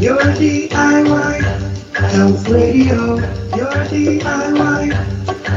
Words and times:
Your 0.00 0.18
DIY 0.18 1.40
Health 1.94 2.48
Radio. 2.48 3.14
Your 3.54 3.70
DIY 3.86 4.92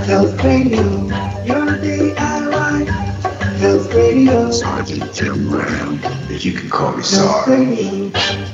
Health 0.05 0.44
Radio. 0.44 0.84
Your 1.44 1.66
DIY 1.81 2.88
Health 3.58 3.94
Radio. 3.96 4.52
Sergeant 4.52 5.12
Jim 5.16 5.52
Ram, 5.52 6.00
if 6.30 6.46
you 6.46 6.54
can 6.54 6.70
call 6.70 6.96
me 6.98 7.02
Sarge. 7.02 8.53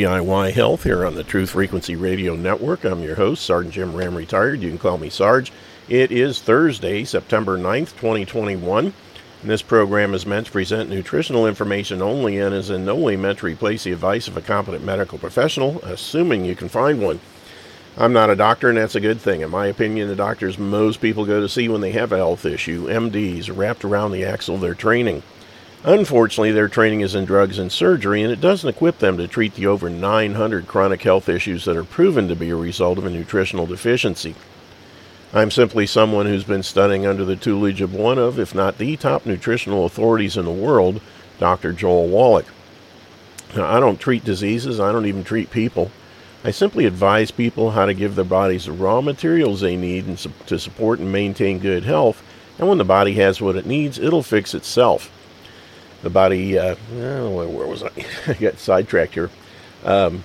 DIY 0.00 0.52
Health 0.52 0.84
here 0.84 1.04
on 1.04 1.14
the 1.14 1.22
Truth 1.22 1.50
Frequency 1.50 1.94
Radio 1.94 2.34
Network. 2.34 2.84
I'm 2.84 3.02
your 3.02 3.16
host, 3.16 3.44
Sergeant 3.44 3.74
Jim 3.74 3.94
Ram, 3.94 4.14
retired. 4.14 4.62
You 4.62 4.70
can 4.70 4.78
call 4.78 4.96
me 4.96 5.10
Sarge. 5.10 5.52
It 5.90 6.10
is 6.10 6.40
Thursday, 6.40 7.04
September 7.04 7.58
9th, 7.58 7.94
2021. 7.96 8.86
And 8.86 8.94
this 9.42 9.60
program 9.60 10.14
is 10.14 10.24
meant 10.24 10.46
to 10.46 10.52
present 10.52 10.88
nutritional 10.88 11.46
information 11.46 12.00
only 12.00 12.38
and 12.38 12.54
is 12.54 12.70
in 12.70 12.86
no 12.86 12.96
way 12.96 13.16
meant 13.16 13.40
to 13.40 13.46
replace 13.46 13.84
the 13.84 13.92
advice 13.92 14.26
of 14.26 14.38
a 14.38 14.40
competent 14.40 14.86
medical 14.86 15.18
professional, 15.18 15.82
assuming 15.82 16.46
you 16.46 16.56
can 16.56 16.70
find 16.70 17.02
one. 17.02 17.20
I'm 17.98 18.14
not 18.14 18.30
a 18.30 18.36
doctor, 18.36 18.70
and 18.70 18.78
that's 18.78 18.94
a 18.94 19.00
good 19.00 19.20
thing. 19.20 19.42
In 19.42 19.50
my 19.50 19.66
opinion, 19.66 20.08
the 20.08 20.16
doctors 20.16 20.56
most 20.56 21.02
people 21.02 21.26
go 21.26 21.42
to 21.42 21.48
see 21.48 21.68
when 21.68 21.82
they 21.82 21.92
have 21.92 22.12
a 22.12 22.16
health 22.16 22.46
issue, 22.46 22.86
MDs, 22.86 23.54
wrapped 23.54 23.84
around 23.84 24.12
the 24.12 24.24
axle 24.24 24.54
of 24.54 24.62
their 24.62 24.74
training. 24.74 25.22
Unfortunately, 25.82 26.52
their 26.52 26.68
training 26.68 27.00
is 27.00 27.14
in 27.14 27.24
drugs 27.24 27.58
and 27.58 27.72
surgery, 27.72 28.20
and 28.20 28.30
it 28.30 28.40
doesn't 28.40 28.68
equip 28.68 28.98
them 28.98 29.16
to 29.16 29.26
treat 29.26 29.54
the 29.54 29.66
over 29.66 29.88
900 29.88 30.66
chronic 30.66 31.00
health 31.00 31.26
issues 31.26 31.64
that 31.64 31.76
are 31.76 31.84
proven 31.84 32.28
to 32.28 32.36
be 32.36 32.50
a 32.50 32.56
result 32.56 32.98
of 32.98 33.06
a 33.06 33.10
nutritional 33.10 33.64
deficiency. 33.64 34.34
I'm 35.32 35.50
simply 35.50 35.86
someone 35.86 36.26
who's 36.26 36.44
been 36.44 36.62
studying 36.62 37.06
under 37.06 37.24
the 37.24 37.36
tutelage 37.36 37.80
of 37.80 37.94
one 37.94 38.18
of, 38.18 38.38
if 38.38 38.54
not 38.54 38.76
the 38.76 38.94
top 38.98 39.24
nutritional 39.24 39.86
authorities 39.86 40.36
in 40.36 40.44
the 40.44 40.50
world, 40.50 41.00
Dr. 41.38 41.72
Joel 41.72 42.08
Wallach. 42.08 42.46
Now, 43.56 43.64
I 43.64 43.80
don't 43.80 43.98
treat 43.98 44.22
diseases, 44.22 44.80
I 44.80 44.92
don't 44.92 45.06
even 45.06 45.24
treat 45.24 45.50
people. 45.50 45.90
I 46.44 46.50
simply 46.50 46.84
advise 46.84 47.30
people 47.30 47.70
how 47.70 47.86
to 47.86 47.94
give 47.94 48.16
their 48.16 48.24
bodies 48.26 48.66
the 48.66 48.72
raw 48.72 49.00
materials 49.00 49.62
they 49.62 49.76
need 49.76 50.18
to 50.46 50.58
support 50.58 50.98
and 50.98 51.10
maintain 51.10 51.58
good 51.58 51.84
health, 51.84 52.22
and 52.58 52.68
when 52.68 52.78
the 52.78 52.84
body 52.84 53.14
has 53.14 53.40
what 53.40 53.56
it 53.56 53.64
needs, 53.64 53.98
it'll 53.98 54.22
fix 54.22 54.52
itself 54.52 55.10
the 56.02 56.10
body. 56.10 56.58
Uh, 56.58 56.74
where, 56.92 57.66
was 57.66 57.82
I? 57.82 57.90
I 58.26 58.34
got 58.34 58.58
sidetracked 58.58 59.14
here. 59.14 59.30
Um, 59.84 60.24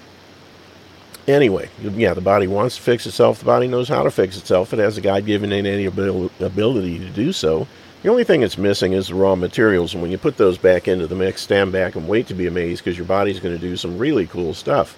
anyway, 1.27 1.69
yeah, 1.81 2.13
the 2.13 2.21
body 2.21 2.47
wants 2.47 2.75
to 2.75 2.81
fix 2.81 3.05
itself. 3.05 3.39
The 3.39 3.45
body 3.45 3.67
knows 3.67 3.87
how 3.87 4.03
to 4.03 4.11
fix 4.11 4.37
itself. 4.37 4.73
It 4.73 4.79
has 4.79 4.97
a 4.97 5.01
God-given 5.01 5.51
innate 5.51 5.87
abil- 5.87 6.31
ability 6.39 6.99
to 6.99 7.09
do 7.09 7.31
so. 7.31 7.67
The 8.03 8.11
only 8.11 8.23
thing 8.23 8.43
it's 8.43 8.57
missing 8.57 8.93
is 8.93 9.07
the 9.07 9.15
raw 9.15 9.35
materials, 9.35 9.93
and 9.93 10.01
when 10.01 10.11
you 10.11 10.19
put 10.19 10.37
those 10.37 10.59
back 10.59 10.87
into 10.87 11.07
the 11.07 11.15
mix, 11.15 11.41
stand 11.41 11.71
back 11.71 11.95
and 11.95 12.07
wait 12.07 12.27
to 12.27 12.35
be 12.35 12.45
amazed 12.45 12.83
because 12.83 12.97
your 12.97 13.07
body's 13.07 13.39
going 13.39 13.55
to 13.55 13.59
do 13.61 13.75
some 13.75 13.97
really 13.97 14.27
cool 14.27 14.53
stuff. 14.53 14.95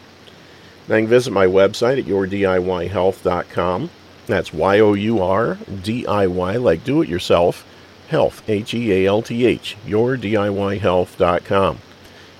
Now 0.90 0.96
you 0.96 1.04
can 1.04 1.10
visit 1.10 1.32
my 1.32 1.46
website 1.46 2.00
at 2.00 2.06
yourdiyhealth.com. 2.06 3.90
That's 4.26 4.52
Y 4.52 4.80
O 4.82 4.94
U 4.94 5.22
R 5.24 5.58
D 5.84 6.06
I 6.06 6.28
Y, 6.28 6.58
like 6.58 6.84
do 6.84 7.02
it 7.02 7.08
yourself, 7.08 7.66
health, 8.08 8.48
H 8.50 8.74
E 8.74 8.92
A 8.94 9.08
L 9.08 9.22
T 9.22 9.46
H, 9.46 9.78
yourdiyhealth.com. 9.86 11.80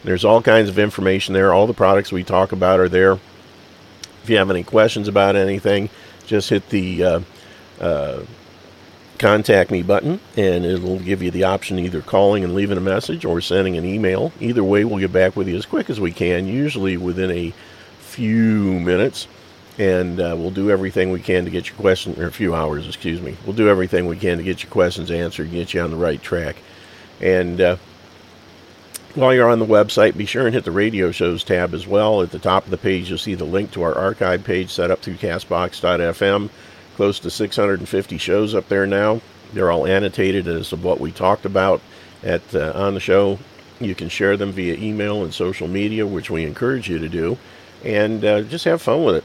There's 0.04 0.26
all 0.26 0.42
kinds 0.42 0.70
of 0.70 0.80
information 0.80 1.34
there. 1.34 1.54
All 1.54 1.68
the 1.68 1.74
products 1.74 2.12
we 2.12 2.24
talk 2.24 2.52
about 2.52 2.80
are 2.80 2.90
there. 2.90 3.14
If 4.24 4.30
you 4.30 4.38
have 4.38 4.50
any 4.50 4.64
questions 4.64 5.08
about 5.08 5.36
anything, 5.36 5.90
just 6.26 6.50
hit 6.50 6.70
the 6.70 7.04
uh, 7.04 7.20
uh, 7.80 8.24
contact 9.18 9.72
me 9.72 9.82
button 9.82 10.20
and 10.36 10.66
it'll 10.66 11.00
give 11.00 11.22
you 11.22 11.32
the 11.32 11.44
option 11.44 11.80
either 11.80 12.02
calling 12.02 12.44
and 12.44 12.54
leaving 12.54 12.78
a 12.78 12.82
message 12.82 13.26
or 13.26 13.42
sending 13.42 13.78
an 13.78 13.86
email. 13.86 14.32
Either 14.40 14.64
way, 14.64 14.86
we'll 14.86 15.00
get 15.00 15.12
back 15.12 15.36
with 15.36 15.48
you 15.48 15.56
as 15.56 15.66
quick 15.66 15.90
as 15.90 16.00
we 16.00 16.12
can, 16.12 16.48
usually 16.48 16.98
within 16.98 17.32
a 17.32 17.54
few 18.00 18.80
minutes. 18.80 19.28
And 19.80 20.20
uh, 20.20 20.36
we'll 20.38 20.52
do 20.52 20.72
everything 20.72 21.12
we 21.12 21.22
can 21.22 21.46
to 21.46 21.52
get 21.52 21.70
your 21.70 21.78
question, 21.78 22.20
or 22.20 22.26
a 22.26 22.32
few 22.32 22.56
hours, 22.56 22.88
excuse 22.88 23.22
me. 23.22 23.38
We'll 23.46 23.56
do 23.56 23.70
everything 23.70 24.08
we 24.08 24.18
can 24.18 24.38
to 24.38 24.44
get 24.44 24.64
your 24.64 24.72
questions 24.72 25.12
answered, 25.12 25.48
and 25.48 25.54
get 25.54 25.74
you 25.74 25.82
on 25.82 25.92
the 25.92 25.98
right 25.98 26.22
track. 26.22 26.56
And 27.22 27.62
uh, 27.62 27.78
while 29.18 29.34
you're 29.34 29.50
on 29.50 29.60
the 29.60 29.66
website, 29.66 30.18
be 30.18 30.26
sure 30.26 30.46
and 30.46 30.54
hit 30.54 30.64
the 30.64 30.72
radio 30.72 31.12
shows 31.12 31.44
tab 31.44 31.74
as 31.74 31.88
well. 31.88 32.22
At 32.22 32.32
the 32.32 32.40
top 32.40 32.66
of 32.66 32.72
the 32.72 32.78
page, 32.78 33.10
you'll 33.10 33.18
see 33.18 33.36
the 33.36 33.46
link 33.46 33.72
to 33.72 33.84
our 33.84 33.96
archive 33.96 34.44
page 34.44 34.70
set 34.70 34.92
up 34.92 35.00
through 35.00 35.16
castbox.fm. 35.16 36.50
Close 36.96 37.20
to 37.20 37.30
650 37.30 38.18
shows 38.18 38.56
up 38.56 38.68
there 38.70 38.88
now. 38.88 39.22
They're 39.54 39.72
all 39.72 39.88
annotated 39.88 40.48
as 40.48 40.72
of 40.74 40.84
what 40.84 41.00
we 41.00 41.12
talked 41.12 41.46
about 41.46 41.82
at 42.24 42.42
uh, 42.54 42.74
on 42.76 42.94
the 42.94 43.00
show. 43.00 43.40
You 43.80 43.96
can 43.96 44.10
share 44.10 44.38
them 44.38 44.52
via 44.52 44.76
email 44.76 45.24
and 45.24 45.34
social 45.34 45.68
media, 45.68 46.06
which 46.06 46.30
we 46.30 46.44
encourage 46.44 46.90
you 46.90 47.00
to 47.00 47.08
do, 47.08 47.38
and 47.84 48.26
uh, 48.26 48.42
just 48.42 48.66
have 48.66 48.82
fun 48.82 49.04
with 49.04 49.16
it. 49.16 49.24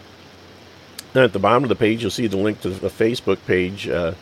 At 1.15 1.33
the 1.33 1.39
bottom 1.39 1.63
of 1.63 1.69
the 1.69 1.77
page, 1.77 2.03
you'll 2.03 2.11
see 2.11 2.27
the 2.27 2.39
link 2.39 2.61
to 2.63 2.71
the 2.71 2.89
Facebook 2.89 3.39
page 3.47 3.87
uh, 3.87 4.15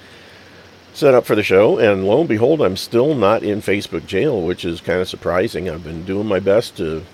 set 0.92 1.14
up 1.14 1.24
for 1.24 1.36
the 1.36 1.42
show. 1.42 1.78
And 1.78 2.04
lo 2.04 2.20
and 2.20 2.28
behold, 2.28 2.60
I'm 2.60 2.76
still 2.76 3.14
not 3.14 3.42
in 3.42 3.62
Facebook 3.62 4.06
jail, 4.06 4.42
which 4.42 4.64
is 4.64 4.80
kind 4.80 5.00
of 5.00 5.08
surprising. 5.08 5.70
I've 5.70 5.84
been 5.84 6.04
doing 6.04 6.26
my 6.26 6.40
best 6.40 6.76
to 6.78 7.04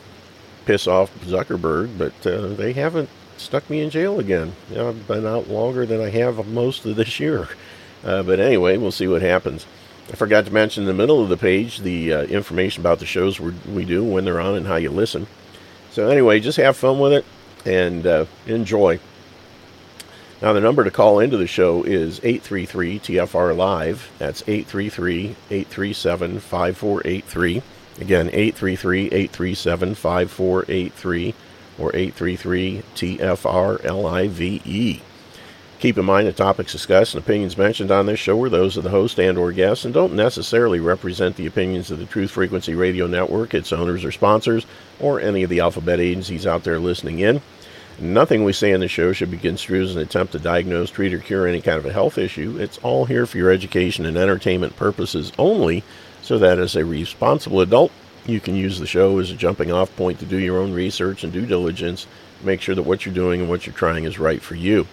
piss 0.64 0.86
off 0.86 1.14
Zuckerberg, 1.20 1.98
but 1.98 2.26
uh, 2.26 2.48
they 2.48 2.72
haven't 2.72 3.10
stuck 3.36 3.68
me 3.68 3.80
in 3.80 3.90
jail 3.90 4.18
again. 4.18 4.54
You 4.70 4.76
know, 4.76 4.88
I've 4.88 5.06
been 5.06 5.26
out 5.26 5.48
longer 5.48 5.84
than 5.84 6.00
I 6.00 6.08
have 6.10 6.46
most 6.48 6.86
of 6.86 6.96
this 6.96 7.20
year. 7.20 7.48
Uh, 8.02 8.22
but 8.22 8.40
anyway, 8.40 8.78
we'll 8.78 8.92
see 8.92 9.08
what 9.08 9.22
happens. 9.22 9.66
I 10.10 10.14
forgot 10.14 10.46
to 10.46 10.52
mention 10.52 10.84
in 10.84 10.86
the 10.86 10.94
middle 10.94 11.22
of 11.22 11.28
the 11.28 11.36
page 11.36 11.80
the 11.80 12.12
uh, 12.12 12.22
information 12.24 12.80
about 12.80 13.00
the 13.00 13.06
shows 13.06 13.40
we 13.40 13.84
do, 13.84 14.04
when 14.04 14.24
they're 14.24 14.40
on, 14.40 14.54
and 14.54 14.66
how 14.66 14.76
you 14.76 14.90
listen. 14.90 15.26
So 15.90 16.08
anyway, 16.08 16.40
just 16.40 16.58
have 16.58 16.76
fun 16.76 16.98
with 16.98 17.12
it 17.12 17.24
and 17.64 18.06
uh, 18.06 18.26
enjoy. 18.46 19.00
Now, 20.42 20.52
the 20.52 20.60
number 20.60 20.84
to 20.84 20.90
call 20.90 21.18
into 21.18 21.38
the 21.38 21.46
show 21.46 21.82
is 21.82 22.18
833 22.18 22.98
TFR 22.98 23.56
Live. 23.56 24.10
That's 24.18 24.42
833 24.42 25.34
837 25.50 26.40
5483. 26.40 27.62
Again, 28.00 28.28
833 28.28 29.06
837 29.06 29.94
5483 29.94 31.34
or 31.78 31.96
833 31.96 32.82
TFR 32.94 33.84
LIVE. 33.84 35.02
Keep 35.78 35.98
in 35.98 36.04
mind 36.04 36.26
the 36.26 36.32
topics 36.32 36.72
discussed 36.72 37.14
and 37.14 37.22
opinions 37.22 37.56
mentioned 37.56 37.90
on 37.90 38.06
this 38.06 38.18
show 38.18 38.42
are 38.42 38.48
those 38.48 38.76
of 38.76 38.84
the 38.84 38.90
host 38.90 39.18
and 39.18 39.36
or 39.36 39.52
guests 39.52 39.84
and 39.84 39.92
don't 39.92 40.14
necessarily 40.14 40.80
represent 40.80 41.36
the 41.36 41.46
opinions 41.46 41.90
of 41.90 41.98
the 41.98 42.06
Truth 42.06 42.30
Frequency 42.30 42.74
Radio 42.74 43.06
Network, 43.06 43.54
its 43.54 43.72
owners 43.72 44.04
or 44.04 44.12
sponsors, 44.12 44.66
or 45.00 45.20
any 45.20 45.42
of 45.42 45.50
the 45.50 45.60
alphabet 45.60 46.00
agencies 46.00 46.46
out 46.46 46.64
there 46.64 46.78
listening 46.78 47.18
in. 47.20 47.42
Nothing 47.98 48.44
we 48.44 48.52
say 48.52 48.72
in 48.72 48.80
the 48.80 48.88
show 48.88 49.12
should 49.12 49.30
be 49.30 49.38
construed 49.38 49.84
as 49.84 49.96
an 49.96 50.02
attempt 50.02 50.32
to 50.32 50.38
diagnose, 50.38 50.90
treat, 50.90 51.14
or 51.14 51.18
cure 51.18 51.46
any 51.46 51.62
kind 51.62 51.78
of 51.78 51.86
a 51.86 51.92
health 51.92 52.18
issue. 52.18 52.58
It's 52.60 52.78
all 52.78 53.06
here 53.06 53.24
for 53.24 53.38
your 53.38 53.50
education 53.50 54.04
and 54.04 54.18
entertainment 54.18 54.76
purposes 54.76 55.32
only, 55.38 55.82
so 56.20 56.38
that 56.38 56.58
as 56.58 56.76
a 56.76 56.84
responsible 56.84 57.62
adult, 57.62 57.90
you 58.26 58.38
can 58.38 58.54
use 58.54 58.78
the 58.78 58.86
show 58.86 59.18
as 59.18 59.30
a 59.30 59.34
jumping 59.34 59.72
off 59.72 59.94
point 59.96 60.18
to 60.18 60.26
do 60.26 60.36
your 60.36 60.58
own 60.58 60.72
research 60.72 61.24
and 61.24 61.32
due 61.32 61.46
diligence, 61.46 62.06
make 62.42 62.60
sure 62.60 62.74
that 62.74 62.82
what 62.82 63.06
you're 63.06 63.14
doing 63.14 63.40
and 63.40 63.48
what 63.48 63.66
you're 63.66 63.74
trying 63.74 64.04
is 64.04 64.18
right 64.18 64.42
for 64.42 64.56
you. 64.56 64.86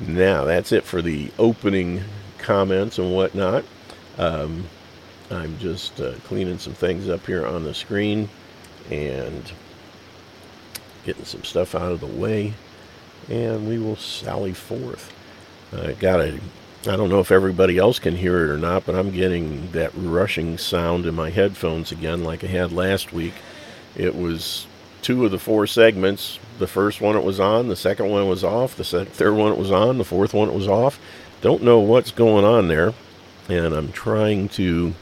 Now, 0.00 0.44
that's 0.44 0.72
it 0.72 0.84
for 0.84 1.02
the 1.02 1.30
opening 1.38 2.02
comments 2.38 2.98
and 2.98 3.14
whatnot. 3.14 3.64
Um, 4.18 4.64
I'm 5.30 5.58
just 5.58 6.00
uh, 6.00 6.14
cleaning 6.24 6.58
some 6.58 6.72
things 6.72 7.08
up 7.08 7.24
here 7.26 7.46
on 7.46 7.62
the 7.62 7.74
screen 7.74 8.28
and 8.90 9.52
getting 11.04 11.24
some 11.24 11.44
stuff 11.44 11.74
out 11.74 11.92
of 11.92 12.00
the 12.00 12.06
way, 12.06 12.54
and 13.28 13.68
we 13.68 13.78
will 13.78 13.96
sally 13.96 14.52
forth. 14.52 15.12
I 15.72 15.92
got 15.92 16.20
a, 16.20 16.40
I 16.86 16.96
don't 16.96 17.10
know 17.10 17.20
if 17.20 17.30
everybody 17.30 17.78
else 17.78 17.98
can 17.98 18.16
hear 18.16 18.44
it 18.44 18.50
or 18.50 18.58
not, 18.58 18.86
but 18.86 18.94
I'm 18.94 19.10
getting 19.10 19.70
that 19.72 19.92
rushing 19.94 20.58
sound 20.58 21.06
in 21.06 21.14
my 21.14 21.30
headphones 21.30 21.92
again, 21.92 22.24
like 22.24 22.42
I 22.42 22.48
had 22.48 22.72
last 22.72 23.12
week. 23.12 23.34
It 23.96 24.14
was 24.14 24.66
two 25.02 25.24
of 25.24 25.30
the 25.30 25.38
four 25.38 25.66
segments. 25.66 26.38
The 26.58 26.66
first 26.66 27.00
one 27.00 27.16
it 27.16 27.24
was 27.24 27.40
on, 27.40 27.68
the 27.68 27.76
second 27.76 28.10
one 28.10 28.28
was 28.28 28.44
off, 28.44 28.76
the 28.76 28.84
third 28.84 29.34
one 29.34 29.52
it 29.52 29.58
was 29.58 29.70
on, 29.70 29.98
the 29.98 30.04
fourth 30.04 30.34
one 30.34 30.48
it 30.48 30.54
was 30.54 30.68
off. 30.68 30.98
Don't 31.40 31.62
know 31.62 31.78
what's 31.78 32.10
going 32.10 32.44
on 32.44 32.68
there, 32.68 32.92
and 33.48 33.74
I'm 33.74 33.92
trying 33.92 34.48
to 34.50 34.94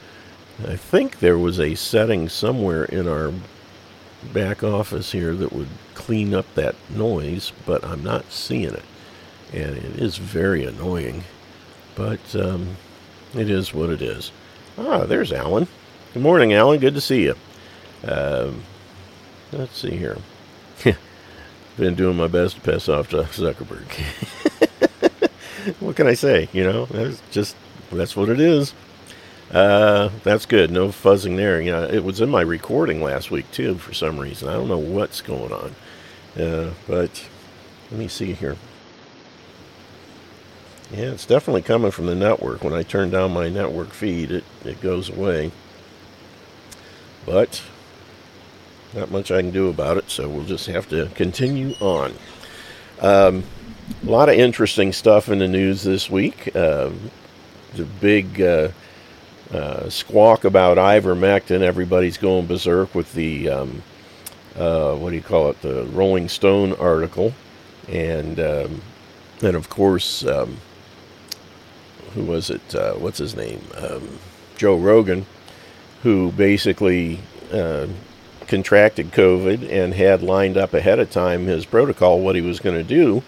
I 0.66 0.74
think 0.74 1.20
there 1.20 1.38
was 1.38 1.60
a 1.60 1.76
setting 1.76 2.28
somewhere 2.28 2.84
in 2.84 3.06
our 3.06 3.32
back 4.32 4.64
office 4.64 5.12
here 5.12 5.34
that 5.36 5.52
would 5.52 5.68
clean 5.98 6.32
up 6.32 6.46
that 6.54 6.76
noise, 6.88 7.52
but 7.66 7.84
I'm 7.84 8.04
not 8.04 8.30
seeing 8.30 8.72
it. 8.72 8.84
And 9.52 9.76
it 9.76 10.00
is 10.00 10.16
very 10.16 10.64
annoying. 10.64 11.24
But 11.96 12.34
um, 12.36 12.76
it 13.34 13.50
is 13.50 13.74
what 13.74 13.90
it 13.90 14.00
is. 14.00 14.30
Ah, 14.78 15.04
there's 15.04 15.32
Alan. 15.32 15.66
Good 16.14 16.22
morning, 16.22 16.54
Alan. 16.54 16.78
Good 16.78 16.94
to 16.94 17.00
see 17.00 17.24
you. 17.24 17.34
Um, 18.06 18.62
let's 19.52 19.76
see 19.76 19.96
here. 19.96 20.16
Been 21.76 21.96
doing 21.96 22.16
my 22.16 22.28
best 22.28 22.54
to 22.54 22.60
pass 22.60 22.88
off 22.88 23.10
to 23.10 23.24
Zuckerberg. 23.24 23.90
what 25.80 25.96
can 25.96 26.06
I 26.06 26.14
say? 26.14 26.48
You 26.52 26.62
know, 26.62 26.86
that's 26.86 27.20
just 27.32 27.56
that's 27.90 28.16
what 28.16 28.28
it 28.28 28.38
is. 28.38 28.72
Uh, 29.50 30.10
that's 30.22 30.46
good. 30.46 30.70
No 30.70 30.88
fuzzing 30.88 31.36
there. 31.36 31.60
You 31.60 31.72
know, 31.72 31.84
it 31.84 32.04
was 32.04 32.20
in 32.20 32.30
my 32.30 32.42
recording 32.42 33.02
last 33.02 33.32
week 33.32 33.50
too 33.50 33.78
for 33.78 33.92
some 33.92 34.18
reason. 34.18 34.48
I 34.48 34.52
don't 34.52 34.68
know 34.68 34.78
what's 34.78 35.20
going 35.20 35.52
on. 35.52 35.74
Uh, 36.38 36.70
but 36.87 37.29
let 37.90 37.99
me 37.99 38.08
see 38.08 38.32
here. 38.32 38.56
Yeah, 40.90 41.11
it's 41.11 41.26
definitely 41.26 41.62
coming 41.62 41.90
from 41.90 42.06
the 42.06 42.14
network. 42.14 42.64
When 42.64 42.73
I 42.73 42.82
turn 42.82 43.11
down 43.11 43.32
my 43.32 43.49
network 43.49 43.90
feed, 43.90 44.31
it, 44.31 44.44
it 44.64 44.81
goes 44.81 45.11
away. 45.11 45.52
But 47.26 47.62
not 48.94 49.11
much 49.11 49.31
I 49.31 49.43
can 49.43 49.50
do 49.50 49.69
about 49.69 49.99
it, 49.99 50.11
so 50.11 50.29
we'll 50.29 50.44
just 50.44 50.67
have 50.67 50.88
to 50.88 51.06
continue 51.14 51.75
on. 51.81 52.14
Um, 53.00 53.44
a 54.06 54.11
lot 54.11 54.29
of 54.29 54.37
interesting 54.37 54.93
stuff 54.93 55.29
in 55.29 55.38
the 55.38 55.49
news 55.49 55.82
this 55.82 56.08
week. 56.08 56.55
Uh, 56.56 56.90
the 57.75 57.85
big 57.85 58.40
uh, 58.40 58.70
uh, 59.52 59.90
squawk 59.90 60.44
about 60.44 60.79
ivermectin. 60.79 61.61
Everybody's 61.61 62.17
going 62.17 62.46
berserk 62.46 62.94
with 62.94 63.12
the 63.12 63.49
um, 63.49 63.82
uh, 64.58 64.94
what 64.96 65.10
do 65.10 65.16
you 65.16 65.22
call 65.22 65.50
it? 65.50 65.60
The 65.62 65.84
Rolling 65.84 66.28
Stone 66.28 66.75
article, 66.75 67.32
and 67.88 68.40
um, 68.40 68.82
and 69.43 69.56
of 69.56 69.69
course, 69.69 70.26
um, 70.26 70.58
who 72.14 72.25
was 72.25 72.50
it? 72.50 72.75
Uh, 72.75 72.94
what's 72.94 73.19
his 73.19 73.37
name? 73.37 73.60
Um, 73.76 74.19
Joe 74.56 74.76
Rogan, 74.76 75.26
who 76.02 76.32
basically 76.32 77.20
uh, 77.52 77.87
contracted 78.49 79.12
COVID 79.12 79.70
and 79.70 79.94
had 79.94 80.22
lined 80.22 80.56
up 80.56 80.75
ahead 80.75 80.99
of 80.99 81.11
time 81.11 81.46
his 81.46 81.64
protocol, 81.64 82.20
what 82.20 82.34
he 82.34 82.40
was 82.40 82.58
going 82.58 82.76
to 82.76 82.82
do, 82.82 83.22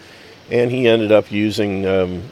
and 0.50 0.70
he 0.70 0.88
ended 0.88 1.12
up 1.12 1.30
using 1.30 1.86
um, 1.86 2.24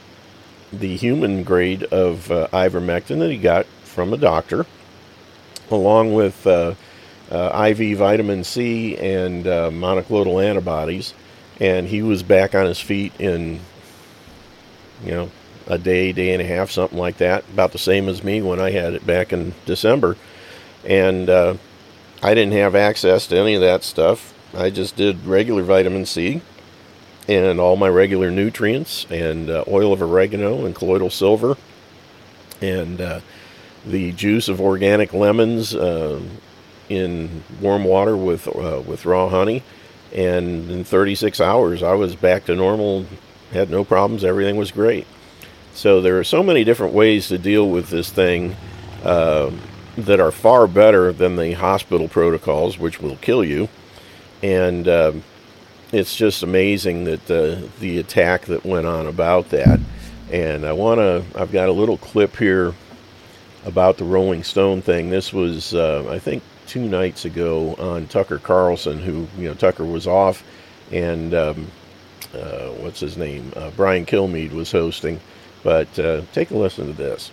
the 0.73 0.97
human 0.97 1.44
grade 1.44 1.85
of 1.85 2.31
uh, 2.33 2.49
ivermectin 2.53 3.21
that 3.21 3.31
he 3.31 3.39
got 3.39 3.67
from 3.85 4.12
a 4.12 4.17
doctor, 4.17 4.67
along 5.71 6.15
with 6.15 6.47
uh, 6.47 6.75
IV 7.31 7.99
vitamin 7.99 8.45
C 8.45 8.97
and 8.97 9.47
uh, 9.47 9.71
monoclonal 9.71 10.45
antibodies, 10.45 11.15
and 11.61 11.87
he 11.87 12.03
was 12.03 12.23
back 12.23 12.55
on 12.55 12.67
his 12.67 12.81
feet 12.81 13.13
in, 13.19 13.61
you 15.05 15.13
know, 15.13 15.31
a 15.67 15.79
day, 15.79 16.13
day 16.13 16.33
and 16.33 16.41
a 16.41 16.47
half, 16.47 16.71
something 16.71 16.99
like 16.99 17.19
that, 17.19 17.45
about 17.53 17.73
the 17.73 17.79
same 17.79 18.09
as 18.09 18.25
me 18.25 18.41
when 18.41 18.59
I 18.59 18.71
had 18.71 18.95
it 18.95 19.07
back 19.07 19.33
in 19.33 19.55
December, 19.67 20.17
and 20.85 21.29
uh, 21.29 21.55
I 22.23 22.35
didn't 22.35 22.55
have 22.55 22.75
access 22.75 23.27
to 23.29 23.37
any 23.37 23.55
of 23.55 23.61
that 23.61 23.85
stuff. 23.85 24.35
I 24.55 24.71
just 24.71 24.97
did 24.97 25.27
regular 25.27 25.63
vitamin 25.63 26.07
C 26.07 26.41
and 27.29 27.61
all 27.61 27.77
my 27.77 27.89
regular 27.89 28.31
nutrients 28.31 29.07
and 29.11 29.51
uh, 29.51 29.63
oil 29.69 29.93
of 29.93 30.01
oregano 30.01 30.65
and 30.65 30.75
colloidal 30.75 31.11
silver 31.11 31.57
and 32.63 33.01
uh, 33.01 33.21
the 33.87 34.13
juice 34.13 34.49
of 34.49 34.61
organic 34.61 35.13
lemons 35.13 35.75
uh, 35.75 36.21
in 36.88 37.44
warm 37.61 37.85
water 37.85 38.17
with 38.17 38.49
uh, 38.49 38.82
with 38.87 39.05
raw 39.05 39.29
honey 39.29 39.62
and 40.14 40.70
in 40.70 40.85
36 40.85 41.40
hours 41.40 41.82
I 41.82 41.94
was 41.94 42.17
back 42.17 42.46
to 42.46 42.55
normal 42.56 43.06
had 43.52 43.70
no 43.70 43.85
problems 43.85 44.25
everything 44.25 44.56
was 44.56 44.70
great 44.70 45.06
so 45.79 46.00
there 46.00 46.19
are 46.19 46.25
so 46.25 46.43
many 46.43 46.64
different 46.64 46.93
ways 46.93 47.29
to 47.29 47.38
deal 47.38 47.70
with 47.70 47.88
this 47.88 48.11
thing 48.11 48.56
um, 49.05 49.61
that 49.96 50.19
are 50.19 50.32
far 50.32 50.67
better 50.67 51.12
than 51.12 51.37
the 51.37 51.52
hospital 51.52 52.08
protocols, 52.08 52.79
which 52.79 53.00
will 53.00 53.17
kill 53.17 53.44
you. 53.44 53.69
And 54.43 54.88
uh, 54.88 55.12
it's 55.93 56.17
just 56.17 56.43
amazing 56.43 57.05
that 57.05 57.31
uh, 57.31 57.69
the 57.79 57.99
attack 57.99 58.46
that 58.46 58.64
went 58.64 58.87
on 58.87 59.06
about 59.06 59.50
that. 59.50 59.79
And 60.32 60.67
I 60.67 60.73
want 60.73 60.99
to, 60.99 61.25
I've 61.41 61.52
got 61.52 61.69
a 61.69 61.73
little 61.73 61.96
clip 61.96 62.37
here 62.37 62.75
about 63.64 63.99
the 63.99 64.05
Rolling 64.05 64.43
Stone 64.43 64.82
thing. 64.82 65.11
This 65.11 65.32
was, 65.32 65.75
uh, 65.75 66.08
I 66.11 66.19
think, 66.19 66.43
two 66.69 66.87
nights 66.87 67.25
ago 67.25 67.75
on 67.76 68.06
Tucker 68.06 68.38
Carlson, 68.38 68.99
who, 68.99 69.26
you 69.37 69.49
know, 69.49 69.55
Tucker 69.55 69.85
was 69.85 70.06
off, 70.06 70.44
and 70.93 71.35
um, 71.35 71.67
uh, 72.35 72.69
what's 72.70 73.00
his 73.00 73.17
name? 73.17 73.53
Uh, 73.56 73.70
Brian 73.70 74.06
Kilmeade 74.06 74.53
was 74.53 74.70
hosting. 74.70 75.19
But 75.62 75.99
uh, 75.99 76.23
take 76.32 76.50
a 76.50 76.56
listen 76.56 76.87
to 76.87 76.93
this. 76.93 77.31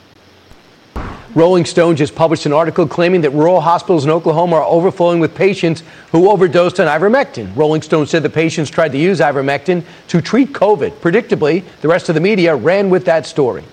Rolling 1.36 1.66
Stone 1.66 1.98
just 1.98 2.16
published 2.16 2.46
an 2.46 2.54
article 2.54 2.88
claiming 2.88 3.22
that 3.22 3.32
rural 3.32 3.60
hospitals 3.60 4.06
in 4.06 4.12
Oklahoma 4.12 4.56
are 4.56 4.64
overflowing 4.64 5.20
with 5.20 5.36
patients 5.36 5.84
who 6.12 6.30
overdosed 6.30 6.80
on 6.80 6.88
ivermectin. 6.88 7.54
Rolling 7.58 7.82
Stone 7.82 8.08
said 8.08 8.24
the 8.24 8.30
patients 8.30 8.70
tried 8.70 8.94
to 8.94 8.98
use 8.98 9.20
ivermectin 9.20 9.84
to 10.08 10.22
treat 10.22 10.54
COVID. 10.54 10.92
Predictably, 11.02 11.64
the 11.82 11.90
rest 11.90 12.08
of 12.08 12.16
the 12.16 12.22
media 12.22 12.56
ran 12.56 12.90
with 12.90 13.04
that 13.06 13.26
story. 13.26 13.66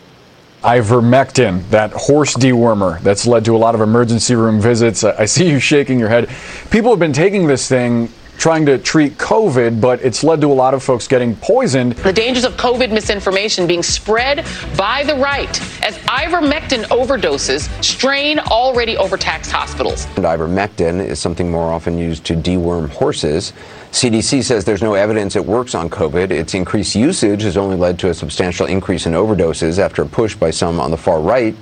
Ivermectin, 0.63 1.69
that 1.71 1.91
horse 1.93 2.35
dewormer 2.35 3.01
that's 3.01 3.27
led 3.27 3.45
to 3.47 3.57
a 3.57 3.59
lot 3.59 3.75
of 3.75 3.81
emergency 3.81 4.37
room 4.37 4.61
visits. 4.61 5.03
I 5.03 5.25
see 5.25 5.51
you 5.51 5.59
shaking 5.59 5.99
your 5.99 6.09
head. 6.09 6.31
People 6.71 6.91
have 6.91 7.01
been 7.01 7.13
taking 7.13 7.49
this 7.49 7.69
thing 7.69 8.09
trying 8.43 8.67
to 8.67 8.77
treat 8.77 9.17
COVID, 9.19 9.81
but 9.81 10.03
it's 10.03 10.25
led 10.25 10.41
to 10.41 10.51
a 10.51 10.53
lot 10.53 10.75
of 10.75 10.83
folks 10.83 11.07
getting 11.07 11.37
poisoned. 11.37 11.93
The 11.93 12.13
dangers 12.13 12.43
of 12.43 12.55
COVID 12.55 12.91
misinformation 12.91 13.69
being 13.69 13.85
spread 13.85 14.45
by 14.77 15.05
the 15.05 15.15
right 15.15 15.49
as 15.85 15.97
ivermectin 16.09 16.83
overdoses 16.87 17.71
strain 17.85 18.41
already 18.41 18.97
overtaxed 18.97 19.53
hospitals. 19.53 20.07
And 20.17 20.25
ivermectin 20.25 21.07
is 21.07 21.21
something 21.21 21.53
more 21.53 21.73
often 21.73 21.97
used 21.97 22.25
to 22.25 22.35
deworm 22.35 22.89
horses. 22.89 23.53
CDC 23.93 24.43
says 24.43 24.65
there's 24.65 24.83
no 24.83 24.95
evidence 24.95 25.37
it 25.37 25.47
works 25.47 25.77
on 25.77 25.89
COVID. 25.89 26.33
Its 26.33 26.55
increased 26.55 26.97
usage 26.97 27.43
has 27.43 27.57
only 27.57 27.77
led 27.77 27.97
to 28.01 28.09
a 28.09 28.15
substantial 28.15 28.67
increase 28.67 29.07
in 29.07 29.13
overdoses 29.13 29.79
after 29.79 30.03
a 30.03 30.07
push 30.07 30.35
by 30.35 30.51
some 30.51 30.81
on 30.81 30.91
the 30.91 30.97
far 30.97 31.21
right. 31.21 31.55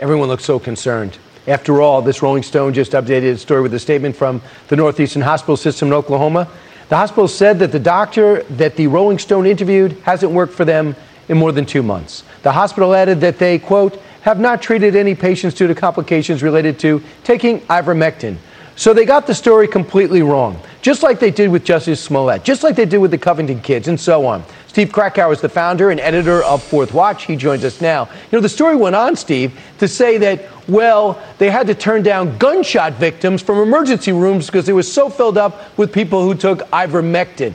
Everyone 0.00 0.28
looks 0.28 0.46
so 0.46 0.58
concerned. 0.58 1.18
After 1.46 1.80
all, 1.80 2.02
this 2.02 2.22
Rolling 2.22 2.42
Stone 2.42 2.74
just 2.74 2.92
updated 2.92 3.24
its 3.24 3.42
story 3.42 3.62
with 3.62 3.72
a 3.74 3.78
statement 3.78 4.16
from 4.16 4.42
the 4.66 4.74
Northeastern 4.74 5.22
Hospital 5.22 5.56
System 5.56 5.88
in 5.88 5.94
Oklahoma. 5.94 6.48
The 6.88 6.96
hospital 6.96 7.28
said 7.28 7.60
that 7.60 7.70
the 7.70 7.78
doctor 7.78 8.42
that 8.44 8.74
the 8.74 8.88
Rolling 8.88 9.18
Stone 9.18 9.46
interviewed 9.46 9.92
hasn't 10.02 10.32
worked 10.32 10.54
for 10.54 10.64
them 10.64 10.96
in 11.28 11.38
more 11.38 11.52
than 11.52 11.64
two 11.64 11.84
months. 11.84 12.24
The 12.42 12.50
hospital 12.50 12.94
added 12.94 13.20
that 13.20 13.38
they, 13.38 13.60
quote, 13.60 14.00
have 14.22 14.40
not 14.40 14.60
treated 14.60 14.96
any 14.96 15.14
patients 15.14 15.54
due 15.54 15.68
to 15.68 15.74
complications 15.74 16.42
related 16.42 16.80
to 16.80 17.00
taking 17.22 17.60
ivermectin. 17.62 18.38
So 18.74 18.92
they 18.92 19.04
got 19.04 19.26
the 19.26 19.34
story 19.34 19.68
completely 19.68 20.22
wrong, 20.22 20.60
just 20.82 21.02
like 21.04 21.20
they 21.20 21.30
did 21.30 21.48
with 21.50 21.64
Jussie 21.64 21.96
Smollett, 21.96 22.42
just 22.44 22.64
like 22.64 22.74
they 22.74 22.84
did 22.84 22.98
with 22.98 23.12
the 23.12 23.18
Covington 23.18 23.60
kids, 23.60 23.86
and 23.88 23.98
so 23.98 24.26
on. 24.26 24.44
Steve 24.76 24.92
Krakauer 24.92 25.32
is 25.32 25.40
the 25.40 25.48
founder 25.48 25.90
and 25.90 25.98
editor 25.98 26.44
of 26.44 26.62
Fourth 26.62 26.92
Watch. 26.92 27.24
He 27.24 27.34
joins 27.34 27.64
us 27.64 27.80
now. 27.80 28.10
You 28.30 28.36
know, 28.36 28.40
the 28.42 28.48
story 28.50 28.76
went 28.76 28.94
on, 28.94 29.16
Steve, 29.16 29.58
to 29.78 29.88
say 29.88 30.18
that, 30.18 30.50
well, 30.68 31.18
they 31.38 31.48
had 31.48 31.66
to 31.68 31.74
turn 31.74 32.02
down 32.02 32.36
gunshot 32.36 32.92
victims 32.92 33.40
from 33.40 33.56
emergency 33.56 34.12
rooms 34.12 34.48
because 34.48 34.66
they 34.66 34.74
were 34.74 34.82
so 34.82 35.08
filled 35.08 35.38
up 35.38 35.78
with 35.78 35.94
people 35.94 36.22
who 36.22 36.34
took 36.34 36.58
ivermectin. 36.72 37.54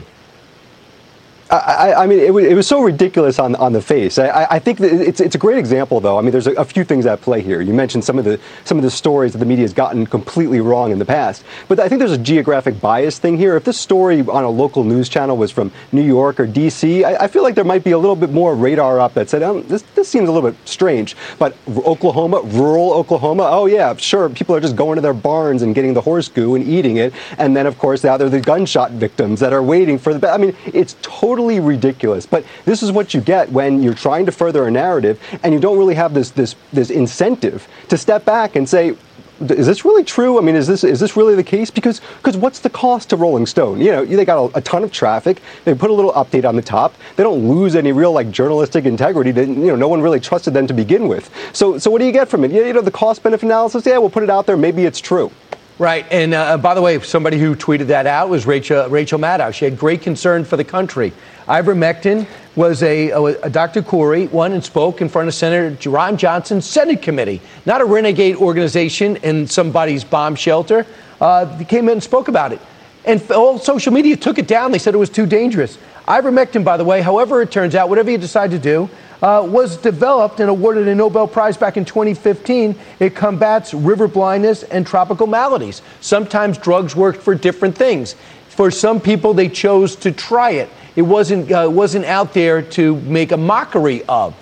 I, 1.52 2.04
I, 2.04 2.06
mean, 2.06 2.18
it, 2.18 2.34
it, 2.34 2.54
was 2.54 2.66
so 2.66 2.80
ridiculous 2.80 3.38
on 3.38 3.54
on 3.56 3.74
the 3.74 3.82
face. 3.82 4.18
I, 4.18 4.46
I 4.52 4.58
think 4.58 4.80
it's 4.80 5.20
it's 5.20 5.34
a 5.34 5.38
great 5.38 5.58
example, 5.58 6.00
though. 6.00 6.18
I 6.18 6.22
mean, 6.22 6.30
there's 6.30 6.46
a, 6.46 6.52
a, 6.52 6.64
few 6.64 6.82
things 6.82 7.04
at 7.04 7.20
play 7.20 7.42
here. 7.42 7.60
You 7.60 7.74
mentioned 7.74 8.04
some 8.04 8.18
of 8.18 8.24
the 8.24 8.40
some 8.64 8.78
of 8.78 8.84
the 8.84 8.90
stories 8.90 9.32
that 9.32 9.38
the 9.38 9.44
media 9.44 9.64
has 9.64 9.74
gotten 9.74 10.06
completely 10.06 10.60
wrong 10.60 10.92
in 10.92 10.98
the 10.98 11.04
past, 11.04 11.44
but 11.68 11.78
I 11.78 11.90
think 11.90 11.98
there's 11.98 12.12
a 12.12 12.16
geographic 12.16 12.80
bias 12.80 13.18
thing 13.18 13.36
here. 13.36 13.54
If 13.54 13.64
this 13.64 13.78
story 13.78 14.20
on 14.20 14.44
a 14.44 14.48
local 14.48 14.82
news 14.82 15.10
channel 15.10 15.36
was 15.36 15.50
from 15.50 15.70
New 15.92 16.02
York 16.02 16.40
or 16.40 16.46
D.C., 16.46 17.04
I, 17.04 17.24
I 17.24 17.28
feel 17.28 17.42
like 17.42 17.54
there 17.54 17.64
might 17.64 17.84
be 17.84 17.90
a 17.90 17.98
little 17.98 18.16
bit 18.16 18.30
more 18.30 18.54
radar 18.54 18.98
up 18.98 19.12
that 19.14 19.28
said, 19.28 19.42
oh, 19.42 19.60
this 19.60 19.82
this 19.94 20.08
seems 20.08 20.30
a 20.30 20.32
little 20.32 20.50
bit 20.50 20.58
strange. 20.66 21.16
But 21.38 21.54
Oklahoma, 21.68 22.40
rural 22.44 22.94
Oklahoma, 22.94 23.46
oh 23.50 23.66
yeah, 23.66 23.94
sure, 23.96 24.30
people 24.30 24.56
are 24.56 24.60
just 24.60 24.76
going 24.76 24.96
to 24.96 25.02
their 25.02 25.12
barns 25.12 25.60
and 25.60 25.74
getting 25.74 25.92
the 25.92 26.00
horse 26.00 26.28
goo 26.28 26.54
and 26.54 26.66
eating 26.66 26.96
it, 26.96 27.12
and 27.36 27.54
then 27.54 27.66
of 27.66 27.78
course 27.78 28.02
now 28.02 28.16
they're 28.16 28.30
the 28.30 28.40
gunshot 28.40 28.92
victims 28.92 29.38
that 29.40 29.52
are 29.52 29.62
waiting 29.62 29.98
for 29.98 30.14
the. 30.14 30.30
I 30.30 30.38
mean, 30.38 30.56
it's 30.72 30.96
totally 31.02 31.41
totally 31.42 31.60
ridiculous. 31.60 32.24
But 32.26 32.44
this 32.64 32.82
is 32.82 32.92
what 32.92 33.14
you 33.14 33.20
get 33.20 33.50
when 33.50 33.82
you're 33.82 33.94
trying 33.94 34.26
to 34.26 34.32
further 34.32 34.66
a 34.66 34.70
narrative 34.70 35.20
and 35.42 35.52
you 35.52 35.60
don't 35.60 35.76
really 35.76 35.94
have 35.94 36.14
this 36.14 36.30
this 36.30 36.54
this 36.72 36.90
incentive 36.90 37.66
to 37.88 37.98
step 37.98 38.24
back 38.24 38.54
and 38.54 38.68
say, 38.68 38.96
is 39.40 39.66
this 39.66 39.84
really 39.84 40.04
true? 40.04 40.38
I 40.38 40.40
mean, 40.40 40.54
is 40.54 40.68
this 40.68 40.84
is 40.84 41.00
this 41.00 41.16
really 41.16 41.34
the 41.34 41.42
case? 41.42 41.68
Because 41.68 42.00
because 42.18 42.36
what's 42.36 42.60
the 42.60 42.70
cost 42.70 43.10
to 43.10 43.16
Rolling 43.16 43.46
Stone? 43.46 43.80
You 43.80 43.90
know, 43.90 44.04
they 44.04 44.24
got 44.24 44.38
a, 44.38 44.58
a 44.58 44.60
ton 44.60 44.84
of 44.84 44.92
traffic. 44.92 45.42
They 45.64 45.74
put 45.74 45.90
a 45.90 45.94
little 45.94 46.12
update 46.12 46.44
on 46.48 46.54
the 46.54 46.62
top. 46.62 46.94
They 47.16 47.24
don't 47.24 47.48
lose 47.48 47.74
any 47.74 47.90
real 47.90 48.12
like 48.12 48.30
journalistic 48.30 48.84
integrity. 48.84 49.32
They, 49.32 49.46
you 49.46 49.72
know, 49.72 49.76
no 49.76 49.88
one 49.88 50.00
really 50.00 50.20
trusted 50.20 50.54
them 50.54 50.68
to 50.68 50.74
begin 50.74 51.08
with. 51.08 51.28
So 51.52 51.76
so 51.78 51.90
what 51.90 51.98
do 51.98 52.04
you 52.04 52.12
get 52.12 52.28
from 52.28 52.44
it? 52.44 52.52
You 52.52 52.72
know, 52.72 52.82
the 52.82 52.92
cost 52.92 53.24
benefit 53.24 53.46
analysis. 53.46 53.84
Yeah, 53.84 53.98
we'll 53.98 54.10
put 54.10 54.22
it 54.22 54.30
out 54.30 54.46
there. 54.46 54.56
Maybe 54.56 54.84
it's 54.84 55.00
true. 55.00 55.32
Right, 55.78 56.06
and 56.10 56.34
uh, 56.34 56.58
by 56.58 56.74
the 56.74 56.82
way, 56.82 57.00
somebody 57.00 57.38
who 57.38 57.56
tweeted 57.56 57.86
that 57.86 58.06
out 58.06 58.28
was 58.28 58.46
Rachel 58.46 58.88
Rachel 58.88 59.18
Maddow. 59.18 59.54
She 59.54 59.64
had 59.64 59.78
great 59.78 60.02
concern 60.02 60.44
for 60.44 60.58
the 60.58 60.64
country. 60.64 61.12
Ivermectin 61.48 62.26
was 62.54 62.82
a, 62.82 63.08
a, 63.08 63.22
a 63.22 63.50
Dr. 63.50 63.82
Kory 63.82 64.26
went 64.26 64.52
and 64.52 64.62
spoke 64.62 65.00
in 65.00 65.08
front 65.08 65.28
of 65.28 65.34
Senator 65.34 65.90
Ron 65.90 66.18
Johnson's 66.18 66.66
Senate 66.66 67.00
committee, 67.00 67.40
not 67.64 67.80
a 67.80 67.86
renegade 67.86 68.36
organization 68.36 69.16
in 69.16 69.46
somebody's 69.46 70.04
bomb 70.04 70.34
shelter. 70.34 70.86
Uh, 71.20 71.64
came 71.64 71.88
in 71.88 71.92
and 71.92 72.02
spoke 72.02 72.28
about 72.28 72.52
it, 72.52 72.60
and 73.06 73.22
all 73.30 73.58
social 73.58 73.92
media 73.92 74.16
took 74.16 74.38
it 74.38 74.46
down. 74.46 74.72
They 74.72 74.78
said 74.78 74.94
it 74.94 74.98
was 74.98 75.10
too 75.10 75.26
dangerous. 75.26 75.78
Ivermectin, 76.06 76.64
by 76.64 76.76
the 76.76 76.84
way, 76.84 77.00
however 77.00 77.40
it 77.40 77.50
turns 77.50 77.74
out, 77.74 77.88
whatever 77.88 78.10
you 78.10 78.18
decide 78.18 78.50
to 78.50 78.58
do, 78.58 78.90
uh, 79.22 79.46
was 79.48 79.76
developed 79.76 80.40
and 80.40 80.50
awarded 80.50 80.88
a 80.88 80.94
Nobel 80.94 81.28
Prize 81.28 81.56
back 81.56 81.76
in 81.76 81.84
2015. 81.84 82.76
It 82.98 83.14
combats 83.14 83.72
river 83.72 84.08
blindness 84.08 84.64
and 84.64 84.86
tropical 84.86 85.26
maladies. 85.26 85.80
Sometimes 86.00 86.58
drugs 86.58 86.96
work 86.96 87.16
for 87.16 87.34
different 87.34 87.76
things. 87.78 88.16
For 88.48 88.70
some 88.70 89.00
people, 89.00 89.32
they 89.32 89.48
chose 89.48 89.96
to 89.96 90.12
try 90.12 90.50
it. 90.50 90.68
It 90.96 91.02
wasn't, 91.02 91.50
uh, 91.50 91.70
wasn't 91.72 92.04
out 92.04 92.34
there 92.34 92.60
to 92.62 92.96
make 93.02 93.32
a 93.32 93.36
mockery 93.36 94.02
of. 94.08 94.34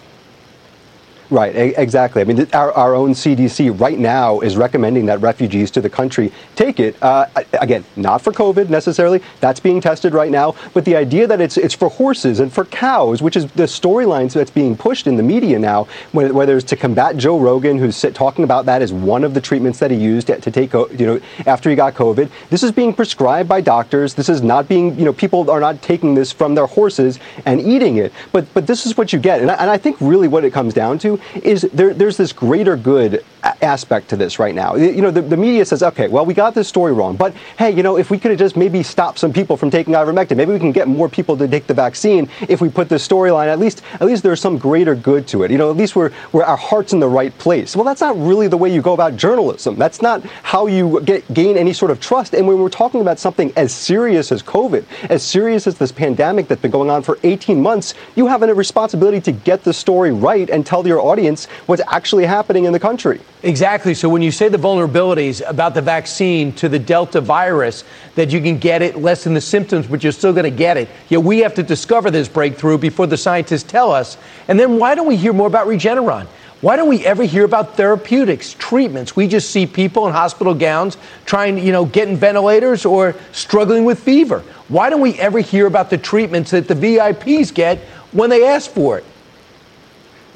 Right, 1.31 1.55
exactly. 1.55 2.23
I 2.23 2.25
mean, 2.25 2.49
our, 2.53 2.73
our 2.73 2.97
own 2.97 3.13
CDC 3.13 3.79
right 3.81 3.99
now 3.99 4.41
is 4.41 4.57
recommending 4.57 5.07
that 5.07 5.21
refugees 5.21 5.71
to 5.71 5.81
the 5.81 5.89
country 5.89 6.33
take 6.57 6.81
it. 6.81 7.01
Uh, 7.01 7.27
again, 7.53 7.85
not 7.95 8.21
for 8.21 8.33
COVID 8.33 8.69
necessarily. 8.69 9.23
That's 9.39 9.61
being 9.61 9.81
tested 9.81 10.13
right 10.13 10.33
now. 10.33 10.57
But 10.75 10.85
the 10.85 10.97
idea 10.97 11.29
that 11.29 11.41
it's 11.41 11.57
it's 11.57 11.75
for 11.75 11.89
horses 11.89 12.41
and 12.41 12.53
for 12.53 12.65
cows, 12.65 13.23
which 13.23 13.37
is 13.37 13.47
the 13.53 13.65
storylines 13.65 14.33
that's 14.33 14.51
being 14.51 14.77
pushed 14.77 15.07
in 15.07 15.17
the 15.17 15.23
media 15.23 15.57
now, 15.61 15.85
whether 16.11 16.57
it's 16.57 16.67
to 16.71 16.77
combat 16.77 17.17
Joe 17.17 17.39
Rogan, 17.39 17.79
who's 17.79 18.01
talking 18.13 18.43
about 18.43 18.67
that 18.67 18.83
as 18.83 18.93
one 18.93 19.23
of 19.23 19.33
the 19.33 19.41
treatments 19.41 19.79
that 19.79 19.93
he 19.93 19.97
used 19.97 20.27
to 20.27 20.41
take, 20.41 20.73
you 20.73 21.07
know, 21.07 21.21
after 21.47 21.71
he 21.71 21.77
got 21.77 21.95
COVID. 21.95 22.29
This 22.51 22.65
is 22.65 22.73
being 22.73 22.93
prescribed 22.93 23.49
by 23.49 23.61
doctors. 23.61 24.15
This 24.15 24.29
is 24.29 24.43
not 24.43 24.67
being, 24.67 24.99
you 24.99 25.05
know, 25.05 25.13
people 25.13 25.49
are 25.49 25.61
not 25.61 25.81
taking 25.81 26.15
this 26.15 26.33
from 26.33 26.57
their 26.57 26.67
horses 26.67 27.21
and 27.47 27.61
eating 27.61 27.99
it. 27.99 28.13
But 28.33 28.53
but 28.53 28.67
this 28.67 28.85
is 28.85 28.97
what 28.97 29.13
you 29.13 29.21
get, 29.21 29.41
and 29.41 29.49
I, 29.49 29.55
and 29.55 29.71
I 29.71 29.77
think 29.77 29.97
really 30.01 30.27
what 30.27 30.45
it 30.45 30.53
comes 30.53 30.75
down 30.75 30.99
to 31.01 31.20
is 31.43 31.63
there, 31.73 31.95
there's 31.95 32.17
this 32.17 32.33
greater 32.33 32.77
good 32.77 33.25
aspect 33.63 34.09
to 34.11 34.17
this 34.17 34.39
right 34.39 34.55
now. 34.55 34.75
You 34.77 35.03
know, 35.03 35.11
the, 35.11 35.23
the, 35.23 35.37
media 35.37 35.65
says, 35.65 35.83
okay, 35.83 36.09
well, 36.09 36.27
we 36.27 36.35
got 36.35 36.55
this 36.55 36.69
story 36.69 36.93
wrong, 36.93 37.17
but 37.17 37.35
hey, 37.59 37.71
you 37.71 37.83
know, 37.83 37.97
if 37.97 38.11
we 38.11 38.19
could 38.19 38.31
have 38.31 38.39
just 38.39 38.57
maybe 38.57 38.83
stopped 38.83 39.19
some 39.19 39.33
people 39.33 39.57
from 39.57 39.71
taking 39.71 39.95
ivermectin, 39.95 40.37
maybe 40.37 40.53
we 40.53 40.59
can 40.59 40.73
get 40.73 40.89
more 40.89 41.09
people 41.09 41.37
to 41.37 41.49
take 41.49 41.67
the 41.67 41.75
vaccine 41.75 42.29
if 42.49 42.61
we 42.61 42.69
put 42.69 42.89
this 42.89 43.07
storyline. 43.07 43.47
At 43.47 43.59
least, 43.59 43.83
at 43.95 44.03
least 44.03 44.23
there's 44.23 44.41
some 44.41 44.59
greater 44.59 44.95
good 44.95 45.27
to 45.29 45.43
it. 45.43 45.51
You 45.51 45.59
know, 45.59 45.71
at 45.71 45.77
least 45.77 45.97
we're, 45.97 46.13
we're 46.33 46.45
our 46.45 46.57
heart's 46.57 46.93
in 46.93 47.01
the 47.01 47.09
right 47.09 47.37
place. 47.39 47.75
Well, 47.75 47.85
that's 47.85 48.01
not 48.01 48.17
really 48.19 48.49
the 48.49 48.57
way 48.57 48.73
you 48.73 48.83
go 48.83 48.93
about 48.93 49.17
journalism. 49.17 49.77
That's 49.77 50.03
not 50.03 50.23
how 50.43 50.67
you 50.67 51.01
get 51.03 51.33
gain 51.33 51.57
any 51.57 51.73
sort 51.73 51.91
of 51.91 52.01
trust. 52.01 52.35
And 52.35 52.47
when 52.47 52.59
we're 52.59 52.69
talking 52.69 53.01
about 53.01 53.19
something 53.19 53.53
as 53.57 53.73
serious 53.73 54.33
as 54.33 54.43
COVID, 54.43 54.85
as 55.09 55.23
serious 55.23 55.67
as 55.67 55.79
this 55.79 55.93
pandemic 55.93 56.49
that's 56.49 56.61
been 56.61 56.71
going 56.71 56.91
on 56.91 57.03
for 57.03 57.19
18 57.23 57.61
months, 57.61 57.95
you 58.17 58.27
have 58.27 58.43
a 58.43 58.55
responsibility 58.55 59.21
to 59.21 59.33
get 59.33 59.65
the 59.65 59.73
story 59.73 60.13
right 60.13 60.49
and 60.51 60.67
tell 60.67 60.87
your 60.87 61.01
audience 61.01 61.47
what's 61.67 61.83
actually 61.89 62.27
happening 62.27 62.65
in 62.65 62.73
the 62.73 62.81
country. 62.81 63.21
Exactly. 63.43 63.95
So 63.95 64.09
when 64.11 64.21
you 64.21 64.31
say 64.31 64.49
the 64.49 64.59
vulnerabilities 64.59 65.41
about 65.49 65.73
the 65.73 65.81
vaccine 65.81 66.53
to 66.55 66.69
the 66.69 66.79
Delta 66.79 67.23
virus, 67.23 67.85
that 68.15 68.31
you 68.31 68.41
can 68.41 68.59
get 68.59 68.83
it, 68.83 68.97
lessen 68.99 69.33
the 69.33 69.41
symptoms, 69.41 69.87
but 69.87 70.03
you're 70.03 70.13
still 70.13 70.35
going 70.35 70.45
to 70.45 70.51
get 70.51 70.77
it. 70.77 70.91
Yet 71.09 71.23
we 71.23 71.39
have 71.39 71.55
to 71.55 71.63
discover 71.63 72.11
this 72.11 72.29
breakthrough 72.29 72.77
before 72.77 73.07
the 73.07 73.17
scientists 73.17 73.63
tell 73.63 73.93
us. 73.93 74.19
And 74.49 74.61
then 74.61 74.79
why 74.79 74.95
don't 74.95 75.07
we 75.07 75.17
hear 75.17 75.33
more 75.33 75.47
about 75.47 75.67
Regeneron? 75.67 76.27
Why 76.61 76.77
don't 76.77 76.91
we 76.91 77.07
ever 77.07 77.23
hear 77.23 77.47
about 77.47 77.79
therapeutics, 77.79 78.53
treatments? 78.59 79.17
We 79.17 79.27
just 79.27 79.51
see 79.51 79.67
people 79.67 80.07
in 80.07 80.13
hospital 80.13 80.55
gowns 80.55 80.99
trying, 81.25 81.57
you 81.57 81.73
know, 81.73 81.87
getting 81.87 82.19
ventilators 82.19 82.85
or 82.85 83.15
struggling 83.33 83.87
with 83.87 83.99
fever. 83.99 84.41
Why 84.69 84.91
don't 84.91 85.01
we 85.01 85.19
ever 85.19 85.39
hear 85.39 85.67
about 85.67 85.89
the 85.89 85.97
treatments 85.97 86.51
that 86.51 86.69
the 86.69 86.75
VIPs 86.75 87.55
get 87.55 87.79
when 88.13 88.29
they 88.29 88.47
ask 88.47 88.71
for 88.71 88.99
it? 88.99 89.05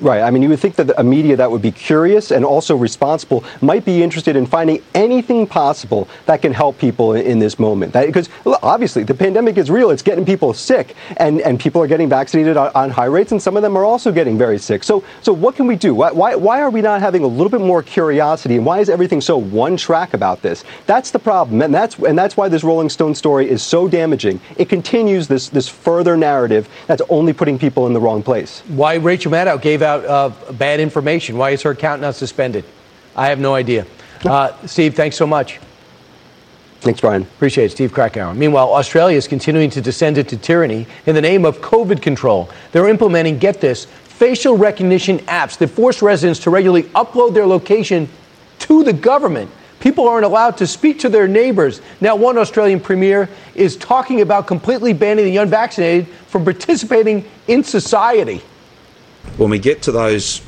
Right. 0.00 0.22
I 0.22 0.30
mean, 0.30 0.42
you 0.42 0.48
would 0.48 0.58
think 0.58 0.74
that 0.76 0.98
a 0.98 1.04
media 1.04 1.36
that 1.36 1.50
would 1.50 1.62
be 1.62 1.70
curious 1.70 2.30
and 2.30 2.44
also 2.44 2.74
responsible 2.74 3.44
might 3.60 3.84
be 3.84 4.02
interested 4.02 4.34
in 4.34 4.44
finding 4.44 4.82
anything 4.94 5.46
possible 5.46 6.08
that 6.26 6.42
can 6.42 6.52
help 6.52 6.78
people 6.78 7.14
in, 7.14 7.38
this 7.38 7.58
moment. 7.58 7.92
Because 7.92 8.28
obviously, 8.44 9.02
the 9.02 9.12
pandemic 9.12 9.58
is 9.58 9.68
real. 9.70 9.90
It's 9.90 10.02
getting 10.02 10.24
people 10.24 10.54
sick, 10.54 10.94
and, 11.16 11.40
and 11.40 11.58
people 11.58 11.82
are 11.82 11.86
getting 11.86 12.08
vaccinated 12.08 12.56
on, 12.56 12.70
on, 12.74 12.90
high 12.90 13.06
rates, 13.06 13.32
and 13.32 13.42
some 13.42 13.56
of 13.56 13.62
them 13.62 13.76
are 13.76 13.84
also 13.84 14.12
getting 14.12 14.38
very 14.38 14.56
sick. 14.58 14.84
So, 14.84 15.04
so 15.20 15.32
what 15.32 15.56
can 15.56 15.66
we 15.66 15.74
do? 15.74 15.94
Why, 15.94 16.12
why, 16.12 16.36
why 16.36 16.60
are 16.60 16.70
we 16.70 16.80
not 16.80 17.00
having 17.00 17.24
a 17.24 17.26
little 17.26 17.50
bit 17.50 17.60
more 17.60 17.82
curiosity, 17.82 18.56
and 18.56 18.64
why 18.64 18.78
is 18.78 18.88
everything 18.88 19.20
so 19.20 19.36
one 19.36 19.76
track 19.76 20.14
about 20.14 20.42
this? 20.42 20.64
That's 20.86 21.10
the 21.10 21.18
problem, 21.18 21.60
and 21.60 21.74
that's 21.74 21.98
and 21.98 22.16
that's 22.16 22.36
why 22.36 22.48
this 22.48 22.64
Rolling 22.64 22.88
Stone 22.88 23.14
story 23.14 23.50
is 23.50 23.62
so 23.62 23.88
damaging. 23.88 24.40
It 24.56 24.68
continues 24.68 25.28
this 25.28 25.48
this 25.48 25.68
further 25.68 26.16
narrative 26.16 26.68
that's 26.86 27.02
only 27.08 27.32
putting 27.32 27.58
people 27.58 27.86
in 27.86 27.92
the 27.92 28.00
wrong 28.00 28.22
place. 28.22 28.62
Why 28.68 28.94
Rachel 28.94 29.32
Maddow 29.32 29.60
gave 29.60 29.82
out 29.84 30.04
uh, 30.04 30.52
bad 30.52 30.80
information. 30.80 31.38
Why 31.38 31.50
is 31.50 31.62
her 31.62 31.70
account 31.70 32.02
not 32.02 32.16
suspended? 32.16 32.64
I 33.14 33.28
have 33.28 33.38
no 33.38 33.54
idea. 33.54 33.86
Uh, 34.24 34.52
Steve, 34.66 34.94
thanks 34.94 35.16
so 35.16 35.26
much. 35.26 35.60
Thanks, 36.80 37.00
Brian. 37.00 37.22
Appreciate 37.22 37.66
it, 37.66 37.70
Steve 37.70 37.92
Krakauer. 37.92 38.34
Meanwhile, 38.34 38.74
Australia 38.74 39.16
is 39.16 39.26
continuing 39.26 39.70
to 39.70 39.80
descend 39.80 40.18
into 40.18 40.36
tyranny 40.36 40.86
in 41.06 41.14
the 41.14 41.20
name 41.22 41.44
of 41.44 41.58
COVID 41.60 42.02
control. 42.02 42.50
They're 42.72 42.88
implementing, 42.88 43.38
get 43.38 43.60
this, 43.60 43.86
facial 44.04 44.56
recognition 44.56 45.18
apps 45.20 45.56
that 45.58 45.68
force 45.68 46.02
residents 46.02 46.40
to 46.40 46.50
regularly 46.50 46.84
upload 46.90 47.34
their 47.34 47.46
location 47.46 48.08
to 48.60 48.84
the 48.84 48.92
government. 48.92 49.50
People 49.80 50.08
aren't 50.08 50.24
allowed 50.24 50.56
to 50.58 50.66
speak 50.66 50.98
to 51.00 51.08
their 51.08 51.26
neighbors. 51.26 51.80
Now, 52.00 52.16
one 52.16 52.38
Australian 52.38 52.80
premier 52.80 53.28
is 53.54 53.76
talking 53.76 54.20
about 54.20 54.46
completely 54.46 54.92
banning 54.92 55.24
the 55.24 55.38
unvaccinated 55.38 56.06
from 56.08 56.44
participating 56.44 57.24
in 57.48 57.64
society. 57.64 58.42
When 59.36 59.50
we 59.50 59.58
get 59.58 59.82
to 59.82 59.92
those 59.92 60.40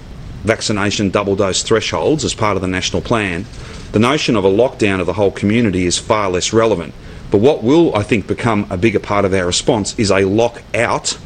vaccination 0.44 1.10
double 1.10 1.36
dose 1.36 1.62
thresholds 1.62 2.24
as 2.24 2.34
part 2.34 2.56
of 2.56 2.62
the 2.62 2.68
national 2.68 3.02
plan, 3.02 3.44
the 3.92 3.98
notion 3.98 4.36
of 4.36 4.44
a 4.44 4.48
lockdown 4.48 5.00
of 5.00 5.06
the 5.06 5.14
whole 5.14 5.30
community 5.30 5.86
is 5.86 5.98
far 5.98 6.30
less 6.30 6.52
relevant. 6.52 6.94
But 7.30 7.38
what 7.38 7.62
will, 7.62 7.94
I 7.96 8.02
think, 8.02 8.26
become 8.26 8.66
a 8.70 8.76
bigger 8.76 9.00
part 9.00 9.24
of 9.24 9.34
our 9.34 9.46
response 9.46 9.98
is 9.98 10.10
a 10.10 10.24
lockout 10.24 11.18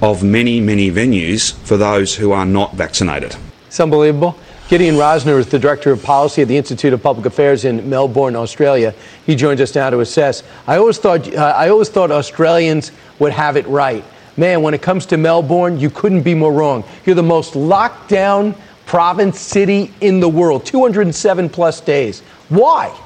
of 0.00 0.22
many, 0.22 0.60
many 0.60 0.90
venues 0.90 1.52
for 1.52 1.76
those 1.76 2.14
who 2.14 2.32
are 2.32 2.46
not 2.46 2.74
vaccinated. 2.74 3.36
It's 3.66 3.80
unbelievable. 3.80 4.38
Gideon 4.68 4.94
Rozner 4.94 5.38
is 5.38 5.46
the 5.48 5.58
Director 5.58 5.92
of 5.92 6.02
Policy 6.02 6.40
at 6.40 6.48
the 6.48 6.56
Institute 6.56 6.94
of 6.94 7.02
Public 7.02 7.26
Affairs 7.26 7.66
in 7.66 7.88
Melbourne, 7.90 8.34
Australia. 8.34 8.94
He 9.26 9.36
joins 9.36 9.60
us 9.60 9.74
now 9.74 9.90
to 9.90 10.00
assess. 10.00 10.42
I 10.66 10.78
always 10.78 10.96
thought, 10.96 11.32
uh, 11.34 11.54
I 11.56 11.68
always 11.68 11.90
thought 11.90 12.10
Australians 12.10 12.90
would 13.18 13.32
have 13.32 13.58
it 13.58 13.66
right 13.66 14.04
man, 14.36 14.62
when 14.62 14.74
it 14.74 14.82
comes 14.82 15.06
to 15.06 15.16
Melbourne, 15.16 15.78
you 15.78 15.90
couldn't 15.90 16.22
be 16.22 16.34
more 16.34 16.52
wrong. 16.52 16.84
You're 17.04 17.14
the 17.14 17.22
most 17.22 17.56
locked 17.56 18.08
down 18.08 18.54
province 18.86 19.40
city 19.40 19.92
in 20.00 20.20
the 20.20 20.28
world, 20.28 20.66
207 20.66 21.48
plus 21.48 21.80
days. 21.80 22.20
Why? 22.48 22.96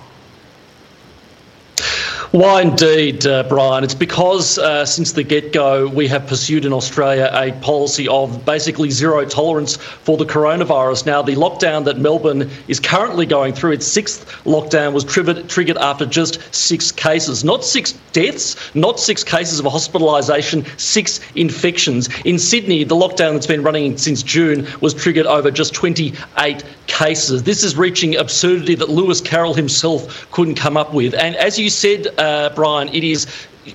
Why 2.32 2.61
indeed, 2.61 3.26
uh, 3.26 3.44
Brian? 3.44 3.85
It's 3.85 3.94
because 3.94 4.58
uh, 4.58 4.85
since 4.85 5.12
the 5.12 5.23
get 5.23 5.54
go, 5.54 5.88
we 5.88 6.06
have 6.08 6.26
pursued 6.26 6.66
in 6.66 6.75
Australia 6.75 7.30
a 7.32 7.52
policy 7.62 8.06
of 8.06 8.44
basically 8.44 8.90
zero 8.90 9.25
tolerance 9.25 9.76
for 9.76 10.18
the 10.18 10.26
coronavirus. 10.26 11.06
Now, 11.06 11.23
the 11.23 11.37
lockdown 11.37 11.87
that 11.87 11.97
Melbourne 11.97 12.50
is 12.68 12.80
currently 12.80 13.25
going 13.25 13.54
through, 13.54 13.73
its 13.73 13.87
sixth 13.87 14.26
lockdown, 14.44 14.92
was 14.92 15.04
triggered, 15.04 15.49
triggered 15.49 15.78
after 15.78 16.04
just 16.04 16.54
six 16.54 16.92
cases. 16.92 17.44
Not 17.44 17.64
six 17.64 17.92
deaths, 18.12 18.75
not 18.75 19.00
six 19.00 19.25
cases 19.25 19.58
of 19.58 19.64
hospitalisation, 19.64 20.68
six 20.78 21.20
infections. 21.35 22.11
In 22.26 22.38
Sydney, 22.38 22.85
the 22.85 22.94
lockdown 22.94 23.32
that's 23.32 23.47
been 23.47 23.62
running 23.62 23.97
since 23.97 24.23
June 24.23 24.68
was 24.82 24.92
triggered 24.92 25.25
over 25.25 25.50
just 25.50 25.73
28 25.73 26.62
cases. 26.88 27.44
This 27.44 27.64
is 27.64 27.75
reaching 27.75 28.16
absurdity 28.16 28.75
that 28.75 28.90
Lewis 28.90 29.23
Carroll 29.23 29.54
himself 29.54 30.30
couldn't 30.30 30.56
come 30.56 30.76
up 30.76 30.92
with. 30.92 31.14
And 31.14 31.35
as 31.37 31.58
you 31.58 31.70
said, 31.70 32.08
uh, 32.18 32.50
Brian, 32.54 32.88
it 32.88 33.04
is 33.04 33.26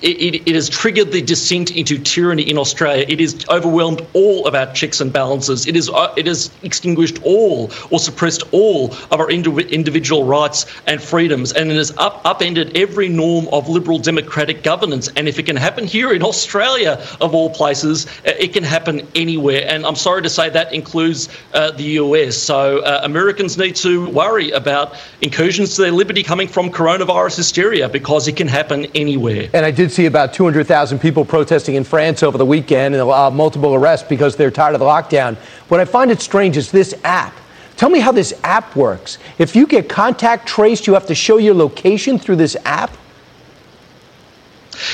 it, 0.02 0.48
it, 0.48 0.56
has 0.56 0.70
triggered 0.70 1.12
the 1.12 1.22
descent 1.22 1.72
into 1.72 1.98
tyranny 1.98 2.44
in 2.44 2.58
Australia. 2.58 3.06
It 3.08 3.20
has 3.20 3.46
overwhelmed 3.50 4.06
all 4.14 4.48
of 4.48 4.56
our 4.56 4.72
checks 4.74 5.02
and 5.02 5.12
balances. 5.12 5.68
It 5.68 5.76
is 5.76 5.90
uh, 5.90 6.14
it 6.18 6.28
has 6.28 6.52
extinguished 6.64 7.20
all 7.24 7.72
or 7.92 8.00
suppressed 8.00 8.44
all 8.52 8.92
of 9.12 9.20
our 9.20 9.28
indiv- 9.28 9.70
individual 9.70 10.26
rights 10.26 10.66
and 10.88 11.02
freedoms, 11.02 11.52
and 11.54 11.72
it 11.72 11.76
has 11.76 11.92
up, 11.98 12.22
upended 12.26 12.76
every 12.78 13.10
norm 13.10 13.48
of 13.52 13.70
liberal 13.70 14.00
democratic 14.00 14.64
governance. 14.64 15.10
And 15.16 15.28
if 15.28 15.40
it 15.40 15.44
can 15.44 15.56
happen 15.56 15.86
here 15.86 16.14
in 16.14 16.24
Australia, 16.24 17.06
of 17.22 17.34
all 17.34 17.50
places, 17.50 18.06
uh, 18.06 18.32
it 18.40 18.54
can 18.54 18.64
happen 18.64 19.08
anywhere. 19.16 19.64
And 19.68 19.86
I'm 19.86 19.96
sorry 19.96 20.22
to 20.22 20.30
say 20.30 20.50
that 20.50 20.74
includes 20.74 21.30
uh, 21.54 21.72
the 21.72 21.84
US. 21.84 22.38
So 22.38 22.80
uh, 22.80 23.02
Americans 23.04 23.58
need 23.58 23.76
to 23.78 24.10
worry 24.10 24.52
about 24.52 24.96
incursions 25.22 25.76
to 25.76 25.84
their 25.84 25.92
liberty 25.92 26.24
coming 26.24 26.48
from 26.48 26.70
coronavirus 26.70 27.38
hysteria 27.38 27.90
because 27.90 28.28
it 28.28 28.36
can 28.36 28.48
happen 28.48 28.86
anywhere. 28.96 29.50
And 29.54 29.66
I 29.66 29.72
did 29.84 29.92
see 29.92 30.06
about 30.06 30.34
200,000 30.34 30.98
people 31.00 31.26
protesting 31.26 31.76
in 31.76 31.84
France 31.84 32.24
over 32.24 32.38
the 32.38 32.46
weekend 32.46 32.96
and 32.96 33.04
uh, 33.04 33.30
multiple 33.30 33.76
arrests 33.76 34.08
because 34.08 34.36
they're 34.38 34.50
tired 34.50 34.74
of 34.76 34.80
the 34.80 34.86
lockdown. 34.86 35.36
What 35.68 35.82
I 35.82 35.86
find 35.86 36.10
it 36.10 36.22
strange 36.22 36.56
is 36.56 36.72
this 36.72 36.96
app. 37.04 37.34
Tell 37.76 37.90
me 37.90 38.00
how 38.00 38.14
this 38.14 38.34
app 38.46 38.76
works. 38.78 39.18
If 39.40 39.58
you 39.58 39.68
get 39.68 39.90
contact 39.90 40.48
traced, 40.48 40.88
you 40.88 40.94
have 40.94 41.08
to 41.08 41.16
show 41.16 41.38
your 41.38 41.54
location 41.54 42.18
through 42.18 42.38
this 42.38 42.56
app? 42.64 42.96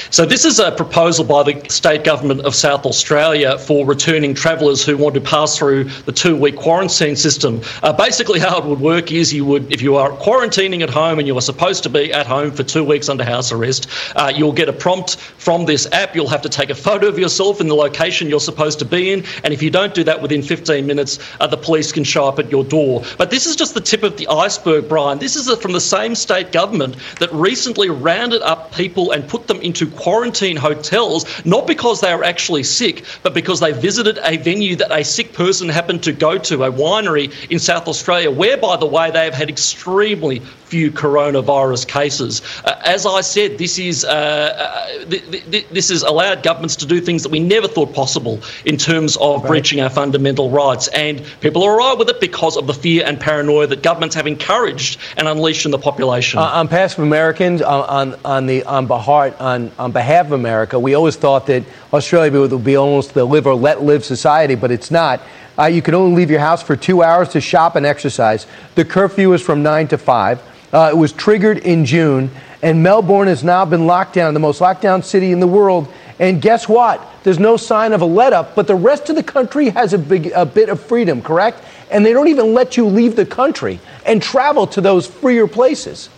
So, 0.10 0.26
this 0.26 0.46
is 0.46 0.60
a 0.60 0.72
proposal 0.72 1.26
by 1.26 1.44
the 1.44 1.70
state 1.70 2.04
government 2.04 2.42
of 2.42 2.56
South 2.56 2.86
Australia 2.86 3.58
for 3.58 3.86
returning 3.86 4.34
travellers 4.34 4.86
who 4.86 4.98
want 4.98 5.16
to 5.16 5.22
pass 5.22 5.58
through 5.58 5.86
the 6.06 6.12
two 6.12 6.36
week 6.36 6.56
quarantine 6.56 7.16
system. 7.16 7.62
Uh, 7.84 7.94
basically, 7.94 8.40
how 8.40 8.58
it 8.60 8.66
would 8.66 8.80
work 8.80 9.12
is 9.12 9.34
you 9.34 9.46
would, 9.46 9.72
if 9.72 9.82
you 9.82 9.96
are 9.96 10.12
quarantining 10.12 10.82
at 10.82 10.90
home 10.90 11.20
and 11.20 11.28
you 11.28 11.38
are 11.38 11.42
supposed 11.42 11.84
to 11.84 11.90
be 11.90 12.12
at 12.14 12.28
home 12.28 12.52
for 12.52 12.64
two 12.64 12.84
weeks 12.84 13.10
under 13.10 13.24
house 13.24 13.52
arrest, 13.52 13.88
uh, 14.16 14.32
you'll 14.36 14.52
get 14.52 14.70
a 14.70 14.74
prompt 14.74 15.18
from 15.18 15.66
this 15.66 15.88
app. 15.92 16.16
You'll 16.16 16.28
have 16.28 16.42
to 16.42 16.50
take 16.50 16.70
a 16.70 16.76
photo 16.76 17.08
of 17.08 17.20
yourself 17.20 17.62
in 17.62 17.68
the 17.68 17.76
location 17.76 18.30
you're 18.30 18.40
supposed 18.40 18.80
to 18.80 18.86
be 18.86 19.12
in. 19.12 19.24
And 19.44 19.54
if 19.54 19.62
you 19.62 19.70
don't 19.70 19.94
do 19.94 20.04
that 20.04 20.22
within 20.22 20.42
15 20.42 20.86
minutes, 20.86 21.20
uh, 21.40 21.48
the 21.48 21.58
police 21.58 21.92
can 21.92 22.04
show 22.04 22.28
up 22.28 22.40
at 22.40 22.52
your 22.52 22.64
door. 22.64 23.04
But 23.18 23.30
this 23.30 23.46
is 23.46 23.56
just 23.56 23.74
the 23.74 23.82
tip 23.82 24.04
of 24.04 24.18
the 24.18 24.28
iceberg, 24.28 24.88
Brian. 24.90 25.20
This 25.20 25.36
is 25.36 25.50
from 25.60 25.72
the 25.72 25.82
same 25.82 26.16
state 26.16 26.52
government 26.52 26.96
that 27.20 27.32
recently 27.34 27.90
rounded 27.90 28.42
up 28.42 28.74
people 28.74 29.12
and 29.12 29.28
put 29.28 29.48
them 29.48 29.60
into 29.70 29.86
quarantine 29.86 30.58
hotels, 30.58 31.22
not 31.46 31.68
because 31.68 32.02
they 32.02 32.14
were 32.16 32.24
actually 32.24 32.64
sick, 32.64 33.06
but 33.22 33.36
because 33.36 33.60
they 33.60 33.72
visited 33.72 34.18
a 34.24 34.38
venue 34.38 34.76
that 34.76 34.92
a 34.92 35.04
sick 35.04 35.32
person 35.34 35.70
happened 35.70 36.02
to 36.04 36.12
go 36.12 36.40
to, 36.40 36.64
a 36.64 36.72
winery 36.72 37.28
in 37.52 37.60
South 37.60 37.88
Australia, 37.88 38.32
where, 38.32 38.58
by 38.58 38.76
the 38.78 38.88
way, 38.88 39.12
they 39.12 39.26
have 39.26 39.36
had 39.36 39.50
extremely 39.50 40.40
few 40.70 40.92
coronavirus 40.92 41.88
cases. 41.88 42.42
Uh, 42.64 42.80
as 42.86 43.06
I 43.06 43.22
said, 43.22 43.58
this 43.58 43.80
is 43.80 44.06
uh, 44.06 44.10
uh, 44.10 45.06
th- 45.06 45.52
th- 45.52 45.68
this 45.70 45.90
has 45.90 46.04
allowed 46.04 46.44
governments 46.44 46.76
to 46.78 46.86
do 46.86 47.02
things 47.02 47.24
that 47.24 47.30
we 47.30 47.40
never 47.40 47.68
thought 47.68 47.94
possible 47.94 48.40
in 48.66 48.78
terms 48.78 49.18
of 49.18 49.42
right. 49.42 49.50
breaching 49.50 49.82
our 49.82 49.90
fundamental 49.90 50.50
rights, 50.50 50.88
and 50.90 51.24
people 51.42 51.64
are 51.64 51.82
alright 51.82 51.98
with 51.98 52.10
it 52.10 52.20
because 52.20 52.56
of 52.56 52.68
the 52.68 52.74
fear 52.74 53.04
and 53.06 53.20
paranoia 53.20 53.68
that 53.68 53.82
governments 53.82 54.16
have 54.16 54.28
encouraged 54.28 55.00
and 55.18 55.28
unleashed 55.28 55.66
in 55.66 55.72
the 55.72 55.78
population. 55.78 56.40
Uh, 56.40 56.44
on 56.44 56.68
behalf 56.68 56.98
of 56.98 57.04
Americans, 57.04 57.62
on, 57.62 57.84
on, 58.00 58.20
on 58.26 58.46
the 58.46 58.64
on 58.66 58.86
behalf 58.86 59.10
on, 59.10 59.59
on 59.78 59.92
behalf 59.92 60.28
of 60.28 60.32
America, 60.32 60.80
we 60.80 60.94
always 60.94 61.16
thought 61.16 61.46
that 61.48 61.63
Australia 61.92 62.39
would 62.39 62.63
be 62.63 62.75
almost 62.75 63.13
the 63.13 63.25
live 63.25 63.46
or 63.48 63.56
let 63.56 63.84
live 63.84 64.06
society, 64.06 64.56
but 64.56 64.72
it's 64.72 64.92
not. 64.92 65.22
Uh, 65.58 65.66
you 65.66 65.82
can 65.82 65.94
only 65.94 66.16
leave 66.16 66.32
your 66.32 66.39
house 66.39 66.63
for 66.63 66.75
two 66.75 67.04
hours 67.04 67.30
to 67.30 67.42
shop 67.42 67.75
and 67.75 67.86
exercise. 67.86 68.48
The 68.75 68.86
curfew 68.86 69.34
is 69.34 69.42
from 69.42 69.62
9 69.62 69.89
to 69.89 69.98
5. 69.98 70.42
Uh, 70.72 70.89
it 70.94 70.98
was 70.98 71.12
triggered 71.12 71.58
in 71.60 71.84
June, 71.84 72.32
and 72.62 72.82
Melbourne 72.82 73.28
has 73.28 73.44
now 73.44 73.66
been 73.66 73.86
locked 73.86 74.13
down, 74.13 74.34
the 74.34 74.39
most 74.39 74.62
locked 74.62 74.82
down 74.82 75.04
city 75.04 75.32
in 75.32 75.39
the 75.39 75.48
world. 75.48 75.92
And 76.20 76.42
guess 76.42 76.68
what? 76.70 77.06
There's 77.24 77.39
no 77.39 77.58
sign 77.58 77.94
of 77.94 78.01
a 78.01 78.06
let 78.06 78.34
up, 78.34 78.56
but 78.56 78.68
the 78.68 78.75
rest 78.75 79.10
of 79.10 79.16
the 79.16 79.24
country 79.24 79.70
has 79.70 79.94
a, 79.94 79.98
big, 79.98 80.28
a 80.36 80.46
bit 80.46 80.70
of 80.70 80.80
freedom, 80.80 81.22
correct? 81.22 81.63
And 81.92 82.06
they 82.06 82.13
don't 82.13 82.28
even 82.28 82.54
let 82.54 82.78
you 82.78 82.86
leave 82.86 83.16
the 83.16 83.25
country 83.25 83.80
and 84.06 84.22
travel 84.22 84.68
to 84.68 84.82
those 84.82 85.08
freer 85.08 85.48
places. 85.48 86.10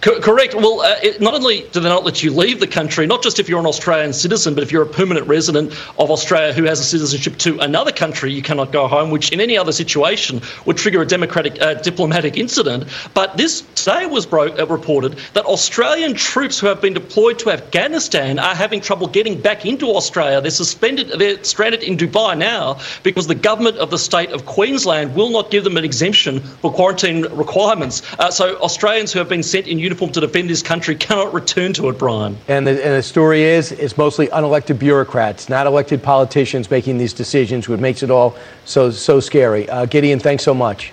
Co- 0.00 0.20
correct. 0.20 0.54
Well, 0.54 0.80
uh, 0.80 0.94
it, 1.02 1.20
not 1.20 1.34
only 1.34 1.62
do 1.72 1.80
they 1.80 1.88
not 1.88 2.04
let 2.04 2.22
you 2.22 2.32
leave 2.32 2.60
the 2.60 2.66
country, 2.66 3.06
not 3.06 3.22
just 3.22 3.38
if 3.38 3.48
you're 3.48 3.60
an 3.60 3.66
Australian 3.66 4.12
citizen, 4.12 4.54
but 4.54 4.62
if 4.62 4.72
you're 4.72 4.82
a 4.82 4.86
permanent 4.86 5.26
resident 5.26 5.72
of 5.98 6.10
Australia 6.10 6.52
who 6.52 6.64
has 6.64 6.80
a 6.80 6.84
citizenship 6.84 7.36
to 7.38 7.58
another 7.60 7.92
country, 7.92 8.32
you 8.32 8.42
cannot 8.42 8.72
go 8.72 8.86
home, 8.86 9.10
which 9.10 9.32
in 9.32 9.40
any 9.40 9.56
other 9.56 9.72
situation 9.72 10.40
would 10.66 10.76
trigger 10.76 11.02
a 11.02 11.06
democratic 11.06 11.60
uh, 11.60 11.74
diplomatic 11.74 12.36
incident. 12.36 12.84
But 13.14 13.36
this 13.36 13.62
today 13.74 14.06
was 14.06 14.26
bro- 14.26 14.54
uh, 14.56 14.66
reported 14.66 15.18
that 15.34 15.44
Australian 15.44 16.14
troops 16.14 16.58
who 16.58 16.66
have 16.66 16.80
been 16.80 16.94
deployed 16.94 17.38
to 17.40 17.50
Afghanistan 17.50 18.38
are 18.38 18.54
having 18.54 18.80
trouble 18.80 19.06
getting 19.06 19.40
back 19.40 19.66
into 19.66 19.90
Australia. 19.90 20.40
They're 20.40 20.50
suspended. 20.50 21.08
They're 21.18 21.42
stranded 21.44 21.82
in 21.82 21.96
Dubai 21.96 22.36
now 22.38 22.78
because 23.02 23.26
the 23.26 23.34
government 23.34 23.78
of 23.78 23.90
the 23.90 23.98
state 23.98 24.30
of 24.30 24.46
Queensland 24.46 25.14
will 25.14 25.30
not 25.30 25.50
give 25.50 25.64
them 25.64 25.76
an 25.76 25.84
exemption 25.84 26.40
for 26.40 26.72
quarantine 26.72 27.22
requirements. 27.32 28.02
Uh, 28.18 28.30
so 28.30 28.56
Australians 28.58 29.12
who 29.12 29.18
have 29.18 29.28
been 29.28 29.42
sent 29.42 29.66
in 29.72 29.78
uniform 29.78 30.12
to 30.12 30.20
defend 30.20 30.48
his 30.48 30.62
country 30.62 30.94
cannot 30.94 31.34
return 31.34 31.72
to 31.72 31.88
it, 31.88 31.98
Brian. 31.98 32.36
And 32.46 32.66
the, 32.66 32.72
and 32.72 32.94
the 32.94 33.02
story 33.02 33.42
is, 33.42 33.72
it's 33.72 33.96
mostly 33.96 34.28
unelected 34.28 34.78
bureaucrats, 34.78 35.48
not 35.48 35.66
elected 35.66 36.02
politicians 36.02 36.70
making 36.70 36.98
these 36.98 37.12
decisions, 37.12 37.68
which 37.68 37.80
makes 37.80 38.02
it 38.02 38.10
all 38.10 38.36
so 38.64 38.90
so 38.90 39.18
scary. 39.18 39.68
Uh, 39.68 39.86
Gideon, 39.86 40.20
thanks 40.20 40.44
so 40.44 40.54
much. 40.54 40.92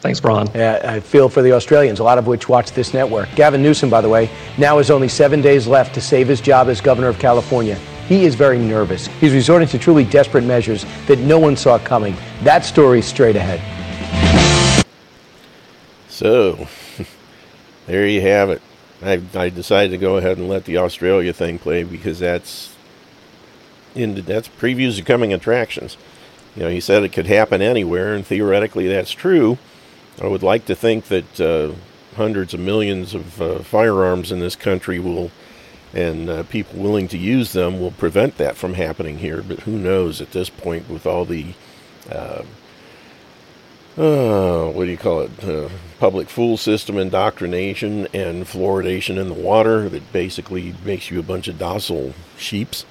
Thanks, 0.00 0.18
Brian. 0.18 0.48
Yeah, 0.54 0.80
I 0.82 1.00
feel 1.00 1.28
for 1.28 1.42
the 1.42 1.52
Australians, 1.52 2.00
a 2.00 2.04
lot 2.04 2.16
of 2.16 2.26
which 2.26 2.48
watch 2.48 2.72
this 2.72 2.94
network. 2.94 3.28
Gavin 3.34 3.62
Newsom, 3.62 3.90
by 3.90 4.00
the 4.00 4.08
way, 4.08 4.30
now 4.56 4.78
has 4.78 4.90
only 4.90 5.08
seven 5.08 5.42
days 5.42 5.66
left 5.66 5.94
to 5.94 6.00
save 6.00 6.26
his 6.26 6.40
job 6.40 6.68
as 6.68 6.80
governor 6.80 7.08
of 7.08 7.18
California. 7.18 7.74
He 8.08 8.24
is 8.24 8.34
very 8.34 8.58
nervous. 8.58 9.06
He's 9.20 9.34
resorting 9.34 9.68
to 9.68 9.78
truly 9.78 10.04
desperate 10.04 10.42
measures 10.42 10.86
that 11.06 11.18
no 11.18 11.38
one 11.38 11.54
saw 11.54 11.78
coming. 11.78 12.16
That 12.42 12.64
story 12.64 13.02
straight 13.02 13.36
ahead. 13.36 13.60
So, 16.08 16.66
there 17.90 18.06
you 18.06 18.20
have 18.20 18.50
it. 18.50 18.62
I, 19.02 19.20
I 19.34 19.48
decided 19.48 19.90
to 19.90 19.98
go 19.98 20.16
ahead 20.16 20.38
and 20.38 20.48
let 20.48 20.64
the 20.64 20.76
Australia 20.76 21.32
thing 21.32 21.58
play 21.58 21.82
because 21.82 22.20
that's 22.20 22.76
in 23.96 24.14
that's 24.14 24.48
previews 24.48 24.98
of 25.00 25.06
coming 25.06 25.32
attractions. 25.32 25.96
You 26.54 26.62
know, 26.62 26.68
he 26.68 26.80
said 26.80 27.02
it 27.02 27.12
could 27.12 27.26
happen 27.26 27.60
anywhere, 27.60 28.14
and 28.14 28.24
theoretically 28.24 28.86
that's 28.86 29.10
true. 29.10 29.58
I 30.22 30.28
would 30.28 30.42
like 30.42 30.66
to 30.66 30.76
think 30.76 31.06
that 31.06 31.40
uh, 31.40 31.72
hundreds 32.14 32.54
of 32.54 32.60
millions 32.60 33.12
of 33.12 33.42
uh, 33.42 33.58
firearms 33.60 34.30
in 34.30 34.38
this 34.38 34.54
country 34.54 35.00
will, 35.00 35.32
and 35.92 36.30
uh, 36.30 36.42
people 36.44 36.78
willing 36.78 37.08
to 37.08 37.18
use 37.18 37.52
them, 37.52 37.80
will 37.80 37.90
prevent 37.92 38.36
that 38.36 38.56
from 38.56 38.74
happening 38.74 39.18
here. 39.18 39.42
But 39.42 39.60
who 39.60 39.76
knows 39.78 40.20
at 40.20 40.30
this 40.30 40.50
point 40.50 40.88
with 40.88 41.06
all 41.06 41.24
the 41.24 41.54
uh, 43.96 44.70
what 44.70 44.84
do 44.84 44.90
you 44.90 44.96
call 44.96 45.22
it? 45.22 45.44
Uh, 45.44 45.68
public 45.98 46.28
fool 46.28 46.56
system 46.56 46.96
indoctrination 46.96 48.06
and 48.14 48.46
fluoridation 48.46 49.18
in 49.18 49.28
the 49.28 49.34
water 49.34 49.88
that 49.88 50.12
basically 50.12 50.74
makes 50.84 51.10
you 51.10 51.18
a 51.18 51.22
bunch 51.22 51.48
of 51.48 51.58
docile 51.58 52.14
sheeps. 52.38 52.84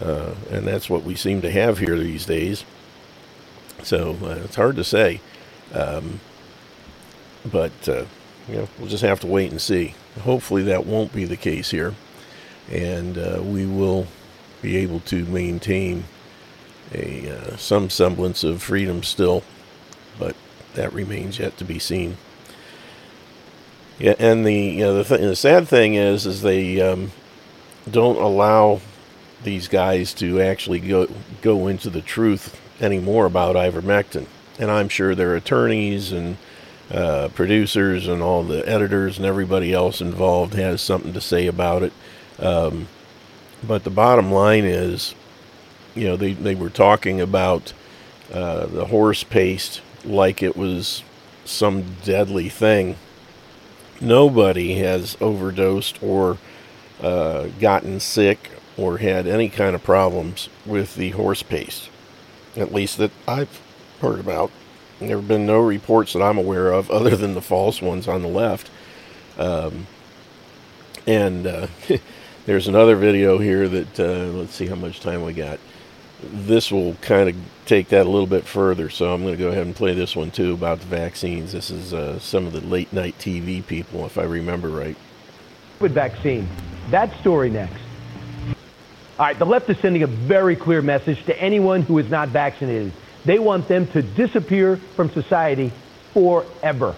Uh, 0.00 0.34
and 0.50 0.66
that's 0.66 0.90
what 0.90 1.04
we 1.04 1.14
seem 1.14 1.40
to 1.42 1.50
have 1.50 1.78
here 1.78 1.98
these 1.98 2.26
days. 2.26 2.64
So 3.82 4.16
uh, 4.22 4.40
it's 4.44 4.56
hard 4.56 4.76
to 4.76 4.84
say. 4.84 5.20
Um, 5.72 6.20
but, 7.50 7.88
uh, 7.88 8.04
you 8.48 8.56
know, 8.56 8.68
we'll 8.78 8.88
just 8.88 9.04
have 9.04 9.20
to 9.20 9.26
wait 9.26 9.50
and 9.50 9.60
see. 9.60 9.94
Hopefully 10.20 10.62
that 10.64 10.86
won't 10.86 11.12
be 11.12 11.24
the 11.24 11.36
case 11.36 11.70
here. 11.70 11.94
And 12.70 13.16
uh, 13.16 13.40
we 13.42 13.66
will 13.66 14.06
be 14.60 14.76
able 14.76 15.00
to 15.00 15.24
maintain 15.26 16.04
a 16.94 17.56
some 17.56 17.88
semblance 17.88 18.44
of 18.44 18.62
freedom 18.62 19.02
still 19.02 19.42
but 20.18 20.36
that 20.74 20.92
remains 20.92 21.38
yet 21.38 21.56
to 21.58 21.64
be 21.64 21.78
seen. 21.78 22.16
Yeah, 23.98 24.14
and 24.18 24.44
the 24.44 24.54
you 24.54 24.80
know, 24.80 24.94
the, 25.02 25.04
th- 25.04 25.20
the 25.20 25.36
sad 25.36 25.68
thing 25.68 25.94
is, 25.94 26.26
is 26.26 26.42
they 26.42 26.80
um, 26.80 27.12
don't 27.90 28.20
allow 28.20 28.80
these 29.44 29.68
guys 29.68 30.14
to 30.14 30.40
actually 30.40 30.80
go 30.80 31.08
go 31.40 31.66
into 31.66 31.90
the 31.90 32.00
truth 32.00 32.60
anymore 32.80 33.26
about 33.26 33.56
ivermectin. 33.56 34.26
And 34.58 34.70
I'm 34.70 34.88
sure 34.88 35.14
their 35.14 35.34
attorneys 35.34 36.12
and 36.12 36.36
uh, 36.90 37.28
producers 37.34 38.06
and 38.06 38.22
all 38.22 38.42
the 38.42 38.68
editors 38.68 39.16
and 39.16 39.26
everybody 39.26 39.72
else 39.72 40.00
involved 40.00 40.54
has 40.54 40.80
something 40.80 41.12
to 41.12 41.20
say 41.20 41.46
about 41.46 41.82
it. 41.82 41.92
Um, 42.38 42.88
but 43.62 43.84
the 43.84 43.90
bottom 43.90 44.30
line 44.30 44.64
is, 44.64 45.14
you 45.94 46.04
know, 46.04 46.16
they, 46.16 46.32
they 46.32 46.54
were 46.54 46.70
talking 46.70 47.20
about 47.20 47.72
uh, 48.32 48.66
the 48.66 48.86
horse 48.86 49.22
paste 49.24 49.80
like 50.04 50.42
it 50.42 50.56
was 50.56 51.02
some 51.44 51.96
deadly 52.04 52.48
thing. 52.48 52.96
Nobody 54.00 54.74
has 54.76 55.16
overdosed 55.20 56.02
or 56.02 56.38
uh, 57.00 57.48
gotten 57.60 58.00
sick 58.00 58.50
or 58.76 58.98
had 58.98 59.26
any 59.26 59.48
kind 59.48 59.74
of 59.74 59.82
problems 59.84 60.48
with 60.66 60.94
the 60.96 61.10
horse 61.10 61.42
paste, 61.42 61.90
at 62.56 62.72
least 62.72 62.98
that 62.98 63.10
I've 63.28 63.60
heard 64.00 64.18
about. 64.20 64.50
There 65.00 65.16
have 65.16 65.28
been 65.28 65.46
no 65.46 65.60
reports 65.60 66.12
that 66.14 66.22
I'm 66.22 66.38
aware 66.38 66.72
of, 66.72 66.90
other 66.92 67.16
than 67.16 67.34
the 67.34 67.42
false 67.42 67.82
ones 67.82 68.08
on 68.08 68.22
the 68.22 68.28
left. 68.28 68.70
Um, 69.38 69.86
And 71.06 71.46
uh, 71.46 71.66
there's 72.46 72.68
another 72.68 72.96
video 72.96 73.38
here 73.38 73.68
that, 73.68 74.00
uh, 74.00 74.26
let's 74.38 74.54
see 74.54 74.66
how 74.66 74.74
much 74.76 75.00
time 75.00 75.24
we 75.24 75.32
got. 75.32 75.58
This 76.22 76.70
will 76.70 76.94
kind 77.02 77.28
of 77.28 77.36
take 77.66 77.88
that 77.88 78.06
a 78.06 78.10
little 78.10 78.26
bit 78.26 78.44
further, 78.44 78.90
so 78.90 79.12
I'm 79.12 79.22
going 79.22 79.34
to 79.34 79.42
go 79.42 79.48
ahead 79.48 79.66
and 79.66 79.74
play 79.74 79.94
this 79.94 80.14
one 80.14 80.30
too 80.30 80.52
about 80.52 80.80
the 80.80 80.86
vaccines. 80.86 81.52
This 81.52 81.70
is 81.70 81.92
uh, 81.92 82.18
some 82.18 82.46
of 82.46 82.52
the 82.52 82.60
late 82.60 82.92
night 82.92 83.18
TV 83.18 83.66
people, 83.66 84.06
if 84.06 84.18
I 84.18 84.24
remember 84.24 84.68
right. 84.68 84.96
COVID 85.80 85.90
vaccine. 85.90 86.48
That 86.90 87.12
story 87.20 87.50
next. 87.50 87.80
All 89.18 89.26
right, 89.26 89.38
the 89.38 89.46
left 89.46 89.68
is 89.68 89.78
sending 89.78 90.02
a 90.02 90.06
very 90.06 90.56
clear 90.56 90.82
message 90.82 91.24
to 91.26 91.40
anyone 91.40 91.82
who 91.82 91.98
is 91.98 92.08
not 92.08 92.28
vaccinated. 92.28 92.92
They 93.24 93.38
want 93.38 93.68
them 93.68 93.86
to 93.88 94.02
disappear 94.02 94.76
from 94.96 95.10
society 95.10 95.72
forever. 96.12 96.96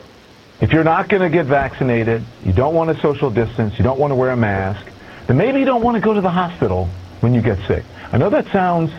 If 0.61 0.73
you're 0.73 0.85
not 0.85 1.09
going 1.09 1.23
to 1.23 1.29
get 1.29 1.47
vaccinated, 1.47 2.23
you 2.45 2.53
don't 2.53 2.75
want 2.75 2.95
to 2.95 3.03
social 3.03 3.31
distance, 3.31 3.77
you 3.77 3.85
don't 3.85 3.99
want 3.99 4.13
to 4.13 4.15
wear 4.15 4.31
a 4.31 4.37
mask, 4.37 4.87
then 5.27 5.37
maybe 5.37 5.59
you 5.59 5.65
don't 5.65 5.83
want 5.83 5.97
to 5.97 6.01
go 6.01 6.15
to 6.15 6.21
the 6.21 6.31
hospital 6.31 6.89
when 7.21 7.35
you 7.35 7.43
get 7.43 7.59
sick. 7.67 7.85
I 8.13 8.19
know 8.19 8.31
that 8.31 8.47
sounds 8.53 8.93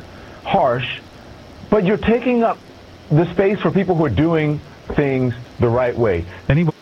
harsh, 0.46 1.00
but 1.70 1.84
you're 1.84 1.98
taking 1.98 2.44
up 2.44 2.58
the 3.10 3.30
space 3.34 3.60
for 3.60 3.72
people 3.72 3.96
who 3.96 4.06
are 4.06 4.10
doing 4.10 4.60
things 4.96 5.34
the 5.60 5.68
right 5.68 5.96
way. 5.96 6.26
Anybody 6.48 6.76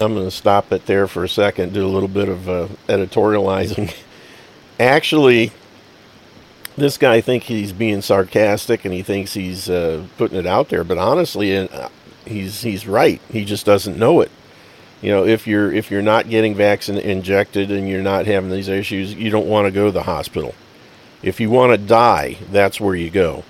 I'm 0.00 0.14
going 0.14 0.26
to 0.26 0.30
stop 0.30 0.72
it 0.72 0.86
there 0.86 1.06
for 1.06 1.24
a 1.24 1.28
second, 1.28 1.72
do 1.72 1.86
a 1.86 1.88
little 1.88 2.08
bit 2.08 2.28
of 2.28 2.48
uh, 2.48 2.68
editorializing. 2.88 3.94
Actually, 4.80 5.52
this 6.76 6.98
guy 6.98 7.20
thinks 7.20 7.46
he's 7.46 7.72
being 7.72 8.02
sarcastic 8.02 8.84
and 8.84 8.92
he 8.92 9.02
thinks 9.02 9.34
he's 9.34 9.70
uh, 9.70 10.04
putting 10.18 10.36
it 10.36 10.46
out 10.46 10.68
there, 10.68 10.82
but 10.82 10.98
honestly, 10.98 11.56
uh, 11.56 11.88
he's 12.26 12.62
he's 12.62 12.86
right. 12.86 13.20
He 13.30 13.44
just 13.44 13.64
doesn't 13.64 13.96
know 13.96 14.20
it. 14.20 14.32
You 15.00 15.10
know, 15.10 15.24
if 15.24 15.46
you're 15.46 15.72
if 15.72 15.90
you're 15.90 16.02
not 16.02 16.28
getting 16.28 16.56
vaccine 16.56 16.98
injected 16.98 17.70
and 17.70 17.88
you're 17.88 18.02
not 18.02 18.26
having 18.26 18.50
these 18.50 18.68
issues, 18.68 19.14
you 19.14 19.30
don't 19.30 19.46
want 19.46 19.66
to 19.66 19.70
go 19.70 19.86
to 19.86 19.92
the 19.92 20.02
hospital. 20.02 20.54
If 21.24 21.40
you 21.40 21.48
want 21.48 21.72
to 21.72 21.78
die, 21.78 22.36
that's 22.52 22.78
where 22.78 22.94
you 22.94 23.08
go. 23.08 23.44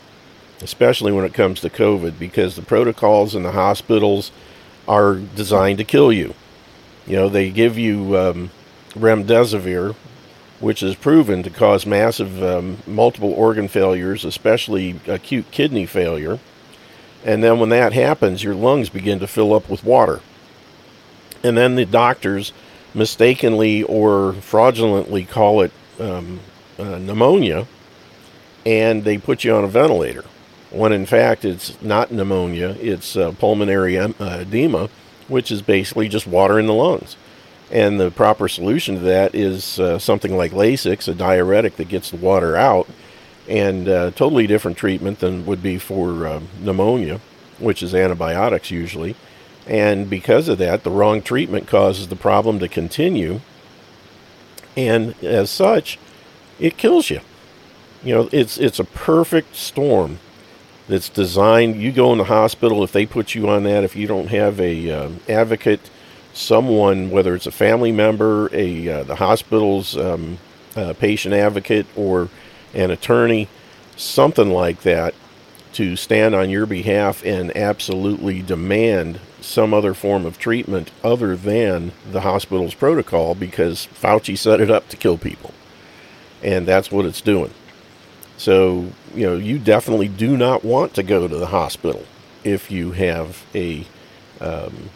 Especially 0.62 1.10
when 1.10 1.24
it 1.24 1.34
comes 1.34 1.60
to 1.60 1.68
COVID, 1.68 2.20
because 2.20 2.54
the 2.54 2.62
protocols 2.62 3.34
in 3.34 3.42
the 3.42 3.50
hospitals 3.50 4.30
are 4.86 5.16
designed 5.16 5.78
to 5.78 5.84
kill 5.84 6.12
you. 6.12 6.34
You 7.04 7.16
know, 7.16 7.28
they 7.28 7.50
give 7.50 7.76
you 7.76 8.16
um, 8.16 8.50
remdesivir, 8.92 9.96
which 10.60 10.84
is 10.84 10.94
proven 10.94 11.42
to 11.42 11.50
cause 11.50 11.84
massive 11.84 12.40
um, 12.44 12.78
multiple 12.86 13.32
organ 13.32 13.66
failures, 13.66 14.24
especially 14.24 15.00
acute 15.08 15.50
kidney 15.50 15.84
failure. 15.84 16.38
And 17.24 17.42
then 17.42 17.58
when 17.58 17.70
that 17.70 17.92
happens, 17.92 18.44
your 18.44 18.54
lungs 18.54 18.88
begin 18.88 19.18
to 19.18 19.26
fill 19.26 19.52
up 19.52 19.68
with 19.68 19.82
water. 19.82 20.20
And 21.42 21.56
then 21.56 21.74
the 21.74 21.84
doctors 21.84 22.52
mistakenly 22.94 23.82
or 23.82 24.34
fraudulently 24.34 25.24
call 25.24 25.60
it 25.60 25.72
um, 25.98 26.38
uh, 26.78 26.98
pneumonia, 26.98 27.66
and 28.66 29.04
they 29.04 29.18
put 29.18 29.44
you 29.44 29.54
on 29.54 29.64
a 29.64 29.68
ventilator. 29.68 30.24
When 30.70 30.92
in 30.92 31.06
fact 31.06 31.44
it's 31.44 31.80
not 31.82 32.10
pneumonia, 32.10 32.76
it's 32.80 33.16
uh, 33.16 33.32
pulmonary 33.32 33.96
uh, 33.96 34.12
edema, 34.20 34.88
which 35.28 35.50
is 35.50 35.62
basically 35.62 36.08
just 36.08 36.26
water 36.26 36.58
in 36.58 36.66
the 36.66 36.74
lungs. 36.74 37.16
And 37.70 37.98
the 37.98 38.10
proper 38.10 38.48
solution 38.48 38.96
to 38.96 39.00
that 39.02 39.34
is 39.34 39.80
uh, 39.80 39.98
something 39.98 40.36
like 40.36 40.52
Lasix, 40.52 41.08
a 41.08 41.14
diuretic 41.14 41.76
that 41.76 41.88
gets 41.88 42.10
the 42.10 42.16
water 42.16 42.56
out, 42.56 42.88
and 43.48 43.88
uh, 43.88 44.10
totally 44.12 44.46
different 44.46 44.76
treatment 44.76 45.20
than 45.20 45.46
would 45.46 45.62
be 45.62 45.78
for 45.78 46.26
uh, 46.26 46.40
pneumonia, 46.60 47.20
which 47.58 47.82
is 47.82 47.94
antibiotics 47.94 48.70
usually. 48.70 49.16
And 49.66 50.10
because 50.10 50.48
of 50.48 50.58
that, 50.58 50.84
the 50.84 50.90
wrong 50.90 51.22
treatment 51.22 51.66
causes 51.66 52.08
the 52.08 52.16
problem 52.16 52.58
to 52.58 52.68
continue. 52.68 53.40
And 54.76 55.14
as 55.22 55.50
such, 55.50 55.98
it 56.58 56.76
kills 56.76 57.10
you. 57.10 57.20
You 58.02 58.14
know, 58.14 58.28
it's 58.32 58.58
it's 58.58 58.78
a 58.78 58.84
perfect 58.84 59.56
storm 59.56 60.18
that's 60.88 61.08
designed. 61.08 61.80
You 61.80 61.92
go 61.92 62.12
in 62.12 62.18
the 62.18 62.24
hospital 62.24 62.84
if 62.84 62.92
they 62.92 63.06
put 63.06 63.34
you 63.34 63.48
on 63.48 63.64
that. 63.64 63.84
If 63.84 63.96
you 63.96 64.06
don't 64.06 64.28
have 64.28 64.60
a 64.60 64.90
uh, 64.90 65.10
advocate, 65.28 65.90
someone, 66.32 67.10
whether 67.10 67.34
it's 67.34 67.46
a 67.46 67.52
family 67.52 67.92
member, 67.92 68.50
a 68.52 68.88
uh, 68.88 69.02
the 69.04 69.16
hospital's 69.16 69.96
um, 69.96 70.38
uh, 70.76 70.92
patient 70.94 71.34
advocate, 71.34 71.86
or 71.96 72.28
an 72.74 72.90
attorney, 72.90 73.48
something 73.96 74.50
like 74.50 74.82
that, 74.82 75.14
to 75.72 75.96
stand 75.96 76.34
on 76.34 76.50
your 76.50 76.66
behalf 76.66 77.24
and 77.24 77.56
absolutely 77.56 78.42
demand 78.42 79.18
some 79.40 79.74
other 79.74 79.94
form 79.94 80.24
of 80.24 80.38
treatment 80.38 80.90
other 81.02 81.36
than 81.36 81.92
the 82.10 82.22
hospital's 82.22 82.74
protocol 82.74 83.34
because 83.34 83.88
Fauci 83.94 84.36
set 84.36 84.60
it 84.60 84.70
up 84.70 84.88
to 84.88 84.96
kill 84.96 85.18
people. 85.18 85.52
And 86.44 86.66
that's 86.66 86.92
what 86.92 87.06
it's 87.06 87.20
doing. 87.20 87.52
So, 88.36 88.88
you 89.14 89.26
know, 89.26 89.36
you 89.36 89.58
definitely 89.58 90.08
do 90.08 90.36
not 90.36 90.64
want 90.64 90.94
to 90.94 91.02
go 91.02 91.26
to 91.26 91.36
the 91.36 91.46
hospital 91.46 92.04
if 92.44 92.70
you 92.70 92.92
have 92.92 93.44
a 93.54 93.86
um, 94.40 94.90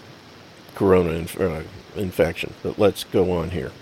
corona 0.74 1.11
inf- 1.11 1.40
uh, 1.40 1.62
infection. 1.96 2.52
But 2.62 2.78
let's 2.78 3.04
go 3.04 3.32
on 3.32 3.50
here. 3.50 3.72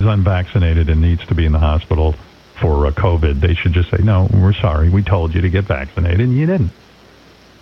is 0.00 0.06
unvaccinated 0.06 0.88
and 0.88 1.00
needs 1.00 1.24
to 1.26 1.34
be 1.34 1.46
in 1.46 1.52
the 1.52 1.58
hospital 1.58 2.14
for 2.60 2.86
uh, 2.86 2.90
COVID, 2.90 3.40
they 3.40 3.54
should 3.54 3.72
just 3.72 3.90
say, 3.90 3.98
no, 4.02 4.28
we're 4.32 4.52
sorry. 4.52 4.88
We 4.88 5.02
told 5.02 5.34
you 5.34 5.40
to 5.40 5.48
get 5.48 5.64
vaccinated 5.64 6.20
and 6.20 6.36
you 6.36 6.46
didn't. 6.46 6.70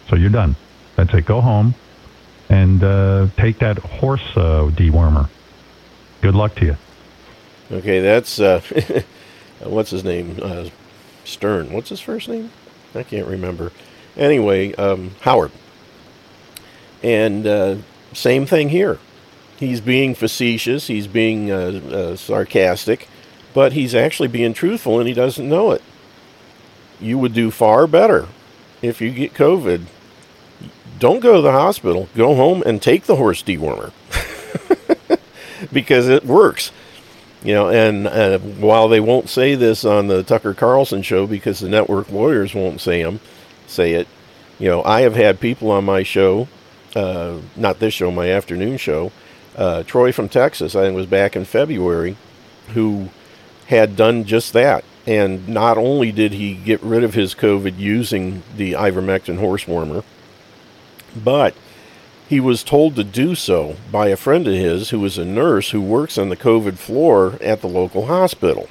So 0.09 0.17
you're 0.17 0.31
done. 0.31 0.57
That's 0.97 1.13
it. 1.15 1.27
Go 1.27 1.41
home 1.41 1.75
and 2.49 2.83
uh, 2.83 3.27
take 3.37 3.59
that 3.59 3.79
horse 3.79 4.25
uh, 4.37 4.71
dewormer. 4.73 5.29
Good 6.23 6.35
luck 6.35 6.55
to 6.57 6.65
you. 6.65 6.77
Okay, 7.71 8.01
that's 8.01 8.39
uh, 9.65 9.69
what's 9.69 9.91
his 9.91 10.05
name? 10.05 10.39
Uh, 10.43 10.69
Stern. 11.25 11.73
What's 11.73 11.89
his 11.89 12.01
first 12.01 12.29
name? 12.29 12.51
I 12.95 13.03
can't 13.03 13.27
remember. 13.27 13.73
Anyway, 14.17 14.75
um, 14.75 15.13
Howard. 15.23 15.51
And 17.03 17.47
uh, 17.47 17.77
same 18.13 18.47
thing 18.47 18.71
here. 18.71 18.99
He's 19.59 19.81
being 19.81 20.15
facetious. 20.15 20.87
He's 20.87 21.07
being 21.07 21.51
uh, 21.51 21.81
uh, 21.91 22.17
sarcastic, 22.17 23.09
but 23.55 23.73
he's 23.73 23.95
actually 23.95 24.29
being 24.29 24.53
truthful, 24.53 24.99
and 24.99 25.09
he 25.09 25.15
doesn't 25.15 25.49
know 25.49 25.73
it. 25.73 25.83
You 27.01 27.19
would 27.19 27.35
do 27.35 27.51
far 27.51 27.87
better 27.87 28.29
if 28.83 29.01
you 29.01 29.11
get 29.11 29.35
COVID. 29.35 29.87
Don't 30.99 31.21
go 31.21 31.37
to 31.37 31.43
the 31.43 31.53
hospital. 31.53 32.09
Go 32.15 32.35
home 32.35 32.63
and 32.65 32.81
take 32.81 33.05
the 33.05 33.17
horse 33.17 33.43
dewormer 33.43 33.93
because 35.73 36.09
it 36.09 36.25
works. 36.25 36.71
You 37.47 37.55
know, 37.55 37.69
and 37.69 38.09
uh, 38.09 38.41
while 38.41 38.89
they 38.89 38.99
won't 38.99 39.29
say 39.29 39.55
this 39.55 39.85
on 39.85 40.09
the 40.09 40.25
Tucker 40.25 40.53
Carlson 40.53 41.03
show 41.03 41.29
because 41.29 41.61
the 41.61 41.69
network 41.69 42.11
lawyers 42.11 42.57
won't 42.57 42.81
say 42.81 43.05
them, 43.05 43.21
say 43.69 43.93
it. 43.93 44.09
You 44.59 44.69
know, 44.69 44.83
I 44.83 45.03
have 45.03 45.15
had 45.15 45.39
people 45.39 45.71
on 45.71 45.85
my 45.85 46.03
show, 46.03 46.49
uh, 46.97 47.39
not 47.55 47.79
this 47.79 47.95
show, 47.95 48.11
my 48.11 48.33
afternoon 48.33 48.79
show. 48.79 49.13
Uh, 49.55 49.85
Troy 49.85 50.11
from 50.11 50.29
Texas, 50.29 50.75
I 50.75 50.83
think 50.83 50.97
was 50.97 51.07
back 51.07 51.37
in 51.37 51.45
February, 51.45 52.17
who 52.75 53.11
had 53.69 53.95
done 53.95 54.25
just 54.25 54.53
that. 54.55 54.85
And 55.07 55.49
not 55.49 55.79
only 55.79 56.11
did 56.11 56.33
he 56.33 56.55
get 56.55 56.83
rid 56.83 57.05
of 57.05 57.15
his 57.15 57.37
COVID 57.37 57.79
using 57.79 58.43
the 58.57 58.73
ivermectin 58.73 59.39
horse 59.39 59.69
warmer, 59.69 60.03
but 61.15 61.55
he 62.29 62.41
was 62.41 62.65
told 62.65 62.97
to 62.97 63.05
do 63.05 63.35
so 63.35 63.77
by 63.93 64.09
a 64.09 64.17
friend 64.17 64.47
of 64.47 64.55
his 64.55 64.91
who 64.91 65.05
is 65.05 65.17
a 65.17 65.25
nurse 65.25 65.71
who 65.71 65.81
works 65.81 66.19
on 66.19 66.29
the 66.29 66.37
COVID 66.37 66.77
floor 66.77 67.39
at 67.41 67.61
the 67.61 67.69
local 67.69 68.07
hospital. 68.07 68.69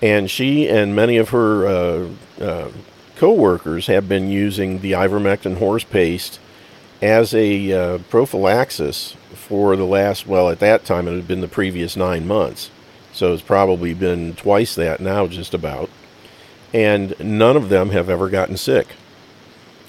And 0.00 0.30
she 0.30 0.68
and 0.68 0.96
many 0.96 1.18
of 1.18 1.30
her 1.30 1.66
uh, 1.66 2.08
uh, 2.40 2.70
co 3.16 3.32
workers 3.32 3.88
have 3.88 4.08
been 4.08 4.30
using 4.30 4.80
the 4.80 4.92
ivermectin 4.92 5.58
horse 5.58 5.84
paste 5.84 6.38
as 7.02 7.34
a 7.34 7.72
uh, 7.72 7.98
prophylaxis 8.08 9.16
for 9.34 9.76
the 9.76 9.84
last, 9.84 10.26
well, 10.26 10.48
at 10.48 10.60
that 10.60 10.84
time 10.84 11.06
it 11.06 11.14
had 11.14 11.28
been 11.28 11.40
the 11.40 11.48
previous 11.48 11.96
nine 11.96 12.26
months. 12.26 12.70
So 13.12 13.32
it's 13.32 13.42
probably 13.42 13.92
been 13.94 14.34
twice 14.34 14.74
that 14.76 15.00
now, 15.00 15.26
just 15.26 15.52
about. 15.52 15.90
And 16.72 17.14
none 17.18 17.56
of 17.56 17.68
them 17.68 17.90
have 17.90 18.08
ever 18.08 18.28
gotten 18.28 18.56
sick. 18.56 18.88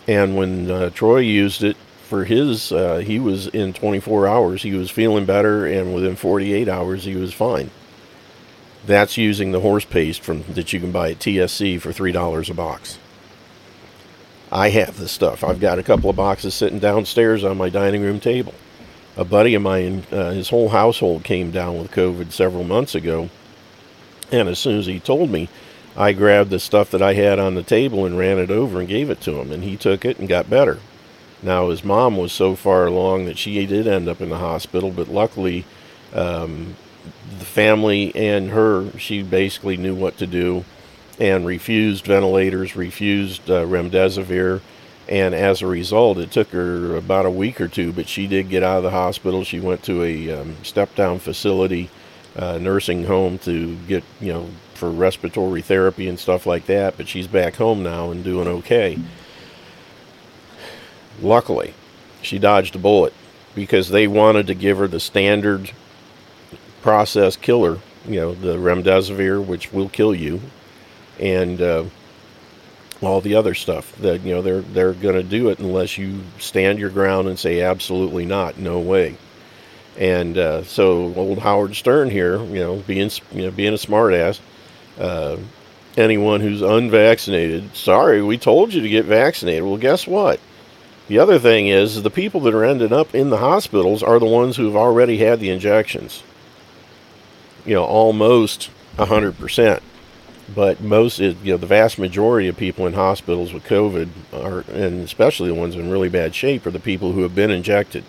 And 0.08 0.36
when 0.36 0.72
uh, 0.72 0.90
Troy 0.90 1.20
used 1.20 1.64
it 1.64 1.78
for 2.10 2.26
his, 2.26 2.72
uh, 2.72 2.98
he 2.98 3.20
was 3.20 3.46
in 3.48 3.72
24 3.72 4.28
hours, 4.28 4.64
he 4.64 4.74
was 4.74 4.90
feeling 4.90 5.26
better, 5.26 5.68
and 5.68 5.94
within 5.94 6.16
48 6.16 6.68
hours, 6.68 7.04
he 7.04 7.16
was 7.16 7.36
fine. 7.36 7.70
That's 8.88 9.16
using 9.16 9.52
the 9.52 9.60
horse 9.60 9.86
paste 9.86 10.22
from 10.22 10.42
that 10.54 10.74
you 10.74 10.80
can 10.80 10.92
buy 10.92 11.12
at 11.12 11.20
TSC 11.20 11.80
for 11.80 11.94
three 11.94 12.12
dollars 12.12 12.50
a 12.50 12.56
box. 12.56 12.98
I 14.52 14.70
have 14.70 14.98
this 14.98 15.12
stuff. 15.12 15.44
I've 15.44 15.60
got 15.60 15.78
a 15.78 15.84
couple 15.84 16.10
of 16.10 16.16
boxes 16.16 16.56
sitting 16.56 16.80
downstairs 16.80 17.44
on 17.44 17.58
my 17.58 17.70
dining 17.70 18.02
room 18.02 18.20
table. 18.20 18.56
A 19.16 19.24
buddy 19.24 19.54
of 19.54 19.62
mine, 19.62 20.04
uh, 20.12 20.32
his 20.32 20.50
whole 20.50 20.70
household 20.70 21.24
came 21.24 21.52
down 21.52 21.78
with 21.78 21.92
COVID 21.92 22.32
several 22.32 22.64
months 22.64 22.96
ago, 22.96 23.30
and 24.32 24.50
as 24.50 24.58
soon 24.58 24.80
as 24.80 24.88
he 24.88 25.00
told 25.00 25.30
me, 25.30 25.48
I 25.96 26.14
grabbed 26.14 26.50
the 26.50 26.60
stuff 26.60 26.90
that 26.90 27.04
I 27.04 27.14
had 27.14 27.38
on 27.38 27.54
the 27.54 27.62
table 27.62 28.04
and 28.04 28.18
ran 28.18 28.40
it 28.40 28.50
over 28.50 28.80
and 28.80 28.88
gave 28.88 29.12
it 29.12 29.22
to 29.22 29.40
him, 29.40 29.52
and 29.52 29.64
he 29.64 29.78
took 29.78 30.06
it 30.06 30.18
and 30.18 30.28
got 30.28 30.50
better. 30.50 30.80
Now, 31.42 31.70
his 31.70 31.84
mom 31.84 32.18
was 32.18 32.32
so 32.32 32.56
far 32.56 32.86
along 32.86 33.26
that 33.26 33.38
she 33.38 33.66
did 33.66 33.88
end 33.88 34.10
up 34.10 34.22
in 34.22 34.30
the 34.30 34.38
hospital, 34.38 34.92
but 34.92 35.08
luckily, 35.08 35.66
um, 36.14 36.76
the 37.38 37.46
family 37.46 38.14
and 38.16 38.50
her, 38.50 38.98
she 38.98 39.24
basically 39.24 39.78
knew 39.78 39.96
what 39.96 40.18
to 40.18 40.28
do 40.28 40.66
and 41.20 41.46
refused 41.46 42.06
ventilators, 42.06 42.76
refused 42.76 43.50
uh, 43.50 43.66
remdesivir. 43.66 44.62
And 45.08 45.34
as 45.34 45.62
a 45.62 45.68
result, 45.68 46.18
it 46.18 46.32
took 46.32 46.50
her 46.50 46.96
about 46.96 47.26
a 47.26 47.32
week 47.32 47.60
or 47.60 47.68
two, 47.68 47.92
but 47.92 48.08
she 48.08 48.28
did 48.28 48.50
get 48.50 48.64
out 48.64 48.78
of 48.78 48.84
the 48.84 48.92
hospital. 48.92 49.44
She 49.44 49.60
went 49.60 49.84
to 49.84 50.04
a 50.04 50.42
um, 50.42 50.56
step 50.64 50.94
down 50.96 51.20
facility, 51.20 51.90
uh, 52.36 52.58
nursing 52.60 53.06
home 53.06 53.40
to 53.40 53.76
get, 53.88 54.04
you 54.22 54.32
know, 54.32 54.50
for 54.76 54.90
respiratory 54.90 55.62
therapy 55.62 56.08
and 56.08 56.20
stuff 56.20 56.46
like 56.46 56.68
that. 56.68 56.96
But 56.96 57.08
she's 57.08 57.28
back 57.28 57.56
home 57.56 57.82
now 57.82 58.12
and 58.12 58.24
doing 58.24 58.48
okay. 58.48 59.00
Luckily, 61.22 61.74
she 62.22 62.40
dodged 62.40 62.76
a 62.76 62.80
bullet 62.80 63.14
because 63.56 63.90
they 63.90 64.08
wanted 64.08 64.48
to 64.48 64.54
give 64.54 64.78
her 64.78 64.88
the 64.88 65.00
standard 65.00 65.72
process 66.82 67.36
killer, 67.36 67.80
you 68.06 68.20
know, 68.20 68.34
the 68.34 68.56
remdesivir, 68.56 69.46
which 69.46 69.74
will 69.74 69.90
kill 69.90 70.16
you, 70.16 70.42
and 71.20 71.62
uh, 71.62 71.84
all 73.02 73.22
the 73.22 73.36
other 73.36 73.54
stuff. 73.54 73.96
That 73.98 74.22
you 74.22 74.34
know, 74.34 74.42
they're 74.42 74.62
they're 74.62 74.94
going 74.94 75.16
to 75.16 75.24
do 75.24 75.50
it 75.50 75.60
unless 75.60 75.98
you 75.98 76.22
stand 76.38 76.80
your 76.80 76.90
ground 76.90 77.28
and 77.28 77.38
say 77.38 77.62
absolutely 77.62 78.26
not, 78.26 78.58
no 78.58 78.80
way. 78.80 79.18
And 79.98 80.38
uh, 80.38 80.64
so, 80.64 81.14
old 81.16 81.40
Howard 81.40 81.76
Stern 81.76 82.10
here, 82.10 82.42
you 82.46 82.60
know, 82.60 82.78
being 82.88 83.10
you 83.32 83.44
know 83.44 83.52
being 83.52 83.74
a 83.74 83.78
smartass, 83.78 84.40
uh, 84.98 85.38
anyone 85.98 86.42
who's 86.42 86.62
unvaccinated, 86.62 87.76
sorry, 87.76 88.22
we 88.22 88.38
told 88.38 88.74
you 88.74 88.82
to 88.82 88.90
get 88.90 89.06
vaccinated. 89.06 89.64
Well, 89.64 89.78
guess 89.78 90.08
what? 90.08 90.40
The 91.10 91.18
other 91.18 91.40
thing 91.40 91.68
is, 91.68 92.04
the 92.04 92.12
people 92.12 92.40
that 92.42 92.54
are 92.54 92.64
ending 92.64 92.94
up 92.94 93.16
in 93.16 93.32
the 93.32 93.38
hospitals 93.38 94.04
are 94.04 94.20
the 94.20 94.28
ones 94.28 94.58
who've 94.58 94.76
already 94.76 95.18
had 95.18 95.40
the 95.40 95.50
injections. 95.50 96.22
You 97.66 97.74
know, 97.74 97.84
almost 97.84 98.70
100%. 98.98 99.82
But 100.54 100.82
most, 100.82 101.18
you 101.18 101.36
know, 101.44 101.58
the 101.58 101.66
vast 101.66 101.98
majority 101.98 102.48
of 102.48 102.58
people 102.58 102.86
in 102.86 102.94
hospitals 102.94 103.52
with 103.52 103.64
COVID 103.64 104.10
are, 104.32 104.60
and 104.72 105.04
especially 105.04 105.50
the 105.50 105.56
ones 105.56 105.76
in 105.76 105.90
really 105.90 106.10
bad 106.10 106.36
shape, 106.36 106.68
are 106.68 106.72
the 106.72 106.80
people 106.80 107.14
who 107.14 107.24
have 107.24 107.34
been 107.34 107.52
injected 107.52 108.04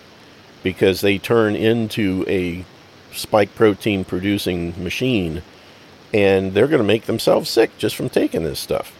because 0.61 1.01
they 1.01 1.17
turn 1.17 1.55
into 1.55 2.23
a 2.27 2.63
spike 3.11 3.55
protein 3.55 4.05
producing 4.05 4.81
machine 4.81 5.41
and 6.13 6.53
they're 6.53 6.67
going 6.67 6.81
to 6.81 6.87
make 6.87 7.05
themselves 7.05 7.49
sick 7.49 7.75
just 7.79 7.95
from 7.95 8.09
taking 8.09 8.43
this 8.43 8.59
stuff. 8.59 8.95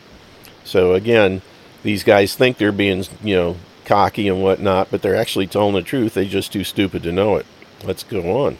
So 0.64 0.96
again, 0.96 1.44
these 1.84 2.04
guys 2.04 2.36
think 2.36 2.58
they're 2.58 2.72
being, 2.72 3.06
you 3.24 3.36
know, 3.36 3.58
cocky 3.91 4.30
and 4.30 4.41
whatnot, 4.41 4.89
but 4.89 5.01
they're 5.01 5.17
actually 5.17 5.45
telling 5.47 5.75
the 5.75 5.82
truth. 5.82 6.13
They're 6.13 6.23
just 6.23 6.54
too 6.54 6.63
stupid 6.63 7.04
to 7.04 7.12
know 7.12 7.36
it. 7.36 7.45
Let's 7.84 8.04
go 8.04 8.45
on. 8.45 8.58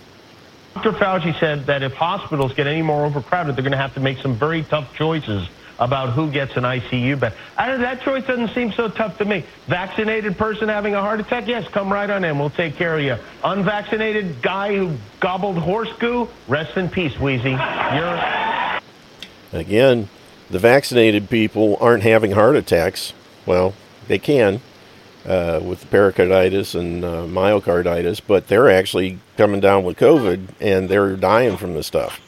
Dr. 0.74 0.92
Fauci 0.92 1.40
said 1.40 1.68
that 1.68 1.84
if 1.84 1.94
hospitals 1.94 2.54
get 2.54 2.68
any 2.68 2.82
more 2.82 3.06
overcrowded, 3.06 3.56
they're 3.56 3.64
going 3.64 3.72
to 3.72 3.78
have 3.78 3.94
to 3.94 4.02
make 4.02 4.18
some 4.18 4.36
very 4.36 4.64
tough 4.64 4.94
choices 4.94 5.48
about 5.80 6.10
who 6.10 6.30
gets 6.30 6.58
an 6.58 6.64
ICU 6.64 7.18
bed. 7.18 7.34
That 7.56 8.02
choice 8.02 8.28
doesn't 8.28 8.54
seem 8.54 8.74
so 8.74 8.90
tough 8.90 9.18
to 9.20 9.26
me. 9.26 9.46
Vaccinated 9.68 10.38
person 10.38 10.68
having 10.68 10.96
a 10.96 11.02
heart 11.02 11.22
attack, 11.22 11.48
yes, 11.48 11.66
come 11.70 11.90
right 11.90 12.10
on 12.10 12.26
in. 12.26 12.38
We'll 12.38 12.50
take 12.50 12.76
care 12.76 12.98
of 12.98 13.02
you. 13.02 13.16
Unvaccinated 13.42 14.42
guy 14.42 14.76
who 14.76 14.98
gobbled 15.22 15.58
horse 15.58 15.94
goo, 15.94 16.28
rest 16.50 16.76
in 16.76 16.90
peace, 16.90 17.18
Wheezy. 17.18 17.52
You're 17.52 18.80
Again, 19.54 20.10
the 20.50 20.60
vaccinated 20.60 21.30
people 21.30 21.78
aren't 21.80 22.04
having 22.04 22.32
heart 22.32 22.58
attacks. 22.58 23.14
Well, 23.46 23.76
they 24.10 24.20
can 24.20 24.60
uh, 25.26 25.60
with 25.64 25.90
pericarditis 25.90 26.76
and 26.76 27.04
uh, 27.04 27.26
myocarditis, 27.26 28.22
but 28.26 28.48
they're 28.48 28.70
actually 28.70 29.20
coming 29.38 29.60
down 29.60 29.84
with 29.84 29.98
COVID 29.98 30.48
and 30.60 30.90
they're 30.90 31.16
dying 31.16 31.58
from 31.58 31.74
the 31.74 31.84
stuff. 31.84 32.20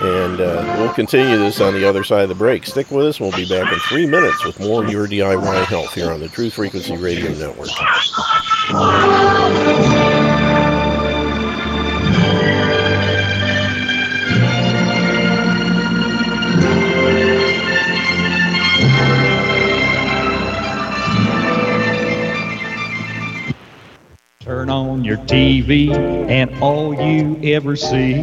And 0.00 0.40
uh, 0.40 0.76
we'll 0.78 0.94
continue 0.94 1.36
this 1.36 1.60
on 1.60 1.74
the 1.74 1.86
other 1.86 2.02
side 2.02 2.22
of 2.22 2.30
the 2.30 2.34
break. 2.34 2.64
Stick 2.64 2.90
with 2.90 3.04
us. 3.04 3.20
We'll 3.20 3.30
be 3.32 3.46
back 3.46 3.70
in 3.70 3.78
three 3.80 4.06
minutes 4.06 4.42
with 4.44 4.58
more 4.58 4.86
Your 4.86 5.06
DIY 5.06 5.64
Health 5.66 5.92
here 5.92 6.10
on 6.10 6.20
the 6.20 6.28
Truth 6.28 6.54
Frequency 6.54 6.96
Radio 6.96 7.30
Network. 7.34 7.68
Turn 24.42 24.70
on 24.70 25.04
your 25.04 25.18
TV 25.18 25.94
and 26.28 26.50
all 26.60 26.92
you 27.00 27.38
ever 27.54 27.76
see 27.76 28.14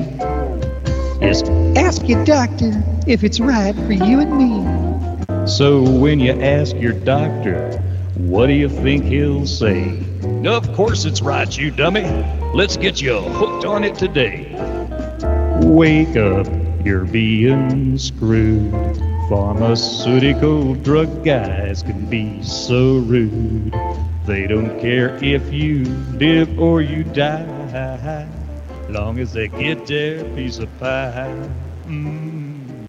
is 1.21 1.43
Ask 1.77 2.09
your 2.09 2.25
doctor 2.25 2.83
if 3.07 3.23
it's 3.23 3.39
right 3.39 3.73
for 3.73 3.93
you 3.93 4.19
and 4.19 4.37
me. 4.37 5.47
so 5.47 5.81
when 5.81 6.19
you 6.19 6.33
ask 6.33 6.75
your 6.75 6.91
doctor, 6.91 7.71
what 8.15 8.47
do 8.47 8.53
you 8.53 8.67
think 8.67 9.05
he'll 9.05 9.47
say? 9.47 9.97
Of 10.43 10.73
course 10.73 11.05
it's 11.05 11.21
right, 11.21 11.57
you 11.57 11.71
dummy. 11.71 12.03
Let's 12.53 12.75
get 12.75 13.01
you 13.01 13.21
hooked 13.21 13.63
on 13.63 13.85
it 13.85 13.95
today. 13.95 14.51
Wake 15.61 16.17
up, 16.17 16.47
you're 16.85 17.05
being 17.05 17.97
screwed. 17.97 18.73
Pharmaceutical 19.29 20.75
drug 20.75 21.23
guys 21.23 21.81
can 21.81 22.09
be 22.09 22.43
so 22.43 22.97
rude. 22.97 23.73
They 24.29 24.45
don't 24.45 24.79
care 24.79 25.17
if 25.23 25.51
you 25.51 25.85
live 26.13 26.59
or 26.59 26.83
you 26.83 27.03
die, 27.03 28.27
long 28.87 29.17
as 29.17 29.33
they 29.33 29.47
get 29.47 29.87
their 29.87 30.23
piece 30.35 30.59
of 30.59 30.69
pie. 30.79 31.49
Mm. 31.87 32.87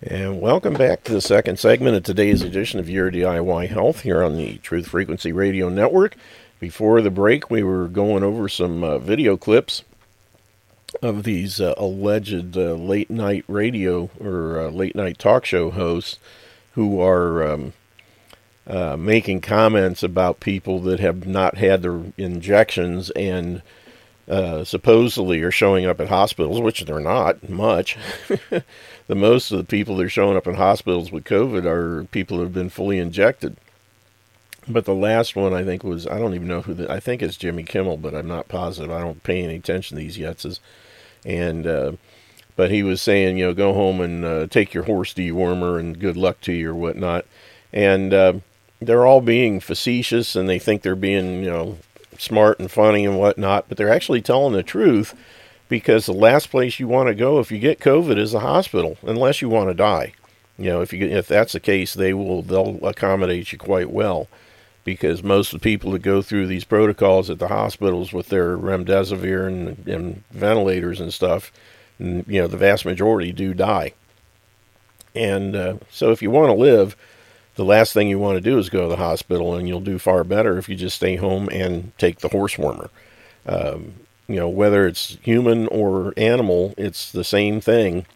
And 0.00 0.40
welcome 0.40 0.72
back 0.72 1.04
to 1.04 1.12
the 1.12 1.20
second 1.20 1.58
segment 1.58 1.96
of 1.96 2.04
today's 2.04 2.40
edition 2.40 2.80
of 2.80 2.88
Your 2.88 3.10
DIY 3.10 3.68
Health 3.68 4.00
here 4.00 4.24
on 4.24 4.38
the 4.38 4.56
Truth 4.56 4.86
Frequency 4.86 5.30
Radio 5.30 5.68
Network. 5.68 6.16
Before 6.58 7.02
the 7.02 7.10
break, 7.10 7.50
we 7.50 7.62
were 7.62 7.86
going 7.86 8.22
over 8.22 8.48
some 8.48 8.82
uh, 8.82 8.96
video 8.96 9.36
clips 9.36 9.84
of 11.02 11.24
these 11.24 11.60
uh, 11.60 11.74
alleged 11.76 12.56
uh, 12.56 12.72
late 12.72 13.10
night 13.10 13.44
radio 13.46 14.08
or 14.18 14.58
uh, 14.58 14.70
late 14.70 14.96
night 14.96 15.18
talk 15.18 15.44
show 15.44 15.70
hosts 15.70 16.18
who 16.72 16.98
are 16.98 17.46
um, 17.46 17.74
uh, 18.66 18.96
making 18.96 19.40
comments 19.40 20.02
about 20.02 20.40
people 20.40 20.80
that 20.80 21.00
have 21.00 21.26
not 21.26 21.56
had 21.58 21.82
their 21.82 22.00
injections 22.16 23.10
and 23.10 23.62
uh, 24.26 24.64
supposedly 24.64 25.42
are 25.42 25.50
showing 25.50 25.84
up 25.84 26.00
at 26.00 26.08
hospitals, 26.08 26.60
which 26.60 26.80
they're 26.82 27.00
not 27.00 27.48
much. 27.48 27.98
the 29.06 29.14
most 29.14 29.50
of 29.50 29.58
the 29.58 29.64
people 29.64 29.96
that 29.96 30.06
are 30.06 30.08
showing 30.08 30.36
up 30.36 30.46
in 30.46 30.54
hospitals 30.54 31.12
with 31.12 31.24
COVID 31.24 31.66
are 31.66 32.04
people 32.04 32.38
who 32.38 32.42
have 32.42 32.54
been 32.54 32.70
fully 32.70 32.98
injected. 32.98 33.56
But 34.66 34.86
the 34.86 34.94
last 34.94 35.36
one 35.36 35.52
I 35.52 35.62
think 35.62 35.84
was 35.84 36.06
I 36.06 36.18
don't 36.18 36.34
even 36.34 36.48
know 36.48 36.62
who 36.62 36.72
the 36.72 36.90
I 36.90 37.00
think 37.00 37.20
it's 37.20 37.36
Jimmy 37.36 37.64
Kimmel, 37.64 37.98
but 37.98 38.14
I'm 38.14 38.28
not 38.28 38.48
positive. 38.48 38.90
I 38.90 39.00
don't 39.00 39.22
pay 39.22 39.42
any 39.42 39.56
attention 39.56 39.98
to 39.98 40.02
these 40.02 40.16
yetzes. 40.16 40.58
And 41.26 41.66
uh, 41.66 41.92
but 42.56 42.70
he 42.70 42.82
was 42.82 43.02
saying, 43.02 43.36
you 43.36 43.46
know, 43.46 43.52
go 43.54 43.74
home 43.74 44.00
and 44.00 44.24
uh, 44.24 44.46
take 44.46 44.72
your 44.72 44.84
horse 44.84 45.12
dewormer 45.12 45.78
and 45.78 45.98
good 45.98 46.16
luck 46.16 46.40
to 46.42 46.52
you 46.52 46.70
or 46.70 46.74
whatnot. 46.74 47.26
And 47.74 48.14
uh, 48.14 48.34
they're 48.80 49.06
all 49.06 49.20
being 49.20 49.60
facetious 49.60 50.36
and 50.36 50.48
they 50.48 50.58
think 50.58 50.82
they're 50.82 50.96
being, 50.96 51.42
you 51.42 51.50
know, 51.50 51.78
smart 52.18 52.58
and 52.60 52.70
funny 52.70 53.04
and 53.04 53.18
whatnot, 53.18 53.68
but 53.68 53.76
they're 53.76 53.92
actually 53.92 54.22
telling 54.22 54.52
the 54.52 54.62
truth 54.62 55.14
because 55.68 56.06
the 56.06 56.12
last 56.12 56.50
place 56.50 56.78
you 56.78 56.86
want 56.86 57.08
to 57.08 57.14
go 57.14 57.40
if 57.40 57.50
you 57.50 57.58
get 57.58 57.80
COVID 57.80 58.18
is 58.18 58.32
the 58.32 58.40
hospital, 58.40 58.96
unless 59.02 59.42
you 59.42 59.48
want 59.48 59.70
to 59.70 59.74
die. 59.74 60.12
You 60.58 60.66
know, 60.66 60.82
if 60.82 60.92
you 60.92 61.06
if 61.06 61.26
that's 61.26 61.52
the 61.52 61.60
case, 61.60 61.94
they 61.94 62.14
will 62.14 62.42
they'll 62.42 62.78
accommodate 62.86 63.50
you 63.50 63.58
quite 63.58 63.90
well 63.90 64.28
because 64.84 65.22
most 65.22 65.52
of 65.52 65.60
the 65.60 65.64
people 65.64 65.90
that 65.92 66.02
go 66.02 66.22
through 66.22 66.46
these 66.46 66.64
protocols 66.64 67.30
at 67.30 67.38
the 67.38 67.48
hospitals 67.48 68.12
with 68.12 68.28
their 68.28 68.56
remdesivir 68.56 69.48
and, 69.48 69.88
and 69.88 70.22
ventilators 70.30 71.00
and 71.00 71.12
stuff, 71.12 71.50
you 71.98 72.22
know, 72.28 72.46
the 72.46 72.56
vast 72.56 72.84
majority 72.84 73.32
do 73.32 73.54
die. 73.54 73.94
And 75.14 75.56
uh, 75.56 75.76
so, 75.90 76.10
if 76.10 76.22
you 76.22 76.30
want 76.30 76.50
to 76.50 76.54
live, 76.54 76.96
the 77.56 77.64
last 77.64 77.92
thing 77.92 78.08
you 78.08 78.18
want 78.18 78.36
to 78.36 78.40
do 78.40 78.58
is 78.58 78.68
go 78.68 78.82
to 78.82 78.88
the 78.88 78.96
hospital, 78.96 79.54
and 79.54 79.68
you'll 79.68 79.80
do 79.80 79.98
far 79.98 80.24
better 80.24 80.58
if 80.58 80.68
you 80.68 80.76
just 80.76 80.96
stay 80.96 81.16
home 81.16 81.48
and 81.52 81.96
take 81.98 82.18
the 82.18 82.28
horse 82.28 82.58
warmer. 82.58 82.90
Um, 83.46 83.94
you 84.26 84.36
know, 84.36 84.48
whether 84.48 84.86
it's 84.86 85.18
human 85.22 85.68
or 85.68 86.14
animal, 86.16 86.74
it's 86.76 87.12
the 87.12 87.24
same 87.24 87.60
thing, 87.60 88.06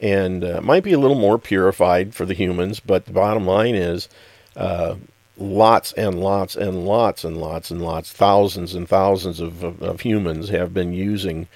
and 0.00 0.44
uh, 0.44 0.60
might 0.60 0.82
be 0.82 0.92
a 0.92 0.98
little 0.98 1.18
more 1.18 1.38
purified 1.38 2.14
for 2.14 2.26
the 2.26 2.34
humans. 2.34 2.80
But 2.80 3.06
the 3.06 3.12
bottom 3.12 3.46
line 3.46 3.74
is, 3.74 4.08
uh, 4.56 4.96
lots 5.36 5.92
and 5.92 6.20
lots 6.20 6.56
and 6.56 6.86
lots 6.86 7.24
and 7.24 7.40
lots 7.40 7.70
and 7.70 7.82
lots, 7.82 8.12
thousands 8.12 8.74
and 8.74 8.88
thousands 8.88 9.40
of, 9.40 9.62
of, 9.62 9.82
of 9.82 10.00
humans 10.00 10.48
have 10.48 10.72
been 10.74 10.92
using 10.92 11.48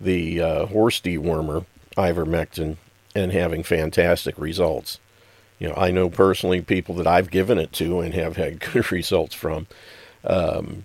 the 0.00 0.40
uh, 0.40 0.66
horse 0.66 1.00
dewormer, 1.00 1.64
ivermectin, 1.96 2.76
and 3.14 3.32
having 3.32 3.62
fantastic 3.62 4.36
results. 4.38 4.98
You 5.58 5.68
know, 5.68 5.74
I 5.76 5.90
know 5.90 6.10
personally 6.10 6.60
people 6.60 6.94
that 6.96 7.06
I've 7.06 7.30
given 7.30 7.58
it 7.58 7.72
to 7.74 8.00
and 8.00 8.14
have 8.14 8.36
had 8.36 8.60
good 8.72 8.90
results 8.92 9.34
from. 9.34 9.66
Um, 10.24 10.84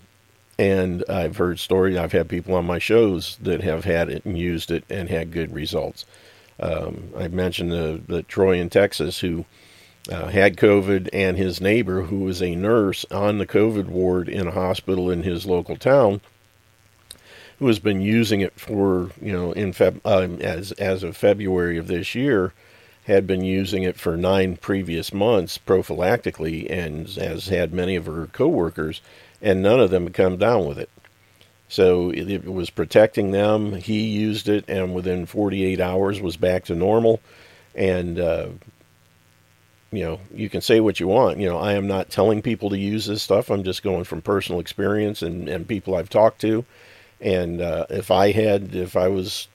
And 0.57 1.05
I've 1.07 1.37
heard 1.37 1.57
stories. 1.59 1.97
I've 1.97 2.11
had 2.11 2.27
people 2.27 2.53
on 2.53 2.65
my 2.65 2.79
shows 2.79 3.37
that 3.41 3.61
have 3.61 3.85
had 3.85 4.09
it 4.09 4.25
and 4.25 4.37
used 4.37 4.71
it 4.71 4.83
and 4.89 5.09
had 5.09 5.31
good 5.31 5.53
results. 5.53 6.05
Um, 6.59 7.13
I 7.17 7.29
mentioned 7.29 7.71
the, 7.71 8.01
the 8.05 8.23
Troy 8.23 8.59
in 8.59 8.69
Texas 8.69 9.19
who 9.19 9.45
uh, 10.11 10.27
had 10.27 10.57
COVID, 10.57 11.09
and 11.13 11.37
his 11.37 11.61
neighbor, 11.61 12.01
who 12.01 12.19
was 12.19 12.41
a 12.41 12.55
nurse 12.55 13.05
on 13.11 13.37
the 13.37 13.45
COVID 13.47 13.87
ward 13.87 14.27
in 14.27 14.47
a 14.47 14.51
hospital 14.51 15.09
in 15.09 15.23
his 15.23 15.45
local 15.45 15.77
town, 15.77 16.19
who 17.59 17.67
has 17.67 17.79
been 17.79 18.01
using 18.01 18.41
it 18.41 18.53
for 18.59 19.11
you 19.21 19.31
know 19.31 19.51
in 19.53 19.71
Feb 19.71 19.99
um, 20.05 20.41
as 20.41 20.71
as 20.73 21.03
of 21.03 21.15
February 21.15 21.77
of 21.77 21.87
this 21.87 22.15
year, 22.15 22.53
had 23.09 23.25
been 23.25 23.43
using 23.43 23.83
it 23.83 23.97
for 23.97 24.15
nine 24.15 24.55
previous 24.55 25.11
months 25.11 25.57
prophylactically, 25.57 26.69
and 26.69 27.09
has 27.09 27.47
had 27.47 27.73
many 27.73 27.95
of 27.95 28.05
her 28.05 28.27
coworkers, 28.27 29.01
and 29.41 29.61
none 29.61 29.79
of 29.79 29.89
them 29.89 30.03
had 30.03 30.13
come 30.13 30.37
down 30.37 30.67
with 30.67 30.77
it. 30.77 30.89
So 31.67 32.11
it, 32.11 32.29
it 32.29 32.45
was 32.45 32.69
protecting 32.69 33.31
them. 33.31 33.73
He 33.73 34.07
used 34.07 34.47
it, 34.47 34.63
and 34.67 34.93
within 34.93 35.25
48 35.25 35.79
hours 35.81 36.21
was 36.21 36.37
back 36.37 36.65
to 36.65 36.75
normal, 36.75 37.19
and. 37.75 38.19
Uh, 38.19 38.47
you 39.91 40.03
know, 40.03 40.19
you 40.31 40.49
can 40.49 40.61
say 40.61 40.79
what 40.79 40.99
you 40.99 41.07
want. 41.07 41.39
You 41.39 41.49
know, 41.49 41.57
I 41.57 41.73
am 41.73 41.87
not 41.87 42.11
telling 42.11 42.43
people 42.43 42.69
to 42.69 42.77
use 42.77 43.07
this 43.07 43.23
stuff. 43.23 43.49
I'm 43.49 43.63
just 43.63 43.81
going 43.81 44.03
from 44.03 44.21
personal 44.21 44.61
experience 44.61 45.23
and, 45.23 45.49
and 45.49 45.67
people 45.67 45.95
I've 45.95 46.09
talked 46.11 46.41
to. 46.41 46.63
And 47.19 47.59
uh, 47.59 47.87
if 47.89 48.11
I 48.11 48.31
had, 48.31 48.75
if 48.75 48.95
I 48.95 49.07
was, 49.07 49.47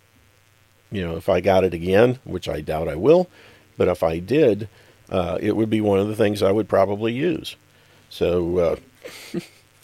you 0.94 1.04
know, 1.07 1.16
if 1.16 1.28
I 1.28 1.40
got 1.40 1.64
it 1.64 1.74
again, 1.74 2.18
which 2.24 2.48
I 2.48 2.61
doubt 2.61 2.88
I 2.88 2.94
will, 2.94 3.28
but 3.76 3.88
if 3.88 4.02
I 4.02 4.20
did, 4.20 4.68
uh, 5.11 5.38
it 5.40 5.57
would 5.57 5.68
be 5.68 5.80
one 5.80 5.98
of 5.98 6.09
the 6.09 6.16
things 6.16 6.42
I 6.42 6.52
would 6.52 6.68
probably 6.68 7.12
use. 7.12 7.57
So, 8.09 8.59
uh, 8.59 8.76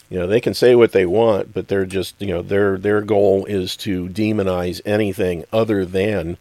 you 0.09 0.19
know, 0.19 0.25
they 0.25 0.39
can 0.39 0.53
say 0.53 0.73
what 0.73 0.93
they 0.93 1.05
want, 1.05 1.53
but 1.53 1.67
they're 1.67 1.85
just, 1.85 2.21
you 2.21 2.27
know, 2.27 2.41
their 2.41 2.77
their 2.77 3.01
goal 3.01 3.45
is 3.45 3.75
to 3.77 4.07
demonize 4.07 4.81
anything 4.85 5.43
other 5.51 5.85
than 5.85 6.37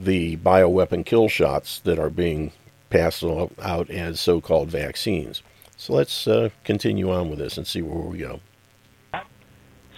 the 0.00 0.36
bioweapon 0.38 1.04
kill 1.04 1.28
shots 1.28 1.78
that 1.80 1.98
are 1.98 2.10
being 2.10 2.50
passed 2.90 3.22
out 3.22 3.90
as 3.90 4.20
so-called 4.20 4.68
vaccines. 4.68 5.42
So 5.76 5.92
let's 5.92 6.26
uh, 6.26 6.50
continue 6.64 7.10
on 7.12 7.28
with 7.28 7.38
this 7.38 7.58
and 7.58 7.66
see 7.66 7.82
where 7.82 7.98
we 7.98 8.18
go. 8.18 8.40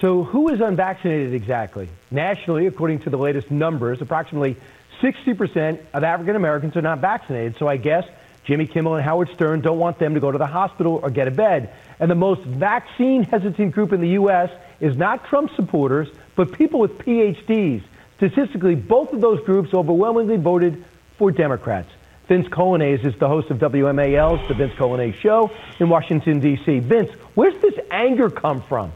So, 0.01 0.25
who 0.25 0.53
is 0.53 0.61
unvaccinated 0.61 1.33
exactly? 1.33 1.89
Nationally, 2.11 2.67
according 2.67 3.01
to 3.01 3.11
the 3.11 3.17
latest 3.17 3.51
numbers, 3.51 4.03
approximately 4.03 4.57
60% 5.01 5.81
of 5.95 6.05
African 6.05 6.37
Americans 6.37 6.77
are 6.77 6.83
not 6.83 6.99
vaccinated. 6.99 7.57
So, 7.59 7.67
I 7.67 7.79
guess 7.79 8.05
Jimmy 8.45 8.67
Kimmel 8.67 8.97
and 8.97 9.05
Howard 9.05 9.31
Stern 9.35 9.63
don't 9.63 9.79
want 9.79 9.99
them 9.99 10.13
to 10.13 10.21
go 10.21 10.31
to 10.31 10.37
the 10.37 10.47
hospital 10.47 11.01
or 11.03 11.09
get 11.09 11.29
a 11.29 11.31
bed. 11.31 11.75
And 11.99 12.11
the 12.11 12.15
most 12.15 12.43
vaccine 12.43 13.23
hesitant 13.23 13.73
group 13.73 13.95
in 13.95 14.03
the 14.03 14.11
U.S. 14.11 14.51
is 14.81 14.99
not 14.99 15.25
Trump 15.25 15.51
supporters, 15.57 16.09
but 16.35 16.53
people 16.53 16.79
with 16.79 16.99
PhDs. 16.99 17.83
Statistically, 18.19 18.75
both 18.75 19.15
of 19.15 19.23
those 19.23 19.43
groups 19.45 19.73
overwhelmingly 19.73 20.37
voted 20.37 20.85
for 21.17 21.33
Democrats. 21.33 21.89
Vince 22.29 22.49
Coglianese 22.49 23.07
is 23.07 23.19
the 23.19 23.29
host 23.29 23.51
of 23.51 23.59
WMAL's 23.59 24.47
The 24.49 24.55
Vince 24.55 24.75
Coglianese 24.75 25.15
Show 25.21 25.51
in 25.81 25.89
Washington, 25.89 26.41
D.C. 26.41 26.81
Vince, 26.81 27.11
where's 27.35 27.59
this 27.63 27.75
anger 27.91 28.29
come 28.29 28.63
from? 28.63 28.93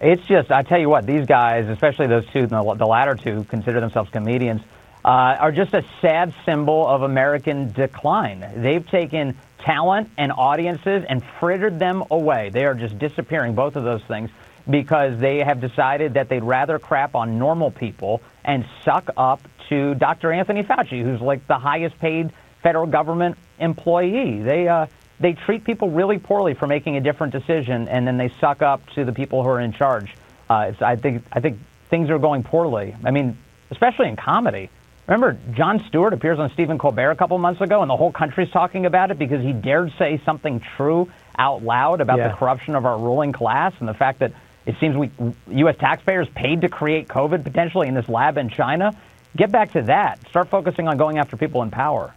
It's 0.00 0.24
just, 0.26 0.50
I 0.50 0.62
tell 0.62 0.78
you 0.78 0.90
what, 0.90 1.06
these 1.06 1.26
guys, 1.26 1.68
especially 1.68 2.06
those 2.06 2.26
two, 2.32 2.46
the, 2.46 2.60
latter 2.60 3.14
two, 3.14 3.44
consider 3.44 3.80
themselves 3.80 4.10
comedians, 4.10 4.60
uh, 5.04 5.08
are 5.08 5.52
just 5.52 5.72
a 5.72 5.84
sad 6.00 6.34
symbol 6.44 6.86
of 6.86 7.02
American 7.02 7.72
decline. 7.72 8.44
They've 8.56 8.86
taken 8.86 9.38
talent 9.60 10.10
and 10.18 10.32
audiences 10.32 11.04
and 11.08 11.24
frittered 11.40 11.78
them 11.78 12.04
away. 12.10 12.50
They 12.50 12.64
are 12.66 12.74
just 12.74 12.98
disappearing, 12.98 13.54
both 13.54 13.76
of 13.76 13.84
those 13.84 14.02
things, 14.04 14.30
because 14.68 15.18
they 15.18 15.38
have 15.38 15.60
decided 15.60 16.14
that 16.14 16.28
they'd 16.28 16.44
rather 16.44 16.78
crap 16.78 17.14
on 17.14 17.38
normal 17.38 17.70
people 17.70 18.20
and 18.44 18.66
suck 18.84 19.08
up 19.16 19.40
to 19.70 19.94
Dr. 19.94 20.30
Anthony 20.32 20.62
Fauci, 20.62 21.02
who's 21.02 21.20
like 21.20 21.46
the 21.46 21.58
highest 21.58 21.98
paid 22.00 22.32
federal 22.62 22.86
government 22.86 23.38
employee. 23.58 24.42
They, 24.42 24.68
uh, 24.68 24.86
they 25.20 25.32
treat 25.32 25.64
people 25.64 25.90
really 25.90 26.18
poorly 26.18 26.54
for 26.54 26.66
making 26.66 26.96
a 26.96 27.00
different 27.00 27.32
decision, 27.32 27.88
and 27.88 28.06
then 28.06 28.16
they 28.16 28.28
suck 28.40 28.62
up 28.62 28.86
to 28.90 29.04
the 29.04 29.12
people 29.12 29.42
who 29.42 29.48
are 29.48 29.60
in 29.60 29.72
charge. 29.72 30.12
Uh, 30.48 30.72
I 30.80 30.96
think 30.96 31.24
I 31.32 31.40
think 31.40 31.58
things 31.88 32.10
are 32.10 32.18
going 32.18 32.42
poorly. 32.42 32.94
I 33.04 33.10
mean, 33.10 33.36
especially 33.70 34.08
in 34.08 34.16
comedy. 34.16 34.70
Remember, 35.06 35.38
Jon 35.52 35.84
Stewart 35.86 36.12
appears 36.12 36.38
on 36.40 36.50
Stephen 36.52 36.78
Colbert 36.78 37.12
a 37.12 37.16
couple 37.16 37.38
months 37.38 37.60
ago, 37.60 37.80
and 37.80 37.88
the 37.88 37.96
whole 37.96 38.10
country's 38.10 38.50
talking 38.50 38.86
about 38.86 39.10
it 39.12 39.18
because 39.18 39.40
he 39.40 39.52
dared 39.52 39.92
say 39.98 40.20
something 40.24 40.60
true 40.76 41.08
out 41.38 41.62
loud 41.62 42.00
about 42.00 42.18
Yeah. 42.18 42.28
the 42.28 42.34
corruption 42.34 42.74
of 42.74 42.84
our 42.84 42.98
ruling 42.98 43.32
class 43.32 43.72
and 43.78 43.88
the 43.88 43.94
fact 43.94 44.18
that 44.18 44.32
it 44.66 44.74
seems 44.80 44.96
we 44.96 45.10
U.S. 45.48 45.76
taxpayers 45.78 46.28
paid 46.34 46.62
to 46.62 46.68
create 46.68 47.06
COVID 47.06 47.44
potentially 47.44 47.86
in 47.86 47.94
this 47.94 48.08
lab 48.08 48.36
in 48.36 48.48
China. 48.48 48.92
Get 49.36 49.52
back 49.52 49.72
to 49.72 49.82
that. 49.82 50.26
Start 50.28 50.48
focusing 50.48 50.88
on 50.88 50.96
going 50.96 51.18
after 51.18 51.36
people 51.36 51.62
in 51.62 51.70
power. 51.70 52.12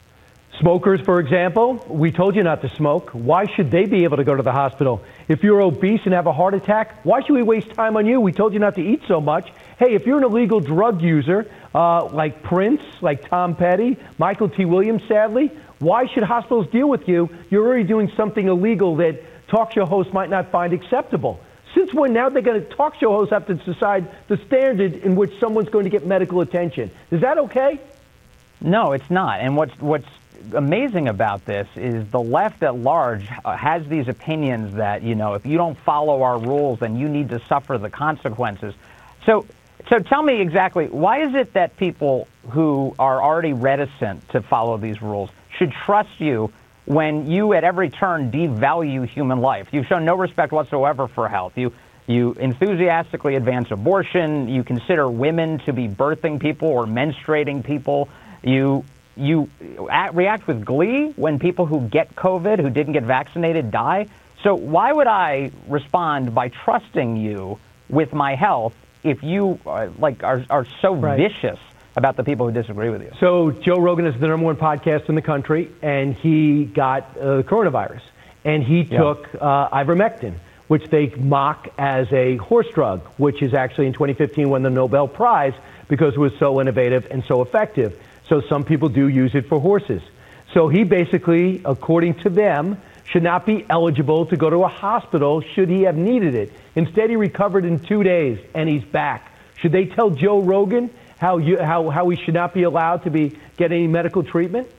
Smokers, 0.58 1.00
for 1.02 1.20
example, 1.20 1.86
we 1.88 2.12
told 2.12 2.36
you 2.36 2.44
not 2.44 2.62
to 2.64 2.70
smoke. 2.70 3.12
Why 3.12 3.46
should 3.46 3.72
they 3.72 3.86
be 3.86 4.04
able 4.04 4.18
to 4.18 4.26
go 4.26 4.36
to 4.36 4.44
the 4.44 4.52
hospital? 4.52 5.02
If 5.30 5.42
you're 5.42 5.62
obese 5.62 6.02
and 6.04 6.14
have 6.14 6.28
a 6.28 6.34
heart 6.34 6.54
attack, 6.54 7.06
why 7.06 7.22
should 7.22 7.34
we 7.34 7.44
waste 7.44 7.70
time 7.76 7.96
on 7.96 8.06
you? 8.06 8.20
We 8.20 8.34
told 8.34 8.54
you 8.54 8.60
not 8.60 8.76
to 8.76 8.82
eat 8.82 9.04
so 9.08 9.22
much. 9.22 9.50
Hey, 9.78 9.94
if 9.94 10.06
you're 10.06 10.18
an 10.18 10.26
illegal 10.26 10.60
drug 10.60 11.02
user, 11.02 11.50
uh, 11.74 12.06
like 12.08 12.44
Prince, 12.44 12.82
like 13.00 13.30
Tom 13.30 13.56
Petty, 13.56 13.98
Michael 14.18 14.50
K. 14.50 14.66
Williams, 14.66 15.04
sadly, 15.08 15.52
why 15.80 16.08
should 16.08 16.24
hospitals 16.24 16.68
deal 16.72 16.90
with 16.90 17.08
you? 17.08 17.30
You're 17.50 17.66
already 17.66 17.86
doing 17.86 18.12
something 18.18 18.46
illegal 18.46 18.98
that 18.98 19.48
talk 19.48 19.72
show 19.72 19.86
hosts 19.86 20.12
might 20.12 20.30
not 20.30 20.52
find 20.52 20.74
acceptable. 20.74 21.40
Since 21.74 21.94
when 21.94 22.12
now 22.12 22.28
they're 22.30 22.42
going 22.42 22.62
to 22.62 22.70
talk 22.76 22.96
show 22.96 23.12
hosts 23.12 23.32
have 23.32 23.46
to 23.48 23.54
decide 23.54 24.12
the 24.28 24.38
standard 24.48 24.96
in 24.96 25.16
which 25.16 25.40
someone's 25.40 25.70
going 25.70 25.86
to 25.86 25.90
get 25.90 26.06
medical 26.06 26.42
attention? 26.42 26.92
Is 27.12 27.22
that 27.22 27.38
okay? 27.38 27.80
No, 28.60 28.92
it's 28.92 29.10
not. 29.10 29.40
And 29.40 29.56
what's 29.56 29.78
what's 29.80 30.08
amazing 30.54 31.08
about 31.08 31.46
this 31.46 31.68
is 31.76 32.08
the 32.10 32.20
left 32.20 32.64
at 32.64 32.76
large 32.76 33.28
uh, 33.46 33.56
has 33.56 33.88
these 33.88 34.08
opinions 34.08 34.76
that 34.76 35.04
you 35.04 35.16
know 35.16 35.34
if 35.34 35.46
you 35.46 35.58
don't 35.58 35.78
follow 35.80 36.22
our 36.24 36.40
rules, 36.40 36.80
then 36.80 36.96
you 36.98 37.08
need 37.08 37.30
to 37.30 37.40
suffer 37.48 37.78
the 37.78 37.90
consequences. 37.90 38.74
So, 39.26 39.46
so 39.90 40.00
tell 40.00 40.24
me 40.24 40.42
exactly 40.42 40.88
why 40.88 41.24
is 41.24 41.36
it 41.36 41.54
that 41.54 41.78
people 41.78 42.28
who 42.50 42.96
are 43.00 43.22
already 43.22 43.54
reticent 43.54 44.28
to 44.30 44.42
follow 44.42 44.78
these 44.78 45.02
rules 45.02 45.30
should 45.58 45.72
trust 45.72 46.20
you 46.20 46.52
when 46.86 47.30
you 47.30 47.54
at 47.54 47.64
every 47.64 47.90
turn 47.90 48.32
devalue 48.32 49.08
human 49.08 49.42
life? 49.42 49.68
You've 49.72 49.88
shown 49.88 50.06
no 50.06 50.16
respect 50.16 50.52
whatsoever 50.52 51.08
for 51.08 51.28
health. 51.28 51.58
You 51.58 51.74
you 52.08 52.34
enthusiastically 52.34 53.36
advance 53.36 53.70
abortion. 53.70 54.50
You 54.50 54.64
consider 54.64 55.08
women 55.08 55.60
to 55.60 55.74
be 55.74 55.88
birthing 55.88 56.40
people 56.40 56.68
or 56.68 56.86
menstruating 56.86 57.64
people. 57.64 58.10
You 58.42 58.84
you 59.20 59.50
act, 59.90 60.16
react 60.16 60.48
with 60.48 60.66
glee 60.66 61.14
when 61.16 61.40
people 61.40 61.66
who 61.66 61.82
get 61.90 62.16
COVID, 62.16 62.60
who 62.60 62.70
didn't 62.70 62.94
get 62.94 63.04
vaccinated, 63.04 63.72
die. 63.72 64.08
So 64.44 64.56
why 64.56 64.92
would 64.94 65.08
I 65.08 65.52
respond 65.68 66.34
by 66.34 66.50
trusting 66.50 67.18
you 67.18 67.60
with 67.90 68.14
my 68.14 68.36
health 68.36 68.74
if 69.04 69.22
you 69.24 69.60
uh, 69.66 69.90
like 70.00 70.24
are, 70.24 70.44
are 70.50 70.66
so 70.82 70.96
vicious 70.96 71.60
about 71.96 72.16
the 72.16 72.24
people 72.24 72.48
who 72.48 72.54
disagree 72.54 72.90
with 72.90 73.02
you? 73.02 73.12
So 73.20 73.52
Joe 73.52 73.78
Rogan 73.80 74.06
is 74.06 74.20
the 74.20 74.28
number 74.28 74.46
one 74.46 74.56
podcast 74.56 75.10
in 75.10 75.16
the 75.16 75.22
country, 75.22 75.70
and 75.82 76.16
he 76.16 76.66
got 76.66 77.18
uh, 77.18 77.38
the 77.38 77.44
coronavirus, 77.44 78.02
and 78.46 78.64
he 78.64 78.82
Yeah. 78.84 79.00
took 79.00 79.28
uh, 79.42 79.70
ivermectin, 79.70 80.36
which 80.70 80.86
they 80.90 81.08
mock 81.18 81.68
as 81.78 82.08
a 82.14 82.38
horse 82.38 82.68
drug, 82.74 83.02
which 83.18 83.42
is 83.42 83.54
actually 83.54 83.88
in 83.88 83.94
2015 83.94 84.50
won 84.50 84.64
the 84.64 84.70
Nobel 84.70 85.08
Prize 85.08 85.54
because 85.90 86.14
it 86.14 86.20
was 86.20 86.32
so 86.40 86.62
innovative 86.62 87.08
and 87.12 87.24
so 87.28 87.42
effective. 87.42 88.00
So 88.30 88.42
some 88.48 88.64
people 88.64 88.90
do 88.90 89.08
use 89.08 89.34
it 89.34 89.48
for 89.48 89.60
horses. 89.60 90.02
So 90.54 90.70
he 90.70 90.84
basically, 90.84 91.62
according 91.66 92.16
to 92.22 92.30
them, 92.30 92.80
should 93.06 93.24
not 93.24 93.46
be 93.46 93.66
eligible 93.70 94.28
to 94.28 94.38
go 94.38 94.50
to 94.50 94.64
a 94.64 94.68
hospital 94.68 95.42
should 95.42 95.68
he 95.68 95.84
have 95.84 95.96
needed 95.96 96.36
it. 96.36 96.54
Instead, 96.76 97.10
he 97.10 97.16
recovered 97.16 97.66
in 97.66 97.80
two 97.80 98.04
days 98.04 98.40
and 98.54 98.70
he's 98.70 98.84
back. 98.84 99.32
Should 99.58 99.72
they 99.72 99.86
tell 99.86 100.12
Joe 100.12 100.42
Rogan 100.42 100.92
how 101.18 101.38
you, 101.38 101.58
how 101.58 101.90
how 101.90 102.08
he 102.10 102.24
should 102.24 102.36
not 102.36 102.54
be 102.54 102.64
allowed 102.64 103.04
to 103.04 103.10
be 103.10 103.38
get 103.58 103.72
any 103.72 103.88
medical 103.88 104.24
treatment? 104.24 104.70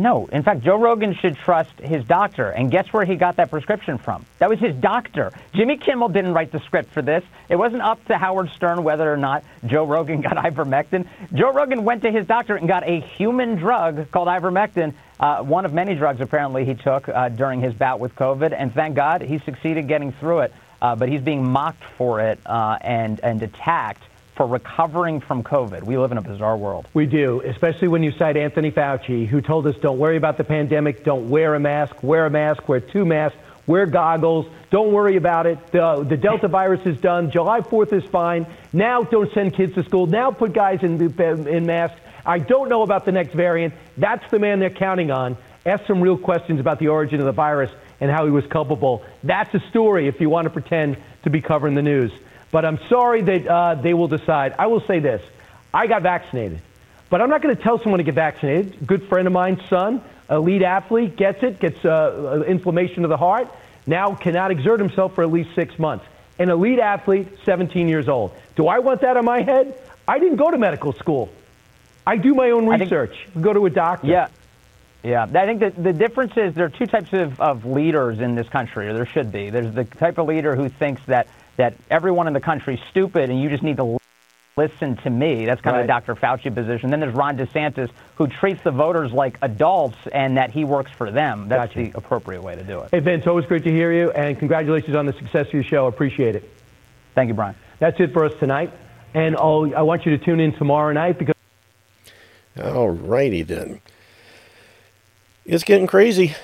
No. 0.00 0.26
In 0.32 0.42
fact, 0.42 0.62
Joe 0.62 0.78
Rogan 0.78 1.14
should 1.14 1.36
trust 1.36 1.78
his 1.78 2.04
doctor. 2.04 2.48
And 2.48 2.70
guess 2.70 2.90
where 2.92 3.04
he 3.04 3.16
got 3.16 3.36
that 3.36 3.50
prescription 3.50 3.98
from? 3.98 4.24
That 4.38 4.48
was 4.48 4.58
his 4.58 4.74
doctor. 4.76 5.30
Jimmy 5.54 5.76
Kimmel 5.76 6.08
didn't 6.08 6.32
write 6.32 6.52
the 6.52 6.60
script 6.60 6.92
for 6.92 7.02
this. 7.02 7.22
It 7.50 7.56
wasn't 7.56 7.82
up 7.82 8.02
to 8.06 8.16
Howard 8.16 8.50
Stern 8.50 8.82
whether 8.82 9.12
or 9.12 9.18
not 9.18 9.44
Joe 9.66 9.84
Rogan 9.84 10.20
got 10.22 10.36
ivermectin. 10.36 11.06
Joe 11.34 11.52
Rogan 11.52 11.84
went 11.84 12.02
to 12.02 12.10
his 12.10 12.26
doctor 12.26 12.56
and 12.56 12.66
got 12.66 12.88
a 12.88 13.00
human 13.00 13.56
drug 13.56 14.10
called 14.10 14.28
ivermectin, 14.28 14.94
uh, 15.18 15.42
one 15.42 15.66
of 15.66 15.74
many 15.74 15.94
drugs 15.94 16.22
apparently 16.22 16.64
he 16.64 16.74
took 16.74 17.06
uh, 17.08 17.28
during 17.28 17.60
his 17.60 17.74
bout 17.74 18.00
with 18.00 18.14
COVID. 18.14 18.54
And 18.56 18.72
thank 18.72 18.96
God 18.96 19.20
he 19.20 19.38
succeeded 19.38 19.86
getting 19.86 20.12
through 20.12 20.40
it. 20.40 20.54
Uh, 20.80 20.96
but 20.96 21.10
he's 21.10 21.20
being 21.20 21.46
mocked 21.46 21.84
for 21.98 22.20
it 22.20 22.40
uh, 22.46 22.78
and, 22.80 23.20
and 23.20 23.42
attacked 23.42 24.02
for 24.40 24.46
recovering 24.46 25.20
from 25.20 25.42
COVID. 25.42 25.82
We 25.82 25.98
live 25.98 26.12
in 26.12 26.16
a 26.16 26.22
bizarre 26.22 26.56
world. 26.56 26.88
We 26.94 27.04
do, 27.04 27.42
especially 27.44 27.88
when 27.88 28.02
you 28.02 28.10
cite 28.12 28.38
Anthony 28.38 28.70
Fauci, 28.70 29.26
who 29.26 29.42
told 29.42 29.66
us 29.66 29.76
don't 29.82 29.98
worry 29.98 30.16
about 30.16 30.38
the 30.38 30.44
pandemic, 30.44 31.04
don't 31.04 31.28
wear 31.28 31.54
a 31.54 31.60
mask, 31.60 32.02
wear 32.02 32.24
a 32.24 32.30
mask, 32.30 32.66
wear 32.66 32.80
two 32.80 33.04
masks, 33.04 33.36
Wear 33.66 33.84
goggles. 33.84 34.46
Don't 34.70 34.92
worry 34.92 35.16
about 35.16 35.46
it. 35.46 35.58
The, 35.70 36.04
the 36.08 36.16
Delta 36.16 36.48
virus 36.48 36.80
is 36.86 36.98
done. 36.98 37.30
July 37.30 37.60
4th 37.60 37.92
is 37.92 38.02
fine. 38.10 38.46
Now 38.72 39.02
don't 39.02 39.30
send 39.34 39.54
kids 39.54 39.74
to 39.74 39.84
school. 39.84 40.06
Now 40.06 40.30
put 40.30 40.54
guys 40.54 40.82
in, 40.82 41.00
in 41.46 41.66
masks. 41.66 42.00
I 42.24 42.38
don't 42.38 42.70
know 42.70 42.82
about 42.82 43.04
the 43.04 43.12
next 43.12 43.34
variant. 43.34 43.74
That's 43.98 44.28
the 44.30 44.38
man 44.38 44.58
they're 44.58 44.70
counting 44.70 45.10
on. 45.10 45.36
Ask 45.66 45.86
some 45.86 46.00
real 46.00 46.16
questions 46.16 46.58
about 46.58 46.78
the 46.78 46.88
origin 46.88 47.20
of 47.20 47.26
the 47.26 47.32
virus 47.32 47.70
and 48.00 48.10
how 48.10 48.24
he 48.24 48.32
was 48.32 48.46
culpable. 48.46 49.04
That's 49.22 49.54
a 49.54 49.60
story 49.68 50.08
if 50.08 50.18
you 50.20 50.30
want 50.30 50.46
to 50.46 50.50
pretend 50.50 50.96
to 51.24 51.30
be 51.30 51.42
covering 51.42 51.74
the 51.74 51.82
news. 51.82 52.10
But 52.50 52.64
I'm 52.64 52.78
sorry 52.88 53.22
that 53.22 53.46
uh, 53.46 53.74
they 53.76 53.94
will 53.94 54.08
decide. 54.08 54.54
I 54.58 54.66
will 54.66 54.80
say 54.80 54.98
this 54.98 55.22
I 55.72 55.86
got 55.86 56.02
vaccinated, 56.02 56.60
but 57.08 57.20
I'm 57.20 57.30
not 57.30 57.42
going 57.42 57.56
to 57.56 57.62
tell 57.62 57.78
someone 57.78 57.98
to 57.98 58.04
get 58.04 58.14
vaccinated. 58.14 58.80
A 58.80 58.84
good 58.84 59.08
friend 59.08 59.26
of 59.26 59.32
mine, 59.32 59.60
son, 59.68 60.02
elite 60.28 60.62
athlete, 60.62 61.16
gets 61.16 61.42
it, 61.42 61.60
gets 61.60 61.84
uh, 61.84 62.44
inflammation 62.46 63.04
of 63.04 63.10
the 63.10 63.16
heart, 63.16 63.48
now 63.86 64.14
cannot 64.14 64.50
exert 64.50 64.80
himself 64.80 65.14
for 65.14 65.22
at 65.22 65.30
least 65.30 65.54
six 65.54 65.78
months. 65.78 66.04
An 66.38 66.48
elite 66.48 66.78
athlete, 66.78 67.28
17 67.44 67.88
years 67.88 68.08
old. 68.08 68.32
Do 68.56 68.66
I 68.66 68.78
want 68.78 69.02
that 69.02 69.16
on 69.16 69.24
my 69.24 69.42
head? 69.42 69.78
I 70.08 70.18
didn't 70.18 70.36
go 70.36 70.50
to 70.50 70.58
medical 70.58 70.92
school. 70.94 71.30
I 72.06 72.16
do 72.16 72.34
my 72.34 72.50
own 72.50 72.66
research. 72.66 73.14
Think, 73.32 73.44
go 73.44 73.52
to 73.52 73.66
a 73.66 73.70
doctor. 73.70 74.06
Yeah. 74.06 74.28
Yeah, 75.02 75.22
I 75.22 75.46
think 75.46 75.60
that 75.60 75.82
the 75.82 75.94
difference 75.94 76.36
is 76.36 76.54
there 76.54 76.66
are 76.66 76.70
two 76.70 76.86
types 76.86 77.12
of, 77.14 77.40
of 77.40 77.64
leaders 77.64 78.18
in 78.20 78.34
this 78.34 78.48
country, 78.48 78.88
or 78.88 78.92
there 78.92 79.06
should 79.06 79.32
be. 79.32 79.48
There's 79.48 79.74
the 79.74 79.84
type 79.84 80.18
of 80.18 80.26
leader 80.26 80.54
who 80.54 80.68
thinks 80.68 81.00
that, 81.06 81.26
that 81.60 81.76
everyone 81.90 82.26
in 82.26 82.32
the 82.32 82.40
country 82.40 82.74
is 82.74 82.80
stupid 82.90 83.30
and 83.30 83.40
you 83.40 83.48
just 83.50 83.62
need 83.62 83.76
to 83.76 83.98
listen 84.56 84.96
to 84.96 85.10
me. 85.10 85.44
That's 85.44 85.60
kind 85.60 85.76
right. 85.76 85.80
of 85.82 85.86
the 85.86 86.14
Dr. 86.14 86.14
Fauci 86.14 86.54
position. 86.54 86.90
Then 86.90 87.00
there's 87.00 87.14
Ron 87.14 87.36
DeSantis, 87.36 87.90
who 88.16 88.26
treats 88.26 88.62
the 88.62 88.70
voters 88.70 89.12
like 89.12 89.38
adults 89.42 89.96
and 90.12 90.36
that 90.36 90.50
he 90.50 90.64
works 90.64 90.90
for 90.90 91.10
them. 91.10 91.48
That's 91.48 91.74
gotcha. 91.74 91.90
the 91.90 91.98
appropriate 91.98 92.42
way 92.42 92.56
to 92.56 92.62
do 92.64 92.80
it. 92.80 92.90
Hey, 92.90 93.00
Vince, 93.00 93.26
always 93.26 93.46
great 93.46 93.64
to 93.64 93.70
hear 93.70 93.92
you, 93.92 94.10
and 94.10 94.38
congratulations 94.38 94.96
on 94.96 95.06
the 95.06 95.12
success 95.12 95.46
of 95.48 95.52
your 95.52 95.62
show. 95.62 95.86
Appreciate 95.86 96.34
it. 96.34 96.50
Thank 97.14 97.28
you, 97.28 97.34
Brian. 97.34 97.54
That's 97.78 97.98
it 98.00 98.12
for 98.12 98.24
us 98.24 98.32
tonight. 98.40 98.72
And 99.14 99.36
I'll, 99.36 99.70
I 99.76 99.82
want 99.82 100.06
you 100.06 100.16
to 100.16 100.24
tune 100.24 100.40
in 100.40 100.52
tomorrow 100.52 100.92
night 100.92 101.18
because. 101.18 101.34
All 102.62 102.90
righty 102.90 103.42
then 103.42 103.80
it's 105.50 105.64
getting 105.64 105.86
crazy. 105.86 106.34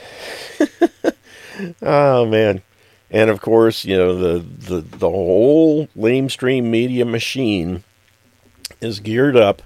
oh 1.83 2.27
man. 2.27 2.63
And 3.11 3.31
of 3.31 3.41
course, 3.41 3.85
you 3.85 3.97
know, 3.97 4.17
the, 4.17 4.39
the, 4.41 4.81
the 4.81 5.11
whole 5.11 5.87
lamestream 5.97 6.65
media 6.65 7.05
machine 7.05 7.85
is 8.81 9.01
geared 9.01 9.37
up 9.37 9.63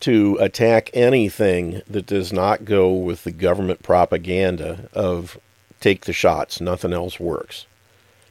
to 0.00 0.36
attack 0.40 0.90
anything 0.92 1.80
that 1.88 2.06
does 2.06 2.32
not 2.32 2.64
go 2.64 2.92
with 2.92 3.22
the 3.22 3.30
government 3.30 3.82
propaganda 3.82 4.88
of 4.92 5.38
take 5.80 6.06
the 6.06 6.12
shots, 6.12 6.60
nothing 6.60 6.92
else 6.92 7.20
works. 7.20 7.66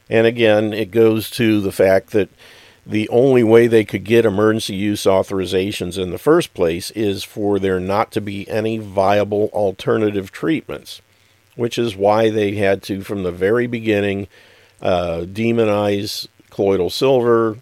And 0.10 0.28
again, 0.28 0.74
it 0.74 0.91
goes 0.91 1.30
to 1.32 1.62
the 1.62 1.72
fact 1.72 2.12
that 2.12 2.30
the 2.86 3.08
only 3.10 3.43
way 3.43 3.68
they 3.68 3.86
could 3.86 4.04
get 4.04 4.26
emergency 4.26 4.76
use 4.76 5.04
authorizations 5.04 6.02
in 6.02 6.10
the 6.10 6.18
first 6.18 6.54
place 6.54 6.91
is 6.91 7.24
for 7.24 7.60
there 7.60 7.80
not 7.80 8.12
to 8.12 8.22
be 8.22 8.49
any 8.49 8.78
viable 8.78 9.49
alternative 9.54 10.32
treatments, 10.32 11.02
which 11.56 11.78
is 11.78 11.95
why 11.95 12.30
they 12.30 12.56
had 12.56 12.82
to, 12.84 13.02
from 13.02 13.24
the 13.24 13.32
very 13.32 13.68
beginning, 13.68 14.28
uh, 14.82 15.26
demonize 15.26 16.28
colloidal 16.49 16.89
silver, 16.89 17.58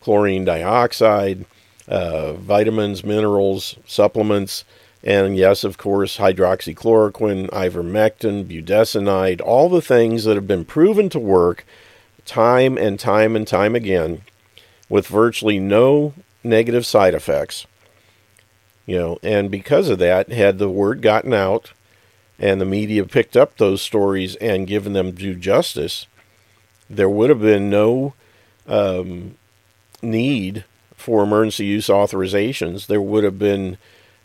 chlorine 0.00 0.44
dioxide, 0.44 1.44
uh, 1.88 2.32
vitamins, 2.34 3.04
minerals, 3.04 3.76
supplements, 3.86 4.64
and 5.04 5.36
yes, 5.36 5.64
of 5.64 5.78
course, 5.78 6.18
hydroxychloroquine, 6.18 7.50
ivermectin, 7.50 8.44
budesonide, 8.44 9.40
all 9.40 9.68
the 9.68 9.82
things 9.82 10.24
that 10.24 10.36
have 10.36 10.46
been 10.46 10.64
proven 10.64 11.08
to 11.08 11.18
work 11.18 11.66
time 12.24 12.78
and 12.78 13.00
time 13.00 13.34
and 13.34 13.46
time 13.46 13.74
again 13.74 14.22
with 14.88 15.08
virtually 15.08 15.58
no 15.58 16.14
negative 16.44 16.86
side 16.86 17.14
effects. 17.14 17.66
You 18.86 18.98
know, 18.98 19.18
and 19.22 19.50
because 19.50 19.88
of 19.88 19.98
that, 19.98 20.30
had 20.30 20.58
the 20.58 20.68
word 20.68 21.02
gotten 21.02 21.32
out 21.32 21.72
and 22.42 22.60
the 22.60 22.66
media 22.66 23.04
picked 23.04 23.36
up 23.36 23.56
those 23.56 23.80
stories 23.80 24.34
and 24.36 24.66
given 24.66 24.92
them 24.92 25.12
due 25.12 25.36
justice, 25.36 26.06
there 26.90 27.08
would 27.08 27.30
have 27.30 27.40
been 27.40 27.70
no 27.70 28.14
um, 28.66 29.36
need 30.02 30.64
for 30.96 31.22
emergency 31.22 31.64
use 31.64 31.86
authorizations. 31.86 32.86
There 32.86 33.00
would 33.00 33.22
have 33.22 33.38
been 33.38 33.78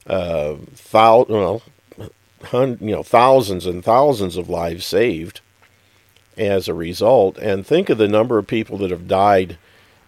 uh, 0.07 0.55
thou- 0.91 1.27
well, 1.29 1.61
hun- 2.45 2.79
you 2.81 2.91
know, 2.91 3.03
thousands 3.03 3.67
and 3.67 3.85
thousands 3.85 4.35
of 4.35 4.49
lives 4.49 4.85
saved 4.85 5.41
as 6.35 6.67
a 6.67 6.73
result. 6.73 7.37
And 7.37 7.65
think 7.65 7.89
of 7.89 7.99
the 7.99 8.07
number 8.07 8.39
of 8.39 8.47
people 8.47 8.79
that 8.79 8.91
have 8.91 9.07
died 9.07 9.57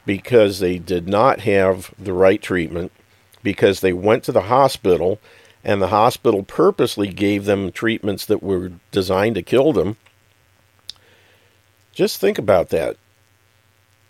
because 0.05 0.59
they 0.59 0.79
did 0.79 1.07
not 1.07 1.41
have 1.41 1.93
the 1.99 2.13
right 2.13 2.41
treatment, 2.41 2.91
because 3.43 3.81
they 3.81 3.93
went 3.93 4.23
to 4.23 4.31
the 4.31 4.43
hospital 4.43 5.19
and 5.69 5.83
the 5.83 5.89
hospital 5.89 6.41
purposely 6.41 7.09
gave 7.09 7.45
them 7.45 7.71
treatments 7.71 8.25
that 8.25 8.41
were 8.41 8.71
designed 8.89 9.35
to 9.35 9.43
kill 9.43 9.71
them. 9.71 9.97
Just 11.91 12.19
think 12.19 12.39
about 12.39 12.69
that. 12.69 12.97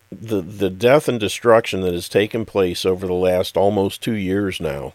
The, 0.09 0.39
the 0.39 0.69
death 0.69 1.09
and 1.09 1.19
destruction 1.19 1.81
that 1.81 1.93
has 1.93 2.07
taken 2.07 2.45
place 2.45 2.85
over 2.85 3.05
the 3.05 3.13
last 3.13 3.57
almost 3.57 4.01
two 4.01 4.13
years 4.13 4.61
now 4.61 4.93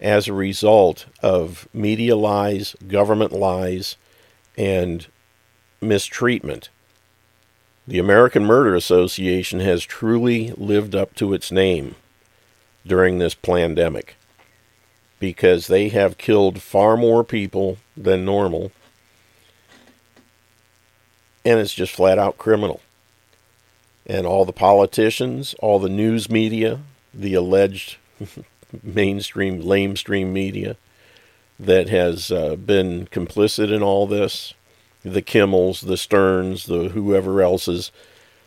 as 0.00 0.28
a 0.28 0.32
result 0.32 1.06
of 1.20 1.66
media 1.72 2.14
lies, 2.14 2.76
government 2.86 3.32
lies, 3.32 3.96
and 4.56 5.08
mistreatment 5.80 6.68
the 7.88 7.98
American 7.98 8.44
Murder 8.44 8.76
Association 8.76 9.58
has 9.60 9.82
truly 9.82 10.52
lived 10.56 10.94
up 10.94 11.16
to 11.16 11.32
its 11.32 11.50
name 11.50 11.96
during 12.86 13.18
this 13.18 13.34
pandemic 13.34 14.17
because 15.20 15.66
they 15.66 15.88
have 15.88 16.18
killed 16.18 16.62
far 16.62 16.96
more 16.96 17.24
people 17.24 17.78
than 17.96 18.24
normal. 18.24 18.72
And 21.44 21.58
it's 21.58 21.74
just 21.74 21.94
flat 21.94 22.18
out 22.18 22.38
criminal. 22.38 22.80
And 24.06 24.26
all 24.26 24.44
the 24.44 24.52
politicians, 24.52 25.54
all 25.60 25.78
the 25.78 25.88
news 25.88 26.30
media, 26.30 26.80
the 27.12 27.34
alleged 27.34 27.96
mainstream, 28.82 29.62
lamestream 29.62 30.32
media 30.32 30.76
that 31.58 31.88
has 31.88 32.30
uh, 32.30 32.56
been 32.56 33.06
complicit 33.06 33.72
in 33.72 33.82
all 33.82 34.06
this 34.06 34.54
the 35.04 35.22
Kimmels, 35.22 35.86
the 35.86 35.96
Sterns, 35.96 36.66
the 36.66 36.88
whoever 36.90 37.40
else's. 37.40 37.90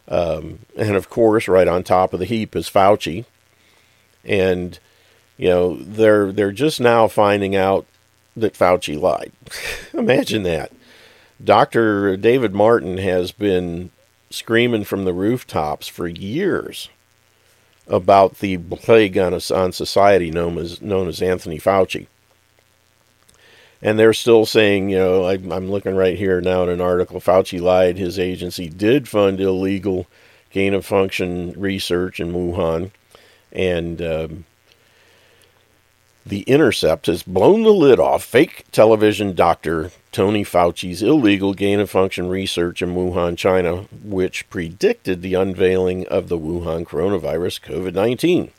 Um, 0.08 0.60
and 0.76 0.96
of 0.96 1.10
course, 1.10 1.48
right 1.48 1.68
on 1.68 1.84
top 1.84 2.14
of 2.14 2.20
the 2.20 2.26
heap 2.26 2.56
is 2.56 2.70
Fauci. 2.70 3.26
And, 4.24 4.80
you 5.42 5.50
know, 5.50 5.76
they're, 5.76 6.32
they're 6.32 6.52
just 6.52 6.80
now 6.80 7.08
finding 7.08 7.56
out 7.56 7.88
that 8.38 8.54
Fauci 8.54 9.00
lied. 9.00 9.32
Imagine 9.94 10.44
that. 10.44 10.72
Dr. 11.44 12.16
David 12.16 12.54
Martin 12.54 13.00
has 13.00 13.32
been 13.32 13.90
screaming 14.30 14.84
from 14.84 15.04
the 15.04 15.14
rooftops 15.14 15.88
for 15.88 16.08
years 16.08 16.90
about 17.88 18.38
the 18.38 18.58
plague 18.58 19.18
on, 19.18 19.34
on 19.34 19.72
society 19.72 20.30
known 20.30 20.60
as, 20.60 20.80
known 20.80 21.08
as 21.08 21.22
Anthony 21.22 21.58
Fauci 21.58 22.06
and 23.82 23.98
they're 23.98 24.14
still 24.14 24.46
saying, 24.46 24.90
you 24.90 24.98
know, 25.00 25.24
I, 25.24 25.34
am 25.34 25.72
looking 25.72 25.96
right 25.96 26.18
here 26.18 26.40
now 26.40 26.62
in 26.64 26.70
an 26.70 26.82
article. 26.82 27.20
Fauci 27.20 27.60
lied. 27.60 27.98
His 27.98 28.20
agency 28.20 28.70
did 28.70 29.08
fund 29.08 29.40
illegal 29.40 30.06
gain 30.52 30.74
of 30.74 30.86
function 30.86 31.54
research 31.58 32.20
in 32.20 32.32
Wuhan, 32.32 32.92
and 33.52 34.02
um, 34.02 34.46
the 36.26 36.42
Intercept 36.42 37.08
has 37.08 37.24
blown 37.24 37.64
the 37.64 37.74
lid 37.74 38.00
off 38.00 38.24
fake 38.24 38.66
television 38.72 39.34
doctor 39.34 39.92
Tony 40.12 40.44
Fauci's 40.44 41.02
illegal 41.02 41.54
gain 41.54 41.80
of 41.80 41.90
function 41.90 42.28
research 42.28 42.82
in 42.82 42.94
Wuhan, 42.96 43.38
China, 43.38 43.86
which 44.04 44.50
predicted 44.50 45.22
the 45.22 45.34
unveiling 45.34 46.08
of 46.08 46.28
the 46.28 46.38
Wuhan 46.38 46.86
coronavirus 46.86 47.62
COVID 47.62 47.94
19. 47.94 48.52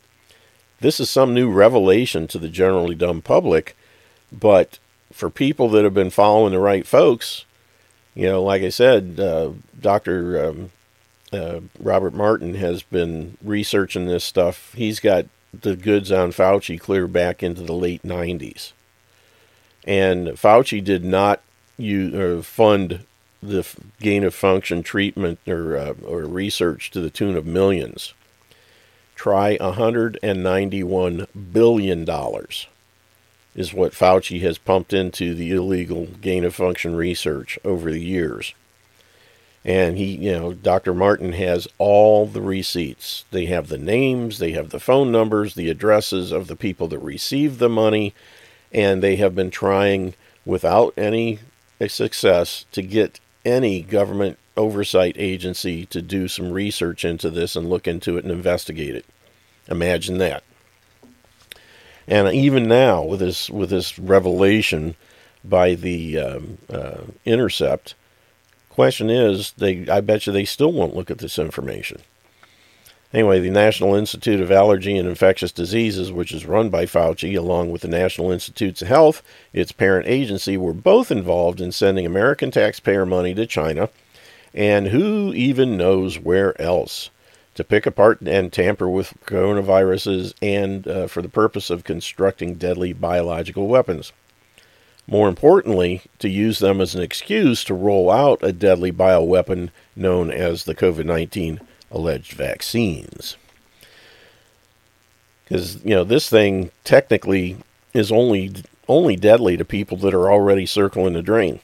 This 0.79 0.99
is 0.99 1.09
some 1.09 1.33
new 1.33 1.49
revelation 1.49 2.27
to 2.27 2.37
the 2.37 2.49
generally 2.49 2.95
dumb 2.95 3.21
public, 3.21 3.77
but 4.31 4.79
for 5.11 5.29
people 5.29 5.69
that 5.69 5.83
have 5.83 5.93
been 5.93 6.09
following 6.09 6.51
the 6.51 6.59
right 6.59 6.85
folks, 6.85 7.45
you 8.15 8.25
know, 8.25 8.43
like 8.43 8.63
I 8.63 8.69
said, 8.69 9.19
uh, 9.19 9.51
Dr. 9.79 10.45
Um, 10.45 10.71
uh, 11.31 11.61
Robert 11.79 12.13
Martin 12.13 12.55
has 12.55 12.83
been 12.83 13.37
researching 13.43 14.05
this 14.05 14.23
stuff. 14.23 14.73
He's 14.75 14.99
got 14.99 15.25
the 15.53 15.75
goods 15.75 16.11
on 16.11 16.31
Fauci 16.31 16.79
clear 16.79 17.07
back 17.07 17.43
into 17.43 17.61
the 17.61 17.73
late 17.73 18.03
90s. 18.03 18.71
And 19.85 20.29
Fauci 20.29 20.83
did 20.83 21.03
not 21.03 21.41
use, 21.77 22.13
or 22.13 22.41
fund 22.41 23.05
the 23.41 23.67
gain 23.99 24.23
of 24.23 24.33
function 24.33 24.83
treatment 24.83 25.39
or, 25.47 25.77
uh, 25.77 25.93
or 26.05 26.21
research 26.21 26.89
to 26.91 27.01
the 27.01 27.09
tune 27.09 27.35
of 27.35 27.45
millions. 27.45 28.13
Try 29.15 29.57
$191 29.57 31.27
billion 31.51 32.09
is 33.55 33.73
what 33.73 33.93
Fauci 33.93 34.41
has 34.41 34.57
pumped 34.57 34.93
into 34.93 35.35
the 35.35 35.51
illegal 35.51 36.07
gain 36.21 36.43
of 36.43 36.55
function 36.55 36.95
research 36.95 37.59
over 37.63 37.91
the 37.91 38.01
years. 38.01 38.53
And 39.65 39.97
he, 39.97 40.15
you 40.17 40.33
know, 40.33 40.53
Dr. 40.53 40.93
Martin 40.93 41.31
has 41.33 41.67
all 41.77 42.25
the 42.25 42.41
receipts. 42.41 43.23
They 43.31 43.45
have 43.45 43.69
the 43.69 43.77
names, 43.77 44.39
they 44.39 44.51
have 44.51 44.71
the 44.71 44.79
phone 44.79 45.11
numbers, 45.11 45.55
the 45.55 45.69
addresses 45.69 46.31
of 46.31 46.47
the 46.47 46.55
people 46.57 46.87
that 46.89 46.99
received 46.99 47.59
the 47.59 47.69
money, 47.69 48.13
and 48.73 49.01
they 49.01 49.15
have 49.15 49.35
been 49.35 49.51
trying 49.51 50.15
without 50.45 50.93
any 50.97 51.39
success 51.87 52.65
to 52.73 52.81
get 52.81 53.19
any 53.45 53.81
government 53.81 54.37
oversight 54.55 55.15
agency 55.17 55.85
to 55.87 56.01
do 56.01 56.27
some 56.27 56.51
research 56.51 57.03
into 57.05 57.29
this 57.29 57.55
and 57.55 57.69
look 57.69 57.87
into 57.87 58.17
it 58.17 58.23
and 58.23 58.31
investigate 58.31 58.95
it. 58.95 59.05
Imagine 59.69 60.17
that. 60.17 60.43
And 62.07 62.27
even 62.33 62.67
now, 62.67 63.01
with 63.01 63.21
this 63.21 63.49
with 63.49 63.69
this 63.69 63.97
revelation 63.97 64.95
by 65.43 65.73
the 65.75 66.19
um, 66.19 66.57
uh, 66.69 67.01
Intercept, 67.25 67.95
question 68.73 69.09
is, 69.09 69.53
they 69.53 69.87
I 69.87 70.01
bet 70.01 70.25
you 70.25 70.33
they 70.33 70.45
still 70.45 70.71
won't 70.71 70.95
look 70.95 71.11
at 71.11 71.19
this 71.19 71.39
information. 71.39 72.01
Anyway, 73.13 73.39
the 73.39 73.51
National 73.51 73.93
Institute 73.93 74.41
of 74.41 74.51
Allergy 74.51 74.97
and 74.97 75.07
Infectious 75.07 75.51
Diseases, 75.51 76.11
which 76.11 76.31
is 76.31 76.47
run 76.47 76.69
by 76.69 76.85
Fauci, 76.85 77.37
along 77.37 77.69
with 77.69 77.83
the 77.83 77.87
National 77.87 78.31
Institutes 78.31 78.81
of 78.81 78.87
Health, 78.87 79.21
its 79.53 79.71
parent 79.71 80.07
agency, 80.07 80.57
were 80.57 80.73
both 80.73 81.11
involved 81.11 81.61
in 81.61 81.71
sending 81.71 82.07
American 82.07 82.49
taxpayer 82.49 83.05
money 83.05 83.35
to 83.35 83.45
China, 83.45 83.89
and 84.55 84.87
who 84.87 85.31
even 85.33 85.77
knows 85.77 86.17
where 86.17 86.59
else, 86.59 87.11
to 87.53 87.63
pick 87.63 87.85
apart 87.85 88.19
and 88.21 88.51
tamper 88.51 88.89
with 88.89 89.13
coronaviruses 89.27 90.33
and 90.41 90.87
uh, 90.87 91.05
for 91.05 91.21
the 91.21 91.29
purpose 91.29 91.69
of 91.69 91.83
constructing 91.83 92.55
deadly 92.55 92.93
biological 92.93 93.67
weapons. 93.67 94.11
More 95.05 95.27
importantly, 95.27 96.03
to 96.19 96.29
use 96.29 96.59
them 96.59 96.79
as 96.79 96.95
an 96.95 97.01
excuse 97.01 97.63
to 97.65 97.73
roll 97.73 98.09
out 98.09 98.41
a 98.41 98.53
deadly 98.53 98.91
bioweapon 98.91 99.69
known 99.95 100.31
as 100.31 100.63
the 100.63 100.75
COVID 100.75 101.05
19 101.05 101.59
alleged 101.91 102.33
vaccines. 102.33 103.37
Because, 105.43 105.83
you 105.83 105.93
know, 105.93 106.03
this 106.03 106.29
thing 106.29 106.71
technically 106.83 107.57
is 107.93 108.11
only 108.11 108.53
only 108.87 109.15
deadly 109.15 109.57
to 109.57 109.65
people 109.65 109.97
that 109.97 110.13
are 110.13 110.31
already 110.31 110.65
circling 110.65 111.13
the 111.13 111.21
drain. 111.21 111.59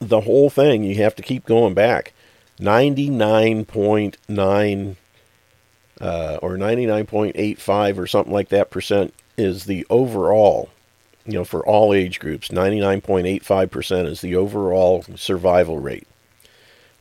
The 0.00 0.22
whole 0.22 0.50
thing, 0.50 0.84
you 0.84 0.96
have 0.96 1.14
to 1.16 1.22
keep 1.22 1.44
going 1.44 1.74
back. 1.74 2.12
99.9 2.60 4.96
uh, 6.00 6.38
or 6.42 6.56
99.85 6.56 7.98
or 7.98 8.06
something 8.06 8.32
like 8.32 8.48
that 8.48 8.70
percent 8.70 9.12
is 9.36 9.64
the 9.64 9.86
overall, 9.90 10.70
you 11.26 11.34
know, 11.34 11.44
for 11.44 11.64
all 11.66 11.92
age 11.92 12.20
groups. 12.20 12.48
99.85% 12.48 14.06
is 14.06 14.20
the 14.20 14.36
overall 14.36 15.04
survival 15.16 15.78
rate 15.78 16.06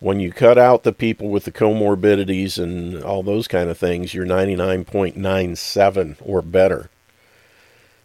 when 0.02 0.20
you 0.20 0.34
cut 0.34 0.58
out 0.58 0.84
the 0.84 0.92
people 0.92 1.30
with 1.30 1.46
the 1.46 1.52
comorbidities 1.52 2.58
and 2.62 3.04
all 3.04 3.22
those 3.22 3.48
kind 3.48 3.70
of 3.70 3.78
things, 3.78 4.16
you're 4.16 4.26
99.97 4.26 6.16
or 6.22 6.42
better. 6.42 6.90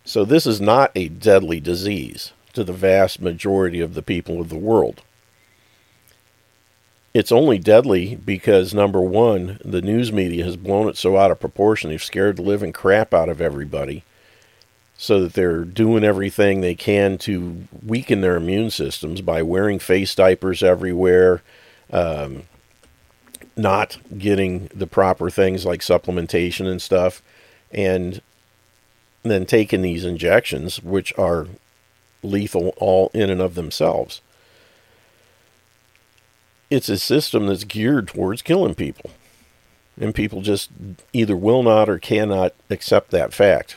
So 0.04 0.26
this 0.26 0.46
is 0.46 0.60
not 0.60 0.92
a 0.94 1.08
deadly 1.08 1.58
disease 1.58 2.32
to 2.52 2.62
the 2.62 2.74
vast 2.74 3.22
majority 3.22 3.80
of 3.80 3.94
the 3.94 4.02
people 4.02 4.42
of 4.42 4.50
the 4.50 4.58
world. 4.58 5.00
It's 7.14 7.32
only 7.32 7.58
deadly 7.58 8.14
because 8.14 8.74
number 8.74 9.00
one, 9.00 9.58
the 9.64 9.80
news 9.80 10.12
media 10.12 10.44
has 10.44 10.58
blown 10.58 10.90
it 10.90 10.98
so 10.98 11.16
out 11.16 11.30
of 11.30 11.40
proportion. 11.40 11.88
They've 11.88 12.04
scared 12.04 12.36
the 12.36 12.42
living 12.42 12.74
crap 12.74 13.14
out 13.14 13.30
of 13.30 13.40
everybody 13.40 14.04
so 14.98 15.20
that 15.20 15.34
they're 15.34 15.64
doing 15.64 16.04
everything 16.04 16.60
they 16.60 16.74
can 16.74 17.18
to 17.18 17.66
weaken 17.84 18.22
their 18.22 18.36
immune 18.36 18.70
systems 18.70 19.20
by 19.20 19.42
wearing 19.42 19.78
face 19.78 20.14
diapers 20.14 20.62
everywhere, 20.62 21.42
um, 21.92 22.44
not 23.56 23.98
getting 24.16 24.70
the 24.74 24.86
proper 24.86 25.28
things 25.28 25.66
like 25.66 25.80
supplementation 25.80 26.66
and 26.66 26.80
stuff, 26.80 27.22
and 27.70 28.22
then 29.22 29.44
taking 29.44 29.82
these 29.82 30.04
injections, 30.04 30.82
which 30.82 31.12
are 31.18 31.46
lethal 32.22 32.72
all 32.78 33.10
in 33.12 33.28
and 33.28 33.40
of 33.40 33.54
themselves. 33.54 34.20
It's 36.70 36.88
a 36.88 36.98
system 36.98 37.46
that's 37.46 37.64
geared 37.64 38.08
towards 38.08 38.42
killing 38.42 38.74
people. 38.74 39.10
And 39.98 40.14
people 40.14 40.42
just 40.42 40.70
either 41.12 41.36
will 41.36 41.62
not 41.62 41.88
or 41.88 41.98
cannot 41.98 42.54
accept 42.68 43.10
that 43.12 43.32
fact. 43.32 43.76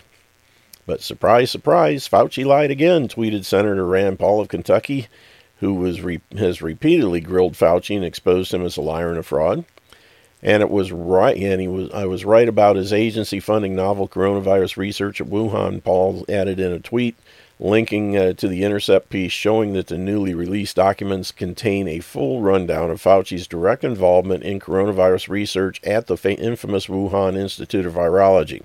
But 0.90 1.04
surprise, 1.04 1.52
surprise, 1.52 2.10
Fauci 2.10 2.44
lied 2.44 2.72
again, 2.72 3.08
tweeted 3.08 3.46
Senator 3.46 3.86
Rand 3.86 4.18
Paul 4.18 4.42
of 4.42 4.48
Kentucky 4.48 5.08
who 5.60 5.76
was 5.76 6.02
re- 6.02 6.22
has 6.36 6.64
repeatedly 6.64 7.22
grilled 7.22 7.54
Fauci 7.54 7.96
and 7.96 8.04
exposed 8.04 8.52
him 8.52 8.66
as 8.66 8.76
a 8.76 8.82
liar 8.82 9.12
and 9.12 9.20
a 9.20 9.22
fraud. 9.22 9.66
And 10.42 10.64
it 10.64 10.70
was 10.72 10.92
right, 10.92 11.38
and 11.38 11.62
he 11.62 11.68
was 11.68 11.92
I 11.92 12.08
was 12.08 12.26
right 12.26 12.50
about 12.50 12.76
his 12.76 12.92
agency 12.92 13.40
funding 13.40 13.76
novel 13.76 14.08
coronavirus 14.08 14.78
research 14.78 15.22
at 15.22 15.28
Wuhan. 15.28 15.84
Paul 15.84 16.26
added 16.28 16.60
in 16.60 16.72
a 16.72 16.80
tweet 16.80 17.16
linking 17.60 18.18
uh, 18.18 18.34
to 18.34 18.48
the 18.48 18.64
Intercept 18.64 19.12
piece 19.12 19.32
showing 19.32 19.74
that 19.74 19.88
the 19.88 19.98
newly 20.00 20.34
released 20.34 20.78
documents 20.78 21.32
contain 21.32 21.88
a 21.88 22.00
full 22.00 22.42
rundown 22.42 22.90
of 22.90 23.00
Fauci's 23.00 23.46
direct 23.46 23.84
involvement 23.84 24.42
in 24.42 24.60
coronavirus 24.60 25.30
research 25.30 25.80
at 25.84 26.08
the 26.08 26.16
infamous 26.40 26.88
Wuhan 26.88 27.38
Institute 27.38 27.86
of 27.86 27.94
Virology. 27.94 28.64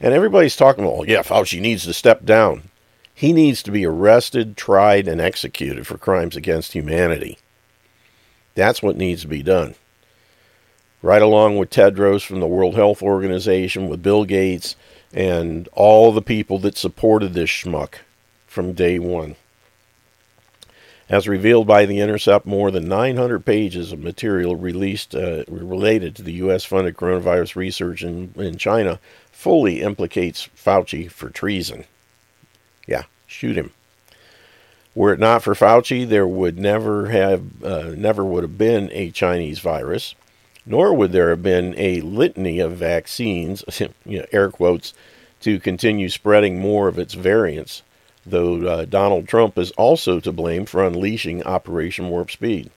And 0.00 0.12
everybody's 0.12 0.56
talking, 0.56 0.84
well, 0.84 1.04
yeah, 1.06 1.22
Fauci 1.22 1.60
needs 1.60 1.84
to 1.84 1.92
step 1.92 2.24
down. 2.24 2.70
He 3.14 3.32
needs 3.32 3.62
to 3.62 3.70
be 3.70 3.86
arrested, 3.86 4.56
tried, 4.56 5.06
and 5.06 5.20
executed 5.20 5.86
for 5.86 5.96
crimes 5.96 6.36
against 6.36 6.72
humanity. 6.72 7.38
That's 8.54 8.82
what 8.82 8.96
needs 8.96 9.22
to 9.22 9.28
be 9.28 9.42
done. 9.42 9.76
Right 11.00 11.22
along 11.22 11.58
with 11.58 11.70
Tedros 11.70 12.24
from 12.24 12.40
the 12.40 12.46
World 12.46 12.74
Health 12.74 13.02
Organization, 13.02 13.88
with 13.88 14.02
Bill 14.02 14.24
Gates, 14.24 14.74
and 15.12 15.68
all 15.72 16.10
the 16.12 16.22
people 16.22 16.58
that 16.60 16.76
supported 16.76 17.34
this 17.34 17.50
schmuck 17.50 17.96
from 18.46 18.72
day 18.72 18.98
one. 18.98 19.36
As 21.08 21.28
revealed 21.28 21.66
by 21.66 21.84
The 21.84 22.00
Intercept, 22.00 22.46
more 22.46 22.70
than 22.70 22.88
900 22.88 23.44
pages 23.44 23.92
of 23.92 24.00
material 24.00 24.56
released 24.56 25.14
uh, 25.14 25.44
related 25.48 26.16
to 26.16 26.22
the 26.22 26.32
U.S. 26.34 26.64
funded 26.64 26.96
coronavirus 26.96 27.56
research 27.56 28.02
in, 28.02 28.32
in 28.36 28.56
China 28.56 28.98
fully 29.34 29.82
implicates 29.82 30.48
Fauci 30.56 31.10
for 31.10 31.28
treason. 31.28 31.84
Yeah, 32.86 33.02
shoot 33.26 33.56
him. 33.56 33.72
Were 34.94 35.12
it 35.12 35.18
not 35.18 35.42
for 35.42 35.54
Fauci, 35.54 36.08
there 36.08 36.26
would 36.26 36.58
never 36.58 37.08
have 37.08 37.62
uh, 37.62 37.90
never 37.96 38.24
would 38.24 38.44
have 38.44 38.56
been 38.56 38.90
a 38.92 39.10
Chinese 39.10 39.58
virus, 39.58 40.14
nor 40.64 40.94
would 40.94 41.12
there 41.12 41.30
have 41.30 41.42
been 41.42 41.74
a 41.76 42.00
litany 42.00 42.60
of 42.60 42.76
vaccines, 42.76 43.64
you 44.06 44.20
know, 44.20 44.26
air 44.32 44.50
quotes, 44.50 44.94
to 45.40 45.58
continue 45.58 46.08
spreading 46.08 46.60
more 46.60 46.86
of 46.86 46.98
its 46.98 47.14
variants. 47.14 47.82
Though 48.24 48.66
uh, 48.66 48.84
Donald 48.86 49.28
Trump 49.28 49.58
is 49.58 49.72
also 49.72 50.20
to 50.20 50.32
blame 50.32 50.64
for 50.64 50.82
unleashing 50.82 51.42
Operation 51.42 52.08
Warp 52.08 52.30
Speed. 52.30 52.70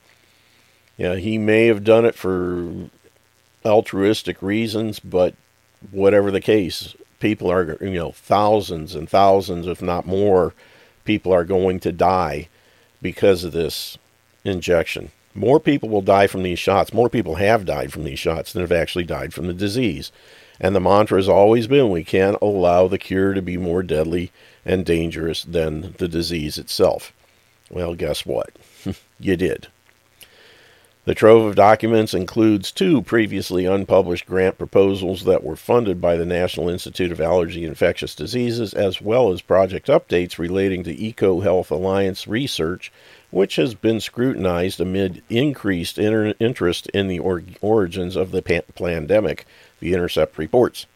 Yeah, 0.98 1.16
he 1.16 1.38
may 1.38 1.68
have 1.68 1.84
done 1.84 2.04
it 2.04 2.16
for 2.16 2.90
altruistic 3.64 4.42
reasons, 4.42 5.00
but 5.00 5.36
whatever 5.92 6.32
the 6.32 6.42
case, 6.42 6.96
people 7.20 7.52
are, 7.52 7.78
you 7.82 7.92
know, 7.92 8.12
thousands 8.12 8.96
and 8.96 9.10
thousands, 9.10 9.68
if 9.68 9.82
not 9.82 10.06
more, 10.06 10.54
people 11.06 11.34
are 11.34 11.46
going 11.46 11.80
to 11.80 11.92
die 11.92 12.50
because 13.02 13.44
of 13.44 13.52
this 13.54 13.98
injection. 14.44 15.12
More 15.34 15.60
people 15.60 15.90
will 15.90 16.02
die 16.02 16.28
from 16.28 16.44
these 16.44 16.60
shots. 16.60 16.94
More 16.94 17.10
people 17.10 17.36
have 17.36 17.66
died 17.66 17.94
from 17.94 18.04
these 18.04 18.20
shots 18.20 18.54
than 18.54 18.62
have 18.62 18.72
actually 18.72 19.04
died 19.04 19.34
from 19.34 19.48
the 19.48 19.54
disease. 19.54 20.12
And 20.60 20.76
the 20.76 20.80
mantra 20.80 21.20
has 21.20 21.30
always 21.30 21.68
been 21.68 21.92
we 21.92 22.04
can't 22.04 22.38
allow 22.42 22.88
the 22.88 22.98
cure 22.98 23.34
to 23.34 23.42
be 23.42 23.58
more 23.58 23.84
deadly 23.84 24.32
and 24.66 24.84
dangerous 24.84 25.44
than 25.44 25.94
the 26.00 26.08
disease 26.08 26.58
itself. 26.58 27.14
Well, 27.70 27.94
guess 27.94 28.26
what? 28.26 28.50
you 29.20 29.38
did. 29.38 29.68
The 31.08 31.16
trove 31.16 31.46
of 31.46 31.56
documents 31.56 32.14
includes 32.14 32.70
two 32.70 33.02
previously 33.02 33.64
unpublished 33.66 34.26
grant 34.26 34.58
proposals 34.58 35.24
that 35.24 35.42
were 35.42 35.56
funded 35.56 36.02
by 36.02 36.18
the 36.18 36.26
National 36.26 36.68
Institute 36.68 37.14
of 37.14 37.22
Allergy 37.22 37.64
and 37.64 37.70
Infectious 37.70 38.14
Diseases, 38.14 38.74
as 38.74 39.02
well 39.02 39.32
as 39.32 39.40
project 39.42 39.88
updates 39.88 40.38
relating 40.38 40.84
to 40.84 40.94
EcoHealth 40.94 41.72
Alliance 41.72 42.28
research, 42.28 42.92
which 43.32 43.56
has 43.56 43.74
been 43.74 44.02
scrutinized 44.02 44.82
amid 44.82 45.24
increased 45.30 45.98
inter- 45.98 46.34
interest 46.42 46.88
in 46.88 47.08
the 47.08 47.20
or- 47.20 47.42
origins 47.62 48.18
of 48.18 48.32
the 48.32 48.42
pa- 48.42 48.70
pandemic, 48.76 49.46
the 49.80 49.94
Intercept 49.94 50.38
reports. 50.38 50.88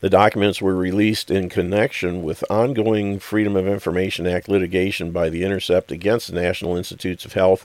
The 0.00 0.10
documents 0.10 0.60
were 0.60 0.76
released 0.76 1.30
in 1.30 1.48
connection 1.48 2.22
with 2.22 2.44
ongoing 2.50 3.20
Freedom 3.20 3.56
of 3.56 3.66
Information 3.66 4.26
Act 4.26 4.50
litigation 4.50 5.12
by 5.12 5.30
the 5.30 5.44
Intercept 5.44 5.90
against 5.90 6.28
the 6.28 6.38
National 6.38 6.76
Institutes 6.76 7.24
of 7.24 7.32
Health 7.32 7.64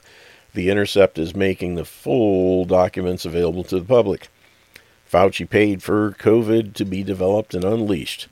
the 0.54 0.70
Intercept 0.70 1.18
is 1.18 1.34
making 1.34 1.74
the 1.74 1.84
full 1.84 2.64
documents 2.64 3.24
available 3.24 3.64
to 3.64 3.78
the 3.78 3.84
public. 3.84 4.28
Fauci 5.10 5.48
paid 5.48 5.82
for 5.82 6.12
COVID 6.12 6.74
to 6.74 6.84
be 6.84 7.02
developed 7.02 7.54
and 7.54 7.64
unleashed. 7.64 8.28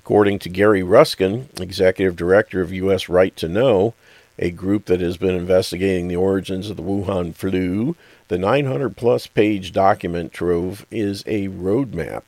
According 0.00 0.40
to 0.40 0.48
Gary 0.48 0.82
Ruskin, 0.82 1.48
executive 1.60 2.16
director 2.16 2.60
of 2.60 2.72
U.S. 2.72 3.08
Right 3.08 3.36
to 3.36 3.48
Know, 3.48 3.94
a 4.38 4.50
group 4.50 4.86
that 4.86 5.00
has 5.00 5.16
been 5.16 5.34
investigating 5.34 6.08
the 6.08 6.16
origins 6.16 6.70
of 6.70 6.76
the 6.76 6.82
Wuhan 6.82 7.34
flu. 7.34 7.96
The 8.28 8.38
900 8.38 8.96
plus 8.96 9.26
page 9.26 9.72
document 9.72 10.32
trove 10.32 10.86
is 10.90 11.22
a 11.26 11.48
roadmap 11.48 12.22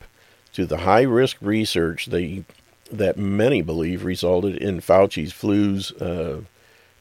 to 0.53 0.65
the 0.65 0.77
high 0.77 1.01
risk 1.01 1.37
research 1.41 2.05
they, 2.05 2.45
that 2.91 3.17
many 3.17 3.61
believe 3.61 4.05
resulted 4.05 4.55
in 4.55 4.79
Fauci's 4.79 5.33
flu's, 5.33 5.91
uh, 5.93 6.41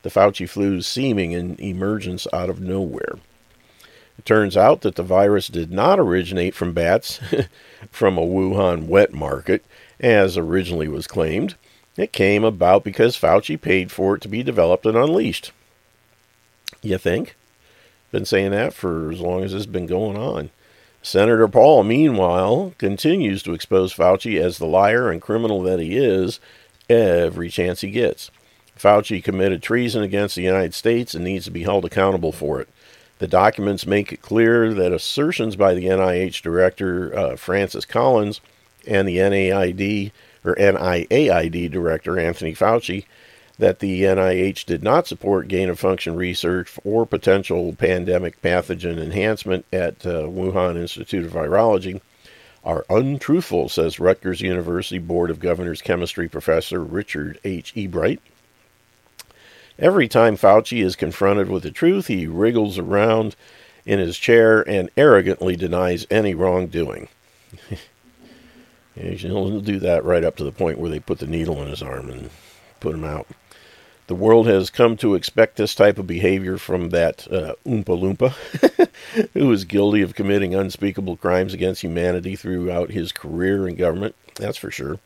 the 0.05 0.11
Fauci 0.11 0.47
flu's 0.47 0.87
seeming 0.87 1.35
an 1.35 1.57
emergence 1.59 2.27
out 2.31 2.51
of 2.51 2.61
nowhere. 2.61 3.15
It 4.19 4.27
turns 4.27 4.55
out 4.55 4.83
that 4.83 4.97
the 4.97 5.03
virus 5.03 5.49
did 5.49 5.73
not 5.73 5.99
originate 5.99 6.55
from 6.55 6.75
bats 6.75 7.21
from 7.91 8.19
a 8.19 8.21
Wuhan 8.21 8.87
wet 8.87 9.15
market, 9.15 9.65
as 9.99 10.37
originally 10.37 10.89
was 10.89 11.07
claimed. 11.07 11.55
It 11.97 12.13
came 12.13 12.45
about 12.45 12.85
because 12.85 13.19
Fauci 13.19 13.59
paid 13.59 13.91
for 13.91 14.17
it 14.17 14.21
to 14.21 14.29
be 14.29 14.43
developed 14.43 14.85
and 14.85 14.97
unleashed. 14.97 15.53
You 16.83 16.99
think? 16.99 17.35
Been 18.13 18.27
saying 18.27 18.51
that 18.51 18.75
for 18.75 19.11
as 19.11 19.21
long 19.21 19.43
as 19.43 19.55
it's 19.55 19.65
been 19.65 19.87
going 19.87 20.19
on. 20.19 20.51
Senator 21.01 21.49
Paul, 21.49 21.83
meanwhile, 21.83 22.75
continues 22.77 23.43
to 23.43 23.55
expose 23.55 23.95
Fauci 23.95 24.39
as 24.39 24.59
the 24.59 24.67
liar 24.67 25.11
and 25.11 25.23
criminal 25.23 25.63
that 25.63 25.81
he 25.81 25.97
is 25.97 26.41
every 26.91 27.49
chance 27.49 27.81
he 27.81 27.91
gets. 27.91 28.31
Fauci 28.79 29.23
committed 29.23 29.63
treason 29.63 30.03
against 30.03 30.35
the 30.35 30.43
United 30.43 30.75
States 30.75 31.15
and 31.15 31.25
needs 31.25 31.45
to 31.45 31.51
be 31.51 31.63
held 31.63 31.85
accountable 31.85 32.33
for 32.33 32.61
it. 32.61 32.69
The 33.19 33.29
documents 33.29 33.87
make 33.87 34.13
it 34.13 34.23
clear 34.23 34.75
that 34.75 34.93
assertions 34.93 35.57
by 35.57 35.75
the 35.75 35.87
NIH 35.87 36.43
director 36.43 37.17
uh, 37.17 37.37
Francis 37.37 37.85
Collins 37.85 38.41
and 38.87 39.09
the 39.09 39.19
NAID 39.19 40.13
or 40.45 40.55
NIAID 40.57 41.71
director 41.71 42.19
Anthony 42.19 42.55
Fauci 42.55 43.05
that 43.59 43.79
the 43.79 44.03
NIH 44.03 44.65
did 44.67 44.83
not 44.83 45.07
support 45.07 45.49
gain 45.49 45.71
of 45.71 45.79
function 45.79 46.17
research 46.17 46.77
or 46.85 47.07
potential 47.07 47.73
pandemic 47.75 48.43
pathogen 48.43 48.99
enhancement 48.99 49.65
at 49.73 50.05
uh, 50.05 50.25
Wuhan 50.25 50.77
Institute 50.77 51.25
of 51.25 51.33
Virology 51.33 52.01
are 52.65 52.85
untruthful, 52.89 53.69
says 53.69 54.01
Rutgers 54.01 54.41
University 54.41 54.99
Board 54.99 55.31
of 55.31 55.39
Governors 55.39 55.83
chemistry 55.83 56.29
professor 56.29 56.83
Richard 56.83 57.39
H. 57.45 57.75
Ebright. 57.77 58.21
Every 59.79 60.07
time 60.07 60.37
Fauci 60.37 60.85
is 60.85 60.95
confronted 60.95 61.49
with 61.49 61.65
the 61.65 61.71
truth, 61.71 62.07
he 62.07 62.27
wriggles 62.27 62.79
around 62.79 63.35
in 63.85 63.99
his 63.99 64.17
chair 64.17 64.63
and 64.69 64.91
arrogantly 64.97 65.57
denies 65.57 66.07
any 66.11 66.35
wrongdoing. 66.35 67.09
He'll 68.95 69.61
do 69.61 69.81
that 69.81 70.05
right 70.05 70.23
up 70.23 70.37
to 70.37 70.45
the 70.45 70.53
point 70.53 70.79
where 70.79 70.91
they 70.91 71.01
put 71.01 71.19
the 71.19 71.27
needle 71.27 71.61
in 71.61 71.69
his 71.69 71.83
arm 71.83 72.09
and 72.09 72.31
put 72.79 72.95
him 72.95 73.05
out. 73.05 73.27
The 74.07 74.15
world 74.15 74.47
has 74.47 74.71
come 74.71 74.97
to 74.99 75.15
expect 75.15 75.57
this 75.57 75.75
type 75.75 75.99
of 75.99 76.07
behavior 76.07 76.59
from 76.59 76.91
that 76.91 77.27
uh, 77.33 77.55
Oompa 77.67 77.85
Loompa, 77.87 78.89
who 79.33 79.51
is 79.51 79.65
guilty 79.65 80.03
of 80.03 80.15
committing 80.15 80.55
unspeakable 80.55 81.17
crimes 81.17 81.55
against 81.55 81.81
humanity 81.81 82.37
throughout 82.37 82.91
his 82.91 83.13
career 83.13 83.67
in 83.67 83.77
government. 83.77 84.15
That's 84.37 84.59
for 84.59 84.71
sure. 84.71 84.99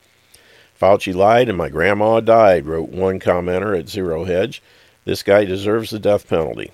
Fauci 0.80 1.14
lied 1.14 1.48
and 1.48 1.58
my 1.58 1.68
grandma 1.68 2.20
died, 2.20 2.66
wrote 2.66 2.90
one 2.90 3.18
commenter 3.18 3.76
at 3.76 3.88
Zero 3.88 4.24
Hedge. 4.24 4.62
This 5.04 5.22
guy 5.22 5.44
deserves 5.44 5.90
the 5.90 5.98
death 5.98 6.28
penalty. 6.28 6.70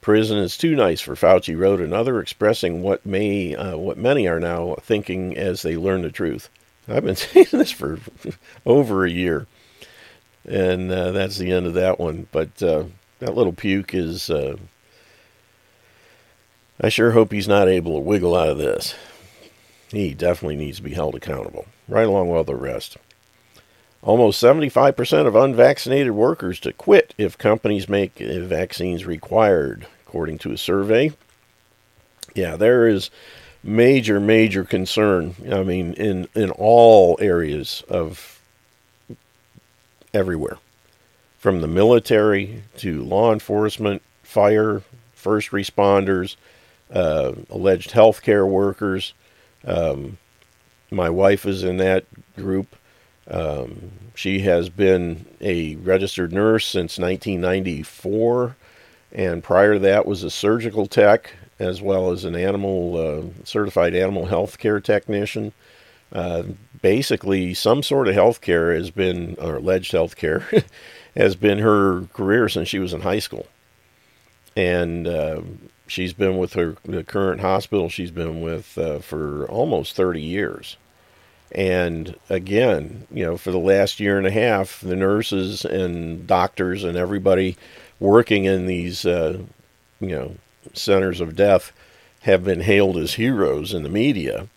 Prison 0.00 0.38
is 0.38 0.56
too 0.56 0.76
nice 0.76 1.00
for 1.00 1.16
Fauci, 1.16 1.58
wrote 1.58 1.80
another, 1.80 2.20
expressing 2.20 2.82
what 2.82 3.04
may 3.04 3.56
uh, 3.56 3.76
what 3.76 3.98
many 3.98 4.28
are 4.28 4.38
now 4.38 4.76
thinking 4.80 5.36
as 5.36 5.62
they 5.62 5.76
learn 5.76 6.02
the 6.02 6.10
truth. 6.12 6.48
I've 6.86 7.04
been 7.04 7.16
saying 7.16 7.48
this 7.50 7.72
for 7.72 7.98
over 8.64 9.04
a 9.04 9.10
year, 9.10 9.48
and 10.48 10.92
uh, 10.92 11.10
that's 11.10 11.38
the 11.38 11.50
end 11.50 11.66
of 11.66 11.74
that 11.74 11.98
one. 11.98 12.28
But 12.30 12.62
uh, 12.62 12.84
that 13.18 13.34
little 13.34 13.52
puke 13.52 13.94
is. 13.94 14.30
Uh, 14.30 14.56
I 16.80 16.90
sure 16.90 17.12
hope 17.12 17.32
he's 17.32 17.48
not 17.48 17.68
able 17.68 17.94
to 17.94 18.00
wiggle 18.00 18.36
out 18.36 18.50
of 18.50 18.58
this. 18.58 18.94
He 19.88 20.14
definitely 20.14 20.56
needs 20.56 20.76
to 20.76 20.82
be 20.82 20.94
held 20.94 21.14
accountable, 21.14 21.66
right 21.88 22.06
along 22.06 22.28
with 22.28 22.46
the 22.46 22.54
rest. 22.54 22.98
Almost 24.02 24.42
75% 24.42 25.26
of 25.26 25.34
unvaccinated 25.34 26.12
workers 26.12 26.60
to 26.60 26.72
quit 26.72 27.14
if 27.18 27.36
companies 27.36 27.88
make 27.88 28.18
vaccines 28.18 29.04
required, 29.04 29.86
according 30.06 30.38
to 30.38 30.52
a 30.52 30.58
survey. 30.58 31.12
Yeah, 32.34 32.56
there 32.56 32.86
is 32.86 33.10
major, 33.64 34.20
major 34.20 34.64
concern. 34.64 35.34
I 35.50 35.62
mean, 35.62 35.94
in, 35.94 36.28
in 36.34 36.50
all 36.50 37.18
areas 37.20 37.82
of 37.88 38.40
everywhere, 40.14 40.58
from 41.38 41.60
the 41.60 41.68
military 41.68 42.62
to 42.78 43.02
law 43.02 43.32
enforcement, 43.32 44.02
fire, 44.22 44.82
first 45.14 45.50
responders, 45.50 46.36
uh, 46.92 47.32
alleged 47.50 47.90
healthcare 47.90 48.48
workers. 48.48 49.12
Um, 49.64 50.18
my 50.90 51.10
wife 51.10 51.46
is 51.46 51.64
in 51.64 51.78
that 51.78 52.04
group. 52.36 52.76
Um, 53.28 53.90
she 54.14 54.40
has 54.40 54.68
been 54.68 55.26
a 55.40 55.76
registered 55.76 56.32
nurse 56.32 56.66
since 56.66 56.98
1994, 56.98 58.56
and 59.12 59.42
prior 59.42 59.74
to 59.74 59.78
that 59.80 60.06
was 60.06 60.22
a 60.22 60.30
surgical 60.30 60.86
tech 60.86 61.34
as 61.58 61.80
well 61.80 62.12
as 62.12 62.24
an 62.24 62.36
animal 62.36 62.96
uh, 62.96 63.44
certified 63.44 63.94
animal 63.94 64.26
health 64.26 64.58
care 64.58 64.80
technician. 64.80 65.52
Uh, 66.12 66.44
basically, 66.82 67.54
some 67.54 67.82
sort 67.82 68.08
of 68.08 68.14
health 68.14 68.40
care 68.40 68.74
has 68.74 68.90
been, 68.90 69.36
or 69.40 69.56
alleged 69.56 69.92
health 69.92 70.16
care, 70.16 70.46
has 71.16 71.34
been 71.34 71.58
her 71.58 72.02
career 72.12 72.48
since 72.48 72.68
she 72.68 72.78
was 72.78 72.92
in 72.92 73.00
high 73.00 73.18
school. 73.18 73.46
And 74.54 75.06
uh, 75.06 75.42
she's 75.86 76.12
been 76.12 76.38
with 76.38 76.54
her 76.54 76.76
the 76.84 77.04
current 77.04 77.40
hospital 77.40 77.88
she's 77.88 78.10
been 78.10 78.40
with 78.40 78.78
uh, 78.78 79.00
for 79.00 79.46
almost 79.46 79.96
30 79.96 80.22
years. 80.22 80.76
And 81.52 82.16
again, 82.28 83.06
you 83.10 83.24
know, 83.24 83.36
for 83.36 83.50
the 83.50 83.58
last 83.58 84.00
year 84.00 84.18
and 84.18 84.26
a 84.26 84.30
half, 84.30 84.80
the 84.80 84.96
nurses 84.96 85.64
and 85.64 86.26
doctors 86.26 86.84
and 86.84 86.96
everybody 86.96 87.56
working 88.00 88.44
in 88.44 88.66
these, 88.66 89.06
uh, 89.06 89.38
you 90.00 90.08
know, 90.08 90.34
centers 90.74 91.20
of 91.20 91.36
death 91.36 91.72
have 92.22 92.44
been 92.44 92.60
hailed 92.60 92.96
as 92.96 93.14
heroes 93.14 93.72
in 93.72 93.82
the 93.82 93.88
media. 93.88 94.48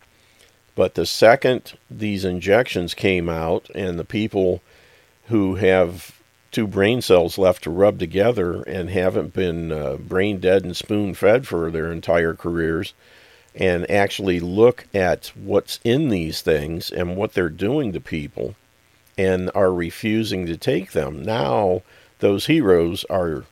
But 0.74 0.94
the 0.94 1.06
second 1.06 1.74
these 1.90 2.24
injections 2.24 2.94
came 2.94 3.28
out 3.28 3.70
and 3.74 3.98
the 3.98 4.04
people 4.04 4.62
who 5.26 5.56
have 5.56 6.18
two 6.50 6.66
brain 6.66 7.00
cells 7.00 7.38
left 7.38 7.62
to 7.64 7.70
rub 7.70 7.98
together 7.98 8.62
and 8.62 8.90
haven't 8.90 9.32
been 9.32 9.70
uh, 9.70 9.96
brain 9.96 10.40
dead 10.40 10.64
and 10.64 10.76
spoon 10.76 11.14
fed 11.14 11.46
for 11.46 11.70
their 11.70 11.92
entire 11.92 12.34
careers, 12.34 12.92
and 13.54 13.90
actually 13.90 14.40
look 14.40 14.86
at 14.94 15.32
what's 15.34 15.80
in 15.84 16.08
these 16.08 16.40
things 16.40 16.90
and 16.90 17.16
what 17.16 17.34
they're 17.34 17.48
doing 17.48 17.92
to 17.92 18.00
people 18.00 18.54
and 19.18 19.50
are 19.54 19.72
refusing 19.72 20.46
to 20.46 20.56
take 20.56 20.92
them. 20.92 21.22
Now, 21.22 21.82
those 22.20 22.46
heroes 22.46 23.04
are 23.10 23.44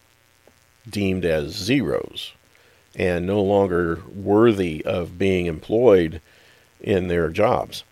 deemed 0.88 1.24
as 1.24 1.53
zeros 1.53 2.32
and 2.94 3.26
no 3.26 3.42
longer 3.42 4.01
worthy 4.14 4.84
of 4.84 5.18
being 5.18 5.46
employed 5.46 6.20
in 6.80 7.09
their 7.09 7.28
jobs. 7.28 7.84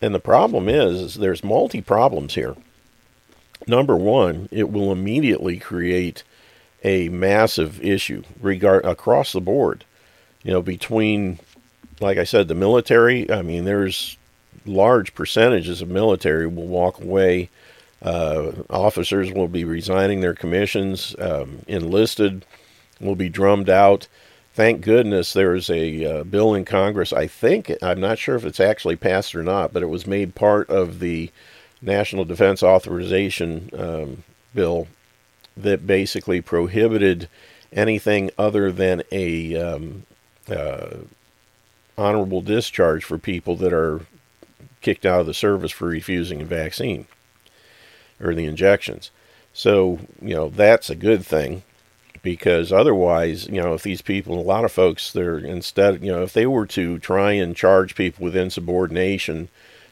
And 0.00 0.14
the 0.14 0.20
problem 0.20 0.68
is, 0.68 1.00
is 1.00 1.14
there's 1.16 1.44
multi 1.44 1.80
problems 1.80 2.34
here. 2.34 2.56
Number 3.66 3.96
one, 3.96 4.48
it 4.50 4.70
will 4.70 4.90
immediately 4.90 5.58
create 5.58 6.22
a 6.82 7.10
massive 7.10 7.82
issue 7.84 8.22
regard 8.40 8.84
across 8.86 9.32
the 9.32 9.40
board 9.40 9.84
you 10.42 10.52
know, 10.52 10.62
between, 10.62 11.38
like 12.00 12.18
I 12.18 12.24
said, 12.24 12.48
the 12.48 12.54
military, 12.54 13.30
I 13.30 13.42
mean, 13.42 13.64
there's 13.64 14.16
large 14.66 15.14
percentages 15.14 15.82
of 15.82 15.88
military 15.88 16.46
will 16.46 16.66
walk 16.66 17.00
away. 17.00 17.50
Uh, 18.02 18.52
officers 18.70 19.32
will 19.32 19.48
be 19.48 19.64
resigning 19.64 20.20
their 20.20 20.34
commissions. 20.34 21.14
Um, 21.18 21.60
enlisted 21.66 22.44
will 23.00 23.16
be 23.16 23.28
drummed 23.28 23.68
out. 23.68 24.06
Thank 24.54 24.80
goodness 24.80 25.32
there's 25.32 25.70
a 25.70 26.04
uh, 26.04 26.24
bill 26.24 26.54
in 26.54 26.64
Congress. 26.64 27.12
I 27.12 27.26
think, 27.26 27.72
I'm 27.82 28.00
not 28.00 28.18
sure 28.18 28.36
if 28.36 28.44
it's 28.44 28.60
actually 28.60 28.96
passed 28.96 29.34
or 29.34 29.42
not, 29.42 29.72
but 29.72 29.82
it 29.82 29.86
was 29.86 30.06
made 30.06 30.34
part 30.34 30.68
of 30.68 30.98
the 30.98 31.30
National 31.80 32.24
Defense 32.24 32.62
Authorization 32.62 33.70
um, 33.78 34.24
Bill 34.54 34.88
that 35.56 35.86
basically 35.86 36.40
prohibited 36.40 37.28
anything 37.72 38.30
other 38.36 38.72
than 38.72 39.02
a 39.12 39.56
um, 39.56 40.04
uh, 40.48 40.98
honorable 41.98 42.40
discharge 42.40 43.04
for 43.04 43.18
people 43.18 43.56
that 43.56 43.72
are 43.72 44.00
kicked 44.80 45.04
out 45.04 45.20
of 45.20 45.26
the 45.26 45.34
service 45.34 45.70
for 45.70 45.86
refusing 45.86 46.40
a 46.40 46.44
vaccine 46.44 47.06
or 48.20 48.34
the 48.34 48.46
injections. 48.46 49.10
So, 49.52 50.00
you 50.22 50.34
know, 50.34 50.48
that's 50.48 50.90
a 50.90 50.94
good 50.94 51.24
thing 51.24 51.62
because 52.22 52.72
otherwise, 52.72 53.46
you 53.46 53.60
know, 53.60 53.74
if 53.74 53.82
these 53.82 54.02
people, 54.02 54.38
a 54.38 54.42
lot 54.42 54.64
of 54.64 54.72
folks, 54.72 55.12
they're 55.12 55.38
instead, 55.38 56.02
you 56.02 56.12
know, 56.12 56.22
if 56.22 56.32
they 56.32 56.46
were 56.46 56.66
to 56.66 56.98
try 56.98 57.32
and 57.32 57.56
charge 57.56 57.94
people 57.94 58.24
with 58.24 58.36
insubordination, 58.36 59.48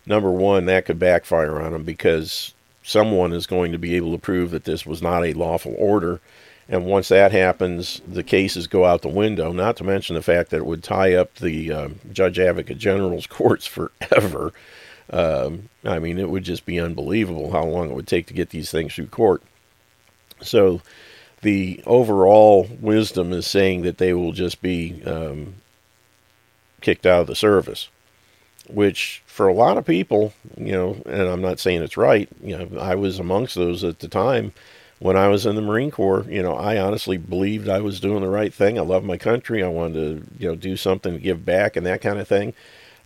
number 0.07 0.30
one, 0.30 0.66
that 0.66 0.86
could 0.86 0.99
backfire 0.99 1.61
on 1.61 1.72
them 1.72 1.84
because 1.84 2.53
someone 2.82 3.32
is 3.32 3.46
going 3.46 3.72
to 3.72 3.78
be 3.78 3.94
able 3.94 4.12
to 4.12 4.18
prove 4.18 4.51
that 4.51 4.64
this 4.64 4.86
was 4.86 5.03
not 5.03 5.24
a 5.24 5.34
lawful 5.34 5.74
order. 5.78 6.20
And 6.68 6.84
once 6.84 7.08
that 7.08 7.32
happens, 7.32 8.02
the 8.06 8.22
cases 8.22 8.66
go 8.66 8.84
out 8.84 9.00
the 9.00 9.08
window. 9.08 9.52
Not 9.52 9.76
to 9.78 9.84
mention 9.84 10.14
the 10.14 10.22
fact 10.22 10.50
that 10.50 10.58
it 10.58 10.66
would 10.66 10.82
tie 10.82 11.14
up 11.14 11.36
the 11.36 11.72
um, 11.72 12.00
Judge 12.12 12.38
Advocate 12.38 12.78
General's 12.78 13.26
courts 13.28 13.66
forever. 13.66 14.52
Um, 15.10 15.70
I 15.84 15.98
mean, 15.98 16.18
it 16.18 16.28
would 16.28 16.44
just 16.44 16.66
be 16.66 16.78
unbelievable 16.78 17.52
how 17.52 17.64
long 17.64 17.90
it 17.90 17.94
would 17.94 18.06
take 18.06 18.26
to 18.26 18.34
get 18.34 18.50
these 18.50 18.70
things 18.70 18.94
through 18.94 19.06
court. 19.06 19.42
So, 20.42 20.82
the 21.40 21.80
overall 21.86 22.68
wisdom 22.80 23.32
is 23.32 23.46
saying 23.46 23.82
that 23.82 23.98
they 23.98 24.12
will 24.12 24.32
just 24.32 24.60
be 24.60 25.02
um, 25.04 25.54
kicked 26.80 27.06
out 27.06 27.22
of 27.22 27.26
the 27.28 27.36
service, 27.36 27.88
which 28.68 29.22
for 29.24 29.48
a 29.48 29.54
lot 29.54 29.78
of 29.78 29.86
people, 29.86 30.32
you 30.56 30.72
know, 30.72 31.00
and 31.06 31.22
I'm 31.22 31.40
not 31.40 31.60
saying 31.60 31.82
it's 31.82 31.96
right, 31.96 32.28
you 32.42 32.58
know, 32.58 32.78
I 32.78 32.96
was 32.96 33.18
amongst 33.18 33.54
those 33.54 33.84
at 33.84 34.00
the 34.00 34.08
time 34.08 34.52
when 34.99 35.16
I 35.16 35.28
was 35.28 35.46
in 35.46 35.55
the 35.55 35.62
Marine 35.62 35.90
Corps, 35.90 36.24
you 36.28 36.42
know, 36.42 36.55
I 36.55 36.78
honestly 36.78 37.16
believed 37.16 37.68
I 37.68 37.80
was 37.80 38.01
doing 38.01 38.22
the 38.22 38.28
right 38.28 38.53
thing. 38.53 38.78
I 38.78 38.82
love 38.82 39.05
my 39.05 39.16
country. 39.16 39.62
I 39.62 39.68
wanted 39.68 39.94
to, 39.94 40.26
you 40.38 40.49
know, 40.49 40.57
do 40.57 40.76
something 40.76 41.12
to 41.12 41.20
give 41.20 41.44
back 41.44 41.76
and 41.76 41.86
that 41.86 42.01
kind 42.01 42.18
of 42.18 42.26
thing. 42.26 42.53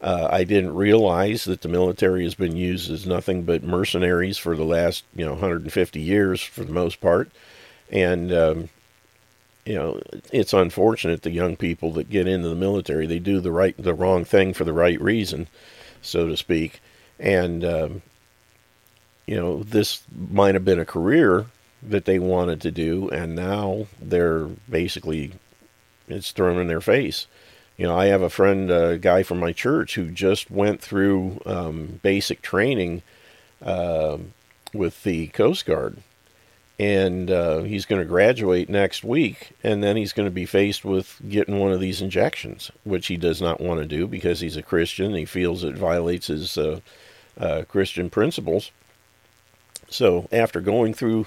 Uh, 0.01 0.29
I 0.31 0.45
didn't 0.45 0.75
realize 0.75 1.45
that 1.45 1.61
the 1.61 1.69
military 1.69 2.25
has 2.25 2.35
been 2.35 2.57
used 2.57 2.91
as 2.91 3.07
nothing 3.07 3.45
but 3.45 3.63
mercenaries 3.63 4.39
for 4.39 4.57
the 4.57 4.65
last, 4.65 5.05
you 5.15 5.25
know, 5.25 5.33
150 5.33 6.01
years 6.01 6.43
for 6.43 6.65
the 6.65 6.73
most 6.73 7.01
part. 7.01 7.31
And, 7.91 8.33
um, 8.33 8.69
you 9.65 9.75
know, 9.75 10.01
it's 10.33 10.53
unfortunate 10.53 11.23
the 11.23 11.31
young 11.31 11.57
people 11.57 11.93
that 11.93 12.11
get 12.11 12.27
into 12.27 12.49
the 12.49 12.57
military, 12.57 13.07
they 13.07 13.21
do 13.21 13.39
the 13.39 13.53
right, 13.53 13.77
the 13.79 13.95
wrong 13.95 14.25
thing 14.25 14.55
for 14.55 14.65
the 14.65 14.73
right 14.73 15.01
reason, 15.01 15.47
so 16.01 16.27
to 16.27 16.37
speak. 16.37 16.81
And, 17.21 17.65
um, 17.65 18.03
you 19.27 19.37
know, 19.37 19.63
this 19.63 20.03
might 20.31 20.55
have 20.55 20.65
been 20.65 20.81
a 20.81 20.85
career 20.85 21.47
that 21.83 22.05
they 22.05 22.19
wanted 22.19 22.61
to 22.61 22.71
do, 22.71 23.09
and 23.11 23.35
now 23.35 23.87
they're 24.01 24.47
basically 24.69 25.33
it's 26.09 26.33
thrown 26.33 26.59
in 26.61 26.69
their 26.69 26.81
face. 26.81 27.27
You 27.77 27.87
know, 27.87 27.99
I 27.99 28.07
have 28.07 28.23
a 28.23 28.31
friend, 28.31 28.71
a 28.71 28.99
guy 28.99 29.23
from 29.23 29.41
my 29.41 29.53
church, 29.53 29.95
who 29.95 30.11
just 30.11 30.51
went 30.51 30.81
through 30.81 31.41
um, 31.47 32.01
basic 32.03 32.43
training 32.43 33.03
uh, 33.63 34.19
with 34.73 35.03
the 35.03 35.29
Coast 35.29 35.67
Guard, 35.67 35.99
and 36.79 37.31
uh, 37.31 37.63
he's 37.63 37.87
going 37.87 38.01
to 38.01 38.07
graduate 38.07 38.69
next 38.69 39.03
week, 39.03 39.53
and 39.65 39.83
then 39.83 39.97
he's 39.97 40.13
going 40.13 40.27
to 40.27 40.35
be 40.35 40.47
faced 40.47 40.85
with 40.85 41.21
getting 41.29 41.59
one 41.59 41.73
of 41.73 41.81
these 41.81 42.03
injections, 42.03 42.71
which 42.85 43.07
he 43.07 43.17
does 43.17 43.41
not 43.41 43.61
want 43.61 43.81
to 43.81 43.87
do 43.87 44.07
because 44.07 44.41
he's 44.41 44.57
a 44.57 44.63
Christian. 44.63 45.15
He 45.15 45.25
feels 45.25 45.65
it 45.65 45.77
violates 45.77 46.27
his 46.29 46.57
uh, 46.59 46.81
uh 47.39 47.63
Christian 47.69 48.11
principles. 48.11 48.71
So 49.89 50.29
after 50.33 50.61
going 50.61 50.95
through 50.95 51.27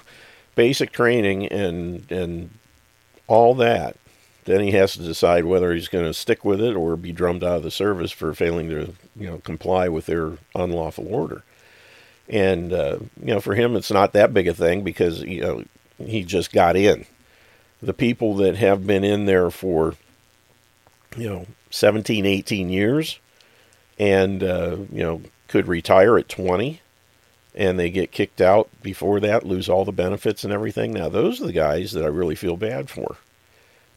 basic 0.56 0.90
training 0.90 1.46
and 1.46 2.10
and 2.10 2.50
all 3.28 3.54
that, 3.54 3.96
then 4.44 4.60
he 4.60 4.72
has 4.72 4.94
to 4.94 5.02
decide 5.02 5.44
whether 5.44 5.72
he's 5.72 5.88
going 5.88 6.04
to 6.04 6.14
stick 6.14 6.44
with 6.44 6.60
it 6.60 6.74
or 6.74 6.96
be 6.96 7.12
drummed 7.12 7.44
out 7.44 7.58
of 7.58 7.62
the 7.62 7.70
service 7.70 8.10
for 8.10 8.34
failing 8.34 8.68
to 8.70 8.92
you 9.14 9.28
know 9.28 9.38
comply 9.38 9.88
with 9.88 10.06
their 10.06 10.32
unlawful 10.56 11.06
order. 11.06 11.44
And 12.28 12.72
uh, 12.72 12.98
you 13.20 13.34
know, 13.34 13.40
for 13.40 13.54
him, 13.54 13.76
it's 13.76 13.92
not 13.92 14.12
that 14.14 14.34
big 14.34 14.48
a 14.48 14.54
thing 14.54 14.82
because 14.82 15.22
you 15.22 15.40
know 15.42 15.64
he 15.98 16.24
just 16.24 16.52
got 16.52 16.74
in. 16.74 17.06
The 17.80 17.94
people 17.94 18.34
that 18.36 18.56
have 18.56 18.86
been 18.86 19.04
in 19.04 19.26
there 19.26 19.50
for 19.50 19.94
you 21.16 21.28
know 21.28 21.46
17, 21.70 22.26
18 22.26 22.68
years, 22.68 23.20
and 23.98 24.42
uh, 24.42 24.76
you 24.90 25.02
know 25.02 25.22
could 25.46 25.68
retire 25.68 26.18
at 26.18 26.28
20 26.28 26.80
and 27.56 27.78
they 27.78 27.90
get 27.90 28.12
kicked 28.12 28.40
out 28.40 28.68
before 28.82 29.18
that, 29.20 29.46
lose 29.46 29.68
all 29.68 29.84
the 29.84 29.92
benefits 29.92 30.44
and 30.44 30.52
everything. 30.52 30.92
Now, 30.92 31.08
those 31.08 31.40
are 31.40 31.46
the 31.46 31.52
guys 31.52 31.92
that 31.92 32.04
I 32.04 32.08
really 32.08 32.34
feel 32.34 32.56
bad 32.56 32.90
for. 32.90 33.16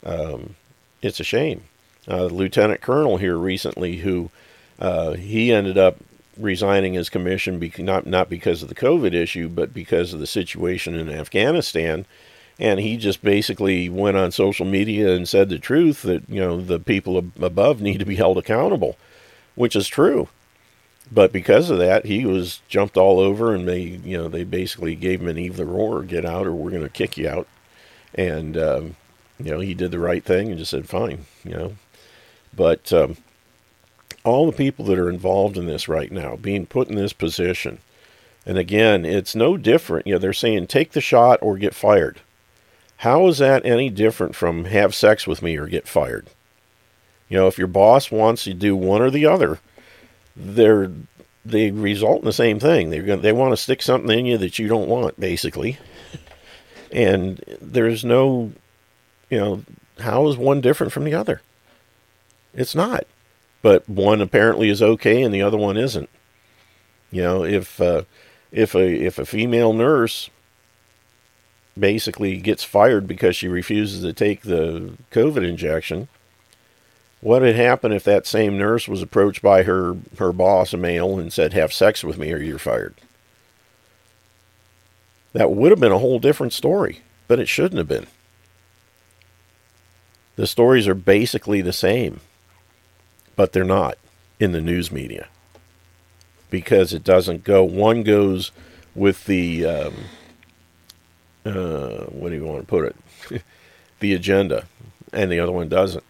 Um, 0.02 0.56
it's 1.02 1.20
a 1.20 1.24
shame. 1.24 1.64
Uh, 2.08 2.24
Lieutenant 2.24 2.80
Colonel 2.80 3.18
here 3.18 3.36
recently, 3.36 3.98
who 3.98 4.30
uh, 4.78 5.12
he 5.12 5.52
ended 5.52 5.76
up 5.76 5.98
resigning 6.38 6.94
his 6.94 7.10
commission, 7.10 7.60
not 7.78 8.06
not 8.06 8.30
because 8.30 8.62
of 8.62 8.70
the 8.70 8.74
COVID 8.74 9.12
issue, 9.12 9.48
but 9.48 9.74
because 9.74 10.14
of 10.14 10.20
the 10.20 10.26
situation 10.26 10.94
in 10.94 11.10
Afghanistan. 11.10 12.06
And 12.58 12.80
he 12.80 12.96
just 12.96 13.22
basically 13.22 13.88
went 13.88 14.16
on 14.16 14.32
social 14.32 14.66
media 14.66 15.14
and 15.14 15.28
said 15.28 15.48
the 15.48 15.58
truth 15.58 16.02
that 16.02 16.28
you 16.28 16.40
know 16.40 16.60
the 16.60 16.78
people 16.78 17.18
ab- 17.18 17.42
above 17.42 17.82
need 17.82 17.98
to 17.98 18.06
be 18.06 18.16
held 18.16 18.38
accountable, 18.38 18.96
which 19.54 19.76
is 19.76 19.86
true 19.86 20.28
but 21.10 21.32
because 21.32 21.70
of 21.70 21.78
that, 21.78 22.06
he 22.06 22.24
was 22.24 22.60
jumped 22.68 22.96
all 22.96 23.18
over, 23.18 23.54
and 23.54 23.66
they, 23.66 23.80
you 23.80 24.16
know, 24.16 24.28
they 24.28 24.44
basically 24.44 24.94
gave 24.94 25.20
him 25.20 25.28
an 25.28 25.38
either 25.38 25.68
or, 25.68 26.02
get 26.02 26.24
out, 26.24 26.46
or 26.46 26.52
we're 26.52 26.70
going 26.70 26.82
to 26.82 26.88
kick 26.88 27.16
you 27.16 27.28
out. 27.28 27.48
And 28.14 28.56
um, 28.56 28.96
you 29.38 29.50
know, 29.50 29.60
he 29.60 29.74
did 29.74 29.90
the 29.90 29.98
right 29.98 30.24
thing 30.24 30.50
and 30.50 30.58
just 30.58 30.70
said, 30.70 30.88
fine, 30.88 31.26
you 31.44 31.52
know. 31.52 31.76
But 32.54 32.92
um, 32.92 33.16
all 34.24 34.46
the 34.46 34.56
people 34.56 34.84
that 34.86 34.98
are 34.98 35.08
involved 35.08 35.56
in 35.56 35.66
this 35.66 35.88
right 35.88 36.10
now, 36.10 36.36
being 36.36 36.66
put 36.66 36.88
in 36.88 36.96
this 36.96 37.12
position, 37.12 37.78
and 38.44 38.58
again, 38.58 39.04
it's 39.04 39.34
no 39.34 39.56
different. 39.56 40.06
You 40.06 40.14
know, 40.14 40.18
they're 40.18 40.32
saying 40.32 40.66
take 40.66 40.92
the 40.92 41.00
shot 41.00 41.38
or 41.42 41.56
get 41.56 41.74
fired. 41.74 42.20
How 42.98 43.26
is 43.28 43.38
that 43.38 43.64
any 43.64 43.88
different 43.88 44.34
from 44.34 44.66
have 44.66 44.94
sex 44.94 45.26
with 45.26 45.42
me 45.42 45.56
or 45.56 45.66
get 45.66 45.88
fired? 45.88 46.28
You 47.28 47.38
know, 47.38 47.46
if 47.46 47.58
your 47.58 47.68
boss 47.68 48.10
wants 48.10 48.46
you 48.46 48.52
to 48.52 48.58
do 48.58 48.76
one 48.76 49.00
or 49.00 49.10
the 49.10 49.24
other, 49.24 49.60
they're 50.40 50.90
they 51.44 51.70
result 51.70 52.20
in 52.20 52.26
the 52.26 52.32
same 52.32 52.60
thing. 52.60 52.90
They're 52.90 53.02
going 53.02 53.22
they 53.22 53.32
want 53.32 53.52
to 53.52 53.56
stick 53.56 53.82
something 53.82 54.18
in 54.18 54.26
you 54.26 54.38
that 54.38 54.58
you 54.58 54.68
don't 54.68 54.88
want, 54.88 55.18
basically. 55.18 55.78
And 56.92 57.40
there's 57.60 58.04
no, 58.04 58.52
you 59.28 59.38
know, 59.38 59.64
how 60.00 60.26
is 60.26 60.36
one 60.36 60.60
different 60.60 60.92
from 60.92 61.04
the 61.04 61.14
other? 61.14 61.40
It's 62.52 62.74
not. 62.74 63.04
But 63.62 63.88
one 63.88 64.20
apparently 64.20 64.70
is 64.70 64.82
okay 64.82 65.22
and 65.22 65.32
the 65.32 65.42
other 65.42 65.56
one 65.56 65.76
isn't. 65.76 66.08
You 67.12 67.22
know, 67.22 67.44
if 67.44 67.80
uh, 67.80 68.02
if 68.50 68.74
a 68.74 68.86
if 68.86 69.18
a 69.18 69.26
female 69.26 69.72
nurse 69.72 70.30
basically 71.78 72.38
gets 72.38 72.64
fired 72.64 73.06
because 73.06 73.36
she 73.36 73.48
refuses 73.48 74.02
to 74.02 74.12
take 74.12 74.42
the 74.42 74.94
COVID 75.12 75.46
injection, 75.46 76.08
what 77.20 77.42
would 77.42 77.56
happen 77.56 77.92
if 77.92 78.04
that 78.04 78.26
same 78.26 78.56
nurse 78.56 78.88
was 78.88 79.02
approached 79.02 79.42
by 79.42 79.64
her, 79.64 79.96
her 80.18 80.32
boss, 80.32 80.72
a 80.72 80.76
male, 80.76 81.18
and 81.18 81.32
said, 81.32 81.52
Have 81.52 81.72
sex 81.72 82.02
with 82.02 82.18
me 82.18 82.32
or 82.32 82.38
you're 82.38 82.58
fired? 82.58 82.94
That 85.32 85.50
would 85.52 85.70
have 85.70 85.80
been 85.80 85.92
a 85.92 85.98
whole 85.98 86.18
different 86.18 86.52
story, 86.52 87.00
but 87.28 87.38
it 87.38 87.48
shouldn't 87.48 87.78
have 87.78 87.88
been. 87.88 88.06
The 90.36 90.46
stories 90.46 90.88
are 90.88 90.94
basically 90.94 91.60
the 91.60 91.72
same, 91.72 92.20
but 93.36 93.52
they're 93.52 93.64
not 93.64 93.98
in 94.40 94.52
the 94.52 94.60
news 94.62 94.90
media 94.90 95.28
because 96.48 96.94
it 96.94 97.04
doesn't 97.04 97.44
go. 97.44 97.62
One 97.62 98.02
goes 98.02 98.50
with 98.94 99.26
the, 99.26 99.66
um, 99.66 99.94
uh, 101.44 102.04
what 102.06 102.30
do 102.30 102.36
you 102.36 102.44
want 102.44 102.62
to 102.62 102.66
put 102.66 102.86
it? 103.30 103.42
the 104.00 104.14
agenda, 104.14 104.64
and 105.12 105.30
the 105.30 105.38
other 105.38 105.52
one 105.52 105.68
doesn't 105.68 106.02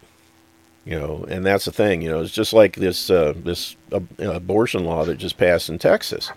you 0.85 0.99
know 0.99 1.25
and 1.29 1.45
that's 1.45 1.65
the 1.67 1.73
thing 1.73 2.03
you 2.03 2.09
know 2.09 2.21
it's 2.21 2.33
just 2.33 2.53
like 2.53 2.77
this 2.77 3.11
uh, 3.11 3.35
this 3.37 3.77
uh, 3.93 4.01
abortion 4.19 4.85
law 4.85 5.05
that 5.05 5.17
just 5.17 5.37
passed 5.37 5.69
in 5.69 5.79
texas. 5.79 6.31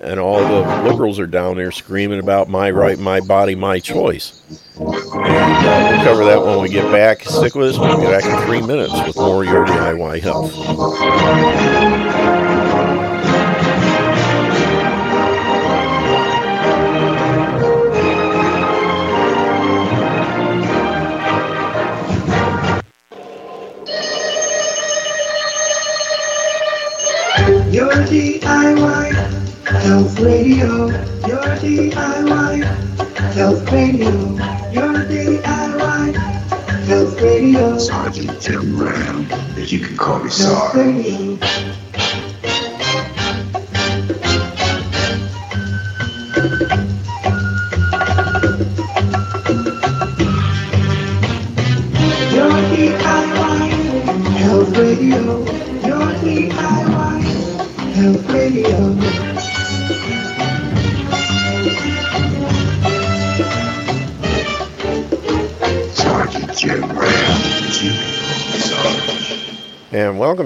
And 0.00 0.18
all 0.18 0.40
the 0.40 0.82
liberals 0.82 1.20
are 1.20 1.28
down 1.28 1.56
there 1.56 1.70
screaming 1.70 2.18
about 2.18 2.48
my 2.48 2.72
right 2.72 2.98
my 2.98 3.20
body 3.20 3.54
my 3.54 3.78
choice. 3.78 4.42
And 4.76 4.88
uh, 4.88 4.92
we'll 4.92 6.02
cover 6.02 6.24
that 6.24 6.42
when 6.44 6.60
we 6.60 6.68
get 6.68 6.90
back. 6.90 7.22
Stick 7.22 7.54
with 7.54 7.70
us. 7.70 7.78
We'll 7.78 7.98
be 8.00 8.06
back 8.06 8.24
in 8.24 8.46
three 8.46 8.60
minutes 8.60 8.92
with 9.06 9.14
more 9.16 9.44
your 9.44 9.64
diy 9.64 10.20
health 10.20 10.52
Your 28.02 28.10
DIY 28.10 29.14
Health 29.64 30.18
Radio. 30.18 30.88
Your 31.24 31.44
DIY 31.62 32.64
Health 33.32 33.70
Radio. 33.70 34.10
Your 34.72 34.94
DIY 35.06 36.16
Health 36.86 37.20
Radio. 37.22 37.78
Sergeant 37.78 38.42
Tim 38.42 38.82
Ram, 38.82 39.30
as 39.56 39.72
you 39.72 39.78
can 39.78 39.96
call 39.96 40.18
me 40.18 40.30
Sarge. 40.30 41.71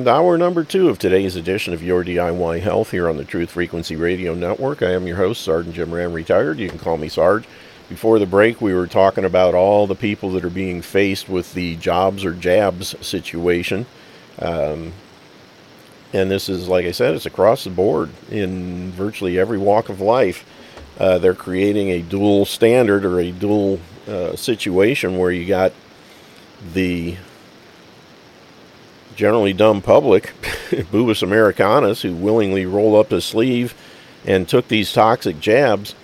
And 0.06 0.14
hour 0.14 0.38
number 0.38 0.62
two 0.62 0.88
of 0.88 1.00
today's 1.00 1.34
edition 1.34 1.74
of 1.74 1.82
Your 1.82 2.04
DIY 2.04 2.60
Health 2.60 2.92
here 2.92 3.08
on 3.08 3.16
the 3.16 3.24
Truth 3.24 3.50
Frequency 3.50 3.96
Radio 3.96 4.34
Network. 4.34 4.80
I 4.80 4.92
am 4.92 5.08
your 5.08 5.16
host, 5.16 5.42
Sergeant 5.42 5.74
Jim 5.74 5.92
Ram, 5.92 6.12
retired. 6.12 6.60
You 6.60 6.68
can 6.68 6.78
call 6.78 6.96
me 6.96 7.08
Sarge. 7.08 7.44
Before 7.88 8.20
the 8.20 8.24
break, 8.24 8.60
we 8.60 8.72
were 8.72 8.86
talking 8.86 9.24
about 9.24 9.56
all 9.56 9.88
the 9.88 9.96
people 9.96 10.30
that 10.30 10.44
are 10.44 10.48
being 10.48 10.80
faced 10.80 11.28
with 11.28 11.54
the 11.54 11.74
jobs 11.74 12.24
or 12.24 12.34
jabs 12.34 12.94
situation. 13.04 13.84
Um, 14.38 14.92
and 16.12 16.30
this 16.30 16.48
is, 16.48 16.68
like 16.68 16.86
I 16.86 16.92
said, 16.92 17.16
it's 17.16 17.26
across 17.26 17.64
the 17.64 17.70
board 17.70 18.10
in 18.30 18.92
virtually 18.92 19.40
every 19.40 19.58
walk 19.58 19.88
of 19.88 20.00
life. 20.00 20.46
Uh, 21.00 21.18
they're 21.18 21.34
creating 21.34 21.88
a 21.90 22.00
dual 22.00 22.44
standard 22.44 23.04
or 23.04 23.18
a 23.18 23.32
dual 23.32 23.80
uh, 24.06 24.36
situation 24.36 25.18
where 25.18 25.32
you 25.32 25.46
got 25.46 25.72
the 26.74 27.16
generally 29.16 29.52
dumb 29.52 29.82
public, 29.82 30.32
Boobus 30.70 31.22
Americanus, 31.22 32.02
who 32.02 32.14
willingly 32.14 32.66
roll 32.66 32.98
up 32.98 33.10
his 33.10 33.24
sleeve 33.24 33.74
and 34.24 34.48
took 34.48 34.68
these 34.68 34.92
toxic 34.92 35.40
jabs. 35.40 35.94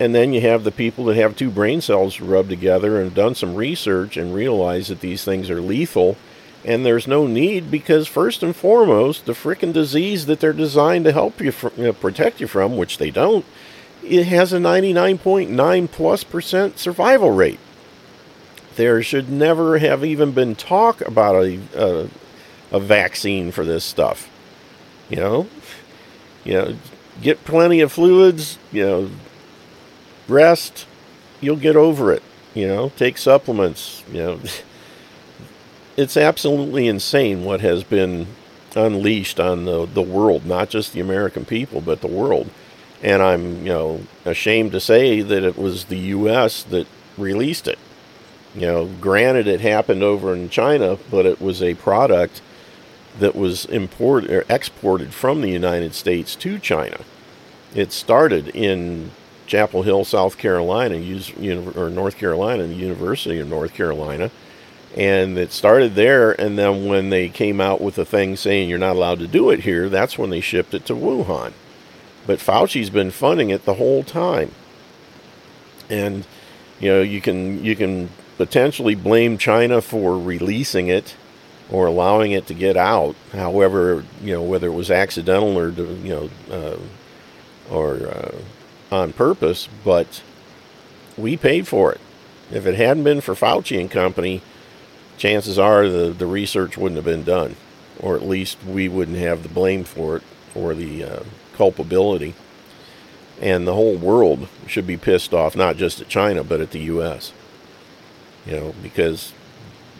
And 0.00 0.14
then 0.14 0.32
you 0.32 0.40
have 0.42 0.64
the 0.64 0.70
people 0.70 1.04
that 1.06 1.16
have 1.16 1.36
two 1.36 1.50
brain 1.50 1.80
cells 1.80 2.20
rubbed 2.20 2.50
together 2.50 3.00
and 3.00 3.14
done 3.14 3.34
some 3.34 3.54
research 3.54 4.16
and 4.16 4.34
realize 4.34 4.88
that 4.88 5.00
these 5.00 5.24
things 5.24 5.50
are 5.50 5.60
lethal. 5.60 6.16
And 6.64 6.84
there's 6.84 7.06
no 7.06 7.26
need 7.26 7.70
because, 7.70 8.06
first 8.06 8.42
and 8.42 8.54
foremost, 8.54 9.26
the 9.26 9.32
frickin' 9.32 9.72
disease 9.72 10.26
that 10.26 10.40
they're 10.40 10.52
designed 10.52 11.04
to 11.04 11.12
help 11.12 11.40
you, 11.40 11.52
you 11.62 11.68
uh, 11.68 11.86
know, 11.86 11.92
protect 11.92 12.40
you 12.40 12.46
from, 12.46 12.76
which 12.76 12.98
they 12.98 13.10
don't, 13.10 13.44
it 14.04 14.24
has 14.26 14.52
a 14.52 14.58
99.9 14.58 15.90
plus 15.90 16.24
percent 16.24 16.78
survival 16.78 17.30
rate. 17.30 17.60
There 18.76 19.02
should 19.02 19.28
never 19.28 19.78
have 19.78 20.04
even 20.04 20.32
been 20.32 20.54
talk 20.54 21.00
about 21.00 21.36
a, 21.36 21.60
a 21.74 22.08
a 22.70 22.80
vaccine 22.80 23.50
for 23.50 23.64
this 23.64 23.84
stuff. 23.84 24.28
You 25.08 25.16
know, 25.16 25.48
you 26.44 26.52
know, 26.52 26.76
get 27.22 27.44
plenty 27.44 27.80
of 27.80 27.92
fluids. 27.92 28.58
You 28.72 28.86
know, 28.86 29.10
rest. 30.26 30.86
You'll 31.40 31.56
get 31.56 31.76
over 31.76 32.12
it. 32.12 32.22
You 32.54 32.68
know, 32.68 32.88
take 32.96 33.18
supplements. 33.18 34.02
You 34.12 34.18
know, 34.18 34.40
it's 35.96 36.16
absolutely 36.16 36.86
insane 36.86 37.44
what 37.44 37.60
has 37.60 37.84
been 37.84 38.26
unleashed 38.76 39.40
on 39.40 39.64
the 39.64 39.86
the 39.86 40.02
world, 40.02 40.46
not 40.46 40.68
just 40.68 40.92
the 40.92 41.00
American 41.00 41.44
people, 41.44 41.80
but 41.80 42.00
the 42.00 42.06
world. 42.06 42.50
And 43.00 43.22
I'm, 43.22 43.58
you 43.58 43.72
know, 43.72 44.00
ashamed 44.24 44.72
to 44.72 44.80
say 44.80 45.20
that 45.20 45.44
it 45.44 45.56
was 45.56 45.84
the 45.84 45.98
U.S. 45.98 46.64
that 46.64 46.88
released 47.16 47.68
it. 47.68 47.78
You 48.54 48.62
know, 48.62 48.86
granted, 49.00 49.46
it 49.46 49.60
happened 49.60 50.02
over 50.02 50.34
in 50.34 50.48
China, 50.48 50.98
but 51.10 51.24
it 51.24 51.40
was 51.40 51.62
a 51.62 51.74
product 51.74 52.42
that 53.18 53.36
was 53.36 53.64
imported 53.66 54.30
or 54.30 54.44
exported 54.48 55.12
from 55.12 55.40
the 55.40 55.50
United 55.50 55.94
States 55.94 56.34
to 56.36 56.58
China. 56.58 57.00
It 57.74 57.92
started 57.92 58.48
in 58.48 59.10
Chapel 59.46 59.82
Hill, 59.82 60.04
South 60.04 60.38
Carolina, 60.38 60.96
or 61.76 61.90
North 61.90 62.16
Carolina, 62.16 62.66
the 62.66 62.74
University 62.74 63.38
of 63.38 63.48
North 63.48 63.74
Carolina, 63.74 64.30
and 64.96 65.38
it 65.38 65.52
started 65.52 65.94
there. 65.94 66.38
And 66.40 66.58
then 66.58 66.86
when 66.86 67.10
they 67.10 67.28
came 67.28 67.60
out 67.60 67.80
with 67.80 67.98
a 67.98 68.04
thing 68.04 68.36
saying 68.36 68.68
you're 68.68 68.78
not 68.78 68.96
allowed 68.96 69.18
to 69.20 69.26
do 69.26 69.50
it 69.50 69.60
here, 69.60 69.88
that's 69.88 70.18
when 70.18 70.30
they 70.30 70.40
shipped 70.40 70.74
it 70.74 70.84
to 70.86 70.94
Wuhan. 70.94 71.52
But 72.26 72.40
Fauci's 72.40 72.90
been 72.90 73.10
funding 73.10 73.50
it 73.50 73.64
the 73.64 73.74
whole 73.74 74.04
time, 74.04 74.52
and 75.88 76.26
you 76.78 76.90
know 76.90 77.00
you 77.00 77.22
can 77.22 77.64
you 77.64 77.74
can 77.74 78.10
potentially 78.36 78.94
blame 78.94 79.38
China 79.38 79.80
for 79.80 80.18
releasing 80.18 80.88
it 80.88 81.16
or 81.70 81.86
allowing 81.86 82.32
it 82.32 82.46
to 82.46 82.54
get 82.54 82.76
out. 82.76 83.14
However, 83.32 84.04
you 84.22 84.32
know 84.32 84.42
whether 84.42 84.68
it 84.68 84.74
was 84.74 84.90
accidental 84.90 85.58
or 85.58 85.70
you 85.70 86.08
know 86.08 86.30
uh, 86.50 86.78
or 87.70 88.08
uh, 88.08 88.38
on 88.90 89.12
purpose, 89.12 89.68
but 89.84 90.22
we 91.16 91.36
paid 91.36 91.66
for 91.66 91.92
it. 91.92 92.00
If 92.50 92.66
it 92.66 92.76
hadn't 92.76 93.04
been 93.04 93.20
for 93.20 93.34
Fauci 93.34 93.78
and 93.78 93.90
company, 93.90 94.42
chances 95.18 95.58
are 95.58 95.88
the 95.88 96.10
the 96.10 96.26
research 96.26 96.78
wouldn't 96.78 96.96
have 96.96 97.04
been 97.04 97.24
done, 97.24 97.56
or 98.00 98.16
at 98.16 98.22
least 98.22 98.58
we 98.64 98.88
wouldn't 98.88 99.18
have 99.18 99.42
the 99.42 99.48
blame 99.48 99.84
for 99.84 100.16
it 100.16 100.22
or 100.54 100.74
the 100.74 101.04
uh, 101.04 101.22
culpability. 101.54 102.34
And 103.40 103.68
the 103.68 103.74
whole 103.74 103.94
world 103.94 104.48
should 104.66 104.86
be 104.86 104.96
pissed 104.96 105.32
off, 105.32 105.54
not 105.54 105.76
just 105.76 106.00
at 106.00 106.08
China, 106.08 106.42
but 106.42 106.60
at 106.60 106.72
the 106.72 106.80
U.S. 106.80 107.32
You 108.44 108.52
know, 108.52 108.74
because 108.82 109.32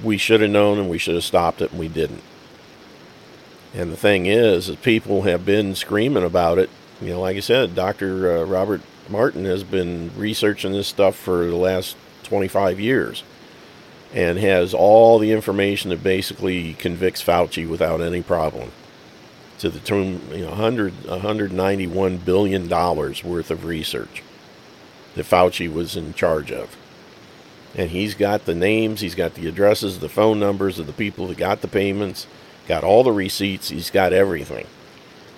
we 0.02 0.16
should 0.16 0.40
have 0.40 0.50
known 0.50 0.78
and 0.78 0.88
we 0.88 0.98
should 0.98 1.14
have 1.14 1.24
stopped 1.24 1.60
it 1.60 1.70
and 1.70 1.80
we 1.80 1.88
didn't. 1.88 2.22
And 3.74 3.92
the 3.92 3.96
thing 3.96 4.26
is, 4.26 4.68
is 4.68 4.76
people 4.76 5.22
have 5.22 5.44
been 5.44 5.74
screaming 5.74 6.24
about 6.24 6.58
it. 6.58 6.70
You 7.00 7.10
know, 7.10 7.20
like 7.20 7.36
I 7.36 7.40
said, 7.40 7.74
Dr. 7.74 8.38
Uh, 8.38 8.44
Robert 8.44 8.80
Martin 9.08 9.44
has 9.44 9.64
been 9.64 10.10
researching 10.16 10.72
this 10.72 10.88
stuff 10.88 11.16
for 11.16 11.46
the 11.46 11.56
last 11.56 11.96
25 12.24 12.80
years 12.80 13.22
and 14.14 14.38
has 14.38 14.72
all 14.72 15.18
the 15.18 15.32
information 15.32 15.90
that 15.90 16.02
basically 16.02 16.74
convicts 16.74 17.22
Fauci 17.22 17.68
without 17.68 18.00
any 18.00 18.22
problem 18.22 18.72
to 19.58 19.68
the 19.68 19.80
tune, 19.80 20.22
you 20.32 20.42
know, 20.42 20.50
100, 20.50 21.06
191 21.06 22.16
billion 22.18 22.68
dollars 22.68 23.22
worth 23.24 23.50
of 23.50 23.64
research 23.64 24.22
that 25.14 25.26
Fauci 25.26 25.70
was 25.70 25.96
in 25.96 26.14
charge 26.14 26.50
of 26.52 26.76
and 27.78 27.90
he's 27.90 28.14
got 28.16 28.44
the 28.44 28.56
names, 28.56 29.00
he's 29.00 29.14
got 29.14 29.34
the 29.34 29.46
addresses, 29.46 30.00
the 30.00 30.08
phone 30.08 30.40
numbers 30.40 30.80
of 30.80 30.88
the 30.88 30.92
people 30.92 31.28
that 31.28 31.38
got 31.38 31.60
the 31.60 31.68
payments, 31.68 32.26
got 32.66 32.82
all 32.82 33.04
the 33.04 33.12
receipts, 33.12 33.68
he's 33.68 33.88
got 33.88 34.12
everything. 34.12 34.66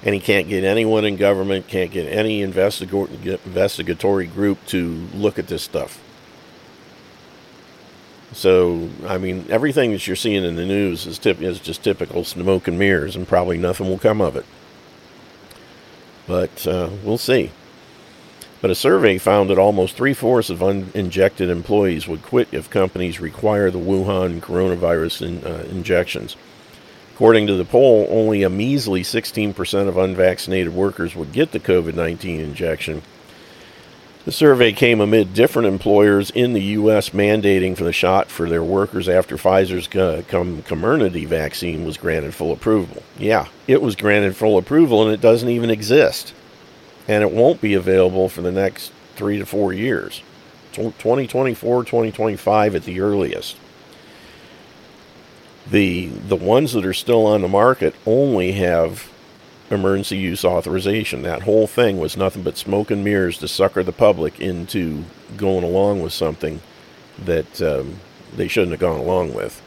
And 0.03 0.15
he 0.15 0.21
can't 0.21 0.49
get 0.49 0.65
anyone 0.65 1.05
in 1.05 1.17
government, 1.17 1.69
can't 1.69 1.91
get 1.91 2.11
any 2.11 2.41
investigatory 2.41 4.27
group 4.27 4.65
to 4.69 5.07
look 5.13 5.39
at 5.39 5.49
this 5.49 5.63
stuff. 5.63 6.03
So, 8.33 8.89
I 9.07 9.19
mean, 9.19 9.45
everything 9.51 9.93
that 9.93 10.07
you're 10.07 10.17
seeing 10.17 10.43
in 10.43 10.57
the 10.57 10.65
news 10.65 11.07
is, 11.07 11.19
tip- 11.19 11.43
is 11.43 11.61
just 11.61 11.85
typical 11.85 12.25
smoke 12.25 12.67
and 12.69 12.79
mirrors, 12.79 13.17
and 13.17 13.29
probably 13.29 13.59
nothing 13.59 13.87
will 13.87 13.99
come 13.99 14.23
of 14.23 14.37
it. 14.37 14.47
But 16.27 16.67
uh, 16.67 16.89
we'll 17.05 17.19
see. 17.19 17.51
But 18.61 18.71
a 18.71 18.75
survey 18.75 19.17
found 19.17 19.49
that 19.49 19.59
almost 19.59 19.97
three 19.97 20.13
fourths 20.13 20.51
of 20.51 20.59
uninjected 20.59 21.49
employees 21.49 22.07
would 22.07 22.23
quit 22.23 22.49
if 22.53 22.69
companies 22.69 23.21
require 23.21 23.71
the 23.71 23.79
Wuhan 23.79 24.41
coronavirus 24.41 25.27
in, 25.27 25.45
uh, 25.45 25.65
injections. 25.71 26.37
According 27.15 27.47
to 27.47 27.55
the 27.55 27.65
poll, 27.65 28.07
only 28.11 28.43
a 28.43 28.51
measly 28.51 29.03
16% 29.03 29.89
of 29.89 29.97
unvaccinated 29.97 30.75
workers 30.75 31.17
would 31.17 31.33
get 31.33 31.53
the 31.53 31.61
COVID 31.61 31.95
19 31.95 32.41
injection. 32.41 33.03
The 34.27 34.33
survey 34.33 34.73
came 34.73 35.01
amid 35.01 35.33
different 35.33 35.69
employers 35.69 36.29
in 36.31 36.53
the 36.53 36.63
U.S. 36.63 37.11
mandating 37.11 37.75
for 37.75 37.85
the 37.85 37.93
shot 37.93 38.31
for 38.31 38.51
their 38.51 38.63
workers 38.63 39.09
after 39.09 39.39
Pfizer's 39.39 39.89
Comirnaty 39.89 41.27
vaccine 41.27 41.87
was 41.87 41.97
granted 41.97 42.35
full 42.35 42.53
approval. 42.53 43.03
Yeah, 43.19 43.49
it 43.67 43.81
was 43.81 43.97
granted 43.97 44.37
full 44.37 44.59
approval 44.59 45.03
and 45.03 45.13
it 45.13 45.23
doesn't 45.23 45.49
even 45.49 45.71
exist 45.71 46.35
and 47.11 47.25
it 47.25 47.33
won't 47.33 47.61
be 47.61 47.75
available 47.75 48.29
for 48.29 48.41
the 48.41 48.53
next 48.53 48.93
three 49.17 49.37
to 49.37 49.45
four 49.45 49.73
years. 49.73 50.23
2024 50.73 51.83
2025 51.83 52.77
at 52.77 52.85
the 52.85 53.01
earliest. 53.01 53.57
The 55.69 56.07
the 56.07 56.37
ones 56.37 56.73
that 56.73 56.87
are 56.87 56.95
still 56.95 57.27
on 57.27 57.43
the 57.43 57.49
market 57.49 57.97
only 58.07 58.53
have 58.53 59.11
emergency 59.71 60.19
use 60.19 60.45
authorization. 60.45 61.23
That 61.23 61.43
whole 61.43 61.67
thing 61.67 61.99
was 61.99 62.17
nothing 62.17 62.45
but 62.45 62.57
smoke 62.57 62.93
and 62.93 63.03
mirrors 63.03 63.39
to 63.39 63.49
sucker 63.49 63.83
the 63.83 63.91
public 63.91 64.39
into 64.39 65.05
going 65.37 65.65
along 65.65 66.03
with 66.03 66.13
something 66.13 66.61
that 67.19 67.61
um, 67.61 67.97
they 68.37 68.47
shouldn't 68.47 68.71
have 68.71 68.81
gone 68.81 69.01
along 69.01 69.35
with 69.35 69.61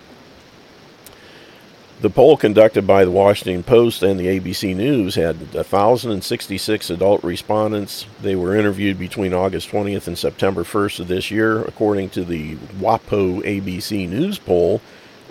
the 2.01 2.09
poll 2.09 2.35
conducted 2.35 2.85
by 2.85 3.05
the 3.05 3.11
Washington 3.11 3.63
Post 3.63 4.03
and 4.03 4.19
the 4.19 4.27
ABC 4.27 4.75
News 4.75 5.15
had 5.15 5.53
1,066 5.53 6.89
adult 6.89 7.23
respondents. 7.23 8.05
They 8.21 8.35
were 8.35 8.55
interviewed 8.55 8.99
between 8.99 9.33
August 9.33 9.69
20th 9.69 10.07
and 10.07 10.17
September 10.17 10.63
1st 10.63 11.01
of 11.01 11.07
this 11.07 11.31
year. 11.31 11.61
According 11.61 12.09
to 12.11 12.25
the 12.25 12.55
WAPO 12.79 13.43
ABC 13.43 14.09
News 14.09 14.37
poll, 14.37 14.81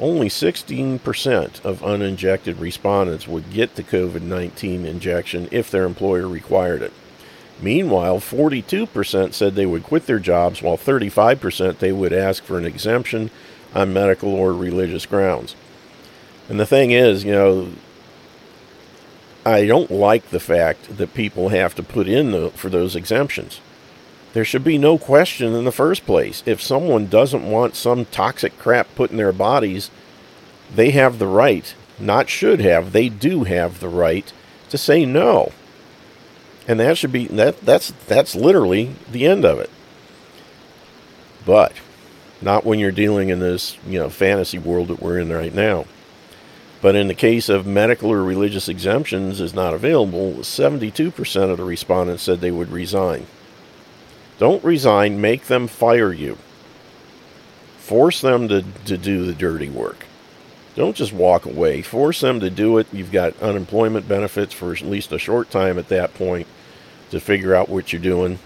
only 0.01 0.29
16% 0.29 1.65
of 1.65 1.83
uninjected 1.83 2.59
respondents 2.59 3.29
would 3.29 3.51
get 3.53 3.75
the 3.75 3.83
COVID 3.83 4.23
19 4.23 4.87
injection 4.87 5.49
if 5.51 5.71
their 5.71 5.85
employer 5.85 6.27
required 6.27 6.83
it. 6.83 6.93
Meanwhile, 7.61 8.19
42% 8.19 9.35
said 9.35 9.55
they 9.55 9.67
would 9.67 9.85
quit 9.85 10.07
their 10.07 10.19
jobs, 10.19 10.63
while 10.63 10.77
35% 10.77 11.79
they 11.79 11.93
would 11.93 12.13
ask 12.13 12.43
for 12.43 12.59
an 12.59 12.65
exemption 12.65 13.31
on 13.75 13.93
medical 13.93 14.35
or 14.35 14.53
religious 14.53 15.07
grounds. 15.07 15.55
And 16.49 16.59
the 16.59 16.67
thing 16.67 16.91
is, 16.91 17.25
you 17.25 17.33
know, 17.33 17.73
I 19.45 19.67
don't 19.67 19.91
like 19.91 20.31
the 20.31 20.41
fact 20.41 20.97
that 20.99 21.15
people 21.15 21.49
have 21.49 21.75
to 21.77 21.83
put 21.83 22.07
in 22.07 22.31
the, 22.31 22.51
for 22.51 22.69
those 22.69 22.95
exemptions. 22.95 23.61
There 24.33 24.45
should 24.45 24.65
be 24.65 24.79
no 24.79 24.99
question 24.99 25.55
in 25.55 25.65
the 25.65 25.73
first 25.73 26.07
place. 26.07 26.43
If 26.47 26.63
someone 26.63 27.07
doesn't 27.07 27.51
want 27.51 27.77
some 27.77 28.07
toxic 28.07 28.59
crap 28.59 28.95
put 28.95 29.11
in 29.11 29.17
their 29.17 29.33
bodies, 29.33 29.91
they 30.75 30.91
have 30.93 31.19
the 31.19 31.27
right. 31.27 31.75
not 31.99 32.29
should 32.29 32.61
have, 32.61 32.93
they 32.93 33.09
do 33.09 33.45
have 33.45 33.81
the 33.81 33.89
right 33.89 34.33
to 34.71 34.79
say 34.79 35.05
no. 35.05 35.53
And 36.67 36.81
that 36.81 36.97
should 36.97 37.13
be 37.13 37.27
that 37.27 37.61
that's 37.61 37.93
that's 38.07 38.35
literally 38.35 38.95
the 39.11 39.27
end 39.27 39.45
of 39.45 39.59
it. 39.59 39.71
But 41.45 41.73
not 42.41 42.65
when 42.65 42.79
you're 42.79 42.93
dealing 42.93 43.29
in 43.31 43.41
this, 43.41 43.77
you 43.87 43.99
know, 43.99 44.09
fantasy 44.09 44.59
world 44.59 44.89
that 44.89 45.01
we're 45.01 45.19
in 45.19 45.33
right 45.33 45.55
now. 45.55 45.87
But 46.83 46.97
in 46.97 47.07
the 47.07 47.15
case 47.15 47.49
of 47.49 47.65
medical 47.65 48.11
or 48.11 48.25
religious 48.25 48.69
exemptions 48.69 49.41
is 49.41 49.55
not 49.55 49.73
available, 49.73 50.33
72% 50.35 51.51
of 51.51 51.57
the 51.57 51.65
respondents 51.65 52.25
said 52.25 52.41
they 52.41 52.51
would 52.51 52.73
resign. 52.73 53.27
Don't 54.39 54.65
resign, 54.65 55.21
make 55.21 55.47
them 55.47 55.69
fire 55.69 56.13
you. 56.13 56.37
Force 57.79 58.21
them 58.21 58.49
to, 58.49 58.63
to 58.87 58.99
do 58.99 59.25
the 59.25 59.33
dirty 59.33 59.71
work. 59.71 60.07
Don't 60.75 60.97
just 60.97 61.13
walk 61.13 61.47
away. 61.47 61.83
Force 61.83 62.21
them 62.21 62.41
to 62.41 62.51
do 62.51 62.79
it. 62.79 62.89
You've 62.93 63.13
got 63.13 63.41
unemployment 63.41 64.09
benefits 64.09 64.53
for 64.53 64.73
at 64.73 64.83
least 64.83 65.13
a 65.13 65.19
short 65.19 65.51
time 65.51 65.79
at 65.79 65.89
that 65.89 66.15
point 66.15 66.49
to 67.11 67.21
figure 67.21 67.55
out 67.55 67.69
what 67.69 67.93
you're 67.93 68.03
doing. 68.03 68.41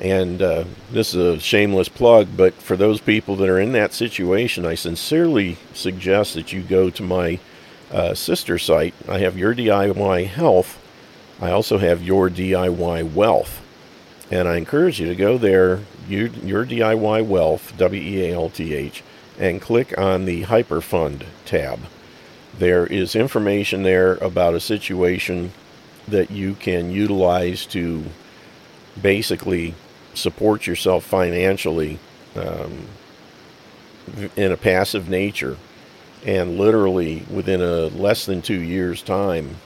And 0.00 0.40
uh, 0.40 0.64
this 0.92 1.12
is 1.12 1.16
a 1.16 1.40
shameless 1.40 1.88
plug, 1.88 2.28
but 2.36 2.54
for 2.54 2.76
those 2.76 3.00
people 3.00 3.34
that 3.36 3.48
are 3.48 3.58
in 3.58 3.72
that 3.72 3.92
situation, 3.92 4.64
I 4.64 4.76
sincerely 4.76 5.56
suggest 5.74 6.34
that 6.34 6.52
you 6.52 6.62
go 6.62 6.88
to 6.90 7.02
my 7.02 7.40
uh, 7.90 8.14
sister 8.14 8.58
site. 8.58 8.94
I 9.08 9.18
have 9.18 9.36
Your 9.36 9.54
DIY 9.54 10.28
Health. 10.28 10.80
I 11.40 11.50
also 11.50 11.78
have 11.78 12.02
Your 12.02 12.30
DIY 12.30 13.12
Wealth. 13.12 13.60
And 14.30 14.46
I 14.46 14.56
encourage 14.56 15.00
you 15.00 15.08
to 15.08 15.16
go 15.16 15.36
there, 15.36 15.80
Your, 16.08 16.28
your 16.28 16.64
DIY 16.64 17.26
Wealth, 17.26 17.72
W 17.76 18.02
E 18.02 18.30
A 18.30 18.34
L 18.34 18.50
T 18.50 18.74
H, 18.74 19.02
and 19.38 19.60
click 19.60 19.96
on 19.98 20.26
the 20.26 20.44
Hyperfund 20.44 21.24
tab. 21.44 21.80
There 22.56 22.86
is 22.86 23.16
information 23.16 23.82
there 23.82 24.14
about 24.16 24.54
a 24.54 24.60
situation 24.60 25.52
that 26.06 26.30
you 26.30 26.54
can 26.54 26.90
utilize 26.90 27.66
to 27.66 28.04
basically 29.00 29.74
support 30.18 30.66
yourself 30.66 31.04
financially 31.04 31.98
um, 32.36 32.86
in 34.36 34.52
a 34.52 34.56
passive 34.56 35.08
nature. 35.08 35.56
And 36.26 36.58
literally 36.58 37.24
within 37.30 37.62
a 37.62 37.86
less 37.86 38.26
than 38.26 38.42
two 38.42 38.60
years' 38.60 39.02
time, 39.02 39.56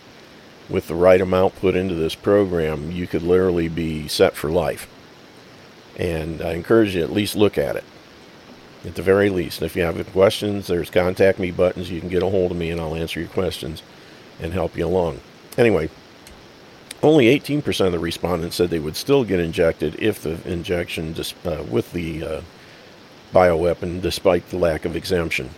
with 0.69 0.87
the 0.87 0.95
right 0.95 1.21
amount 1.21 1.57
put 1.57 1.77
into 1.77 1.95
this 1.95 2.15
program, 2.15 2.91
you 2.91 3.07
could 3.07 3.23
literally 3.23 3.69
be 3.69 4.09
set 4.09 4.35
for 4.35 4.51
life. 4.51 4.89
And 5.97 6.41
I 6.41 6.53
encourage 6.53 6.95
you 6.95 7.03
at 7.03 7.13
least 7.13 7.37
look 7.37 7.59
at 7.59 7.77
it, 7.77 7.85
at 8.85 8.95
the 8.95 9.03
very 9.03 9.29
least. 9.29 9.61
And 9.61 9.67
if 9.67 9.77
you 9.77 9.83
have 9.83 10.13
questions, 10.13 10.67
there's 10.67 10.91
contact 10.91 11.39
me 11.39 11.51
buttons. 11.51 11.91
You 11.91 12.01
can 12.01 12.09
get 12.09 12.23
a 12.23 12.29
hold 12.29 12.51
of 12.53 12.57
me 12.57 12.71
and 12.71 12.81
I'll 12.81 12.95
answer 12.95 13.21
your 13.21 13.29
questions 13.29 13.83
and 14.41 14.53
help 14.53 14.77
you 14.77 14.87
along. 14.87 15.21
Anyway, 15.59 15.91
only 17.03 17.27
18% 17.39 17.87
of 17.87 17.93
the 17.93 17.99
respondents 17.99 18.57
said 18.57 18.71
they 18.71 18.79
would 18.79 18.97
still 18.97 19.25
get 19.25 19.41
injected 19.41 19.97
if 19.99 20.23
the 20.23 20.39
injection 20.51 21.13
dis- 21.13 21.35
uh, 21.45 21.65
with 21.69 21.93
the 21.93 22.25
uh, 22.25 22.41
bioweapon, 23.33 24.01
despite 24.01 24.49
the 24.51 24.59
lack 24.59 24.85
of 24.85 24.95
exemption. 24.95 25.51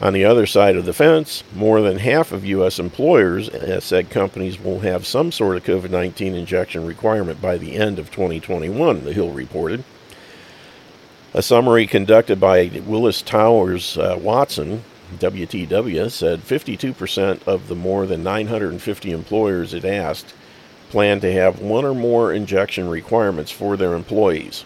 On 0.00 0.12
the 0.12 0.24
other 0.24 0.46
side 0.46 0.76
of 0.76 0.84
the 0.84 0.92
fence, 0.92 1.42
more 1.54 1.80
than 1.80 1.98
half 1.98 2.30
of 2.30 2.44
U.S. 2.44 2.78
employers 2.78 3.50
said 3.84 4.10
companies 4.10 4.60
will 4.60 4.80
have 4.80 5.04
some 5.04 5.32
sort 5.32 5.56
of 5.56 5.64
COVID 5.64 5.90
19 5.90 6.34
injection 6.34 6.86
requirement 6.86 7.42
by 7.42 7.58
the 7.58 7.74
end 7.74 7.98
of 7.98 8.10
2021, 8.12 9.04
the 9.04 9.12
Hill 9.12 9.32
reported. 9.32 9.82
A 11.34 11.42
summary 11.42 11.86
conducted 11.86 12.38
by 12.38 12.70
Willis 12.86 13.22
Towers 13.22 13.98
uh, 13.98 14.16
Watson, 14.20 14.84
WTW, 15.18 16.10
said 16.10 16.40
52% 16.40 17.46
of 17.46 17.66
the 17.66 17.74
more 17.74 18.06
than 18.06 18.22
950 18.22 19.10
employers 19.10 19.74
it 19.74 19.84
asked 19.84 20.32
plan 20.90 21.20
to 21.20 21.32
have 21.32 21.60
one 21.60 21.84
or 21.84 21.94
more 21.94 22.32
injection 22.32 22.88
requirements 22.88 23.50
for 23.50 23.76
their 23.76 23.94
employees. 23.94 24.64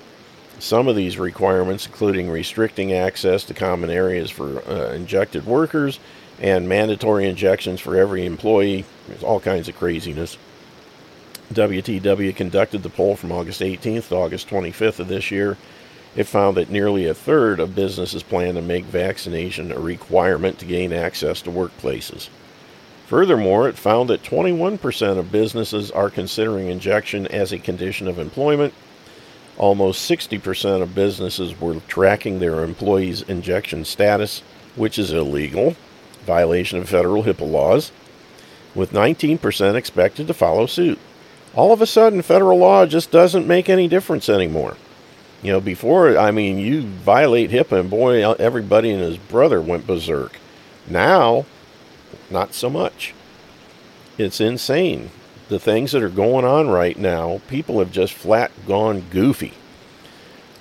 Some 0.58 0.86
of 0.86 0.94
these 0.94 1.18
requirements, 1.18 1.86
including 1.86 2.30
restricting 2.30 2.92
access 2.92 3.44
to 3.44 3.54
common 3.54 3.90
areas 3.90 4.30
for 4.30 4.62
uh, 4.68 4.92
injected 4.92 5.44
workers 5.44 5.98
and 6.40 6.68
mandatory 6.68 7.28
injections 7.28 7.80
for 7.80 7.96
every 7.96 8.24
employee, 8.24 8.84
there's 9.08 9.22
all 9.24 9.40
kinds 9.40 9.68
of 9.68 9.76
craziness. 9.76 10.38
WTW 11.52 12.34
conducted 12.34 12.82
the 12.82 12.88
poll 12.88 13.16
from 13.16 13.32
August 13.32 13.60
18th 13.60 14.08
to 14.08 14.16
August 14.16 14.48
25th 14.48 15.00
of 15.00 15.08
this 15.08 15.30
year. 15.30 15.56
It 16.14 16.24
found 16.24 16.56
that 16.56 16.70
nearly 16.70 17.06
a 17.06 17.14
third 17.14 17.58
of 17.58 17.74
businesses 17.74 18.22
plan 18.22 18.54
to 18.54 18.62
make 18.62 18.84
vaccination 18.84 19.72
a 19.72 19.80
requirement 19.80 20.58
to 20.58 20.66
gain 20.66 20.92
access 20.92 21.42
to 21.42 21.50
workplaces. 21.50 22.28
Furthermore, 23.12 23.68
it 23.68 23.76
found 23.76 24.08
that 24.08 24.22
21% 24.22 25.18
of 25.18 25.30
businesses 25.30 25.90
are 25.90 26.08
considering 26.08 26.68
injection 26.68 27.26
as 27.26 27.52
a 27.52 27.58
condition 27.58 28.08
of 28.08 28.18
employment. 28.18 28.72
Almost 29.58 30.10
60% 30.10 30.80
of 30.80 30.94
businesses 30.94 31.60
were 31.60 31.80
tracking 31.88 32.38
their 32.38 32.64
employees' 32.64 33.20
injection 33.20 33.84
status, 33.84 34.42
which 34.76 34.98
is 34.98 35.12
illegal, 35.12 35.76
violation 36.24 36.78
of 36.78 36.88
federal 36.88 37.24
HIPAA 37.24 37.50
laws, 37.50 37.92
with 38.74 38.92
19% 38.92 39.74
expected 39.74 40.26
to 40.26 40.32
follow 40.32 40.64
suit. 40.64 40.98
All 41.54 41.70
of 41.70 41.82
a 41.82 41.86
sudden, 41.86 42.22
federal 42.22 42.56
law 42.56 42.86
just 42.86 43.10
doesn't 43.10 43.46
make 43.46 43.68
any 43.68 43.88
difference 43.88 44.30
anymore. 44.30 44.78
You 45.42 45.52
know, 45.52 45.60
before, 45.60 46.16
I 46.16 46.30
mean, 46.30 46.56
you 46.56 46.80
violate 46.80 47.50
HIPAA, 47.50 47.80
and 47.80 47.90
boy, 47.90 48.32
everybody 48.36 48.90
and 48.90 49.02
his 49.02 49.18
brother 49.18 49.60
went 49.60 49.86
berserk. 49.86 50.38
Now, 50.88 51.44
not 52.32 52.54
so 52.54 52.70
much. 52.70 53.14
It's 54.18 54.40
insane. 54.40 55.10
The 55.48 55.58
things 55.58 55.92
that 55.92 56.02
are 56.02 56.08
going 56.08 56.44
on 56.44 56.68
right 56.68 56.98
now, 56.98 57.40
people 57.48 57.78
have 57.78 57.92
just 57.92 58.14
flat 58.14 58.50
gone 58.66 59.04
goofy. 59.10 59.52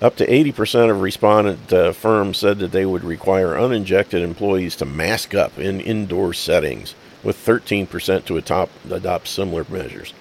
Up 0.02 0.16
to 0.16 0.26
80% 0.26 0.90
of 0.90 1.02
respondent 1.02 1.72
uh, 1.72 1.92
firms 1.92 2.40
said 2.40 2.58
that 2.60 2.72
they 2.72 2.86
would 2.86 3.04
require 3.04 3.54
uninjected 3.54 4.22
employees 4.22 4.76
to 4.78 4.86
mask 4.86 5.36
up 5.36 5.60
in 5.60 5.80
indoor 5.80 6.34
settings, 6.34 6.96
with 7.24 7.38
13% 7.38 8.26
to 8.26 8.38
adopt, 8.38 8.72
adopt 8.90 9.28
similar 9.28 9.66
measures. 9.70 10.14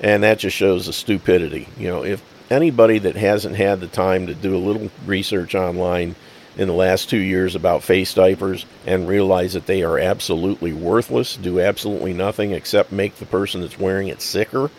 And 0.00 0.22
that 0.22 0.40
just 0.40 0.56
shows 0.56 0.86
the 0.86 0.92
stupidity. 0.92 1.68
You 1.78 1.88
know, 1.88 2.04
if 2.04 2.22
anybody 2.50 2.98
that 2.98 3.16
hasn't 3.16 3.56
had 3.56 3.80
the 3.80 3.86
time 3.86 4.26
to 4.26 4.34
do 4.34 4.54
a 4.54 4.58
little 4.58 4.90
research 5.06 5.54
online 5.54 6.14
in 6.56 6.68
the 6.68 6.74
last 6.74 7.08
two 7.08 7.18
years 7.18 7.54
about 7.54 7.82
face 7.82 8.12
diapers 8.14 8.66
and 8.86 9.08
realize 9.08 9.54
that 9.54 9.66
they 9.66 9.82
are 9.82 9.98
absolutely 9.98 10.72
worthless, 10.72 11.36
do 11.36 11.60
absolutely 11.60 12.12
nothing 12.12 12.52
except 12.52 12.92
make 12.92 13.16
the 13.16 13.26
person 13.26 13.60
that's 13.62 13.78
wearing 13.78 14.08
it 14.08 14.20
sicker, 14.20 14.70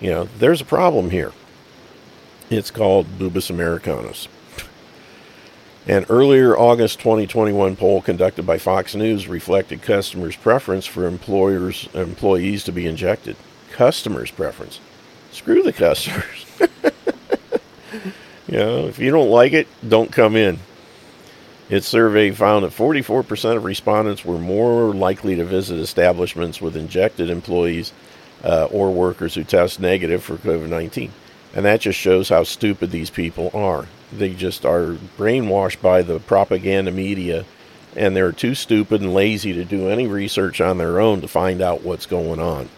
you 0.00 0.10
know, 0.10 0.28
there's 0.38 0.60
a 0.60 0.66
problem 0.66 1.10
here. 1.10 1.32
It's 2.50 2.70
called 2.70 3.18
Boobus 3.18 3.50
Americanus. 3.50 4.28
An 5.86 6.04
earlier 6.08 6.56
August 6.56 6.98
2021 7.00 7.76
poll 7.76 8.02
conducted 8.02 8.46
by 8.46 8.58
Fox 8.58 8.94
News 8.94 9.26
reflected 9.26 9.82
customers' 9.82 10.36
preference 10.36 10.86
for 10.86 11.06
employers 11.06 11.88
employees 11.94 12.64
to 12.64 12.72
be 12.72 12.86
injected. 12.86 13.36
Customers' 13.72 14.30
preference. 14.30 14.80
Screw 15.32 15.62
the 15.62 15.72
customers. 15.72 16.46
you 18.46 18.58
know, 18.58 18.86
if 18.86 18.98
you 18.98 19.10
don't 19.10 19.30
like 19.30 19.52
it, 19.52 19.66
don't 19.86 20.12
come 20.12 20.36
in. 20.36 20.58
Its 21.68 21.86
survey 21.86 22.30
found 22.30 22.64
that 22.64 22.72
44% 22.72 23.56
of 23.56 23.64
respondents 23.64 24.24
were 24.24 24.38
more 24.38 24.94
likely 24.94 25.36
to 25.36 25.44
visit 25.44 25.78
establishments 25.78 26.62
with 26.62 26.76
injected 26.76 27.28
employees 27.28 27.92
uh, 28.42 28.64
or 28.70 28.90
workers 28.90 29.34
who 29.34 29.44
test 29.44 29.78
negative 29.78 30.22
for 30.22 30.36
COVID 30.36 30.68
19. 30.68 31.12
And 31.54 31.64
that 31.64 31.80
just 31.80 31.98
shows 31.98 32.28
how 32.28 32.44
stupid 32.44 32.90
these 32.90 33.10
people 33.10 33.50
are. 33.52 33.86
They 34.12 34.32
just 34.32 34.64
are 34.64 34.96
brainwashed 35.18 35.82
by 35.82 36.02
the 36.02 36.20
propaganda 36.20 36.90
media, 36.90 37.44
and 37.96 38.16
they're 38.16 38.32
too 38.32 38.54
stupid 38.54 39.02
and 39.02 39.12
lazy 39.12 39.52
to 39.52 39.64
do 39.64 39.88
any 39.88 40.06
research 40.06 40.60
on 40.60 40.78
their 40.78 41.00
own 41.00 41.20
to 41.20 41.28
find 41.28 41.60
out 41.60 41.82
what's 41.82 42.06
going 42.06 42.40
on. 42.40 42.70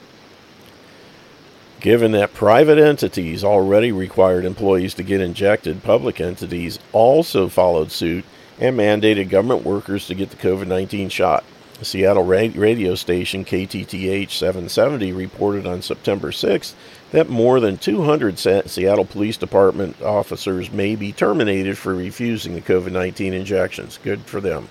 Given 1.80 2.12
that 2.12 2.34
private 2.34 2.78
entities 2.78 3.42
already 3.42 3.90
required 3.90 4.44
employees 4.44 4.94
to 4.94 5.02
get 5.02 5.20
injected, 5.20 5.82
public 5.82 6.20
entities 6.20 6.78
also 6.92 7.48
followed 7.48 7.90
suit 7.90 8.24
and 8.60 8.78
mandated 8.78 9.30
government 9.30 9.64
workers 9.64 10.06
to 10.06 10.14
get 10.14 10.30
the 10.30 10.36
COVID 10.36 10.66
19 10.66 11.08
shot. 11.08 11.44
Seattle 11.82 12.24
radio 12.24 12.94
station 12.94 13.42
KTTH 13.42 14.30
770 14.30 15.12
reported 15.12 15.66
on 15.66 15.80
September 15.80 16.30
6th 16.30 16.74
that 17.12 17.30
more 17.30 17.58
than 17.58 17.78
200 17.78 18.38
Seattle 18.38 19.06
Police 19.06 19.38
Department 19.38 20.00
officers 20.02 20.70
may 20.70 20.94
be 20.94 21.10
terminated 21.10 21.78
for 21.78 21.94
refusing 21.94 22.54
the 22.54 22.60
COVID 22.60 22.92
19 22.92 23.32
injections. 23.32 23.98
Good 24.02 24.20
for 24.20 24.42
them. 24.42 24.68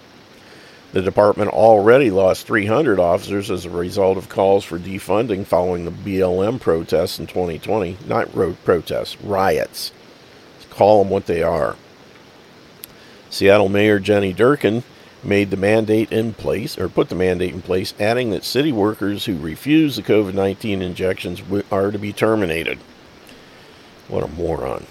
The 0.91 1.01
department 1.01 1.51
already 1.51 2.09
lost 2.09 2.47
300 2.47 2.99
officers 2.99 3.51
as 3.51 3.65
a 3.65 3.69
result 3.69 4.17
of 4.17 4.29
calls 4.29 4.63
for 4.63 4.79
defunding 4.79 5.45
following 5.45 5.85
the 5.85 5.91
BLM 5.91 6.59
protests 6.59 7.19
in 7.19 7.27
2020. 7.27 7.97
Not 8.07 8.33
road 8.35 8.57
protests, 8.63 9.19
riots. 9.21 9.91
Let's 10.57 10.73
call 10.73 11.03
them 11.03 11.11
what 11.11 11.27
they 11.27 11.43
are. 11.43 11.75
Seattle 13.29 13.69
Mayor 13.69 13.99
Jenny 13.99 14.33
Durkan 14.33 14.83
made 15.23 15.51
the 15.51 15.57
mandate 15.57 16.11
in 16.11 16.33
place, 16.33 16.77
or 16.77 16.89
put 16.89 17.09
the 17.09 17.15
mandate 17.15 17.53
in 17.53 17.61
place, 17.61 17.93
adding 17.99 18.29
that 18.31 18.43
city 18.43 18.71
workers 18.71 19.25
who 19.25 19.37
refuse 19.37 19.95
the 19.95 20.01
COVID 20.01 20.33
19 20.33 20.81
injections 20.81 21.41
are 21.71 21.91
to 21.91 21.99
be 21.99 22.13
terminated. 22.13 22.77
What 24.07 24.23
a 24.23 24.27
moron. 24.27 24.87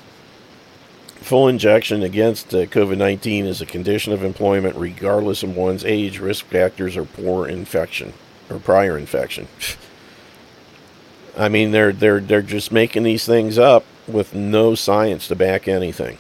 Full 1.17 1.49
injection 1.49 2.03
against 2.03 2.55
uh, 2.55 2.67
COVID 2.67 2.97
19 2.97 3.47
is 3.47 3.61
a 3.61 3.67
condition 3.67 4.13
of 4.13 4.23
employment 4.23 4.77
regardless 4.77 5.43
of 5.43 5.57
one's 5.57 5.85
age, 5.85 6.21
risk 6.21 6.47
factors, 6.47 6.97
or 6.97 7.05
poor 7.05 7.49
infection 7.49 8.13
or 8.49 8.59
prior 8.59 8.97
infection. 8.97 9.49
I 11.37 11.49
mean, 11.49 11.73
they're 11.73 11.93
they're 11.93 12.21
they're 12.21 12.43
just 12.43 12.73
making 12.73 13.03
these 13.03 13.27
things 13.27 13.59
up 13.59 13.85
with 14.07 14.35
no 14.35 14.75
science 14.75 15.29
to 15.29 15.37
back 15.37 15.69
anything. 15.69 16.19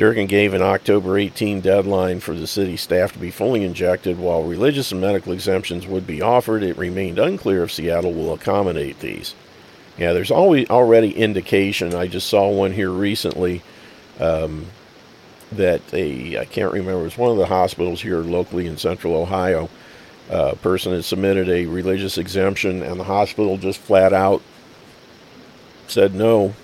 Durkan 0.00 0.28
gave 0.28 0.54
an 0.54 0.62
October 0.62 1.18
18 1.18 1.60
deadline 1.60 2.20
for 2.20 2.32
the 2.32 2.46
city 2.46 2.78
staff 2.78 3.12
to 3.12 3.18
be 3.18 3.30
fully 3.30 3.64
injected. 3.64 4.18
While 4.18 4.44
religious 4.44 4.92
and 4.92 5.00
medical 5.02 5.34
exemptions 5.34 5.86
would 5.86 6.06
be 6.06 6.22
offered, 6.22 6.62
it 6.62 6.78
remained 6.78 7.18
unclear 7.18 7.64
if 7.64 7.72
Seattle 7.72 8.14
will 8.14 8.32
accommodate 8.32 9.00
these. 9.00 9.34
Yeah, 9.98 10.14
there's 10.14 10.30
always 10.30 10.70
already 10.70 11.14
indication. 11.14 11.94
I 11.94 12.06
just 12.06 12.30
saw 12.30 12.48
one 12.48 12.72
here 12.72 12.90
recently 12.90 13.60
um, 14.18 14.68
that 15.52 15.82
a 15.92 16.38
I 16.38 16.46
can't 16.46 16.72
remember. 16.72 17.02
It 17.02 17.04
was 17.04 17.18
one 17.18 17.32
of 17.32 17.36
the 17.36 17.44
hospitals 17.44 18.00
here 18.00 18.20
locally 18.20 18.66
in 18.66 18.78
Central 18.78 19.14
Ohio. 19.14 19.68
A 20.30 20.56
person 20.56 20.94
had 20.94 21.04
submitted 21.04 21.50
a 21.50 21.66
religious 21.66 22.16
exemption, 22.16 22.82
and 22.82 22.98
the 22.98 23.04
hospital 23.04 23.58
just 23.58 23.78
flat 23.78 24.14
out 24.14 24.40
said 25.88 26.14
no. 26.14 26.54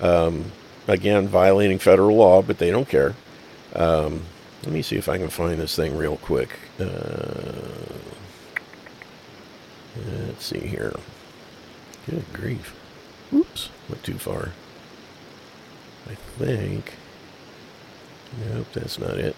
Um, 0.00 0.50
again, 0.86 1.28
violating 1.28 1.78
federal 1.78 2.16
law, 2.16 2.42
but 2.42 2.58
they 2.58 2.70
don't 2.70 2.88
care. 2.88 3.14
Um, 3.74 4.22
let 4.62 4.72
me 4.72 4.82
see 4.82 4.96
if 4.96 5.08
I 5.08 5.18
can 5.18 5.28
find 5.28 5.60
this 5.60 5.76
thing 5.76 5.96
real 5.96 6.16
quick. 6.16 6.58
Uh, 6.80 6.84
let's 10.26 10.44
see 10.44 10.60
here. 10.60 10.94
Good 12.08 12.24
grief. 12.32 12.74
Oops, 13.32 13.70
went 13.88 14.02
too 14.02 14.18
far. 14.18 14.50
I 16.08 16.14
think. 16.14 16.94
Nope, 18.52 18.66
that's 18.72 18.98
not 18.98 19.18
it. 19.18 19.36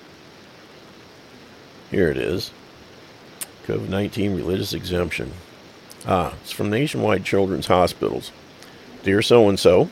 Here 1.91 2.11
it 2.11 2.17
is. 2.17 2.51
COVID 3.67 3.89
19 3.89 4.37
religious 4.37 4.73
exemption. 4.73 5.33
Ah, 6.07 6.35
it's 6.43 6.53
from 6.53 6.71
Nationwide 6.71 7.25
Children's 7.25 7.67
Hospitals. 7.67 8.33
Dear 9.03 9.23
so 9.23 9.49
and 9.49 9.59
so, 9.59 9.89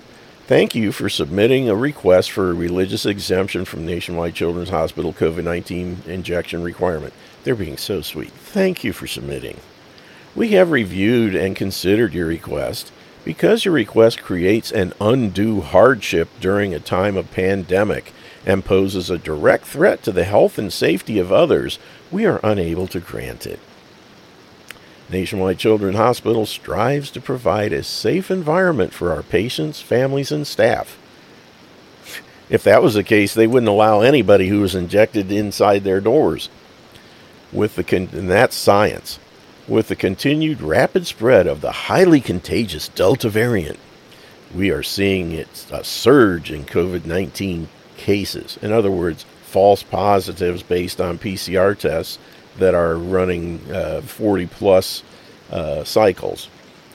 thank 0.46 0.74
you 0.74 0.92
for 0.92 1.08
submitting 1.08 1.68
a 1.68 1.74
request 1.74 2.30
for 2.30 2.50
a 2.50 2.54
religious 2.54 3.04
exemption 3.04 3.64
from 3.64 3.84
Nationwide 3.84 4.34
Children's 4.34 4.70
Hospital 4.70 5.12
COVID 5.12 5.44
19 5.44 6.02
injection 6.06 6.62
requirement. 6.62 7.12
They're 7.44 7.54
being 7.54 7.76
so 7.76 8.00
sweet. 8.00 8.32
Thank 8.32 8.84
you 8.84 8.92
for 8.92 9.06
submitting. 9.06 9.60
We 10.34 10.50
have 10.50 10.70
reviewed 10.70 11.34
and 11.34 11.56
considered 11.56 12.14
your 12.14 12.26
request. 12.26 12.92
Because 13.24 13.64
your 13.64 13.74
request 13.74 14.22
creates 14.22 14.70
an 14.70 14.92
undue 15.00 15.60
hardship 15.60 16.28
during 16.40 16.72
a 16.72 16.78
time 16.78 17.16
of 17.16 17.32
pandemic 17.32 18.12
and 18.46 18.64
poses 18.64 19.10
a 19.10 19.18
direct 19.18 19.64
threat 19.64 20.04
to 20.04 20.12
the 20.12 20.22
health 20.22 20.58
and 20.58 20.72
safety 20.72 21.18
of 21.18 21.32
others, 21.32 21.80
we 22.12 22.24
are 22.24 22.38
unable 22.44 22.86
to 22.86 23.00
grant 23.00 23.44
it. 23.44 23.58
Nationwide 25.08 25.58
Children's 25.58 25.96
Hospital 25.96 26.46
strives 26.46 27.10
to 27.12 27.20
provide 27.20 27.72
a 27.72 27.82
safe 27.82 28.30
environment 28.30 28.92
for 28.92 29.12
our 29.12 29.22
patients, 29.22 29.80
families, 29.80 30.32
and 30.32 30.46
staff. 30.46 30.98
If 32.48 32.62
that 32.64 32.82
was 32.82 32.94
the 32.94 33.04
case, 33.04 33.34
they 33.34 33.46
wouldn't 33.46 33.68
allow 33.68 34.00
anybody 34.00 34.48
who 34.48 34.60
was 34.60 34.74
injected 34.74 35.30
inside 35.30 35.84
their 35.84 36.00
doors. 36.00 36.48
With 37.52 37.76
the 37.76 37.84
con- 37.84 38.10
and 38.12 38.30
that's 38.30 38.56
science. 38.56 39.18
With 39.68 39.88
the 39.88 39.96
continued 39.96 40.60
rapid 40.60 41.06
spread 41.06 41.46
of 41.46 41.60
the 41.60 41.72
highly 41.72 42.20
contagious 42.20 42.88
Delta 42.88 43.28
variant, 43.28 43.78
we 44.54 44.70
are 44.70 44.82
seeing 44.82 45.32
it, 45.32 45.66
a 45.72 45.82
surge 45.82 46.52
in 46.52 46.64
COVID 46.64 47.04
19 47.04 47.68
cases. 47.96 48.58
In 48.62 48.72
other 48.72 48.90
words, 48.90 49.24
false 49.42 49.82
positives 49.82 50.62
based 50.62 51.00
on 51.00 51.18
PCR 51.18 51.76
tests 51.76 52.18
that 52.58 52.74
are 52.74 52.96
running 52.96 53.60
uh, 53.70 54.00
40 54.00 54.46
plus 54.46 55.02
uh, 55.50 55.84
cycles 55.84 56.48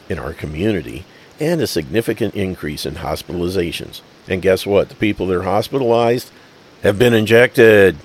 in 0.10 0.20
our 0.20 0.34
community, 0.34 1.06
and 1.40 1.62
a 1.62 1.68
significant 1.68 2.36
increase 2.36 2.86
in 2.86 2.96
hospitalizations. 2.96 4.02
And 4.28 4.42
guess 4.42 4.66
what? 4.66 4.90
The 4.90 4.96
people 4.96 5.28
that 5.28 5.38
are 5.38 5.44
hospitalized 5.44 6.32
have 6.84 7.00
been 7.00 7.14
injected. 7.14 7.98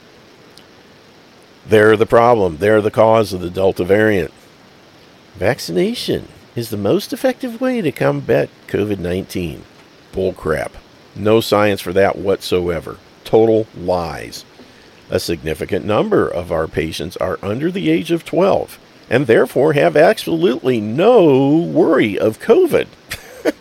They're 1.68 1.96
the 1.96 2.06
problem. 2.06 2.58
They're 2.58 2.80
the 2.80 2.90
cause 2.90 3.32
of 3.32 3.40
the 3.40 3.50
Delta 3.50 3.84
variant. 3.84 4.32
Vaccination 5.34 6.28
is 6.54 6.70
the 6.70 6.76
most 6.76 7.12
effective 7.12 7.60
way 7.60 7.80
to 7.80 7.92
combat 7.92 8.48
COVID 8.68 8.98
19. 8.98 9.64
Bullcrap. 10.12 10.70
No 11.14 11.40
science 11.40 11.80
for 11.80 11.92
that 11.92 12.16
whatsoever. 12.16 12.98
Total 13.24 13.66
lies. 13.76 14.44
A 15.10 15.20
significant 15.20 15.84
number 15.84 16.28
of 16.28 16.50
our 16.50 16.66
patients 16.66 17.16
are 17.18 17.38
under 17.42 17.70
the 17.70 17.90
age 17.90 18.10
of 18.10 18.24
12 18.24 18.78
and 19.08 19.26
therefore 19.26 19.72
have 19.72 19.96
absolutely 19.96 20.80
no 20.80 21.56
worry 21.56 22.18
of 22.18 22.40
COVID. 22.40 22.88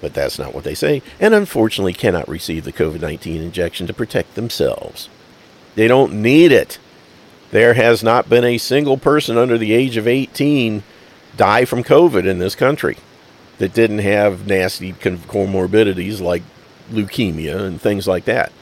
but 0.00 0.14
that's 0.14 0.38
not 0.38 0.54
what 0.54 0.64
they 0.64 0.74
say, 0.74 1.02
and 1.18 1.34
unfortunately 1.34 1.92
cannot 1.92 2.28
receive 2.28 2.64
the 2.64 2.72
COVID 2.72 3.00
19 3.00 3.42
injection 3.42 3.86
to 3.86 3.94
protect 3.94 4.34
themselves. 4.34 5.08
They 5.74 5.88
don't 5.88 6.22
need 6.22 6.52
it. 6.52 6.78
There 7.50 7.74
has 7.74 8.02
not 8.02 8.28
been 8.28 8.44
a 8.44 8.58
single 8.58 8.98
person 8.98 9.38
under 9.38 9.58
the 9.58 9.72
age 9.72 9.96
of 9.96 10.06
18 10.06 10.82
die 11.36 11.64
from 11.64 11.82
COVID 11.82 12.26
in 12.26 12.38
this 12.38 12.54
country 12.54 12.96
that 13.58 13.74
didn't 13.74 14.00
have 14.00 14.46
nasty 14.46 14.92
comorbidities 14.92 16.20
like 16.20 16.42
leukemia 16.90 17.60
and 17.60 17.80
things 17.80 18.06
like 18.06 18.24
that. 18.26 18.52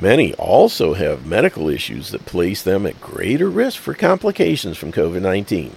Many 0.00 0.32
also 0.34 0.94
have 0.94 1.26
medical 1.26 1.68
issues 1.68 2.10
that 2.10 2.24
place 2.24 2.62
them 2.62 2.86
at 2.86 3.02
greater 3.02 3.50
risk 3.50 3.78
for 3.78 3.92
complications 3.92 4.78
from 4.78 4.92
COVID 4.92 5.20
19. 5.20 5.76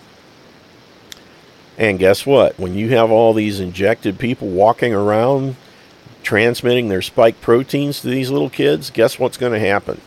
And 1.78 2.00
guess 2.00 2.26
what? 2.26 2.58
When 2.58 2.74
you 2.74 2.90
have 2.90 3.12
all 3.12 3.34
these 3.34 3.60
injected 3.60 4.20
people 4.20 4.48
walking 4.48 4.94
around 4.94 5.58
transmitting 6.22 6.88
their 6.88 7.02
spike 7.02 7.42
proteins 7.42 8.00
to 8.00 8.08
these 8.08 8.30
little 8.30 8.50
kids, 8.50 8.92
guess 8.92 9.20
what's 9.20 9.38
going 9.38 9.52
to 9.52 9.60
happen? 9.60 10.00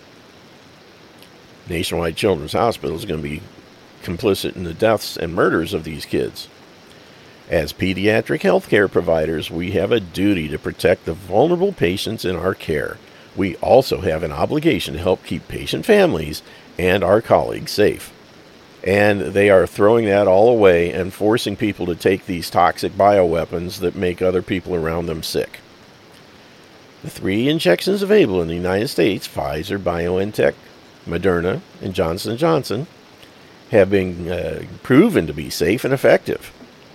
Nationwide 1.68 2.16
Children's 2.16 2.54
Hospital 2.54 2.96
is 2.96 3.04
going 3.04 3.20
to 3.20 3.28
be 3.28 3.42
complicit 4.02 4.56
in 4.56 4.64
the 4.64 4.72
deaths 4.72 5.18
and 5.18 5.34
murders 5.34 5.74
of 5.74 5.84
these 5.84 6.06
kids. 6.06 6.48
As 7.50 7.72
pediatric 7.72 8.40
healthcare 8.40 8.90
providers, 8.90 9.50
we 9.50 9.72
have 9.72 9.92
a 9.92 10.00
duty 10.00 10.48
to 10.48 10.58
protect 10.58 11.04
the 11.04 11.12
vulnerable 11.12 11.72
patients 11.72 12.24
in 12.24 12.34
our 12.34 12.54
care. 12.54 12.96
We 13.36 13.56
also 13.56 14.00
have 14.00 14.22
an 14.22 14.32
obligation 14.32 14.94
to 14.94 15.00
help 15.00 15.24
keep 15.24 15.46
patient 15.48 15.84
families 15.84 16.42
and 16.78 17.04
our 17.04 17.20
colleagues 17.20 17.72
safe. 17.72 18.12
And 18.82 19.20
they 19.20 19.50
are 19.50 19.66
throwing 19.66 20.06
that 20.06 20.28
all 20.28 20.48
away 20.48 20.92
and 20.92 21.12
forcing 21.12 21.56
people 21.56 21.86
to 21.86 21.94
take 21.94 22.26
these 22.26 22.50
toxic 22.50 22.92
bioweapons 22.92 23.80
that 23.80 23.96
make 23.96 24.22
other 24.22 24.42
people 24.42 24.74
around 24.74 25.06
them 25.06 25.22
sick. 25.22 25.58
The 27.02 27.10
three 27.10 27.48
injections 27.48 28.02
available 28.02 28.40
in 28.40 28.48
the 28.48 28.54
United 28.54 28.88
States, 28.88 29.28
Pfizer, 29.28 29.78
BioNTech, 29.78 30.54
Moderna, 31.06 31.60
and 31.82 31.94
Johnson 31.94 32.36
& 32.36 32.38
Johnson, 32.38 32.86
have 33.70 33.90
been 33.90 34.28
uh, 34.28 34.62
proven 34.82 35.26
to 35.26 35.34
be 35.34 35.50
safe 35.50 35.84
and 35.84 35.92
effective. 35.92 36.52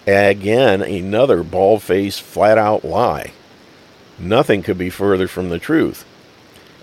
Again, 0.07 0.81
another 0.81 1.43
bald-faced, 1.43 2.21
flat-out 2.21 2.83
lie. 2.83 3.33
Nothing 4.17 4.63
could 4.63 4.77
be 4.77 4.89
further 4.89 5.27
from 5.27 5.49
the 5.49 5.59
truth. 5.59 6.05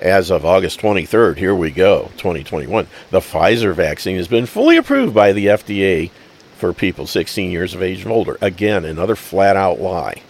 As 0.00 0.30
of 0.30 0.44
August 0.44 0.80
23rd, 0.80 1.38
here 1.38 1.54
we 1.54 1.72
go, 1.72 2.10
2021, 2.18 2.86
the 3.10 3.18
Pfizer 3.18 3.74
vaccine 3.74 4.16
has 4.16 4.28
been 4.28 4.46
fully 4.46 4.76
approved 4.76 5.12
by 5.12 5.32
the 5.32 5.46
FDA 5.46 6.12
for 6.56 6.72
people 6.72 7.04
16 7.04 7.50
years 7.50 7.74
of 7.74 7.82
age 7.82 8.02
and 8.02 8.12
older. 8.12 8.38
Again, 8.40 8.84
another 8.84 9.16
flat 9.16 9.56
out 9.56 9.80
lie. 9.80 10.22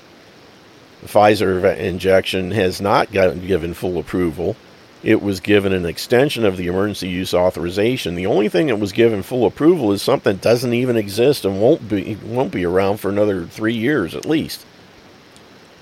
The 1.03 1.09
Pfizer 1.09 1.77
injection 1.77 2.51
has 2.53 2.81
not 2.81 3.13
gotten 3.13 3.47
given 3.47 3.75
full 3.75 3.99
approval. 3.99 4.57
It 5.03 5.21
was 5.21 5.39
given 5.39 5.75
an 5.75 5.85
extension 5.85 6.47
of 6.47 6.57
the 6.57 6.67
emergency 6.67 7.11
use 7.11 7.35
authorization. 7.35 8.15
The 8.15 8.27
only 8.27 8.49
thing 8.49 8.69
that 8.69 8.77
was 8.77 8.93
given 8.93 9.23
full 9.23 9.45
approval 9.45 9.93
is 9.93 10.01
something 10.01 10.33
that 10.33 10.43
doesn't 10.43 10.73
even 10.73 10.97
exist 10.97 11.45
and 11.45 11.61
won't 11.61 11.91
be 11.91 12.17
won't 12.25 12.53
be 12.53 12.65
around 12.65 13.01
for 13.01 13.11
another 13.11 13.45
three 13.45 13.75
years 13.75 14.15
at 14.15 14.25
least. 14.25 14.65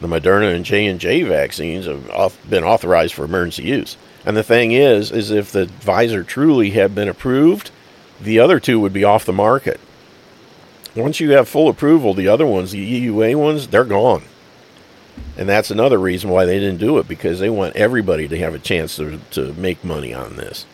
The 0.01 0.09
Moderna 0.09 0.55
and 0.55 0.64
J 0.64 0.86
and 0.86 1.01
J 1.01 1.23
vaccines 1.23 1.86
have 1.86 2.39
been 2.48 2.64
authorized 2.64 3.14
for 3.14 3.24
emergency 3.24 3.64
use. 3.64 3.97
And 4.24 4.36
the 4.36 4.43
thing 4.43 4.73
is, 4.73 5.10
is 5.10 5.31
if 5.31 5.52
the 5.52 5.66
Pfizer 5.66 6.27
truly 6.27 6.70
had 6.70 6.94
been 6.94 7.09
approved, 7.09 7.70
the 8.20 8.39
other 8.39 8.60
two 8.60 8.81
would 8.81 8.93
be 8.93 9.05
off 9.05 9.24
the 9.24 9.32
market. 9.32 9.81
Once 10.94 11.20
you 11.20 11.31
have 11.32 11.48
full 11.48 11.68
approval, 11.68 12.14
the 12.14 12.28
other 12.28 12.47
ones, 12.47 12.73
the 12.73 13.06
EUA 13.06 13.36
ones, 13.36 13.68
they're 13.68 13.85
gone. 13.85 14.23
And 15.36 15.48
that's 15.48 15.70
another 15.70 15.98
reason 15.98 16.31
why 16.31 16.44
they 16.44 16.59
didn't 16.59 16.81
do 16.81 16.98
it 16.98 17.09
because 17.09 17.39
they 17.39 17.51
want 17.51 17.77
everybody 17.77 18.27
to 18.28 18.39
have 18.39 18.55
a 18.55 18.59
chance 18.59 18.97
to, 18.97 19.20
to 19.32 19.52
make 19.55 19.85
money 19.85 20.12
on 20.12 20.36
this. 20.36 20.66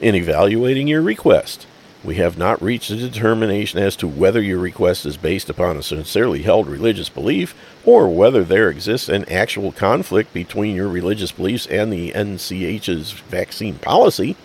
In 0.00 0.14
evaluating 0.14 0.88
your 0.88 1.02
request, 1.02 1.66
we 2.02 2.14
have 2.14 2.38
not 2.38 2.62
reached 2.62 2.90
a 2.90 2.96
determination 2.96 3.78
as 3.78 3.94
to 3.96 4.08
whether 4.08 4.40
your 4.40 4.58
request 4.58 5.04
is 5.04 5.18
based 5.18 5.50
upon 5.50 5.76
a 5.76 5.82
sincerely 5.82 6.42
held 6.42 6.66
religious 6.66 7.10
belief 7.10 7.54
or 7.84 8.08
whether 8.08 8.42
there 8.42 8.70
exists 8.70 9.08
an 9.08 9.28
actual 9.30 9.70
conflict 9.70 10.32
between 10.32 10.74
your 10.74 10.88
religious 10.88 11.32
beliefs 11.32 11.66
and 11.66 11.92
the 11.92 12.12
NCH's 12.12 13.12
vaccine 13.12 13.74
policy. 13.74 14.36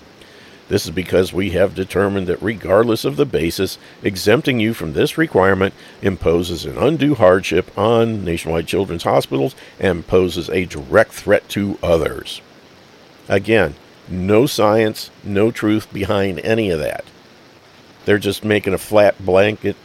This 0.67 0.85
is 0.85 0.91
because 0.91 1.31
we 1.31 1.51
have 1.51 1.75
determined 1.75 2.27
that 2.27 2.41
regardless 2.41 3.05
of 3.05 3.15
the 3.15 3.25
basis, 3.25 3.77
exempting 4.03 4.59
you 4.59 4.73
from 4.73 4.93
this 4.93 5.17
requirement 5.17 5.73
imposes 6.01 6.65
an 6.65 6.77
undue 6.77 7.15
hardship 7.15 7.75
on 7.77 8.25
nationwide 8.25 8.67
children's 8.67 9.03
hospitals 9.03 9.55
and 9.79 10.07
poses 10.07 10.49
a 10.49 10.65
direct 10.65 11.13
threat 11.13 11.47
to 11.49 11.77
others. 11.83 12.41
Again, 13.29 13.75
no 14.09 14.45
science, 14.45 15.09
no 15.23 15.51
truth 15.51 15.91
behind 15.93 16.39
any 16.39 16.69
of 16.69 16.79
that. 16.79 17.05
They're 18.05 18.19
just 18.19 18.45
making 18.45 18.73
a 18.73 18.77
flat 18.77 19.23
blanket 19.23 19.75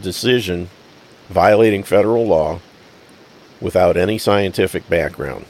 decision 0.00 0.68
violating 1.28 1.82
federal 1.82 2.26
law 2.26 2.60
without 3.60 3.96
any 3.96 4.18
scientific 4.18 4.88
background. 4.88 5.44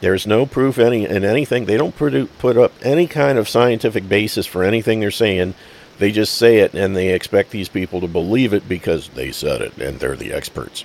There's 0.00 0.26
no 0.26 0.44
proof 0.44 0.78
any 0.78 1.06
in 1.06 1.24
anything. 1.24 1.64
They 1.64 1.76
don't 1.76 1.96
put 1.96 2.56
up 2.56 2.72
any 2.82 3.06
kind 3.06 3.38
of 3.38 3.48
scientific 3.48 4.08
basis 4.08 4.46
for 4.46 4.62
anything 4.62 5.00
they're 5.00 5.10
saying. 5.10 5.54
They 5.98 6.10
just 6.12 6.34
say 6.34 6.58
it 6.58 6.74
and 6.74 6.94
they 6.94 7.08
expect 7.08 7.50
these 7.50 7.68
people 7.68 8.00
to 8.00 8.08
believe 8.08 8.52
it 8.52 8.68
because 8.68 9.08
they 9.10 9.32
said 9.32 9.62
it 9.62 9.76
and 9.78 10.00
they're 10.00 10.16
the 10.16 10.32
experts. 10.32 10.84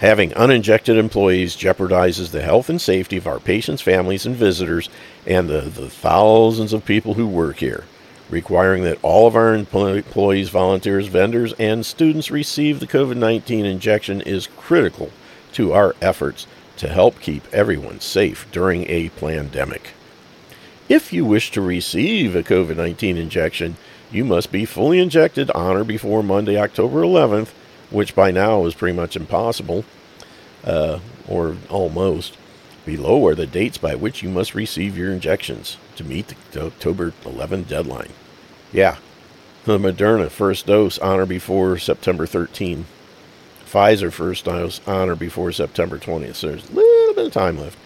Having 0.00 0.34
uninjected 0.34 0.96
employees 0.96 1.56
jeopardizes 1.56 2.30
the 2.30 2.42
health 2.42 2.68
and 2.68 2.80
safety 2.80 3.16
of 3.16 3.26
our 3.26 3.40
patients, 3.40 3.82
families, 3.82 4.26
and 4.26 4.34
visitors, 4.34 4.88
and 5.26 5.48
the, 5.48 5.62
the 5.62 5.90
thousands 5.90 6.72
of 6.72 6.84
people 6.84 7.14
who 7.14 7.26
work 7.26 7.56
here. 7.56 7.84
Requiring 8.30 8.84
that 8.84 8.98
all 9.02 9.26
of 9.26 9.34
our 9.34 9.54
employees, 9.54 10.50
volunteers, 10.50 11.06
vendors, 11.06 11.54
and 11.54 11.86
students 11.86 12.30
receive 12.30 12.78
the 12.78 12.86
COVID 12.86 13.16
19 13.16 13.64
injection 13.64 14.20
is 14.20 14.48
critical 14.58 15.10
to 15.52 15.72
our 15.72 15.96
efforts 16.02 16.46
to 16.76 16.88
help 16.88 17.20
keep 17.20 17.42
everyone 17.54 18.00
safe 18.00 18.46
during 18.52 18.88
a 18.88 19.08
pandemic. 19.10 19.94
If 20.90 21.10
you 21.10 21.24
wish 21.24 21.50
to 21.52 21.62
receive 21.62 22.36
a 22.36 22.42
COVID 22.42 22.76
19 22.76 23.16
injection, 23.16 23.78
you 24.10 24.26
must 24.26 24.52
be 24.52 24.66
fully 24.66 24.98
injected 24.98 25.50
on 25.52 25.76
or 25.76 25.84
before 25.84 26.22
Monday, 26.22 26.58
October 26.58 27.00
11th, 27.00 27.48
which 27.90 28.14
by 28.14 28.30
now 28.30 28.66
is 28.66 28.74
pretty 28.74 28.96
much 28.96 29.16
impossible, 29.16 29.86
uh, 30.64 30.98
or 31.26 31.56
almost. 31.70 32.36
Below 32.84 33.26
are 33.26 33.34
the 33.34 33.46
dates 33.46 33.78
by 33.78 33.94
which 33.94 34.22
you 34.22 34.28
must 34.28 34.54
receive 34.54 34.98
your 34.98 35.12
injections 35.12 35.78
to 35.98 36.04
meet 36.04 36.34
the 36.52 36.66
October 36.66 37.12
11 37.24 37.64
deadline. 37.64 38.10
Yeah, 38.72 38.96
the 39.64 39.78
Moderna 39.78 40.30
first 40.30 40.66
dose 40.66 40.98
on 40.98 41.20
or 41.20 41.26
before 41.26 41.76
September 41.76 42.26
13. 42.26 42.86
Pfizer 43.66 44.10
first 44.10 44.46
dose 44.46 44.80
on 44.86 45.10
or 45.10 45.14
before 45.14 45.52
September 45.52 45.98
20th. 45.98 46.36
So 46.36 46.48
there's 46.48 46.70
a 46.70 46.72
little 46.72 47.14
bit 47.14 47.26
of 47.26 47.32
time 47.32 47.58
left. 47.58 47.78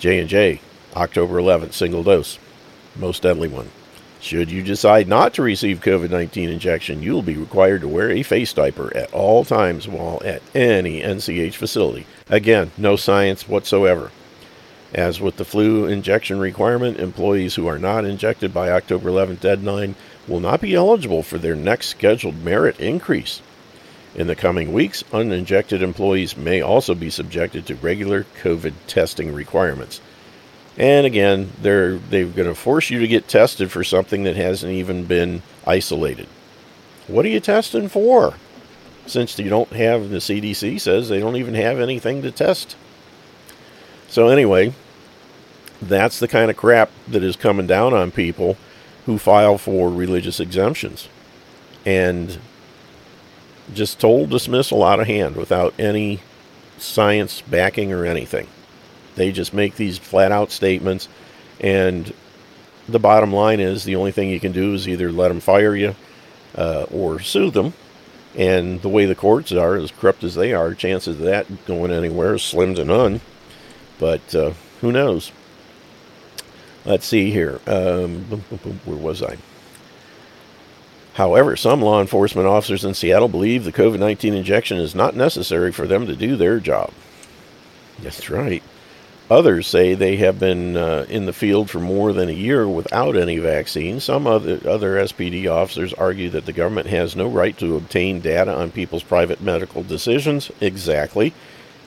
J&J, 0.00 0.60
October 0.96 1.36
11th, 1.36 1.74
single 1.74 2.02
dose. 2.02 2.38
Most 2.96 3.22
deadly 3.22 3.48
one. 3.48 3.70
Should 4.20 4.50
you 4.50 4.62
decide 4.62 5.06
not 5.06 5.34
to 5.34 5.42
receive 5.42 5.80
COVID 5.80 6.10
19 6.10 6.50
injection, 6.50 7.02
you 7.02 7.12
will 7.12 7.22
be 7.22 7.36
required 7.36 7.82
to 7.82 7.88
wear 7.88 8.10
a 8.10 8.22
face 8.24 8.52
diaper 8.52 8.94
at 8.96 9.12
all 9.12 9.44
times 9.44 9.86
while 9.86 10.20
at 10.24 10.42
any 10.54 11.02
NCH 11.02 11.54
facility. 11.54 12.06
Again, 12.28 12.72
no 12.76 12.96
science 12.96 13.48
whatsoever. 13.48 14.10
As 14.96 15.20
with 15.20 15.36
the 15.36 15.44
flu 15.44 15.84
injection 15.84 16.38
requirement, 16.40 16.98
employees 16.98 17.54
who 17.54 17.66
are 17.66 17.78
not 17.78 18.06
injected 18.06 18.54
by 18.54 18.70
October 18.70 19.10
11th 19.10 19.40
deadline 19.40 19.94
will 20.26 20.40
not 20.40 20.62
be 20.62 20.74
eligible 20.74 21.22
for 21.22 21.36
their 21.36 21.54
next 21.54 21.88
scheduled 21.88 22.42
merit 22.42 22.80
increase. 22.80 23.42
In 24.14 24.26
the 24.26 24.34
coming 24.34 24.72
weeks, 24.72 25.04
uninjected 25.12 25.82
employees 25.82 26.34
may 26.34 26.62
also 26.62 26.94
be 26.94 27.10
subjected 27.10 27.66
to 27.66 27.74
regular 27.74 28.24
COVID 28.42 28.72
testing 28.86 29.34
requirements. 29.34 30.00
And 30.78 31.06
again, 31.06 31.52
they're 31.60 31.98
they're 31.98 32.24
going 32.24 32.48
to 32.48 32.54
force 32.54 32.88
you 32.88 32.98
to 33.00 33.06
get 33.06 33.28
tested 33.28 33.70
for 33.70 33.84
something 33.84 34.24
that 34.24 34.36
hasn't 34.36 34.72
even 34.72 35.04
been 35.04 35.42
isolated. 35.66 36.26
What 37.06 37.26
are 37.26 37.30
you 37.30 37.40
testing 37.40 37.88
for? 37.88 38.34
Since 39.06 39.38
you 39.38 39.50
don't 39.50 39.72
have 39.72 40.08
the 40.08 40.18
CDC 40.18 40.80
says 40.80 41.10
they 41.10 41.20
don't 41.20 41.36
even 41.36 41.54
have 41.54 41.80
anything 41.80 42.22
to 42.22 42.30
test. 42.30 42.76
So 44.08 44.28
anyway, 44.28 44.72
that's 45.80 46.18
the 46.18 46.28
kind 46.28 46.50
of 46.50 46.56
crap 46.56 46.90
that 47.08 47.22
is 47.22 47.36
coming 47.36 47.66
down 47.66 47.92
on 47.94 48.10
people 48.10 48.56
who 49.04 49.18
file 49.18 49.58
for 49.58 49.90
religious 49.90 50.40
exemptions. 50.40 51.08
And 51.84 52.38
just 53.72 54.00
total 54.00 54.26
dismissal 54.26 54.82
out 54.82 55.00
of 55.00 55.06
hand 55.06 55.36
without 55.36 55.74
any 55.78 56.20
science 56.78 57.42
backing 57.42 57.92
or 57.92 58.04
anything. 58.04 58.48
They 59.14 59.32
just 59.32 59.54
make 59.54 59.76
these 59.76 59.98
flat 59.98 60.30
out 60.30 60.50
statements, 60.50 61.08
and 61.60 62.12
the 62.88 62.98
bottom 62.98 63.32
line 63.32 63.60
is 63.60 63.84
the 63.84 63.96
only 63.96 64.12
thing 64.12 64.28
you 64.28 64.40
can 64.40 64.52
do 64.52 64.74
is 64.74 64.88
either 64.88 65.10
let 65.10 65.28
them 65.28 65.40
fire 65.40 65.74
you 65.74 65.94
uh, 66.54 66.86
or 66.90 67.20
sue 67.20 67.50
them. 67.50 67.74
And 68.36 68.82
the 68.82 68.90
way 68.90 69.06
the 69.06 69.14
courts 69.14 69.50
are, 69.52 69.76
as 69.76 69.90
corrupt 69.90 70.22
as 70.22 70.34
they 70.34 70.52
are, 70.52 70.74
chances 70.74 71.18
of 71.18 71.24
that 71.24 71.66
going 71.66 71.90
anywhere 71.90 72.34
is 72.34 72.42
slim 72.42 72.74
to 72.74 72.84
none. 72.84 73.22
But 73.98 74.34
uh, 74.34 74.52
who 74.82 74.92
knows? 74.92 75.32
Let's 76.86 77.04
see 77.04 77.32
here. 77.32 77.60
Um, 77.66 78.22
where 78.84 78.96
was 78.96 79.20
I? 79.20 79.36
However, 81.14 81.56
some 81.56 81.82
law 81.82 82.00
enforcement 82.00 82.46
officers 82.46 82.84
in 82.84 82.94
Seattle 82.94 83.28
believe 83.28 83.64
the 83.64 83.72
COVID 83.72 83.98
19 83.98 84.34
injection 84.34 84.76
is 84.76 84.94
not 84.94 85.16
necessary 85.16 85.72
for 85.72 85.88
them 85.88 86.06
to 86.06 86.14
do 86.14 86.36
their 86.36 86.60
job. 86.60 86.92
That's 87.98 88.30
right. 88.30 88.62
Others 89.28 89.66
say 89.66 89.94
they 89.94 90.16
have 90.18 90.38
been 90.38 90.76
uh, 90.76 91.06
in 91.08 91.26
the 91.26 91.32
field 91.32 91.68
for 91.68 91.80
more 91.80 92.12
than 92.12 92.28
a 92.28 92.32
year 92.32 92.68
without 92.68 93.16
any 93.16 93.38
vaccine. 93.38 93.98
Some 93.98 94.24
other, 94.24 94.60
other 94.68 94.94
SPD 94.96 95.50
officers 95.50 95.92
argue 95.94 96.30
that 96.30 96.46
the 96.46 96.52
government 96.52 96.86
has 96.86 97.16
no 97.16 97.26
right 97.26 97.58
to 97.58 97.74
obtain 97.74 98.20
data 98.20 98.54
on 98.54 98.70
people's 98.70 99.02
private 99.02 99.40
medical 99.40 99.82
decisions, 99.82 100.52
exactly, 100.60 101.34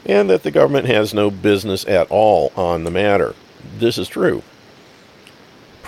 and 0.05 0.29
that 0.29 0.43
the 0.43 0.51
government 0.51 0.87
has 0.87 1.13
no 1.13 1.31
business 1.31 1.87
at 1.87 2.11
all 2.11 2.51
on 2.57 2.83
the 2.83 2.91
matter. 2.91 3.33
This 3.77 3.97
is 3.97 4.09
true. 4.09 4.43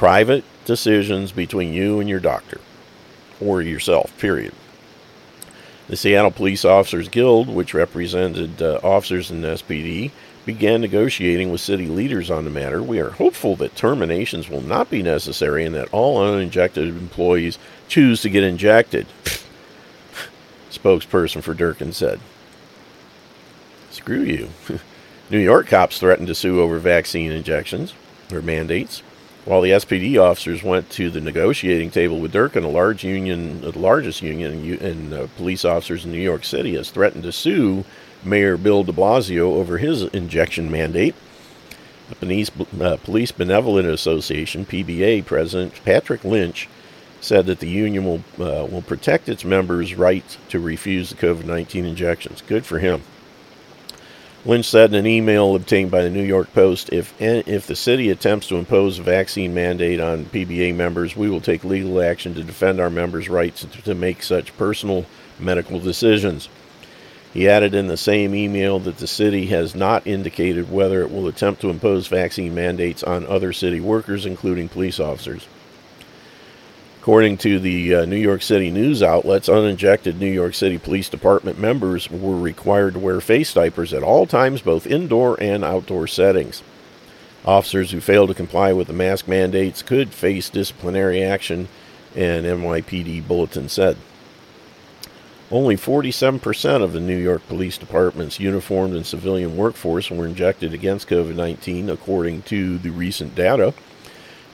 Private 0.02 0.44
decisions 0.65 1.32
between 1.32 1.73
you 1.73 1.99
and 1.99 2.10
your 2.10 2.19
doctor 2.19 2.60
or 3.40 3.61
yourself, 3.61 4.18
period. 4.18 4.52
The 5.90 5.95
Seattle 5.95 6.32
Police 6.32 6.65
Officers 6.65 7.07
Guild, 7.07 7.48
which 7.48 7.76
represented 7.76 8.64
uh, 8.64 8.80
officers 8.82 9.30
in 9.30 9.41
the 9.41 9.49
SPD, 9.49 10.10
began 10.44 10.82
negotiating 10.82 11.52
with 11.52 11.61
city 11.61 11.86
leaders 11.86 12.32
on 12.32 12.45
the 12.45 12.49
matter. 12.49 12.82
We 12.82 12.99
are 12.99 13.11
hopeful 13.11 13.56
that 13.57 13.76
terminations 13.76 14.49
will 14.49 14.61
not 14.61 14.90
be 14.90 15.03
necessary 15.03 15.65
and 15.65 15.76
that 15.76 15.94
all 15.94 16.18
uninjected 16.18 16.88
employees 16.88 17.60
choose 17.88 18.23
to 18.23 18.30
get 18.32 18.44
injected. 18.44 19.06
Spokesperson 20.72 21.44
for 21.44 21.53
Durkan 21.53 21.94
said. 21.94 22.19
Screw 23.91 24.23
you. 24.23 24.49
New 25.30 25.38
York 25.38 25.68
cops 25.68 25.99
threatened 25.99 26.28
to 26.28 26.34
sue 26.34 26.60
over 26.60 26.80
vaccine 26.80 27.32
injections 27.32 27.94
or 28.32 28.41
mandates. 28.41 29.03
While 29.44 29.62
the 29.62 29.72
SPD 29.72 30.22
officers 30.22 30.62
went 30.62 30.92
to 30.92 31.10
the 31.10 31.20
negotiating 31.20 31.90
table 31.90 32.20
with 32.20 32.34
Durkan, 32.34 32.64
a 32.64 32.68
large 32.68 33.04
union, 33.04 33.62
the 33.62 33.78
largest 33.78 34.22
union 34.22 34.64
in, 34.80 35.14
uh, 35.14 35.28
police 35.36 35.66
officers 35.66 36.06
in 36.06 36.12
New 36.12 36.20
York 36.20 36.44
City, 36.44 36.76
has 36.76 36.92
threatened 36.92 37.24
to 37.24 37.32
sue 37.32 37.84
Mayor 38.24 38.56
Bill 38.56 38.84
de 38.84 38.92
Blasio 38.92 39.54
over 39.54 39.80
his 39.80 40.04
injection 40.04 40.70
mandate. 40.70 41.16
The 42.10 42.16
Police, 42.16 42.52
uh, 42.80 42.98
Police 42.98 43.32
Benevolent 43.32 43.88
Association 43.88 44.64
(PBA) 44.64 45.26
President 45.26 45.74
Patrick 45.84 46.24
Lynch 46.24 46.68
said 47.20 47.48
that 47.48 47.60
the 47.60 47.70
union 47.70 48.06
will 48.06 48.24
uh, 48.40 48.66
will 48.66 48.84
protect 48.84 49.28
its 49.28 49.44
members' 49.44 49.96
right 49.96 50.38
to 50.50 50.60
refuse 50.60 51.10
the 51.10 51.16
COVID-19 51.16 51.86
injections. 51.86 52.44
Good 52.46 52.66
for 52.66 52.78
him. 52.78 53.02
Lynch 54.44 54.66
said 54.66 54.90
in 54.90 54.96
an 54.96 55.06
email 55.06 55.56
obtained 55.56 55.92
by 55.92 56.02
the 56.02 56.10
New 56.10 56.24
York 56.24 56.52
Post 56.52 56.92
if, 56.92 57.14
if 57.22 57.68
the 57.68 57.76
city 57.76 58.10
attempts 58.10 58.48
to 58.48 58.56
impose 58.56 58.98
a 58.98 59.04
vaccine 59.04 59.54
mandate 59.54 60.00
on 60.00 60.26
PBA 60.26 60.74
members, 60.74 61.16
we 61.16 61.30
will 61.30 61.42
take 61.42 61.64
legal 61.64 62.02
action 62.02 62.34
to 62.34 62.44
defend 62.44 62.80
our 62.80 62.90
members' 62.90 63.30
rights 63.30 63.62
to, 63.62 63.82
to 63.84 63.94
make 63.94 64.24
such 64.24 64.58
personal 64.58 65.06
medical 65.38 65.80
decisions. 65.80 66.50
He 67.32 67.48
added 67.48 67.76
in 67.76 67.88
the 67.88 67.98
same 67.98 68.34
email 68.34 68.80
that 68.80 68.98
the 68.98 69.08
city 69.08 69.46
has 69.48 69.76
not 69.76 70.08
indicated 70.08 70.72
whether 70.72 71.02
it 71.02 71.12
will 71.12 71.28
attempt 71.28 71.62
to 71.62 71.70
impose 71.70 72.08
vaccine 72.08 72.56
mandates 72.56 73.04
on 73.04 73.28
other 73.28 73.54
city 73.54 73.80
workers, 73.80 74.26
including 74.26 74.70
police 74.70 75.00
officers. 75.00 75.48
According 77.02 77.38
to 77.38 77.57
the 77.57 77.95
uh, 77.95 78.06
New 78.06 78.15
York 78.15 78.44
City 78.44 78.69
news 78.69 79.02
outlets, 79.02 79.49
uninjected 79.49 80.19
New 80.19 80.30
York 80.32 80.53
City 80.53 80.78
Police 80.78 81.10
Department 81.10 81.57
members 81.57 82.11
were 82.11 82.38
required 82.38 82.94
to 82.94 82.99
wear 82.99 83.19
face 83.19 83.56
diapers 83.56 83.91
at 83.91 84.03
all 84.03 84.28
times, 84.28 84.61
both 84.61 84.86
indoor 84.86 85.36
and 85.41 85.64
outdoor 85.64 86.06
settings. 86.06 86.61
Officers 87.44 87.90
who 87.90 88.02
fail 88.02 88.28
to 88.28 88.36
comply 88.36 88.72
with 88.72 88.86
the 88.86 88.94
mask 88.94 89.28
mandates 89.28 89.82
could 89.82 90.14
face 90.14 90.48
disciplinary 90.48 91.23
action, 91.23 91.69
an 92.15 92.44
NYPD 92.44 93.28
bulletin 93.28 93.68
said. 93.68 93.98
Only 95.49 95.78
47% 95.78 96.84
of 96.84 96.94
the 96.94 96.99
New 96.99 97.18
York 97.18 97.41
Police 97.48 97.80
Department's 97.80 98.40
uniformed 98.40 98.94
and 98.94 99.07
civilian 99.07 99.57
workforce 99.57 100.11
were 100.11 100.28
injected 100.28 100.72
against 100.72 101.10
COVID 101.10 101.34
19, 101.34 101.90
according 101.90 102.44
to 102.44 102.78
the 102.78 102.91
recent 102.91 103.34
data. 103.34 103.73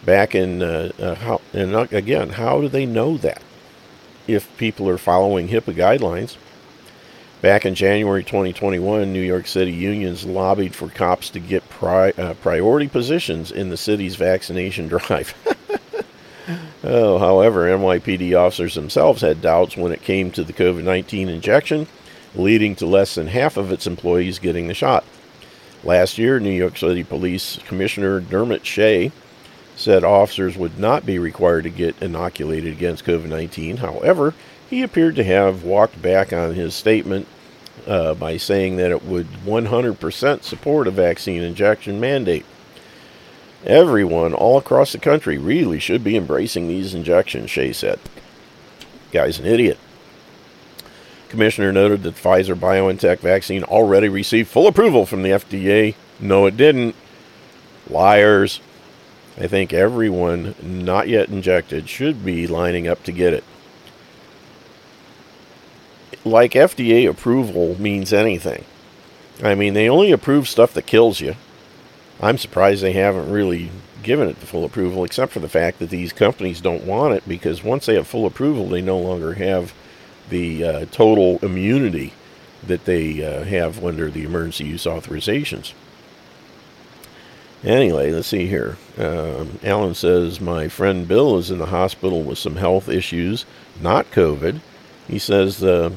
Back 0.06 0.36
in, 0.36 0.62
uh, 0.62 0.92
uh, 1.00 1.16
how, 1.16 1.42
and 1.54 1.76
again, 1.76 2.30
how 2.30 2.62
do 2.62 2.70
they 2.70 2.86
know 2.86 3.18
that? 3.18 3.42
If 4.28 4.56
people 4.58 4.90
are 4.90 4.98
following 4.98 5.50
HIPAA 5.50 5.74
guidelines. 5.74 6.38
Back 7.42 7.66
in 7.66 7.76
January 7.76 8.24
2021, 8.24 9.14
New 9.14 9.22
York 9.22 9.46
City 9.46 9.72
unions 9.72 10.26
lobbied 10.26 10.74
for 10.74 10.90
cops 10.90 11.30
to 11.30 11.40
get 11.40 11.70
pri- 11.70 12.12
uh, 12.18 12.34
priority 12.36 12.88
positions 12.88 13.52
in 13.52 13.70
the 13.70 13.78
city's 13.78 14.16
vaccination 14.16 14.88
drive. 14.90 15.36
oh, 16.84 17.20
however, 17.20 17.70
NYPD 17.70 18.38
officers 18.38 18.74
themselves 18.74 19.22
had 19.22 19.42
doubts 19.42 19.78
when 19.78 19.92
it 19.92 20.02
came 20.02 20.32
to 20.32 20.44
the 20.44 20.54
COVID 20.54 20.84
19 20.84 21.30
injection, 21.30 21.88
leading 22.34 22.76
to 22.76 22.88
less 22.88 23.14
than 23.14 23.28
half 23.28 23.56
of 23.56 23.72
its 23.72 23.86
employees 23.86 24.40
getting 24.40 24.68
the 24.68 24.74
shot. 24.74 25.04
Last 25.84 26.18
year, 26.18 26.40
New 26.40 26.50
York 26.50 26.76
City 26.76 27.04
Police 27.04 27.60
Commissioner 27.68 28.20
Dermot 28.20 28.66
Shea 28.66 29.12
said 29.78 30.04
officers 30.04 30.58
would 30.58 30.80
not 30.80 31.06
be 31.06 31.20
required 31.20 31.64
to 31.64 31.70
get 31.70 31.96
inoculated 32.02 32.74
against 32.74 33.06
COVID 33.06 33.28
19. 33.28 33.78
However, 33.78 34.34
he 34.70 34.82
appeared 34.82 35.16
to 35.16 35.24
have 35.24 35.64
walked 35.64 36.02
back 36.02 36.34
on 36.34 36.56
his 36.56 36.74
statement 36.74 37.28
uh, 37.86 38.16
by 38.16 38.36
saying 38.38 38.78
that 38.78 38.92
it 38.92 39.06
would 39.06 39.28
100% 39.46 40.44
support 40.44 40.88
a 40.88 40.92
vaccine 40.92 41.44
injection 41.44 42.00
mandate. 42.00 42.46
Everyone 43.66 44.34
all 44.34 44.58
across 44.58 44.92
the 44.92 44.98
country 44.98 45.38
really 45.38 45.80
should 45.80 46.04
be 46.04 46.18
embracing 46.18 46.68
these 46.68 46.96
injections, 46.96 47.52
Shea 47.52 47.72
said. 47.72 48.00
Guy's 49.12 49.40
an 49.40 49.46
idiot. 49.46 49.78
Commissioner 51.30 51.72
noted 51.72 52.04
that 52.04 52.16
Pfizer 52.16 52.56
BioNTech 52.56 53.20
vaccine 53.20 53.64
already 53.64 54.10
received 54.10 54.50
full 54.50 54.68
approval 54.68 55.06
from 55.06 55.22
the 55.22 55.30
FDA. 55.30 55.96
No, 56.20 56.46
it 56.46 56.58
didn't. 56.58 56.96
Liars. 57.90 58.60
I 59.40 59.48
think 59.48 59.72
everyone 59.74 60.56
not 60.62 61.08
yet 61.08 61.30
injected 61.30 61.90
should 61.90 62.26
be 62.26 62.48
lining 62.48 62.88
up 62.88 63.04
to 63.04 63.12
get 63.12 63.34
it 63.34 63.44
like 66.28 66.52
FDA 66.52 67.10
approval 67.10 67.80
means 67.82 68.14
anything. 68.14 68.66
I 69.44 69.56
mean, 69.56 69.74
they 69.74 69.90
only 69.90 70.12
approve 70.12 70.48
stuff 70.48 70.74
that 70.74 70.86
kills 70.86 71.20
you. 71.20 71.36
I'm 72.20 72.38
surprised 72.38 72.82
they 72.82 72.94
haven't 72.94 73.32
really 73.32 73.72
given 74.04 74.30
it 74.30 74.40
the 74.40 74.46
full 74.46 74.66
approval, 74.66 75.04
except 75.04 75.32
for 75.32 75.40
the 75.40 75.50
fact 75.50 75.80
that 75.80 75.90
these 75.90 76.14
companies 76.14 76.62
don't 76.62 76.86
want 76.86 77.14
it 77.14 77.28
because 77.28 77.64
once 77.64 77.86
they 77.86 77.96
have 77.96 78.08
full 78.08 78.26
approval, 78.26 78.68
they 78.68 78.82
no 78.82 78.98
longer 78.98 79.34
have 79.34 79.74
the 80.30 80.64
uh, 80.64 80.86
total 80.92 81.40
immunity 81.40 82.14
that 82.66 82.86
they 82.86 83.24
uh, 83.24 83.44
have 83.44 83.84
under 83.84 84.10
the 84.10 84.24
emergency 84.24 84.66
use 84.66 84.86
authorizations. 84.86 85.74
Anyway, 87.68 88.12
let's 88.12 88.30
see 88.30 88.48
here. 88.48 88.78
Um, 88.98 89.60
Alan 89.62 89.94
says, 89.94 90.40
My 90.40 90.70
friend 90.70 91.06
Bill 91.06 91.38
is 91.38 91.52
in 91.52 91.58
the 91.58 91.66
hospital 91.66 92.24
with 92.24 92.38
some 92.38 92.56
health 92.56 92.88
issues, 92.88 93.46
not 93.82 94.10
COVID. 94.12 94.62
He 95.10 95.20
says, 95.20 95.62
uh, 95.62 95.92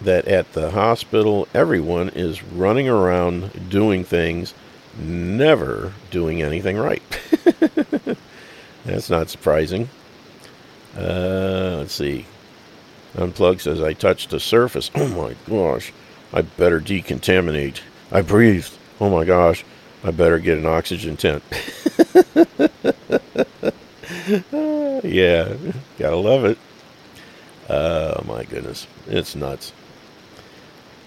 that 0.00 0.26
at 0.26 0.54
the 0.54 0.70
hospital, 0.70 1.46
everyone 1.52 2.08
is 2.08 2.42
running 2.42 2.88
around 2.88 3.68
doing 3.68 4.04
things, 4.04 4.54
never 4.98 5.92
doing 6.10 6.40
anything 6.42 6.78
right. 6.78 7.02
That's 8.86 9.10
not 9.10 9.28
surprising. 9.28 9.90
Uh, 10.96 11.76
let's 11.76 11.92
see. 11.92 12.24
Unplug 13.16 13.60
says, 13.60 13.82
I 13.82 13.92
touched 13.92 14.32
a 14.32 14.40
surface. 14.40 14.90
Oh 14.96 15.08
my 15.08 15.36
gosh. 15.46 15.92
I 16.32 16.40
better 16.40 16.80
decontaminate. 16.80 17.80
I 18.10 18.22
breathed. 18.22 18.72
Oh 18.98 19.10
my 19.10 19.26
gosh. 19.26 19.62
I 20.04 20.10
better 20.10 20.38
get 20.38 20.58
an 20.58 20.66
oxygen 20.66 21.16
tent. 21.16 21.42
yeah, 25.04 25.54
gotta 25.98 26.16
love 26.16 26.44
it. 26.44 26.58
Oh 27.68 28.22
my 28.26 28.44
goodness. 28.44 28.86
It's 29.06 29.36
nuts. 29.36 29.72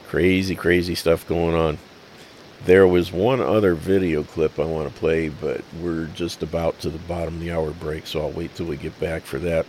Crazy, 0.08 0.56
crazy 0.56 0.96
stuff 0.96 1.28
going 1.28 1.56
on. 1.56 1.78
There 2.66 2.88
was 2.88 3.12
one 3.12 3.42
other 3.42 3.76
video 3.76 4.24
clip 4.24 4.58
I 4.60 4.66
want 4.66 4.92
to 4.92 5.00
play, 5.00 5.30
but 5.30 5.62
we're 5.82 6.06
just 6.06 6.42
about 6.42 6.80
to 6.80 6.90
the 6.90 6.98
bottom 7.00 7.36
of 7.36 7.40
the 7.42 7.52
hour 7.52 7.72
break, 7.72 8.08
so 8.08 8.22
I'll 8.22 8.32
wait 8.32 8.56
till 8.56 8.66
we 8.66 8.78
get 8.78 9.00
back 9.00 9.24
for 9.24 9.38
that. 9.40 9.66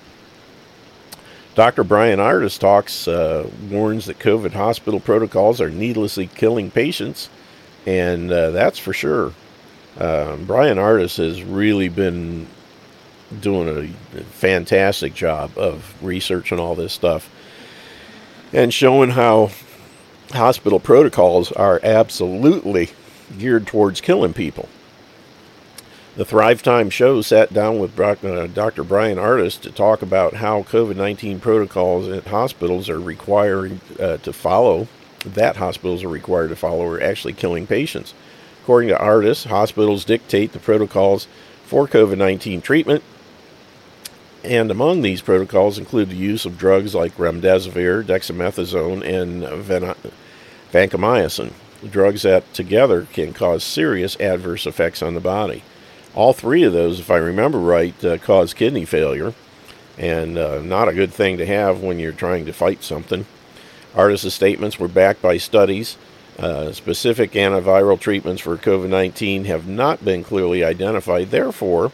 Dr. 1.54 1.84
Brian 1.84 2.18
Ardis 2.18 2.58
talks, 2.58 3.08
uh, 3.08 3.48
warns 3.70 4.06
that 4.06 4.18
COVID 4.18 4.52
hospital 4.52 5.00
protocols 5.00 5.60
are 5.60 5.70
needlessly 5.70 6.26
killing 6.26 6.70
patients, 6.70 7.28
and 7.86 8.30
uh, 8.30 8.50
that's 8.50 8.78
for 8.78 8.92
sure. 8.92 9.32
Uh, 9.98 10.36
Brian 10.36 10.76
Ardis 10.76 11.16
has 11.16 11.42
really 11.42 11.88
been 11.88 12.46
doing 13.40 13.94
a 14.14 14.20
fantastic 14.24 15.14
job 15.14 15.56
of 15.56 15.94
researching 16.02 16.60
all 16.60 16.74
this 16.74 16.92
stuff 16.92 17.30
and 18.52 18.72
showing 18.72 19.10
how 19.10 19.50
hospital 20.32 20.78
protocols 20.80 21.52
are 21.52 21.80
absolutely 21.82 22.90
geared 23.38 23.66
towards 23.66 24.00
killing 24.00 24.32
people. 24.32 24.68
The 26.16 26.24
Thrive 26.24 26.62
Time 26.62 26.88
show 26.88 27.20
sat 27.20 27.52
down 27.52 27.78
with 27.78 27.94
Dr. 27.94 28.84
Brian 28.84 29.18
Ardis 29.18 29.60
to 29.60 29.70
talk 29.70 30.00
about 30.00 30.34
how 30.34 30.62
COVID 30.62 30.96
19 30.96 31.40
protocols 31.40 32.08
at 32.08 32.26
hospitals 32.28 32.88
are 32.88 33.00
required 33.00 33.80
uh, 34.00 34.16
to 34.18 34.32
follow, 34.32 34.88
that 35.24 35.56
hospitals 35.56 36.04
are 36.04 36.08
required 36.08 36.48
to 36.48 36.56
follow, 36.56 36.86
are 36.86 37.00
actually 37.00 37.32
killing 37.32 37.66
patients. 37.66 38.14
According 38.62 38.88
to 38.88 38.96
Ardis, 38.96 39.46
hospitals 39.46 40.04
dictate 40.04 40.52
the 40.52 40.58
protocols 40.58 41.28
for 41.64 41.86
COVID 41.86 42.18
19 42.18 42.60
treatment, 42.60 43.02
and 44.44 44.70
among 44.70 45.02
these 45.02 45.22
protocols 45.22 45.78
include 45.78 46.10
the 46.10 46.16
use 46.16 46.44
of 46.44 46.58
drugs 46.58 46.94
like 46.94 47.16
remdesivir, 47.16 48.04
dexamethasone, 48.04 49.04
and 49.04 49.42
vancomycin, 50.72 51.52
drugs 51.90 52.22
that 52.22 52.52
together 52.54 53.06
can 53.12 53.32
cause 53.32 53.64
serious 53.64 54.18
adverse 54.20 54.66
effects 54.66 55.02
on 55.02 55.14
the 55.14 55.20
body. 55.20 55.62
All 56.14 56.32
three 56.32 56.62
of 56.62 56.72
those, 56.72 57.00
if 57.00 57.10
I 57.10 57.16
remember 57.16 57.58
right, 57.58 58.04
uh, 58.04 58.18
cause 58.18 58.54
kidney 58.54 58.84
failure, 58.84 59.34
and 59.98 60.38
uh, 60.38 60.60
not 60.60 60.88
a 60.88 60.94
good 60.94 61.12
thing 61.12 61.38
to 61.38 61.46
have 61.46 61.82
when 61.82 61.98
you're 61.98 62.12
trying 62.12 62.46
to 62.46 62.52
fight 62.52 62.82
something. 62.82 63.26
Ardis' 63.96 64.30
statements 64.30 64.78
were 64.78 64.88
backed 64.88 65.22
by 65.22 65.38
studies. 65.38 65.96
Uh, 66.38 66.70
specific 66.70 67.32
antiviral 67.32 67.98
treatments 67.98 68.42
for 68.42 68.56
COVID 68.58 68.90
19 68.90 69.46
have 69.46 69.66
not 69.66 70.04
been 70.04 70.22
clearly 70.22 70.62
identified. 70.62 71.30
Therefore, 71.30 71.92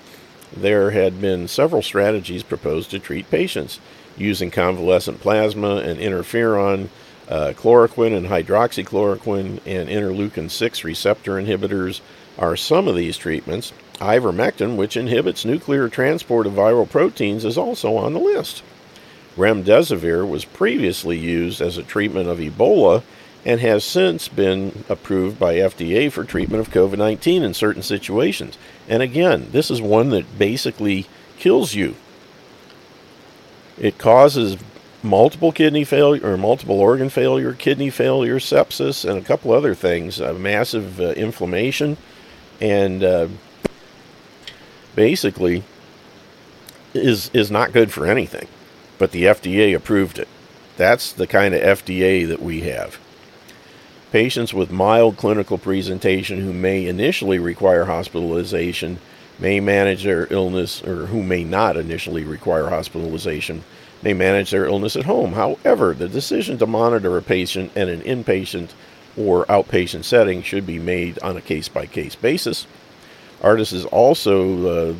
there 0.54 0.90
had 0.90 1.20
been 1.20 1.46
several 1.46 1.80
strategies 1.80 2.42
proposed 2.42 2.90
to 2.90 2.98
treat 2.98 3.30
patients 3.30 3.78
using 4.16 4.50
convalescent 4.50 5.20
plasma 5.20 5.76
and 5.76 6.00
interferon, 6.00 6.88
uh, 7.28 7.52
chloroquine 7.56 8.16
and 8.16 8.26
hydroxychloroquine, 8.26 9.60
and 9.64 9.88
interleukin 9.88 10.50
6 10.50 10.84
receptor 10.84 11.32
inhibitors 11.34 12.00
are 12.36 12.56
some 12.56 12.88
of 12.88 12.96
these 12.96 13.16
treatments. 13.16 13.72
Ivermectin, 14.00 14.76
which 14.76 14.96
inhibits 14.96 15.44
nuclear 15.44 15.88
transport 15.88 16.46
of 16.46 16.54
viral 16.54 16.90
proteins, 16.90 17.44
is 17.44 17.56
also 17.56 17.96
on 17.96 18.12
the 18.12 18.18
list. 18.18 18.62
Remdesivir 19.36 20.28
was 20.28 20.44
previously 20.44 21.18
used 21.18 21.60
as 21.60 21.78
a 21.78 21.82
treatment 21.82 22.28
of 22.28 22.38
Ebola 22.38 23.02
and 23.44 23.60
has 23.60 23.84
since 23.84 24.28
been 24.28 24.84
approved 24.88 25.38
by 25.38 25.54
FDA 25.54 26.10
for 26.12 26.24
treatment 26.24 26.60
of 26.60 26.72
COVID 26.72 26.98
19 26.98 27.42
in 27.42 27.54
certain 27.54 27.82
situations. 27.82 28.56
And 28.88 29.02
again, 29.02 29.48
this 29.50 29.70
is 29.70 29.82
one 29.82 30.10
that 30.10 30.38
basically 30.38 31.06
kills 31.38 31.74
you. 31.74 31.96
It 33.78 33.98
causes 33.98 34.58
multiple 35.02 35.50
kidney 35.50 35.84
failure 35.84 36.24
or 36.24 36.36
multiple 36.36 36.78
organ 36.78 37.08
failure, 37.08 37.52
kidney 37.52 37.90
failure, 37.90 38.38
sepsis, 38.38 39.08
and 39.08 39.18
a 39.18 39.24
couple 39.24 39.52
other 39.52 39.74
things, 39.74 40.20
uh, 40.20 40.32
massive 40.34 41.00
uh, 41.00 41.10
inflammation, 41.12 41.96
and 42.60 43.02
uh, 43.02 43.28
basically 44.94 45.64
is 46.94 47.30
is 47.32 47.50
not 47.50 47.72
good 47.72 47.90
for 47.90 48.06
anything. 48.06 48.46
But 49.02 49.10
the 49.10 49.24
FDA 49.24 49.74
approved 49.74 50.20
it. 50.20 50.28
That's 50.76 51.12
the 51.12 51.26
kind 51.26 51.56
of 51.56 51.60
FDA 51.60 52.24
that 52.28 52.40
we 52.40 52.60
have. 52.60 53.00
Patients 54.12 54.54
with 54.54 54.70
mild 54.70 55.16
clinical 55.16 55.58
presentation 55.58 56.40
who 56.40 56.52
may 56.52 56.86
initially 56.86 57.40
require 57.40 57.86
hospitalization 57.86 59.00
may 59.40 59.58
manage 59.58 60.04
their 60.04 60.32
illness, 60.32 60.84
or 60.84 61.06
who 61.06 61.20
may 61.20 61.42
not 61.42 61.76
initially 61.76 62.22
require 62.22 62.68
hospitalization, 62.68 63.64
may 64.02 64.12
manage 64.12 64.52
their 64.52 64.66
illness 64.66 64.94
at 64.94 65.06
home. 65.06 65.32
However, 65.32 65.94
the 65.94 66.08
decision 66.08 66.56
to 66.58 66.66
monitor 66.68 67.18
a 67.18 67.22
patient 67.22 67.76
in 67.76 67.88
an 67.88 68.02
inpatient 68.02 68.70
or 69.16 69.46
outpatient 69.46 70.04
setting 70.04 70.44
should 70.44 70.64
be 70.64 70.78
made 70.78 71.18
on 71.24 71.36
a 71.36 71.40
case 71.40 71.66
by 71.66 71.86
case 71.86 72.14
basis. 72.14 72.68
Ardis 73.40 73.72
is 73.72 73.84
also 73.84 74.90
uh, 74.92 74.94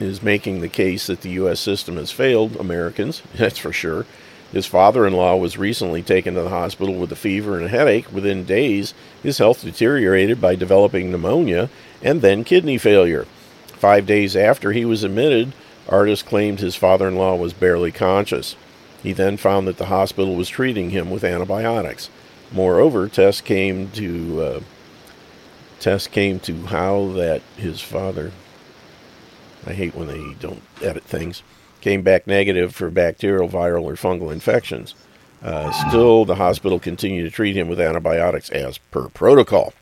is 0.00 0.22
making 0.22 0.60
the 0.60 0.68
case 0.68 1.06
that 1.06 1.20
the 1.20 1.30
U.S. 1.30 1.60
system 1.60 1.96
has 1.96 2.10
failed 2.10 2.56
Americans. 2.56 3.22
That's 3.34 3.58
for 3.58 3.72
sure. 3.72 4.06
His 4.52 4.66
father-in-law 4.66 5.36
was 5.36 5.58
recently 5.58 6.02
taken 6.02 6.34
to 6.34 6.42
the 6.42 6.48
hospital 6.48 6.94
with 6.94 7.10
a 7.10 7.16
fever 7.16 7.56
and 7.56 7.66
a 7.66 7.68
headache. 7.68 8.12
Within 8.12 8.44
days, 8.44 8.94
his 9.22 9.38
health 9.38 9.62
deteriorated 9.62 10.40
by 10.40 10.54
developing 10.54 11.10
pneumonia 11.10 11.70
and 12.02 12.22
then 12.22 12.44
kidney 12.44 12.78
failure. 12.78 13.26
Five 13.66 14.06
days 14.06 14.36
after 14.36 14.70
he 14.70 14.84
was 14.84 15.02
admitted, 15.02 15.52
Ardis 15.88 16.24
claimed 16.24 16.60
his 16.60 16.76
father-in-law 16.76 17.36
was 17.36 17.52
barely 17.52 17.90
conscious. 17.90 18.56
He 19.02 19.12
then 19.12 19.36
found 19.36 19.66
that 19.66 19.76
the 19.76 19.86
hospital 19.86 20.34
was 20.34 20.48
treating 20.48 20.90
him 20.90 21.10
with 21.10 21.24
antibiotics. 21.24 22.08
Moreover, 22.52 23.08
tests 23.08 23.40
came 23.40 23.90
to 23.90 24.40
uh, 24.40 24.60
tests 25.80 26.08
came 26.08 26.38
to 26.40 26.66
how 26.66 27.08
that 27.14 27.42
his 27.56 27.80
father. 27.80 28.32
I 29.66 29.72
hate 29.72 29.94
when 29.94 30.08
they 30.08 30.34
don't 30.40 30.62
edit 30.82 31.04
things. 31.04 31.42
Came 31.80 32.02
back 32.02 32.26
negative 32.26 32.74
for 32.74 32.90
bacterial, 32.90 33.48
viral, 33.48 33.84
or 33.84 33.94
fungal 33.94 34.32
infections. 34.32 34.94
Uh, 35.42 35.70
still, 35.88 36.24
the 36.24 36.36
hospital 36.36 36.78
continued 36.80 37.24
to 37.24 37.30
treat 37.30 37.54
him 37.56 37.68
with 37.68 37.78
antibiotics 37.80 38.48
as 38.50 38.78
per 38.78 39.08
protocol. 39.10 39.74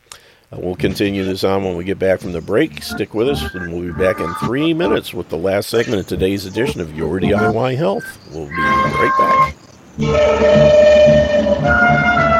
Uh, 0.52 0.56
we'll 0.60 0.74
continue 0.74 1.24
this 1.24 1.44
on 1.44 1.62
when 1.62 1.76
we 1.76 1.84
get 1.84 1.98
back 1.98 2.20
from 2.20 2.32
the 2.32 2.40
break. 2.40 2.82
Stick 2.82 3.14
with 3.14 3.28
us, 3.28 3.54
and 3.54 3.72
we'll 3.72 3.82
be 3.82 3.92
back 3.92 4.18
in 4.18 4.34
three 4.34 4.74
minutes 4.74 5.14
with 5.14 5.28
the 5.28 5.38
last 5.38 5.70
segment 5.70 6.00
of 6.00 6.08
today's 6.08 6.44
edition 6.46 6.80
of 6.80 6.96
Your 6.96 7.20
DIY 7.20 7.76
Health. 7.76 8.18
We'll 8.32 8.48
be 8.48 8.54
right 8.56 9.54
back. 12.08 12.31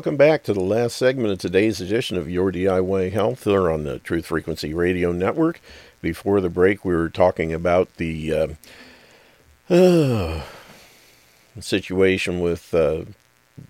Welcome 0.00 0.16
back 0.16 0.44
to 0.44 0.54
the 0.54 0.60
last 0.60 0.96
segment 0.96 1.30
of 1.30 1.36
today's 1.36 1.78
edition 1.78 2.16
of 2.16 2.30
Your 2.30 2.50
DIY 2.50 3.12
Health 3.12 3.44
here 3.44 3.70
on 3.70 3.84
the 3.84 3.98
Truth 3.98 4.24
Frequency 4.24 4.72
Radio 4.72 5.12
Network. 5.12 5.60
Before 6.00 6.40
the 6.40 6.48
break, 6.48 6.86
we 6.86 6.94
were 6.94 7.10
talking 7.10 7.52
about 7.52 7.94
the 7.98 8.56
uh, 9.68 9.74
uh, 9.74 10.42
situation 11.60 12.40
with 12.40 12.72
uh, 12.72 13.04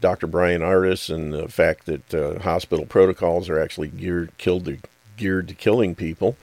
Dr. 0.01 0.29
Brian 0.29 0.63
Ardis 0.63 1.13
and 1.13 1.33
the 1.33 1.49
fact 1.49 1.87
that 1.87 2.15
uh, 2.15 2.39
hospital 2.39 2.87
protocols 2.87 3.49
are 3.49 3.59
actually 3.59 3.89
geared, 3.89 4.31
killed 4.39 4.67
to, 4.67 4.79
geared 5.17 5.49
to 5.49 5.55
killing 5.55 5.97
people. 5.97 6.37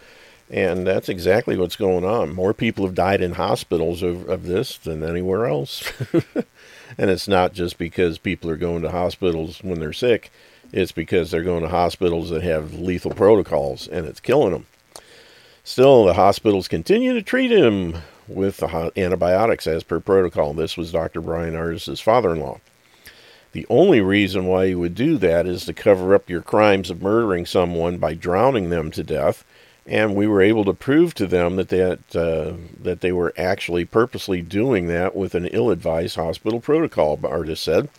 And 0.50 0.86
that's 0.86 1.08
exactly 1.08 1.56
what's 1.56 1.78
going 1.78 2.04
on. 2.04 2.36
More 2.36 2.54
people 2.54 2.86
have 2.86 2.96
died 2.96 3.22
in 3.22 3.36
hospitals 3.36 4.04
of, 4.04 4.28
of 4.28 4.44
this 4.44 4.78
than 4.78 5.02
anywhere 5.02 5.46
else. 5.46 5.90
And 6.98 7.10
it's 7.10 7.28
not 7.28 7.54
just 7.54 7.78
because 7.78 8.18
people 8.18 8.50
are 8.50 8.58
going 8.58 8.82
to 8.82 8.92
hospitals 8.92 9.64
when 9.64 9.80
they're 9.80 9.94
sick, 9.94 10.32
it's 10.74 10.92
because 10.92 11.32
they're 11.32 11.44
going 11.44 11.62
to 11.64 11.70
hospitals 11.70 12.30
that 12.30 12.44
have 12.44 12.74
lethal 12.74 13.12
protocols 13.12 13.88
and 13.88 14.06
it's 14.06 14.20
killing 14.20 14.52
them. 14.52 14.66
Still, 15.64 16.06
the 16.06 16.14
hospitals 16.14 16.68
continue 16.68 17.14
to 17.14 17.22
treat 17.22 17.52
him 17.52 17.98
with 18.28 18.64
antibiotics 18.64 19.68
as 19.68 19.84
per 19.84 20.00
protocol. 20.00 20.54
This 20.54 20.78
was 20.78 20.92
Dr. 20.92 21.22
Brian 21.22 21.54
Ardis' 21.54 22.02
father 22.02 22.34
in 22.34 22.40
law. 22.40 22.60
The 23.52 23.68
only 23.70 24.02
reason 24.02 24.46
why 24.46 24.66
you 24.66 24.80
would 24.80 24.96
do 24.96 25.18
that 25.18 25.46
is 25.46 25.66
to 25.66 25.74
cover 25.74 26.14
up 26.14 26.30
your 26.30 26.42
crimes 26.42 26.90
of 26.90 27.02
murdering 27.02 27.46
someone 27.46 27.98
by 27.98 28.14
drowning 28.14 28.70
them 28.70 28.92
to 28.92 29.04
death 29.04 29.44
and 29.88 30.16
we 30.16 30.28
were 30.28 30.42
able 30.42 30.66
to 30.66 30.74
prove 30.74 31.14
to 31.16 31.26
them 31.26 31.56
that 31.56 31.70
that 31.70 32.16
uh, 32.16 32.54
that 32.84 33.00
they 33.02 33.12
were 33.12 33.34
actually 33.38 33.86
purposely 33.86 34.42
doing 34.42 34.88
that 34.88 35.16
with 35.16 35.34
an 35.34 35.48
ill-advised 35.48 36.18
hospital 36.18 36.60
protocol. 36.60 37.18
Ardis 37.18 37.58
said. 37.58 37.90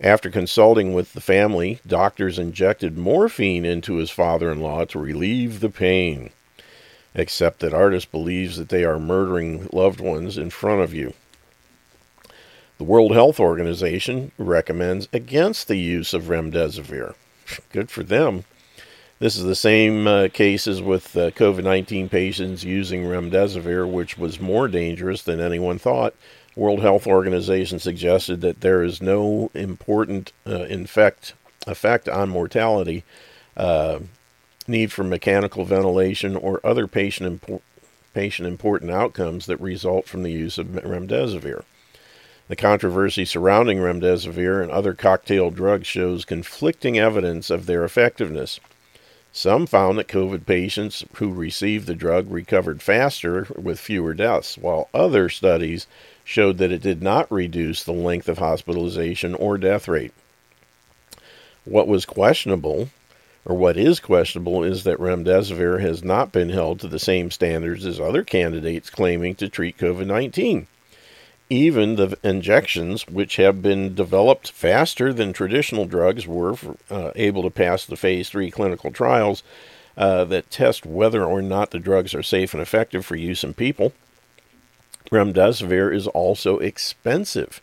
After 0.00 0.28
consulting 0.28 0.92
with 0.92 1.12
the 1.12 1.20
family, 1.20 1.78
doctors 1.86 2.38
injected 2.38 2.98
morphine 2.98 3.64
into 3.64 3.94
his 3.94 4.10
father-in-law 4.10 4.86
to 4.86 4.98
relieve 4.98 5.60
the 5.60 5.70
pain. 5.70 6.30
Except 7.14 7.60
that 7.60 7.72
Ardis 7.72 8.04
believes 8.10 8.56
that 8.56 8.70
they 8.70 8.84
are 8.84 8.98
murdering 8.98 9.68
loved 9.72 10.00
ones 10.00 10.36
in 10.36 10.50
front 10.50 10.82
of 10.82 10.92
you. 10.92 11.14
The 12.78 12.84
World 12.84 13.12
Health 13.12 13.38
Organization 13.38 14.32
recommends 14.36 15.08
against 15.12 15.68
the 15.68 15.76
use 15.76 16.12
of 16.12 16.24
remdesivir. 16.24 17.14
Good 17.72 17.88
for 17.88 18.02
them. 18.02 18.44
This 19.24 19.36
is 19.36 19.44
the 19.44 19.54
same 19.54 20.06
uh, 20.06 20.28
case 20.28 20.66
as 20.66 20.82
with 20.82 21.16
uh, 21.16 21.30
COVID 21.30 21.64
19 21.64 22.10
patients 22.10 22.62
using 22.62 23.04
remdesivir, 23.04 23.90
which 23.90 24.18
was 24.18 24.38
more 24.38 24.68
dangerous 24.68 25.22
than 25.22 25.40
anyone 25.40 25.78
thought. 25.78 26.12
World 26.54 26.80
Health 26.80 27.06
Organization 27.06 27.78
suggested 27.78 28.42
that 28.42 28.60
there 28.60 28.82
is 28.82 29.00
no 29.00 29.50
important 29.54 30.34
uh, 30.46 30.64
infect, 30.64 31.32
effect 31.66 32.06
on 32.06 32.28
mortality, 32.28 33.02
uh, 33.56 34.00
need 34.68 34.92
for 34.92 35.04
mechanical 35.04 35.64
ventilation, 35.64 36.36
or 36.36 36.60
other 36.62 36.86
patient, 36.86 37.62
patient 38.12 38.46
important 38.46 38.90
outcomes 38.90 39.46
that 39.46 39.58
result 39.58 40.06
from 40.06 40.22
the 40.22 40.32
use 40.32 40.58
of 40.58 40.66
remdesivir. 40.66 41.64
The 42.48 42.56
controversy 42.56 43.24
surrounding 43.24 43.78
remdesivir 43.78 44.62
and 44.62 44.70
other 44.70 44.92
cocktail 44.92 45.50
drugs 45.50 45.86
shows 45.86 46.26
conflicting 46.26 46.98
evidence 46.98 47.48
of 47.48 47.64
their 47.64 47.84
effectiveness. 47.84 48.60
Some 49.36 49.66
found 49.66 49.98
that 49.98 50.06
COVID 50.06 50.46
patients 50.46 51.04
who 51.14 51.32
received 51.32 51.88
the 51.88 51.96
drug 51.96 52.30
recovered 52.30 52.80
faster 52.80 53.48
with 53.56 53.80
fewer 53.80 54.14
deaths, 54.14 54.56
while 54.56 54.88
other 54.94 55.28
studies 55.28 55.88
showed 56.22 56.58
that 56.58 56.70
it 56.70 56.80
did 56.80 57.02
not 57.02 57.30
reduce 57.32 57.82
the 57.82 57.90
length 57.90 58.28
of 58.28 58.38
hospitalization 58.38 59.34
or 59.34 59.58
death 59.58 59.88
rate. 59.88 60.12
What 61.64 61.88
was 61.88 62.06
questionable, 62.06 62.90
or 63.44 63.56
what 63.56 63.76
is 63.76 63.98
questionable, 63.98 64.62
is 64.62 64.84
that 64.84 65.00
remdesivir 65.00 65.80
has 65.80 66.04
not 66.04 66.30
been 66.30 66.50
held 66.50 66.78
to 66.80 66.88
the 66.88 67.00
same 67.00 67.32
standards 67.32 67.84
as 67.84 67.98
other 67.98 68.22
candidates 68.22 68.88
claiming 68.88 69.34
to 69.34 69.48
treat 69.48 69.78
COVID 69.78 70.06
19 70.06 70.68
even 71.50 71.96
the 71.96 72.16
injections, 72.22 73.06
which 73.06 73.36
have 73.36 73.60
been 73.60 73.94
developed 73.94 74.50
faster 74.50 75.12
than 75.12 75.32
traditional 75.32 75.84
drugs, 75.84 76.26
were 76.26 76.56
uh, 76.90 77.10
able 77.14 77.42
to 77.42 77.50
pass 77.50 77.84
the 77.84 77.96
phase 77.96 78.30
three 78.30 78.50
clinical 78.50 78.90
trials 78.90 79.42
uh, 79.96 80.24
that 80.24 80.50
test 80.50 80.86
whether 80.86 81.24
or 81.24 81.42
not 81.42 81.70
the 81.70 81.78
drugs 81.78 82.14
are 82.14 82.22
safe 82.22 82.54
and 82.54 82.62
effective 82.62 83.04
for 83.04 83.16
use 83.16 83.44
in 83.44 83.54
people. 83.54 83.92
Remdesivir 85.10 85.94
is 85.94 86.06
also 86.08 86.58
expensive, 86.58 87.60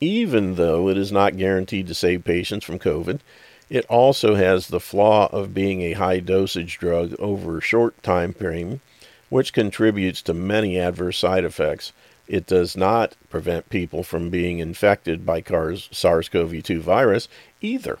even 0.00 0.54
though 0.54 0.88
it 0.88 0.96
is 0.96 1.10
not 1.10 1.36
guaranteed 1.36 1.88
to 1.88 1.94
save 1.94 2.24
patients 2.24 2.64
from 2.64 2.78
COVID. 2.78 3.20
It 3.68 3.84
also 3.86 4.36
has 4.36 4.68
the 4.68 4.78
flaw 4.78 5.28
of 5.32 5.52
being 5.52 5.82
a 5.82 5.94
high 5.94 6.20
dosage 6.20 6.78
drug 6.78 7.16
over 7.18 7.58
a 7.58 7.62
short 7.62 8.00
time 8.04 8.32
frame, 8.32 8.80
which 9.28 9.52
contributes 9.52 10.22
to 10.22 10.32
many 10.32 10.78
adverse 10.78 11.18
side 11.18 11.44
effects 11.44 11.92
it 12.28 12.46
does 12.46 12.76
not 12.76 13.14
prevent 13.30 13.70
people 13.70 14.02
from 14.02 14.30
being 14.30 14.58
infected 14.58 15.24
by 15.24 15.42
SARS 15.42 16.28
CoV 16.28 16.62
2 16.62 16.80
virus 16.80 17.28
either. 17.60 17.98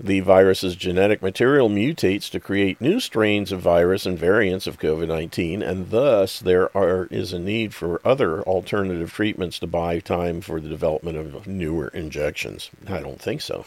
The 0.00 0.20
virus's 0.20 0.74
genetic 0.74 1.22
material 1.22 1.68
mutates 1.68 2.28
to 2.30 2.40
create 2.40 2.80
new 2.80 2.98
strains 2.98 3.52
of 3.52 3.60
virus 3.60 4.04
and 4.04 4.18
variants 4.18 4.66
of 4.66 4.80
COVID 4.80 5.06
19, 5.06 5.62
and 5.62 5.90
thus 5.90 6.40
there 6.40 6.76
are, 6.76 7.06
is 7.12 7.32
a 7.32 7.38
need 7.38 7.72
for 7.72 8.00
other 8.04 8.42
alternative 8.42 9.12
treatments 9.12 9.60
to 9.60 9.68
buy 9.68 10.00
time 10.00 10.40
for 10.40 10.60
the 10.60 10.68
development 10.68 11.18
of 11.18 11.46
newer 11.46 11.86
injections. 11.88 12.70
I 12.88 12.98
don't 12.98 13.20
think 13.20 13.42
so. 13.42 13.64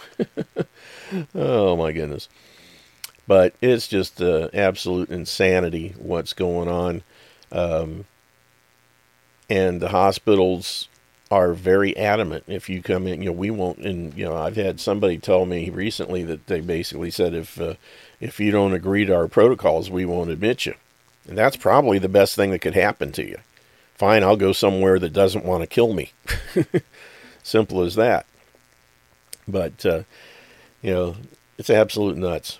oh 1.36 1.78
my 1.78 1.94
goodness. 1.94 2.28
But 3.28 3.56
it's 3.62 3.88
just 3.88 4.22
uh, 4.22 4.50
absolute 4.54 5.10
insanity 5.10 5.96
what's 5.98 6.34
going 6.34 6.68
on. 6.68 7.04
Um, 7.52 8.06
and 9.50 9.82
the 9.82 9.90
hospitals 9.90 10.88
are 11.32 11.54
very 11.54 11.96
adamant 11.98 12.44
if 12.48 12.70
you 12.70 12.82
come 12.82 13.08
in 13.08 13.22
you 13.22 13.30
know 13.30 13.36
we 13.36 13.50
won't 13.50 13.80
and 13.80 14.14
you 14.16 14.24
know 14.24 14.36
i've 14.36 14.56
had 14.56 14.80
somebody 14.80 15.18
tell 15.18 15.46
me 15.46 15.70
recently 15.70 16.24
that 16.24 16.46
they 16.48 16.62
basically 16.62 17.10
said 17.10 17.34
if 17.34 17.60
uh, 17.60 17.74
if 18.20 18.40
you 18.40 18.52
don't 18.52 18.74
agree 18.74 19.06
to 19.06 19.16
our 19.16 19.28
protocols 19.28 19.90
we 19.90 20.06
won't 20.06 20.30
admit 20.30 20.66
you 20.66 20.76
and 21.28 21.38
that's 21.38 21.58
probably 21.58 21.98
the 21.98 22.08
best 22.08 22.36
thing 22.36 22.52
that 22.52 22.60
could 22.60 22.76
happen 22.76 23.12
to 23.12 23.28
you 23.28 23.38
fine 23.96 24.24
i'll 24.24 24.38
go 24.38 24.52
somewhere 24.52 25.00
that 25.00 25.14
doesn't 25.14 25.46
want 25.46 25.62
to 25.62 25.68
kill 25.68 25.94
me 25.94 26.12
Simple 27.46 27.84
as 27.84 27.94
that. 27.94 28.26
But, 29.48 29.86
uh, 29.86 30.02
you 30.82 30.92
know, 30.92 31.16
it's 31.60 31.70
absolute 31.70 32.18
nuts. 32.18 32.60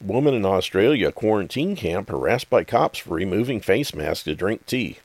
Woman 0.00 0.32
in 0.32 0.46
Australia 0.46 1.12
quarantine 1.12 1.76
camp 1.76 2.08
harassed 2.08 2.48
by 2.48 2.64
cops 2.64 2.98
for 2.98 3.14
removing 3.14 3.60
face 3.60 3.94
mask 3.94 4.24
to 4.24 4.34
drink 4.34 4.64
tea. 4.64 4.98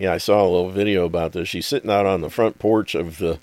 Yeah, 0.00 0.14
I 0.14 0.18
saw 0.18 0.42
a 0.42 0.48
little 0.48 0.70
video 0.70 1.04
about 1.04 1.32
this. 1.32 1.46
She's 1.46 1.66
sitting 1.66 1.90
out 1.90 2.06
on 2.06 2.22
the 2.22 2.30
front 2.30 2.58
porch 2.58 2.94
of 2.94 3.18
the 3.18 3.38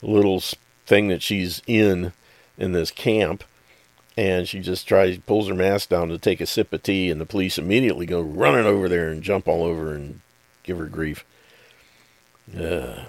little 0.00 0.42
thing 0.86 1.08
that 1.08 1.20
she's 1.20 1.60
in 1.66 2.14
in 2.56 2.72
this 2.72 2.90
camp 2.90 3.44
and 4.16 4.48
she 4.48 4.60
just 4.60 4.88
tries 4.88 5.18
pulls 5.18 5.48
her 5.48 5.54
mask 5.54 5.90
down 5.90 6.08
to 6.08 6.16
take 6.16 6.40
a 6.40 6.46
sip 6.46 6.72
of 6.72 6.82
tea 6.82 7.10
and 7.10 7.20
the 7.20 7.26
police 7.26 7.58
immediately 7.58 8.06
go 8.06 8.20
running 8.20 8.64
over 8.64 8.88
there 8.88 9.10
and 9.10 9.22
jump 9.22 9.46
all 9.46 9.62
over 9.62 9.94
and 9.94 10.20
give 10.62 10.78
her 10.78 10.86
grief. 10.86 11.24
Uh, 12.58 13.04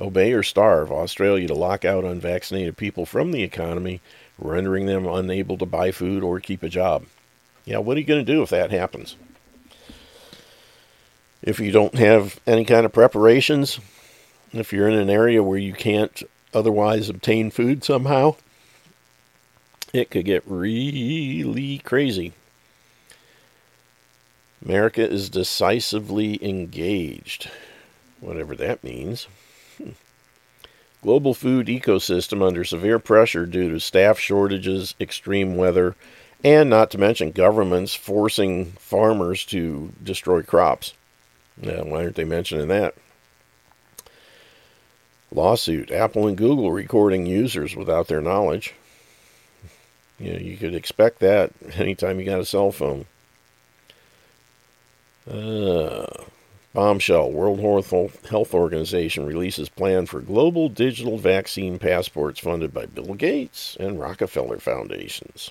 obey 0.00 0.32
or 0.32 0.42
starve 0.42 0.92
australia 0.92 1.48
to 1.48 1.54
lock 1.54 1.84
out 1.84 2.04
unvaccinated 2.04 2.76
people 2.76 3.04
from 3.04 3.32
the 3.32 3.42
economy 3.42 4.00
rendering 4.38 4.86
them 4.86 5.06
unable 5.06 5.58
to 5.58 5.66
buy 5.66 5.90
food 5.90 6.22
or 6.22 6.38
keep 6.38 6.62
a 6.62 6.68
job. 6.68 7.06
Yeah 7.64 7.78
what 7.78 7.96
are 7.96 8.00
you 8.00 8.06
going 8.06 8.24
to 8.24 8.32
do 8.32 8.42
if 8.42 8.50
that 8.50 8.70
happens 8.70 9.16
if 11.48 11.58
you 11.58 11.72
don't 11.72 11.94
have 11.94 12.38
any 12.46 12.62
kind 12.62 12.84
of 12.84 12.92
preparations 12.92 13.80
if 14.52 14.70
you're 14.70 14.88
in 14.88 14.98
an 14.98 15.08
area 15.08 15.42
where 15.42 15.58
you 15.58 15.72
can't 15.72 16.22
otherwise 16.52 17.08
obtain 17.08 17.50
food 17.50 17.82
somehow, 17.82 18.34
it 19.94 20.10
could 20.10 20.26
get 20.26 20.42
really 20.46 21.78
crazy. 21.78 22.34
America 24.62 25.08
is 25.08 25.30
decisively 25.30 26.38
engaged, 26.46 27.50
whatever 28.20 28.54
that 28.54 28.84
means. 28.84 29.26
Global 31.02 31.32
food 31.32 31.68
ecosystem 31.68 32.46
under 32.46 32.62
severe 32.62 32.98
pressure 32.98 33.46
due 33.46 33.70
to 33.70 33.80
staff 33.80 34.18
shortages, 34.18 34.94
extreme 35.00 35.56
weather, 35.56 35.96
and 36.44 36.68
not 36.68 36.90
to 36.90 36.98
mention 36.98 37.30
governments 37.30 37.94
forcing 37.94 38.72
farmers 38.72 39.46
to 39.46 39.92
destroy 40.02 40.42
crops. 40.42 40.92
Yeah, 41.60 41.82
why 41.82 42.04
aren't 42.04 42.16
they 42.16 42.24
mentioning 42.24 42.68
that? 42.68 42.94
Lawsuit 45.30 45.90
Apple 45.90 46.26
and 46.26 46.36
Google 46.36 46.72
recording 46.72 47.26
users 47.26 47.76
without 47.76 48.08
their 48.08 48.22
knowledge. 48.22 48.74
You 50.18 50.32
know, 50.32 50.38
you 50.38 50.56
could 50.56 50.74
expect 50.74 51.20
that 51.20 51.52
anytime 51.74 52.18
you 52.18 52.26
got 52.26 52.40
a 52.40 52.44
cell 52.44 52.72
phone. 52.72 53.06
Uh, 55.30 56.06
bombshell 56.72 57.30
World 57.30 57.60
Health 58.30 58.54
Organization 58.54 59.26
releases 59.26 59.68
plan 59.68 60.06
for 60.06 60.20
global 60.20 60.70
digital 60.70 61.18
vaccine 61.18 61.78
passports 61.78 62.40
funded 62.40 62.72
by 62.72 62.86
Bill 62.86 63.14
Gates 63.14 63.76
and 63.78 64.00
Rockefeller 64.00 64.58
Foundations. 64.58 65.50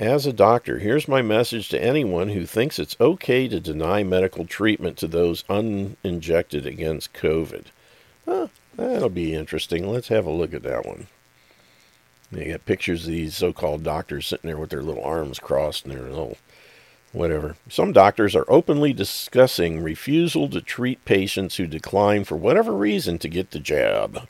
As 0.00 0.26
a 0.26 0.32
doctor, 0.32 0.78
here's 0.78 1.08
my 1.08 1.22
message 1.22 1.68
to 1.70 1.82
anyone 1.82 2.28
who 2.28 2.46
thinks 2.46 2.78
it's 2.78 2.96
okay 3.00 3.48
to 3.48 3.58
deny 3.58 4.04
medical 4.04 4.46
treatment 4.46 4.96
to 4.98 5.08
those 5.08 5.42
uninjected 5.50 6.64
against 6.66 7.12
COVID. 7.14 7.64
Huh, 8.24 8.46
that'll 8.76 9.08
be 9.08 9.34
interesting. 9.34 9.90
Let's 9.90 10.06
have 10.06 10.24
a 10.24 10.30
look 10.30 10.54
at 10.54 10.62
that 10.62 10.86
one. 10.86 11.08
They 12.30 12.50
got 12.50 12.64
pictures 12.64 13.06
of 13.06 13.10
these 13.10 13.36
so 13.36 13.52
called 13.52 13.82
doctors 13.82 14.28
sitting 14.28 14.46
there 14.46 14.56
with 14.56 14.70
their 14.70 14.84
little 14.84 15.02
arms 15.02 15.40
crossed 15.40 15.84
and 15.84 15.92
their 15.92 16.08
little 16.08 16.38
whatever. 17.10 17.56
Some 17.68 17.92
doctors 17.92 18.36
are 18.36 18.46
openly 18.46 18.92
discussing 18.92 19.80
refusal 19.80 20.48
to 20.50 20.60
treat 20.60 21.04
patients 21.06 21.56
who 21.56 21.66
decline 21.66 22.22
for 22.22 22.36
whatever 22.36 22.72
reason 22.72 23.18
to 23.18 23.28
get 23.28 23.50
the 23.50 23.58
jab. 23.58 24.28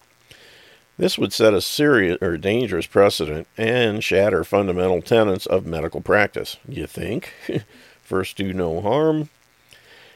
This 0.99 1.17
would 1.17 1.33
set 1.33 1.55
a 1.55 1.61
serious 1.61 2.19
or 2.21 2.37
dangerous 2.37 2.87
precedent 2.87 3.47
and 3.57 4.03
shatter 4.03 4.43
fundamental 4.43 5.01
tenets 5.01 5.47
of 5.47 5.65
medical 5.65 6.01
practice. 6.01 6.57
You 6.69 6.89
think? 6.89 7.33
First, 8.03 8.37
do 8.37 8.53
no 8.53 8.81
harm. 8.81 9.29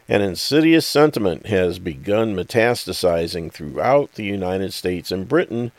An 0.09 0.23
insidious 0.23 0.85
sentiment 0.85 1.47
has 1.47 1.79
begun 1.79 2.35
metastasizing 2.35 3.53
throughout 3.53 4.15
the 4.15 4.25
United 4.25 4.73
States 4.73 5.13
and 5.13 5.29
Britain, 5.29 5.71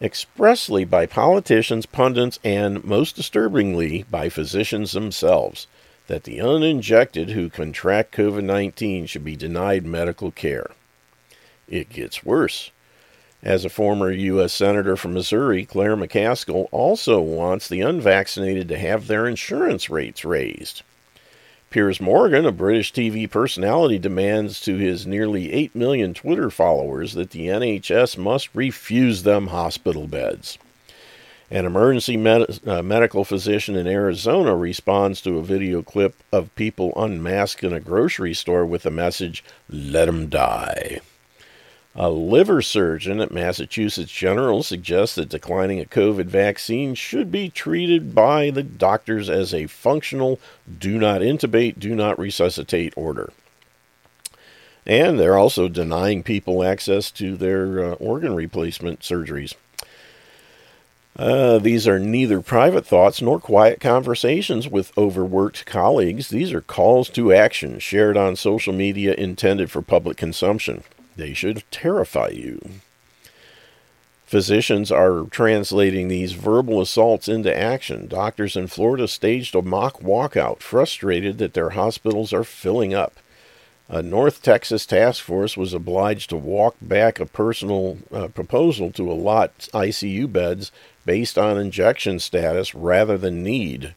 expressly 0.00 0.84
by 0.84 1.06
politicians, 1.06 1.84
pundits, 1.84 2.38
and, 2.44 2.84
most 2.84 3.16
disturbingly, 3.16 4.04
by 4.08 4.28
physicians 4.28 4.92
themselves, 4.92 5.66
that 6.06 6.22
the 6.22 6.40
uninjected 6.40 7.30
who 7.30 7.50
contract 7.50 8.14
COVID 8.14 8.44
19 8.44 9.06
should 9.06 9.24
be 9.24 9.34
denied 9.34 9.84
medical 9.84 10.30
care. 10.30 10.70
It 11.66 11.88
gets 11.88 12.24
worse. 12.24 12.70
As 13.44 13.62
a 13.66 13.68
former 13.68 14.10
U.S. 14.10 14.54
Senator 14.54 14.96
from 14.96 15.12
Missouri, 15.12 15.66
Claire 15.66 15.98
McCaskill 15.98 16.66
also 16.72 17.20
wants 17.20 17.68
the 17.68 17.82
unvaccinated 17.82 18.68
to 18.68 18.78
have 18.78 19.06
their 19.06 19.26
insurance 19.26 19.90
rates 19.90 20.24
raised. 20.24 20.80
Piers 21.68 22.00
Morgan, 22.00 22.46
a 22.46 22.52
British 22.52 22.90
TV 22.90 23.30
personality, 23.30 23.98
demands 23.98 24.62
to 24.62 24.76
his 24.76 25.06
nearly 25.06 25.52
8 25.52 25.74
million 25.74 26.14
Twitter 26.14 26.48
followers 26.48 27.12
that 27.12 27.32
the 27.32 27.48
NHS 27.48 28.16
must 28.16 28.48
refuse 28.54 29.24
them 29.24 29.48
hospital 29.48 30.06
beds. 30.06 30.56
An 31.50 31.66
emergency 31.66 32.16
med- 32.16 32.60
uh, 32.66 32.80
medical 32.80 33.24
physician 33.24 33.76
in 33.76 33.86
Arizona 33.86 34.56
responds 34.56 35.20
to 35.20 35.36
a 35.36 35.42
video 35.42 35.82
clip 35.82 36.14
of 36.32 36.54
people 36.54 36.94
unmasked 36.96 37.62
in 37.62 37.74
a 37.74 37.80
grocery 37.80 38.32
store 38.32 38.64
with 38.64 38.84
the 38.84 38.90
message, 38.90 39.44
Let 39.68 40.08
'em 40.08 40.30
die. 40.30 41.02
A 41.96 42.10
liver 42.10 42.60
surgeon 42.60 43.20
at 43.20 43.30
Massachusetts 43.30 44.10
General 44.10 44.64
suggests 44.64 45.14
that 45.14 45.28
declining 45.28 45.78
a 45.78 45.84
COVID 45.84 46.24
vaccine 46.24 46.96
should 46.96 47.30
be 47.30 47.48
treated 47.48 48.16
by 48.16 48.50
the 48.50 48.64
doctors 48.64 49.30
as 49.30 49.54
a 49.54 49.68
functional 49.68 50.40
do 50.80 50.98
not 50.98 51.20
intubate, 51.20 51.78
do 51.78 51.94
not 51.94 52.18
resuscitate 52.18 52.92
order. 52.96 53.32
And 54.84 55.20
they're 55.20 55.38
also 55.38 55.68
denying 55.68 56.24
people 56.24 56.64
access 56.64 57.12
to 57.12 57.36
their 57.36 57.84
uh, 57.84 57.92
organ 57.94 58.34
replacement 58.34 59.00
surgeries. 59.00 59.54
Uh, 61.16 61.58
these 61.58 61.86
are 61.86 62.00
neither 62.00 62.40
private 62.40 62.84
thoughts 62.84 63.22
nor 63.22 63.38
quiet 63.38 63.78
conversations 63.78 64.66
with 64.66 64.96
overworked 64.98 65.64
colleagues. 65.64 66.28
These 66.28 66.52
are 66.52 66.60
calls 66.60 67.08
to 67.10 67.32
action 67.32 67.78
shared 67.78 68.16
on 68.16 68.34
social 68.34 68.72
media 68.72 69.14
intended 69.14 69.70
for 69.70 69.80
public 69.80 70.16
consumption. 70.16 70.82
They 71.16 71.34
should 71.34 71.62
terrify 71.70 72.28
you. 72.28 72.60
Physicians 74.26 74.90
are 74.90 75.26
translating 75.30 76.08
these 76.08 76.32
verbal 76.32 76.80
assaults 76.80 77.28
into 77.28 77.56
action. 77.56 78.08
Doctors 78.08 78.56
in 78.56 78.66
Florida 78.66 79.06
staged 79.06 79.54
a 79.54 79.62
mock 79.62 80.00
walkout, 80.00 80.60
frustrated 80.60 81.38
that 81.38 81.54
their 81.54 81.70
hospitals 81.70 82.32
are 82.32 82.42
filling 82.42 82.94
up. 82.94 83.14
A 83.88 84.02
North 84.02 84.42
Texas 84.42 84.86
task 84.86 85.22
force 85.22 85.56
was 85.56 85.74
obliged 85.74 86.30
to 86.30 86.36
walk 86.36 86.74
back 86.80 87.20
a 87.20 87.26
personal 87.26 87.98
uh, 88.10 88.28
proposal 88.28 88.90
to 88.92 89.12
allot 89.12 89.68
ICU 89.74 90.32
beds 90.32 90.72
based 91.04 91.36
on 91.36 91.58
injection 91.58 92.18
status 92.18 92.74
rather 92.74 93.18
than 93.18 93.42
need. 93.42 93.94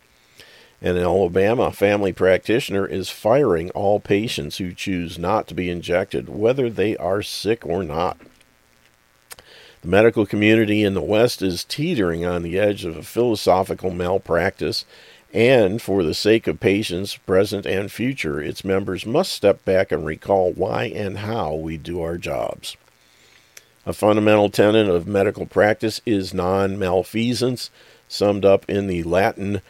And 0.81 0.97
in 0.97 1.03
Alabama, 1.03 1.63
a 1.63 1.71
family 1.71 2.13
practitioner 2.13 2.85
is 2.85 3.09
firing 3.09 3.71
all 3.71 3.99
patients 3.99 4.57
who 4.57 4.73
choose 4.73 5.17
not 5.17 5.47
to 5.47 5.55
be 5.55 5.69
injected, 5.69 6.29
whether 6.29 6.69
they 6.69 6.95
are 6.97 7.23
sick 7.23 7.65
or 7.65 7.83
not. 7.83 8.17
The 9.81 9.87
medical 9.87 10.25
community 10.25 10.83
in 10.83 10.93
the 10.93 11.01
West 11.01 11.41
is 11.41 11.63
teetering 11.63 12.25
on 12.25 12.43
the 12.43 12.59
edge 12.59 12.85
of 12.85 12.95
a 12.95 13.03
philosophical 13.03 13.89
malpractice, 13.89 14.85
and 15.33 15.81
for 15.81 16.03
the 16.03 16.13
sake 16.13 16.47
of 16.47 16.59
patients, 16.59 17.15
present 17.15 17.65
and 17.65 17.91
future, 17.91 18.39
its 18.39 18.63
members 18.63 19.05
must 19.05 19.33
step 19.33 19.65
back 19.65 19.91
and 19.91 20.05
recall 20.05 20.51
why 20.53 20.85
and 20.85 21.19
how 21.19 21.53
we 21.53 21.77
do 21.77 22.01
our 22.01 22.17
jobs. 22.17 22.77
A 23.85 23.93
fundamental 23.93 24.49
tenet 24.49 24.87
of 24.87 25.07
medical 25.07 25.45
practice 25.45 26.01
is 26.05 26.33
non 26.33 26.77
malfeasance, 26.77 27.71
summed 28.07 28.45
up 28.45 28.69
in 28.69 28.87
the 28.87 29.03
Latin 29.03 29.61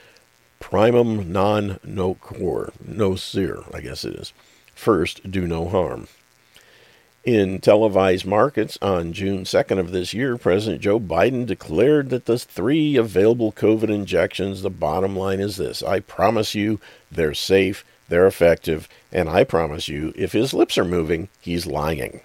primum 0.60 1.32
non 1.32 1.80
nocere, 1.86 2.72
nocere, 2.86 3.74
I 3.74 3.82
guess 3.82 4.06
it 4.06 4.16
is. 4.16 4.34
First, 4.74 5.30
do 5.30 5.48
no 5.48 5.68
harm. 5.68 6.08
In 7.24 7.60
televised 7.60 8.26
markets 8.26 8.78
on 8.82 9.12
June 9.12 9.44
2nd 9.44 9.80
of 9.80 9.92
this 9.92 10.14
year, 10.14 10.38
President 10.38 10.82
Joe 10.82 10.98
Biden 10.98 11.46
declared 11.46 12.10
that 12.10 12.26
the 12.26 12.40
three 12.40 12.96
available 12.96 13.52
COVID 13.52 13.90
injections, 13.90 14.62
the 14.62 14.70
bottom 14.70 15.14
line 15.18 15.42
is 15.42 15.58
this 15.58 15.84
I 15.84 16.00
promise 16.00 16.56
you 16.56 16.80
they're 17.12 17.34
safe, 17.34 17.84
they're 18.08 18.28
effective, 18.28 18.88
and 19.12 19.28
I 19.28 19.44
promise 19.44 19.90
you 19.90 20.14
if 20.16 20.32
his 20.32 20.54
lips 20.54 20.78
are 20.78 20.86
moving, 20.86 21.28
he's 21.42 21.66
lying. 21.66 22.22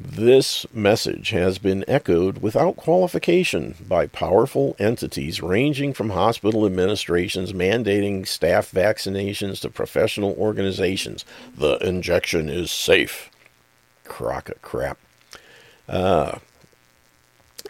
This 0.00 0.64
message 0.72 1.30
has 1.30 1.58
been 1.58 1.84
echoed 1.88 2.38
without 2.38 2.76
qualification 2.76 3.74
by 3.88 4.06
powerful 4.06 4.76
entities 4.78 5.42
ranging 5.42 5.92
from 5.92 6.10
hospital 6.10 6.64
administrations 6.64 7.52
mandating 7.52 8.24
staff 8.24 8.70
vaccinations 8.70 9.60
to 9.62 9.70
professional 9.70 10.36
organizations. 10.38 11.24
The 11.56 11.78
injection 11.78 12.48
is 12.48 12.70
safe. 12.70 13.28
Crock 14.04 14.48
of 14.50 14.62
crap. 14.62 14.98
Uh, 15.88 16.38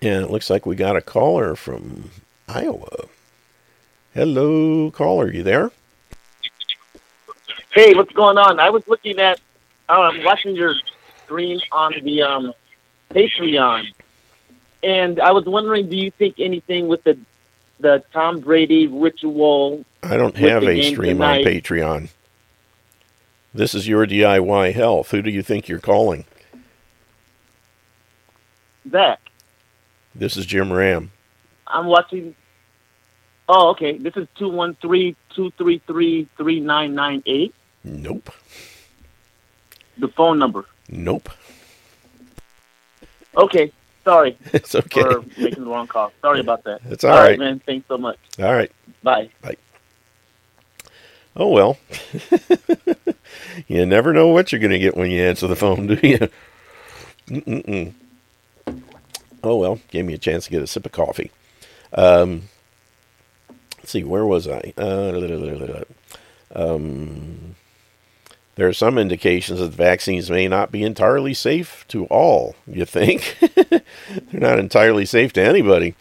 and 0.02 0.24
it 0.24 0.30
looks 0.30 0.50
like 0.50 0.66
we 0.66 0.76
got 0.76 0.96
a 0.96 1.00
caller 1.00 1.56
from 1.56 2.10
Iowa. 2.46 3.06
Hello, 4.12 4.90
caller. 4.90 5.32
You 5.32 5.42
there? 5.42 5.70
Hey, 7.72 7.94
what's 7.94 8.12
going 8.12 8.36
on? 8.36 8.60
I 8.60 8.68
was 8.68 8.86
looking 8.86 9.18
at, 9.18 9.40
uh, 9.88 9.92
I'm 9.92 10.22
watching 10.24 10.54
your 10.54 10.74
stream 11.28 11.60
on 11.72 11.92
the 12.02 12.22
um, 12.22 12.54
Patreon, 13.10 13.92
and 14.82 15.20
I 15.20 15.32
was 15.32 15.44
wondering, 15.44 15.90
do 15.90 15.96
you 15.96 16.10
think 16.10 16.36
anything 16.38 16.88
with 16.88 17.04
the 17.04 17.18
the 17.80 18.02
Tom 18.12 18.40
Brady 18.40 18.86
ritual? 18.86 19.84
I 20.02 20.16
don't 20.16 20.36
have 20.36 20.64
a 20.64 20.82
stream 20.82 21.18
tonight? 21.18 21.46
on 21.46 21.52
Patreon. 21.52 22.08
This 23.52 23.74
is 23.74 23.86
your 23.86 24.06
DIY 24.06 24.72
health. 24.72 25.10
Who 25.10 25.20
do 25.22 25.30
you 25.30 25.42
think 25.42 25.68
you're 25.68 25.78
calling? 25.78 26.24
Zach, 28.90 29.20
This 30.14 30.36
is 30.36 30.46
Jim 30.46 30.72
Ram. 30.72 31.10
I'm 31.66 31.86
watching. 31.86 32.34
Oh, 33.50 33.70
okay. 33.70 33.98
This 33.98 34.16
is 34.16 34.26
two 34.38 34.48
one 34.48 34.76
three 34.80 35.14
two 35.34 35.50
three 35.58 35.82
three 35.86 36.26
three 36.38 36.60
nine 36.60 36.94
nine 36.94 37.22
eight. 37.26 37.54
Nope. 37.84 38.30
The 39.98 40.08
phone 40.08 40.38
number. 40.38 40.64
Nope. 40.88 41.28
Okay. 43.36 43.72
Sorry. 44.04 44.36
It's 44.54 44.74
okay. 44.74 45.02
For 45.02 45.22
making 45.36 45.64
the 45.64 45.70
wrong 45.70 45.86
call. 45.86 46.12
Sorry 46.22 46.40
about 46.40 46.64
that. 46.64 46.80
It's 46.86 47.04
all 47.04 47.16
right. 47.16 47.38
man. 47.38 47.60
Thanks 47.60 47.86
so 47.88 47.98
much. 47.98 48.18
All 48.38 48.52
right. 48.52 48.72
Bye. 49.02 49.30
Bye. 49.42 49.56
Oh 51.36 51.48
well. 51.48 51.78
you 53.68 53.86
never 53.86 54.12
know 54.12 54.28
what 54.28 54.50
you're 54.50 54.60
going 54.60 54.72
to 54.72 54.78
get 54.78 54.96
when 54.96 55.10
you 55.10 55.22
answer 55.22 55.46
the 55.46 55.56
phone, 55.56 55.86
do 55.94 55.98
you? 56.02 56.28
Mm-mm-mm. 57.28 57.92
Oh 59.44 59.56
well, 59.56 59.78
gave 59.90 60.04
me 60.04 60.14
a 60.14 60.18
chance 60.18 60.46
to 60.46 60.50
get 60.50 60.62
a 60.62 60.66
sip 60.66 60.86
of 60.86 60.92
coffee. 60.92 61.30
Um, 61.92 62.48
let's 63.76 63.92
see, 63.92 64.04
where 64.04 64.26
was 64.26 64.48
I? 64.48 64.72
Uh, 64.76 65.84
um, 66.54 67.54
there 68.58 68.66
are 68.66 68.72
some 68.72 68.98
indications 68.98 69.60
that 69.60 69.72
vaccines 69.72 70.28
may 70.28 70.48
not 70.48 70.72
be 70.72 70.82
entirely 70.82 71.32
safe 71.32 71.84
to 71.86 72.06
all. 72.06 72.56
You 72.66 72.84
think? 72.84 73.38
They're 73.70 73.82
not 74.32 74.58
entirely 74.58 75.06
safe 75.06 75.32
to 75.34 75.40
anybody. 75.40 75.94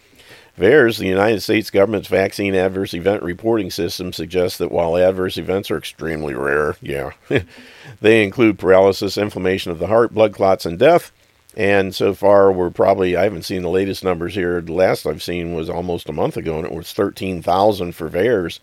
VAERS, 0.57 0.97
the 0.97 1.05
United 1.05 1.41
States 1.41 1.69
government's 1.69 2.07
vaccine 2.07 2.55
adverse 2.55 2.95
event 2.95 3.21
reporting 3.21 3.69
system, 3.69 4.11
suggests 4.11 4.57
that 4.57 4.71
while 4.71 4.97
adverse 4.97 5.37
events 5.37 5.69
are 5.69 5.77
extremely 5.77 6.33
rare, 6.33 6.75
yeah, 6.81 7.11
they 8.01 8.23
include 8.23 8.57
paralysis, 8.57 9.19
inflammation 9.19 9.71
of 9.71 9.77
the 9.77 9.85
heart, 9.85 10.15
blood 10.15 10.33
clots, 10.33 10.65
and 10.65 10.79
death. 10.79 11.11
And 11.55 11.93
so 11.93 12.15
far, 12.15 12.51
we're 12.51 12.71
probably, 12.71 13.15
I 13.15 13.25
haven't 13.25 13.45
seen 13.45 13.61
the 13.61 13.69
latest 13.69 14.03
numbers 14.03 14.33
here. 14.33 14.61
The 14.61 14.73
last 14.73 15.05
I've 15.05 15.21
seen 15.21 15.53
was 15.53 15.69
almost 15.69 16.09
a 16.09 16.13
month 16.13 16.35
ago, 16.35 16.57
and 16.57 16.65
it 16.65 16.73
was 16.73 16.91
13,000 16.91 17.91
for 17.91 18.09
VAERS. 18.09 18.59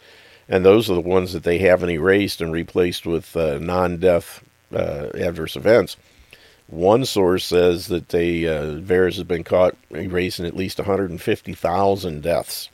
And 0.48 0.64
those 0.64 0.90
are 0.90 0.94
the 0.94 1.00
ones 1.00 1.32
that 1.32 1.42
they 1.42 1.58
haven't 1.58 1.90
erased 1.90 2.40
and 2.40 2.52
replaced 2.52 3.06
with 3.06 3.36
uh, 3.36 3.58
non 3.58 3.98
death 3.98 4.44
uh, 4.72 5.08
adverse 5.14 5.56
events. 5.56 5.96
One 6.66 7.04
source 7.04 7.44
says 7.44 7.88
that 7.88 8.08
they 8.08 8.46
uh, 8.46 8.80
has 8.80 9.22
been 9.24 9.44
caught 9.44 9.76
erasing 9.90 10.46
at 10.46 10.56
least 10.56 10.78
150,000 10.78 12.22
deaths 12.22 12.70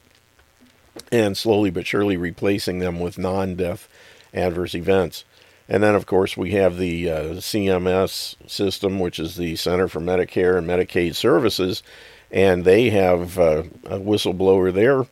and 1.10 1.36
slowly 1.36 1.70
but 1.70 1.86
surely 1.86 2.16
replacing 2.16 2.78
them 2.78 3.00
with 3.00 3.18
non 3.18 3.56
death 3.56 3.88
adverse 4.32 4.74
events. 4.74 5.24
And 5.68 5.82
then, 5.82 5.94
of 5.94 6.06
course, 6.06 6.36
we 6.36 6.52
have 6.52 6.78
the 6.78 7.08
uh, 7.08 7.22
CMS 7.34 8.34
system, 8.48 8.98
which 8.98 9.20
is 9.20 9.36
the 9.36 9.54
Center 9.54 9.86
for 9.86 10.00
Medicare 10.00 10.58
and 10.58 10.66
Medicaid 10.66 11.14
Services, 11.14 11.84
and 12.30 12.64
they 12.64 12.90
have 12.90 13.38
uh, 13.38 13.62
a 13.84 13.98
whistleblower 13.98 14.72
there 14.72 15.06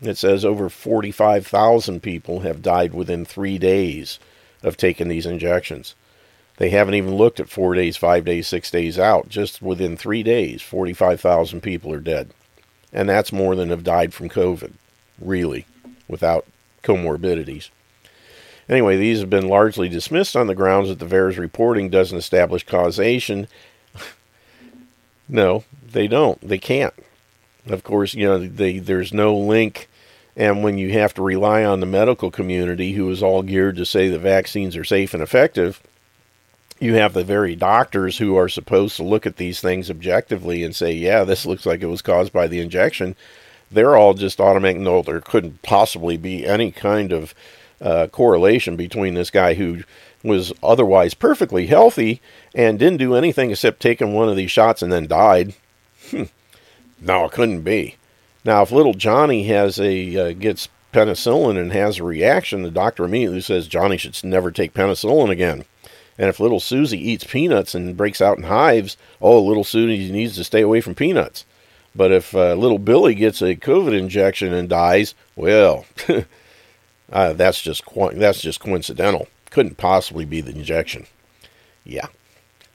that 0.00 0.18
says 0.18 0.44
over 0.44 0.68
45,000 0.68 2.02
people 2.02 2.40
have 2.40 2.62
died 2.62 2.94
within 2.94 3.24
three 3.24 3.58
days 3.58 4.18
of 4.62 4.76
taking 4.76 5.08
these 5.08 5.26
injections. 5.26 5.94
They 6.56 6.70
haven't 6.70 6.94
even 6.94 7.16
looked 7.16 7.40
at 7.40 7.48
four 7.48 7.74
days, 7.74 7.96
five 7.96 8.24
days, 8.24 8.46
six 8.46 8.70
days 8.70 8.98
out. 8.98 9.28
Just 9.28 9.60
within 9.60 9.96
three 9.96 10.22
days, 10.22 10.62
45,000 10.62 11.60
people 11.60 11.92
are 11.92 12.00
dead. 12.00 12.30
And 12.92 13.08
that's 13.08 13.32
more 13.32 13.56
than 13.56 13.70
have 13.70 13.82
died 13.82 14.14
from 14.14 14.28
COVID, 14.28 14.72
really, 15.20 15.66
without 16.06 16.46
comorbidities. 16.84 17.70
Anyway, 18.68 18.96
these 18.96 19.20
have 19.20 19.28
been 19.28 19.48
largely 19.48 19.88
dismissed 19.88 20.36
on 20.36 20.46
the 20.46 20.54
grounds 20.54 20.88
that 20.88 20.98
the 20.98 21.06
VAERS 21.06 21.38
reporting 21.38 21.90
doesn't 21.90 22.16
establish 22.16 22.64
causation. 22.64 23.48
no, 25.28 25.64
they 25.86 26.06
don't. 26.06 26.40
They 26.40 26.58
can't. 26.58 26.94
Of 27.66 27.82
course, 27.82 28.14
you 28.14 28.26
know, 28.26 28.38
they, 28.38 28.78
there's 28.78 29.12
no 29.12 29.36
link. 29.36 29.88
And 30.36 30.64
when 30.64 30.78
you 30.78 30.92
have 30.92 31.14
to 31.14 31.22
rely 31.22 31.64
on 31.64 31.80
the 31.80 31.86
medical 31.86 32.30
community, 32.30 32.92
who 32.92 33.08
is 33.10 33.22
all 33.22 33.42
geared 33.42 33.76
to 33.76 33.86
say 33.86 34.08
the 34.08 34.18
vaccines 34.18 34.76
are 34.76 34.84
safe 34.84 35.14
and 35.14 35.22
effective, 35.22 35.80
you 36.80 36.94
have 36.94 37.12
the 37.14 37.24
very 37.24 37.54
doctors 37.54 38.18
who 38.18 38.36
are 38.36 38.48
supposed 38.48 38.96
to 38.96 39.04
look 39.04 39.26
at 39.26 39.36
these 39.36 39.60
things 39.60 39.90
objectively 39.90 40.64
and 40.64 40.74
say, 40.74 40.92
yeah, 40.92 41.24
this 41.24 41.46
looks 41.46 41.64
like 41.64 41.82
it 41.82 41.86
was 41.86 42.02
caused 42.02 42.32
by 42.32 42.48
the 42.48 42.60
injection. 42.60 43.14
They're 43.70 43.96
all 43.96 44.14
just 44.14 44.40
automatic. 44.40 44.78
No, 44.78 45.02
there 45.02 45.20
couldn't 45.20 45.62
possibly 45.62 46.16
be 46.16 46.44
any 46.44 46.72
kind 46.72 47.12
of 47.12 47.34
uh, 47.80 48.08
correlation 48.08 48.76
between 48.76 49.14
this 49.14 49.30
guy 49.30 49.54
who 49.54 49.84
was 50.22 50.52
otherwise 50.62 51.14
perfectly 51.14 51.66
healthy 51.66 52.20
and 52.54 52.78
didn't 52.78 52.98
do 52.98 53.14
anything 53.14 53.50
except 53.50 53.80
taking 53.80 54.14
one 54.14 54.28
of 54.28 54.36
these 54.36 54.50
shots 54.50 54.82
and 54.82 54.92
then 54.92 55.06
died. 55.06 55.54
Hmm. 56.10 56.24
No, 57.04 57.26
it 57.26 57.32
couldn't 57.32 57.60
be. 57.60 57.96
Now, 58.44 58.62
if 58.62 58.72
little 58.72 58.94
Johnny 58.94 59.44
has 59.44 59.78
a 59.78 60.16
uh, 60.16 60.32
gets 60.32 60.68
penicillin 60.92 61.58
and 61.58 61.72
has 61.72 61.98
a 61.98 62.04
reaction, 62.04 62.62
the 62.62 62.70
doctor 62.70 63.04
immediately 63.04 63.42
says 63.42 63.68
Johnny 63.68 63.98
should 63.98 64.22
never 64.24 64.50
take 64.50 64.72
penicillin 64.72 65.30
again. 65.30 65.64
And 66.16 66.28
if 66.28 66.40
little 66.40 66.60
Susie 66.60 66.98
eats 66.98 67.24
peanuts 67.24 67.74
and 67.74 67.96
breaks 67.96 68.22
out 68.22 68.38
in 68.38 68.44
hives, 68.44 68.96
oh, 69.20 69.42
little 69.42 69.64
Susie 69.64 70.10
needs 70.10 70.36
to 70.36 70.44
stay 70.44 70.62
away 70.62 70.80
from 70.80 70.94
peanuts. 70.94 71.44
But 71.94 72.10
if 72.10 72.34
uh, 72.34 72.54
little 72.54 72.78
Billy 72.78 73.14
gets 73.14 73.42
a 73.42 73.54
COVID 73.54 73.96
injection 73.96 74.54
and 74.54 74.68
dies, 74.68 75.14
well, 75.36 75.84
uh, 77.12 77.32
that's 77.34 77.60
just 77.60 77.82
that's 78.14 78.40
just 78.40 78.60
coincidental. 78.60 79.28
Couldn't 79.50 79.76
possibly 79.76 80.24
be 80.24 80.40
the 80.40 80.52
injection. 80.52 81.06
Yeah, 81.84 82.06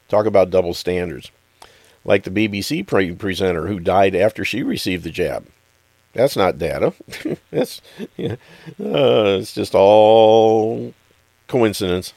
talk 0.07 0.27
about 0.27 0.51
double 0.51 0.75
standards. 0.75 1.31
Like 2.05 2.23
the 2.23 2.31
BBC 2.31 2.85
pre- 2.85 3.13
presenter 3.13 3.67
who 3.67 3.79
died 3.79 4.15
after 4.15 4.45
she 4.45 4.63
received 4.63 5.03
the 5.03 5.11
jab. 5.11 5.47
That's 6.13 6.35
not 6.35 6.57
data. 6.57 6.93
that's 7.51 7.81
yeah, 8.17 8.35
uh, 8.79 9.37
it's 9.39 9.53
just 9.53 9.75
all 9.75 10.93
coincidence. 11.47 12.13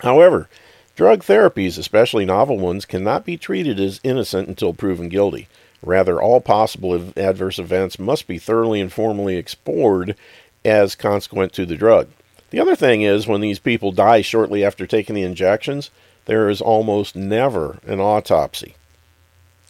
However, 0.00 0.48
drug 0.96 1.22
therapies, 1.22 1.78
especially 1.78 2.24
novel 2.24 2.58
ones, 2.58 2.84
cannot 2.84 3.24
be 3.24 3.36
treated 3.36 3.80
as 3.80 4.00
innocent 4.04 4.48
until 4.48 4.74
proven 4.74 5.08
guilty. 5.08 5.48
Rather, 5.82 6.20
all 6.20 6.40
possible 6.40 6.94
adverse 7.16 7.58
events 7.58 7.98
must 7.98 8.26
be 8.26 8.38
thoroughly 8.38 8.80
and 8.80 8.92
formally 8.92 9.36
explored 9.36 10.16
as 10.64 10.94
consequent 10.94 11.52
to 11.52 11.66
the 11.66 11.76
drug. 11.76 12.08
The 12.50 12.60
other 12.60 12.76
thing 12.76 13.02
is, 13.02 13.26
when 13.26 13.40
these 13.40 13.58
people 13.58 13.92
die 13.92 14.22
shortly 14.22 14.64
after 14.64 14.86
taking 14.86 15.14
the 15.14 15.22
injections, 15.22 15.90
there 16.26 16.48
is 16.48 16.60
almost 16.60 17.16
never 17.16 17.78
an 17.86 18.00
autopsy. 18.00 18.74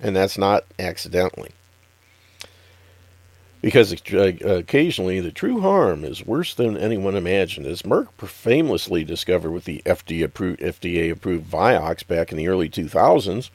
And 0.01 0.15
that's 0.15 0.39
not 0.39 0.65
accidentally. 0.79 1.51
Because 3.61 3.95
uh, 4.13 4.33
occasionally 4.43 5.21
the 5.21 5.33
true 5.33 5.61
harm 5.61 6.05
is 6.05 6.27
worse 6.27 6.55
than 6.55 6.77
anyone 6.77 7.17
imagined. 7.17 7.67
As 7.67 7.83
Merck 7.83 8.09
famously 8.21 9.05
discovered 9.05 9.53
with 9.53 9.65
the 9.65 9.81
FDA 9.87 10.25
approved, 10.25 10.61
FDA 10.61 12.07
back 12.07 12.31
in 12.31 12.37
the 12.37 12.49
early 12.49 12.69
2000s, 12.69 13.49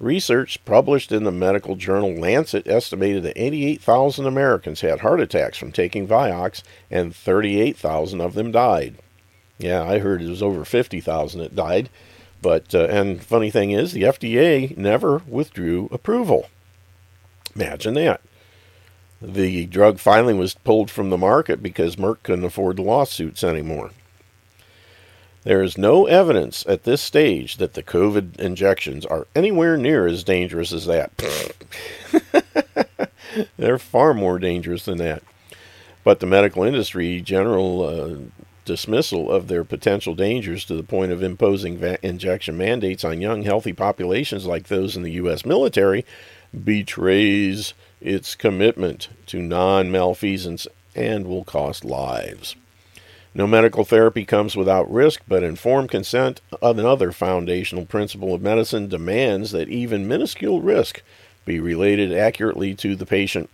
research 0.00 0.64
published 0.64 1.12
in 1.12 1.22
the 1.22 1.30
medical 1.30 1.76
journal 1.76 2.12
Lancet 2.14 2.66
estimated 2.66 3.22
that 3.22 3.40
88,000 3.40 4.26
Americans 4.26 4.80
had 4.80 5.00
heart 5.00 5.20
attacks 5.20 5.56
from 5.56 5.70
taking 5.70 6.08
Vioxx, 6.08 6.62
and 6.90 7.14
38,000 7.14 8.20
of 8.20 8.34
them 8.34 8.50
died. 8.50 8.96
Yeah, 9.58 9.84
I 9.84 10.00
heard 10.00 10.20
it 10.20 10.28
was 10.28 10.42
over 10.42 10.64
50,000 10.64 11.40
that 11.40 11.54
died. 11.54 11.88
But 12.44 12.74
uh, 12.74 12.88
and 12.90 13.24
funny 13.24 13.50
thing 13.50 13.70
is, 13.70 13.92
the 13.92 14.02
FDA 14.02 14.76
never 14.76 15.22
withdrew 15.26 15.88
approval. 15.90 16.50
Imagine 17.56 17.94
that. 17.94 18.20
The 19.22 19.64
drug 19.64 19.98
finally 19.98 20.34
was 20.34 20.52
pulled 20.52 20.90
from 20.90 21.08
the 21.08 21.16
market 21.16 21.62
because 21.62 21.96
Merck 21.96 22.22
couldn't 22.22 22.44
afford 22.44 22.78
lawsuits 22.78 23.42
anymore. 23.42 23.92
There 25.44 25.62
is 25.62 25.78
no 25.78 26.04
evidence 26.04 26.66
at 26.68 26.82
this 26.82 27.00
stage 27.00 27.56
that 27.56 27.72
the 27.72 27.82
COVID 27.82 28.38
injections 28.38 29.06
are 29.06 29.26
anywhere 29.34 29.78
near 29.78 30.06
as 30.06 30.22
dangerous 30.22 30.70
as 30.70 30.84
that. 30.84 31.12
They're 33.56 33.78
far 33.78 34.12
more 34.12 34.38
dangerous 34.38 34.84
than 34.84 34.98
that. 34.98 35.22
But 36.02 36.20
the 36.20 36.26
medical 36.26 36.62
industry 36.62 37.22
general 37.22 37.82
uh, 37.82 38.16
dismissal 38.64 39.30
of 39.30 39.48
their 39.48 39.64
potential 39.64 40.14
dangers 40.14 40.64
to 40.64 40.74
the 40.74 40.82
point 40.82 41.12
of 41.12 41.22
imposing 41.22 41.78
va- 41.78 41.98
injection 42.06 42.56
mandates 42.56 43.04
on 43.04 43.20
young, 43.20 43.42
healthy 43.42 43.72
populations 43.72 44.46
like 44.46 44.68
those 44.68 44.96
in 44.96 45.02
the 45.02 45.12
U.S. 45.12 45.44
military 45.44 46.04
betrays 46.64 47.74
its 48.00 48.34
commitment 48.34 49.08
to 49.26 49.40
non 49.40 49.90
malfeasance 49.90 50.66
and 50.94 51.26
will 51.26 51.44
cost 51.44 51.84
lives. 51.84 52.54
No 53.34 53.48
medical 53.48 53.84
therapy 53.84 54.24
comes 54.24 54.54
without 54.54 54.90
risk, 54.90 55.22
but 55.26 55.42
informed 55.42 55.90
consent, 55.90 56.40
another 56.62 57.10
foundational 57.10 57.84
principle 57.84 58.32
of 58.32 58.40
medicine, 58.40 58.88
demands 58.88 59.50
that 59.50 59.68
even 59.68 60.06
minuscule 60.06 60.62
risk 60.62 61.02
be 61.44 61.58
related 61.58 62.12
accurately 62.12 62.74
to 62.76 62.94
the 62.94 63.06
patient. 63.06 63.50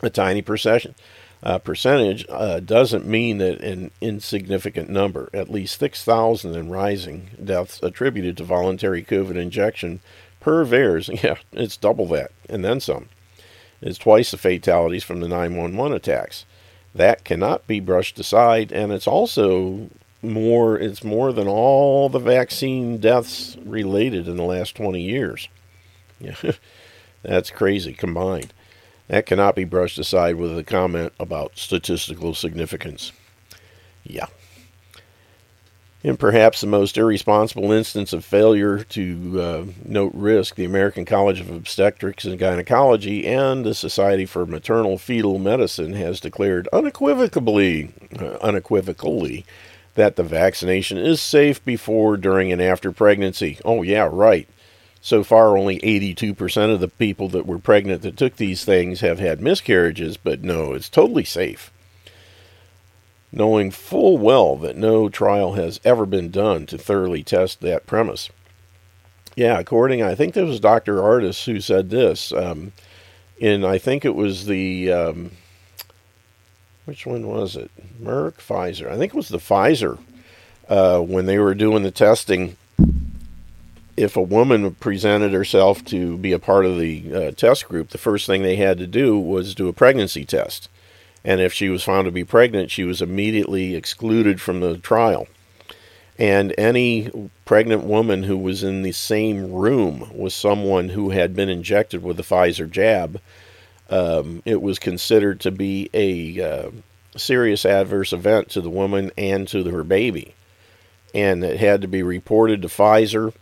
A 0.00 0.10
tiny 0.10 0.42
percent, 0.42 0.94
uh, 1.42 1.58
percentage 1.58 2.26
uh, 2.28 2.60
doesn't 2.60 3.06
mean 3.06 3.38
that 3.38 3.60
an 3.60 3.90
insignificant 4.00 4.88
number, 4.88 5.30
at 5.32 5.50
least 5.50 5.78
6,000 5.78 6.56
and 6.56 6.70
rising 6.70 7.30
deaths 7.42 7.80
attributed 7.82 8.36
to 8.36 8.44
voluntary 8.44 9.02
COVID 9.02 9.36
injection 9.36 10.00
per 10.40 10.64
VAERS. 10.64 11.08
Yeah, 11.22 11.36
it's 11.52 11.76
double 11.76 12.06
that, 12.08 12.32
and 12.48 12.64
then 12.64 12.80
some. 12.80 13.08
It's 13.80 13.98
twice 13.98 14.32
the 14.32 14.38
fatalities 14.38 15.04
from 15.04 15.20
the 15.20 15.28
911 15.28 15.96
attacks. 15.96 16.44
That 16.94 17.22
cannot 17.24 17.66
be 17.66 17.78
brushed 17.80 18.18
aside, 18.18 18.72
and 18.72 18.92
it's 18.92 19.06
also 19.06 19.88
more 20.20 20.76
it's 20.76 21.04
more 21.04 21.32
than 21.32 21.46
all 21.46 22.08
the 22.08 22.18
vaccine 22.18 22.98
deaths 22.98 23.56
related 23.64 24.26
in 24.26 24.36
the 24.36 24.42
last 24.42 24.74
20 24.74 25.00
years. 25.00 25.48
Yeah, 26.18 26.34
that's 27.22 27.50
crazy 27.50 27.92
combined. 27.92 28.52
That 29.08 29.26
cannot 29.26 29.54
be 29.54 29.64
brushed 29.64 29.98
aside 29.98 30.36
with 30.36 30.56
a 30.56 30.64
comment 30.64 31.12
about 31.18 31.56
statistical 31.58 32.34
significance. 32.34 33.12
Yeah. 34.04 34.26
In 36.04 36.16
perhaps 36.16 36.60
the 36.60 36.68
most 36.68 36.96
irresponsible 36.96 37.72
instance 37.72 38.12
of 38.12 38.24
failure 38.24 38.84
to 38.84 39.40
uh, 39.40 39.64
note 39.84 40.12
risk, 40.14 40.54
the 40.54 40.64
American 40.64 41.04
College 41.04 41.40
of 41.40 41.50
Obstetrics 41.50 42.24
and 42.24 42.38
Gynecology 42.38 43.26
and 43.26 43.64
the 43.64 43.74
Society 43.74 44.24
for 44.24 44.46
Maternal 44.46 44.96
Fetal 44.96 45.38
Medicine 45.38 45.94
has 45.94 46.20
declared 46.20 46.68
unequivocally, 46.72 47.92
uh, 48.16 48.36
unequivocally 48.40 49.44
that 49.96 50.14
the 50.14 50.22
vaccination 50.22 50.98
is 50.98 51.20
safe 51.20 51.64
before, 51.64 52.16
during, 52.16 52.52
and 52.52 52.62
after 52.62 52.92
pregnancy. 52.92 53.58
Oh, 53.64 53.82
yeah, 53.82 54.08
right. 54.10 54.48
So 55.00 55.22
far, 55.22 55.56
only 55.56 55.78
82% 55.78 56.72
of 56.72 56.80
the 56.80 56.88
people 56.88 57.28
that 57.28 57.46
were 57.46 57.58
pregnant 57.58 58.02
that 58.02 58.16
took 58.16 58.36
these 58.36 58.64
things 58.64 59.00
have 59.00 59.18
had 59.18 59.40
miscarriages, 59.40 60.16
but 60.16 60.42
no, 60.42 60.72
it's 60.72 60.88
totally 60.88 61.24
safe. 61.24 61.70
Knowing 63.30 63.70
full 63.70 64.18
well 64.18 64.56
that 64.56 64.76
no 64.76 65.08
trial 65.08 65.52
has 65.52 65.80
ever 65.84 66.04
been 66.04 66.30
done 66.30 66.66
to 66.66 66.78
thoroughly 66.78 67.22
test 67.22 67.60
that 67.60 67.86
premise. 67.86 68.30
Yeah, 69.36 69.58
according, 69.58 70.02
I 70.02 70.14
think 70.14 70.34
this 70.34 70.48
was 70.48 70.58
Dr. 70.58 70.96
Ardis 70.96 71.44
who 71.44 71.60
said 71.60 71.90
this. 71.90 72.32
Um, 72.32 72.72
in, 73.38 73.64
I 73.64 73.78
think 73.78 74.04
it 74.04 74.16
was 74.16 74.46
the, 74.46 74.90
um, 74.92 75.30
which 76.86 77.06
one 77.06 77.26
was 77.28 77.54
it? 77.54 77.70
Merck, 78.02 78.38
Pfizer. 78.38 78.90
I 78.90 78.96
think 78.96 79.12
it 79.12 79.16
was 79.16 79.28
the 79.28 79.38
Pfizer 79.38 79.98
uh, 80.68 81.00
when 81.00 81.26
they 81.26 81.38
were 81.38 81.54
doing 81.54 81.84
the 81.84 81.92
testing 81.92 82.56
if 83.98 84.16
a 84.16 84.22
woman 84.22 84.74
presented 84.76 85.32
herself 85.32 85.84
to 85.86 86.16
be 86.18 86.32
a 86.32 86.38
part 86.38 86.64
of 86.64 86.78
the 86.78 87.14
uh, 87.14 87.30
test 87.32 87.68
group, 87.68 87.88
the 87.88 87.98
first 87.98 88.26
thing 88.26 88.42
they 88.42 88.56
had 88.56 88.78
to 88.78 88.86
do 88.86 89.18
was 89.18 89.54
do 89.54 89.68
a 89.68 89.72
pregnancy 89.72 90.24
test. 90.24 90.68
And 91.24 91.40
if 91.40 91.52
she 91.52 91.68
was 91.68 91.82
found 91.82 92.04
to 92.04 92.12
be 92.12 92.24
pregnant, 92.24 92.70
she 92.70 92.84
was 92.84 93.02
immediately 93.02 93.74
excluded 93.74 94.40
from 94.40 94.60
the 94.60 94.78
trial. 94.78 95.26
And 96.16 96.54
any 96.56 97.10
pregnant 97.44 97.84
woman 97.84 98.22
who 98.22 98.38
was 98.38 98.62
in 98.62 98.82
the 98.82 98.92
same 98.92 99.52
room 99.52 100.10
with 100.14 100.32
someone 100.32 100.90
who 100.90 101.10
had 101.10 101.34
been 101.34 101.48
injected 101.48 102.02
with 102.02 102.16
the 102.16 102.22
Pfizer 102.22 102.70
jab, 102.70 103.20
um, 103.90 104.42
it 104.44 104.62
was 104.62 104.78
considered 104.78 105.40
to 105.40 105.50
be 105.50 105.90
a 105.92 106.40
uh, 106.40 106.70
serious 107.16 107.64
adverse 107.64 108.12
event 108.12 108.48
to 108.50 108.60
the 108.60 108.70
woman 108.70 109.10
and 109.18 109.48
to 109.48 109.64
her 109.64 109.84
baby. 109.84 110.34
And 111.14 111.42
it 111.42 111.58
had 111.58 111.80
to 111.82 111.88
be 111.88 112.02
reported 112.02 112.62
to 112.62 112.68
Pfizer 112.68 113.32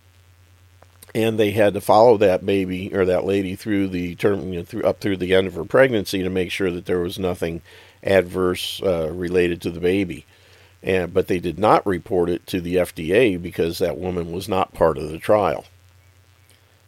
and 1.16 1.38
they 1.38 1.52
had 1.52 1.72
to 1.72 1.80
follow 1.80 2.18
that 2.18 2.44
baby 2.44 2.94
or 2.94 3.06
that 3.06 3.24
lady 3.24 3.56
through 3.56 3.88
the 3.88 4.14
term 4.16 4.52
you 4.52 4.59
know, 4.59 4.64
through 4.64 4.82
up 4.82 5.01
through 5.01 5.16
the 5.16 5.34
end 5.34 5.47
of 5.47 5.55
her 5.55 5.64
pregnancy 5.64 6.22
to 6.22 6.28
make 6.28 6.51
sure 6.51 6.70
that 6.70 6.84
there 6.84 7.01
was 7.01 7.18
nothing 7.18 7.62
adverse 8.02 8.82
uh, 8.82 9.10
related 9.10 9.62
to 9.62 9.70
the 9.70 9.80
baby. 9.80 10.26
And 10.82 11.14
but 11.14 11.26
they 11.26 11.38
did 11.38 11.59
not 11.59 11.86
report 11.86 12.28
it 12.28 12.47
to 12.48 12.60
the 12.60 12.76
FDA 12.76 13.40
because 13.40 13.78
that 13.78 13.97
woman 13.97 14.30
was 14.30 14.47
not 14.47 14.74
part 14.74 14.98
of 14.98 15.09
the 15.09 15.18
trial. 15.18 15.64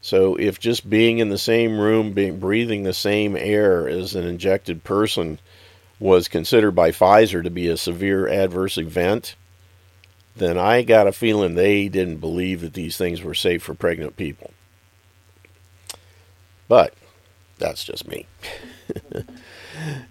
So 0.03 0.37
if 0.37 0.61
just 0.61 0.91
being 0.91 1.21
in 1.21 1.31
the 1.31 1.39
same 1.39 1.81
room, 1.81 2.13
being 2.13 2.39
breathing 2.39 2.83
the 2.83 2.93
same 2.93 3.35
air 3.35 3.89
as 3.89 4.15
an 4.15 4.27
injected 4.27 4.85
person 4.85 5.39
was 5.99 6.29
considered 6.29 6.73
by 6.73 6.91
Pfizer 6.91 7.43
to 7.43 7.51
be 7.51 7.67
a 7.67 7.79
severe 7.79 8.29
adverse 8.29 8.77
event, 8.77 9.37
then 10.39 10.59
I 10.59 10.83
got 10.83 11.07
a 11.07 11.13
feeling 11.13 11.55
they 11.55 11.89
didn't 11.89 12.19
believe 12.19 12.61
that 12.61 12.75
these 12.75 12.97
things 12.97 13.23
were 13.23 13.35
safe 13.35 13.63
for 13.63 13.75
pregnant 13.75 14.17
people. 14.17 14.53
But 16.69 16.95
that's 17.59 17.85
just 17.85 18.07
me. 18.07 18.27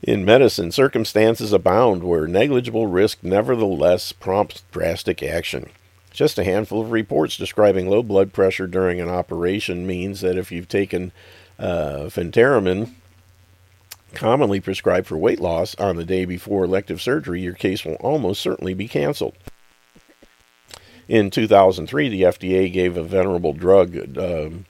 In 0.03 0.25
medicine, 0.25 0.71
circumstances 0.71 1.53
abound 1.53 2.03
where 2.03 2.27
negligible 2.27 2.87
risk 2.87 3.19
nevertheless 3.21 4.11
prompts 4.11 4.63
drastic 4.71 5.21
action. 5.21 5.69
Just 6.11 6.39
a 6.39 6.43
handful 6.43 6.81
of 6.81 6.91
reports 6.91 7.37
describing 7.37 7.89
low 7.89 8.01
blood 8.01 8.33
pressure 8.33 8.65
during 8.65 8.99
an 8.99 9.09
operation 9.09 9.85
means 9.85 10.21
that 10.21 10.37
if 10.37 10.51
you've 10.51 10.67
taken 10.67 11.11
uh, 11.59 12.09
commonly 14.13 14.59
prescribed 14.59 15.05
for 15.05 15.17
weight 15.17 15.39
loss, 15.39 15.75
on 15.75 15.95
the 15.95 16.05
day 16.05 16.25
before 16.25 16.63
elective 16.63 17.01
surgery, 17.01 17.41
your 17.41 17.53
case 17.53 17.85
will 17.85 17.95
almost 17.95 18.41
certainly 18.41 18.73
be 18.73 18.87
canceled. 18.87 19.35
In 21.07 21.29
2003, 21.29 22.09
the 22.09 22.23
FDA 22.23 22.71
gave 22.71 22.97
a 22.97 23.03
venerable 23.03 23.53
drug, 23.53 24.17
um, 24.17 24.65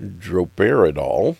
droperidol, 0.00 1.36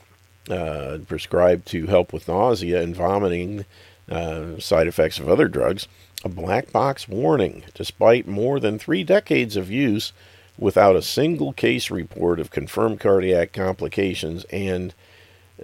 uh, 0.51 0.99
prescribed 1.07 1.67
to 1.69 1.87
help 1.87 2.13
with 2.13 2.27
nausea 2.27 2.83
and 2.83 2.97
vomiting, 2.97 3.65
uh, 4.11 4.59
side 4.59 4.89
effects 4.89 5.19
of 5.19 5.29
other 5.29 5.47
drugs, 5.47 5.87
a 6.25 6.29
black 6.29 6.73
box 6.73 7.09
warning, 7.09 7.63
despite 7.75 8.27
more 8.27 8.59
than 8.59 8.79
three 8.79 9.05
decades 9.05 9.57
of 9.57 9.71
use 9.71 10.13
without 10.59 10.97
a 10.97 11.03
single 11.03 11.53
case 11.53 11.91
report 11.91 12.41
of 12.41 12.51
confirmed 12.51 13.01
cardiac 13.01 13.53
complications 13.53 14.45
and 14.51 14.95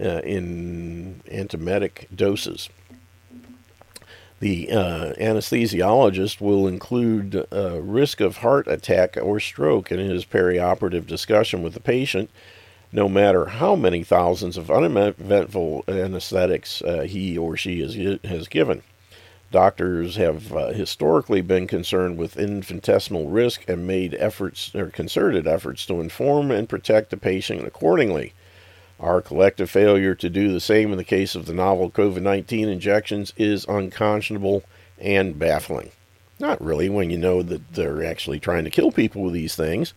uh, 0.00 0.20
in 0.22 1.20
antiemetic 1.30 2.06
doses. 2.14 2.68
The 4.40 4.70
uh, 4.70 5.12
anesthesiologist 5.14 6.40
will 6.40 6.68
include 6.68 7.46
uh, 7.52 7.80
risk 7.80 8.20
of 8.20 8.38
heart 8.38 8.68
attack 8.68 9.16
or 9.20 9.40
stroke 9.40 9.90
in 9.90 9.98
his 9.98 10.24
perioperative 10.24 11.06
discussion 11.06 11.62
with 11.62 11.74
the 11.74 11.80
patient, 11.80 12.30
no 12.92 13.08
matter 13.08 13.46
how 13.46 13.74
many 13.74 14.04
thousands 14.04 14.56
of 14.56 14.70
uneventful 14.70 15.84
anesthetics 15.88 16.80
uh, 16.82 17.00
he 17.00 17.36
or 17.36 17.56
she 17.56 17.80
has 18.24 18.48
given. 18.48 18.82
Doctors 19.50 20.16
have 20.16 20.52
uh, 20.52 20.68
historically 20.68 21.40
been 21.40 21.66
concerned 21.66 22.16
with 22.16 22.36
infinitesimal 22.36 23.28
risk 23.28 23.64
and 23.66 23.86
made 23.86 24.14
efforts 24.14 24.74
or 24.74 24.90
concerted 24.90 25.48
efforts 25.48 25.84
to 25.86 26.00
inform 26.00 26.50
and 26.50 26.68
protect 26.68 27.10
the 27.10 27.16
patient 27.16 27.66
accordingly. 27.66 28.34
Our 29.00 29.22
collective 29.22 29.70
failure 29.70 30.14
to 30.16 30.28
do 30.28 30.52
the 30.52 30.60
same 30.60 30.90
in 30.90 30.98
the 30.98 31.04
case 31.04 31.34
of 31.34 31.46
the 31.46 31.54
novel 31.54 31.90
COVID 31.90 32.20
19 32.20 32.68
injections 32.68 33.32
is 33.36 33.64
unconscionable 33.66 34.64
and 34.98 35.38
baffling. 35.38 35.92
Not 36.40 36.62
really 36.62 36.88
when 36.88 37.10
you 37.10 37.18
know 37.18 37.42
that 37.42 37.74
they're 37.74 38.04
actually 38.04 38.40
trying 38.40 38.64
to 38.64 38.70
kill 38.70 38.90
people 38.90 39.22
with 39.22 39.34
these 39.34 39.54
things. 39.54 39.94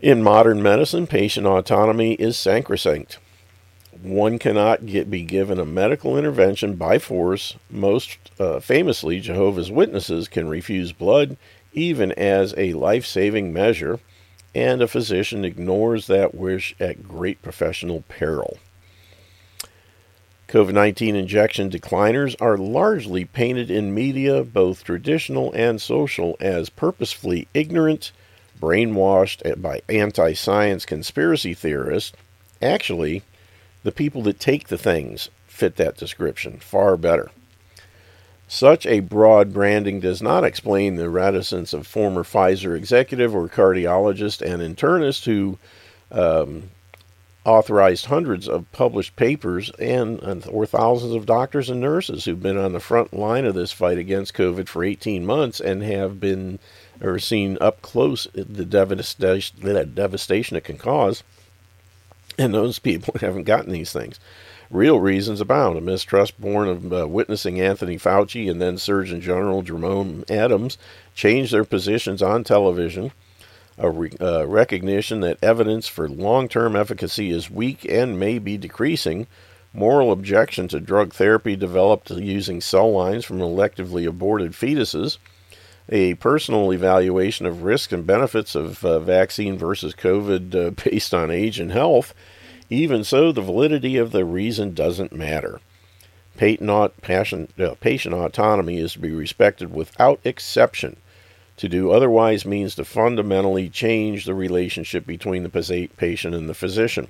In 0.00 0.22
modern 0.22 0.62
medicine, 0.62 1.06
patient 1.06 1.46
autonomy 1.46 2.12
is 2.14 2.36
sacrosanct. 2.36 3.18
One 4.00 4.38
cannot 4.38 4.86
get, 4.86 5.10
be 5.10 5.22
given 5.22 5.58
a 5.58 5.64
medical 5.64 6.16
intervention 6.16 6.76
by 6.76 6.98
force. 6.98 7.56
Most 7.68 8.18
uh, 8.38 8.60
famously, 8.60 9.18
Jehovah's 9.18 9.72
Witnesses 9.72 10.28
can 10.28 10.48
refuse 10.48 10.92
blood 10.92 11.36
even 11.72 12.12
as 12.12 12.54
a 12.56 12.74
life 12.74 13.04
saving 13.04 13.52
measure 13.52 13.98
and 14.54 14.82
a 14.82 14.88
physician 14.88 15.44
ignores 15.44 16.06
that 16.06 16.34
wish 16.34 16.74
at 16.80 17.06
great 17.06 17.42
professional 17.42 18.02
peril. 18.08 18.58
COVID 20.48 20.72
19 20.72 21.14
injection 21.14 21.70
decliners 21.70 22.34
are 22.40 22.56
largely 22.56 23.26
painted 23.26 23.70
in 23.70 23.94
media, 23.94 24.42
both 24.42 24.82
traditional 24.82 25.52
and 25.52 25.78
social, 25.78 26.36
as 26.40 26.70
purposefully 26.70 27.46
ignorant, 27.52 28.12
brainwashed 28.58 29.60
by 29.60 29.82
anti 29.90 30.32
science 30.32 30.86
conspiracy 30.86 31.52
theorists. 31.52 32.12
Actually, 32.62 33.22
the 33.82 33.92
people 33.92 34.22
that 34.22 34.40
take 34.40 34.68
the 34.68 34.78
things 34.78 35.28
fit 35.46 35.76
that 35.76 35.98
description 35.98 36.58
far 36.58 36.96
better. 36.96 37.30
Such 38.50 38.86
a 38.86 39.00
broad 39.00 39.52
branding 39.52 40.00
does 40.00 40.22
not 40.22 40.42
explain 40.42 40.96
the 40.96 41.10
reticence 41.10 41.74
of 41.74 41.86
former 41.86 42.22
Pfizer 42.24 42.74
executive 42.74 43.34
or 43.34 43.46
cardiologist 43.46 44.40
and 44.40 44.62
internist 44.62 45.26
who 45.26 45.58
um, 46.10 46.70
authorized 47.44 48.06
hundreds 48.06 48.48
of 48.48 48.70
published 48.72 49.16
papers 49.16 49.70
and, 49.78 50.46
or 50.50 50.64
thousands 50.64 51.14
of 51.14 51.26
doctors 51.26 51.68
and 51.68 51.82
nurses 51.82 52.24
who've 52.24 52.42
been 52.42 52.56
on 52.56 52.72
the 52.72 52.80
front 52.80 53.12
line 53.12 53.44
of 53.44 53.54
this 53.54 53.70
fight 53.70 53.98
against 53.98 54.32
COVID 54.32 54.66
for 54.66 54.82
18 54.82 55.26
months 55.26 55.60
and 55.60 55.82
have 55.82 56.18
been 56.18 56.58
or 57.02 57.18
seen 57.18 57.58
up 57.60 57.82
close 57.82 58.28
the 58.34 58.64
devastation, 58.64 59.60
the 59.60 59.84
devastation 59.84 60.56
it 60.56 60.64
can 60.64 60.78
cause. 60.78 61.22
And 62.38 62.54
those 62.54 62.78
people 62.78 63.14
haven't 63.20 63.44
gotten 63.44 63.72
these 63.72 63.92
things. 63.92 64.18
Real 64.70 65.00
reasons 65.00 65.40
abound. 65.40 65.78
A 65.78 65.80
mistrust 65.80 66.38
born 66.38 66.68
of 66.68 66.92
uh, 66.92 67.08
witnessing 67.08 67.60
Anthony 67.60 67.96
Fauci 67.96 68.50
and 68.50 68.60
then 68.60 68.76
Surgeon 68.76 69.20
General 69.20 69.62
Jerome 69.62 70.24
Adams 70.28 70.76
change 71.14 71.50
their 71.50 71.64
positions 71.64 72.22
on 72.22 72.44
television. 72.44 73.12
A 73.78 73.90
re- 73.90 74.12
uh, 74.20 74.46
recognition 74.46 75.20
that 75.20 75.38
evidence 75.42 75.88
for 75.88 76.08
long 76.08 76.48
term 76.48 76.76
efficacy 76.76 77.30
is 77.30 77.50
weak 77.50 77.86
and 77.88 78.20
may 78.20 78.38
be 78.38 78.58
decreasing. 78.58 79.26
Moral 79.72 80.12
objection 80.12 80.68
to 80.68 80.80
drug 80.80 81.14
therapy 81.14 81.56
developed 81.56 82.10
using 82.10 82.60
cell 82.60 82.90
lines 82.92 83.24
from 83.24 83.38
electively 83.38 84.06
aborted 84.06 84.52
fetuses. 84.52 85.16
A 85.88 86.14
personal 86.14 86.72
evaluation 86.74 87.46
of 87.46 87.62
risks 87.62 87.92
and 87.94 88.06
benefits 88.06 88.54
of 88.54 88.84
uh, 88.84 88.98
vaccine 88.98 89.56
versus 89.56 89.94
COVID 89.94 90.54
uh, 90.54 90.70
based 90.84 91.14
on 91.14 91.30
age 91.30 91.58
and 91.58 91.72
health 91.72 92.12
even 92.70 93.04
so, 93.04 93.32
the 93.32 93.40
validity 93.40 93.96
of 93.96 94.12
the 94.12 94.24
reason 94.24 94.74
doesn't 94.74 95.12
matter. 95.12 95.60
Patient, 96.36 97.50
uh, 97.58 97.74
patient 97.80 98.14
autonomy 98.14 98.78
is 98.78 98.92
to 98.92 98.98
be 98.98 99.10
respected 99.10 99.72
without 99.72 100.20
exception. 100.24 100.96
To 101.56 101.68
do 101.68 101.90
otherwise 101.90 102.46
means 102.46 102.76
to 102.76 102.84
fundamentally 102.84 103.68
change 103.68 104.24
the 104.24 104.34
relationship 104.34 105.04
between 105.06 105.42
the 105.42 105.88
patient 105.96 106.34
and 106.34 106.48
the 106.48 106.54
physician. 106.54 107.08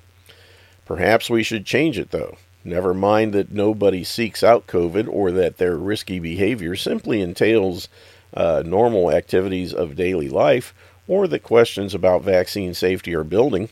Perhaps 0.86 1.28
we 1.28 1.42
should 1.42 1.66
change 1.66 1.98
it, 1.98 2.12
though. 2.12 2.38
Never 2.64 2.94
mind 2.94 3.34
that 3.34 3.52
nobody 3.52 4.04
seeks 4.04 4.42
out 4.42 4.66
COVID 4.66 5.06
or 5.10 5.30
that 5.32 5.58
their 5.58 5.76
risky 5.76 6.18
behavior 6.18 6.76
simply 6.76 7.20
entails 7.20 7.88
uh, 8.32 8.62
normal 8.64 9.10
activities 9.10 9.74
of 9.74 9.96
daily 9.96 10.28
life 10.28 10.74
or 11.06 11.28
that 11.28 11.42
questions 11.42 11.94
about 11.94 12.22
vaccine 12.22 12.72
safety 12.72 13.14
are 13.14 13.24
building. 13.24 13.68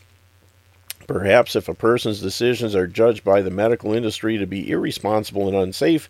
Perhaps 1.07 1.55
if 1.55 1.69
a 1.69 1.73
person's 1.73 2.21
decisions 2.21 2.75
are 2.75 2.85
judged 2.85 3.23
by 3.23 3.41
the 3.41 3.49
medical 3.49 3.93
industry 3.93 4.37
to 4.37 4.45
be 4.45 4.69
irresponsible 4.69 5.47
and 5.47 5.55
unsafe, 5.55 6.09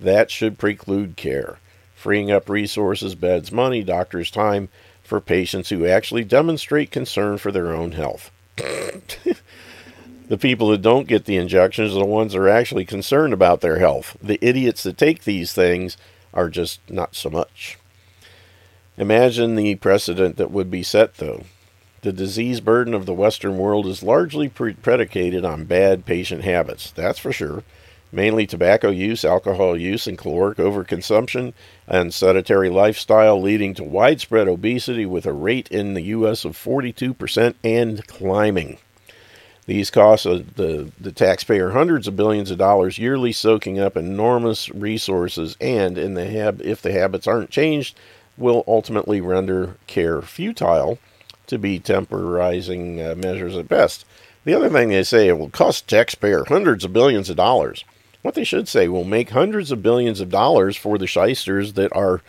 that 0.00 0.30
should 0.30 0.58
preclude 0.58 1.16
care, 1.16 1.58
freeing 1.94 2.30
up 2.30 2.48
resources, 2.48 3.14
beds, 3.14 3.52
money, 3.52 3.82
doctors' 3.84 4.30
time 4.30 4.70
for 5.02 5.20
patients 5.20 5.68
who 5.68 5.86
actually 5.86 6.24
demonstrate 6.24 6.90
concern 6.90 7.36
for 7.36 7.52
their 7.52 7.74
own 7.74 7.92
health. 7.92 8.30
the 8.56 10.38
people 10.38 10.68
that 10.68 10.82
don't 10.82 11.08
get 11.08 11.26
the 11.26 11.36
injections 11.36 11.94
are 11.94 11.98
the 11.98 12.04
ones 12.04 12.32
that 12.32 12.40
are 12.40 12.48
actually 12.48 12.84
concerned 12.84 13.34
about 13.34 13.60
their 13.60 13.78
health. 13.78 14.16
The 14.22 14.38
idiots 14.40 14.82
that 14.82 14.96
take 14.96 15.24
these 15.24 15.52
things 15.52 15.96
are 16.32 16.48
just 16.48 16.80
not 16.90 17.14
so 17.14 17.28
much. 17.28 17.78
Imagine 18.96 19.54
the 19.54 19.74
precedent 19.76 20.36
that 20.36 20.50
would 20.50 20.70
be 20.70 20.82
set, 20.82 21.14
though. 21.14 21.44
The 22.02 22.12
disease 22.12 22.60
burden 22.60 22.94
of 22.94 23.06
the 23.06 23.14
Western 23.14 23.58
world 23.58 23.86
is 23.86 24.04
largely 24.04 24.48
pre- 24.48 24.74
predicated 24.74 25.44
on 25.44 25.64
bad 25.64 26.06
patient 26.06 26.44
habits, 26.44 26.92
that's 26.92 27.18
for 27.18 27.32
sure. 27.32 27.64
Mainly 28.12 28.46
tobacco 28.46 28.90
use, 28.90 29.24
alcohol 29.24 29.76
use, 29.76 30.06
and 30.06 30.16
caloric 30.16 30.58
overconsumption, 30.58 31.52
and 31.88 32.14
sedentary 32.14 32.70
lifestyle 32.70 33.40
leading 33.40 33.74
to 33.74 33.84
widespread 33.84 34.48
obesity 34.48 35.04
with 35.06 35.26
a 35.26 35.32
rate 35.32 35.68
in 35.68 35.94
the 35.94 36.02
U.S. 36.02 36.44
of 36.44 36.56
42% 36.56 37.54
and 37.64 38.06
climbing. 38.06 38.78
These 39.66 39.90
cost 39.90 40.24
the, 40.24 40.90
the 40.98 41.12
taxpayer 41.12 41.70
hundreds 41.70 42.06
of 42.08 42.16
billions 42.16 42.50
of 42.50 42.56
dollars 42.56 42.96
yearly, 42.96 43.32
soaking 43.32 43.78
up 43.78 43.96
enormous 43.96 44.70
resources, 44.70 45.56
and 45.60 45.98
in 45.98 46.14
the 46.14 46.30
hab- 46.30 46.62
if 46.62 46.80
the 46.80 46.92
habits 46.92 47.26
aren't 47.26 47.50
changed, 47.50 47.98
will 48.38 48.64
ultimately 48.66 49.20
render 49.20 49.76
care 49.86 50.22
futile 50.22 50.98
to 51.48 51.58
be 51.58 51.78
temporizing 51.78 53.00
uh, 53.02 53.14
measures 53.16 53.56
at 53.56 53.68
best. 53.68 54.04
The 54.44 54.54
other 54.54 54.70
thing 54.70 54.88
they 54.88 55.02
say 55.02 55.28
it 55.28 55.38
will 55.38 55.50
cost 55.50 55.88
taxpayer 55.88 56.44
hundreds 56.44 56.84
of 56.84 56.92
billions 56.92 57.28
of 57.28 57.36
dollars. 57.36 57.84
What 58.22 58.34
they 58.34 58.44
should 58.44 58.68
say 58.68 58.88
will 58.88 59.04
make 59.04 59.30
hundreds 59.30 59.70
of 59.70 59.82
billions 59.82 60.20
of 60.20 60.30
dollars 60.30 60.76
for 60.76 60.98
the 60.98 61.06
shysters 61.06 61.74
that 61.74 61.94
are 61.94 62.22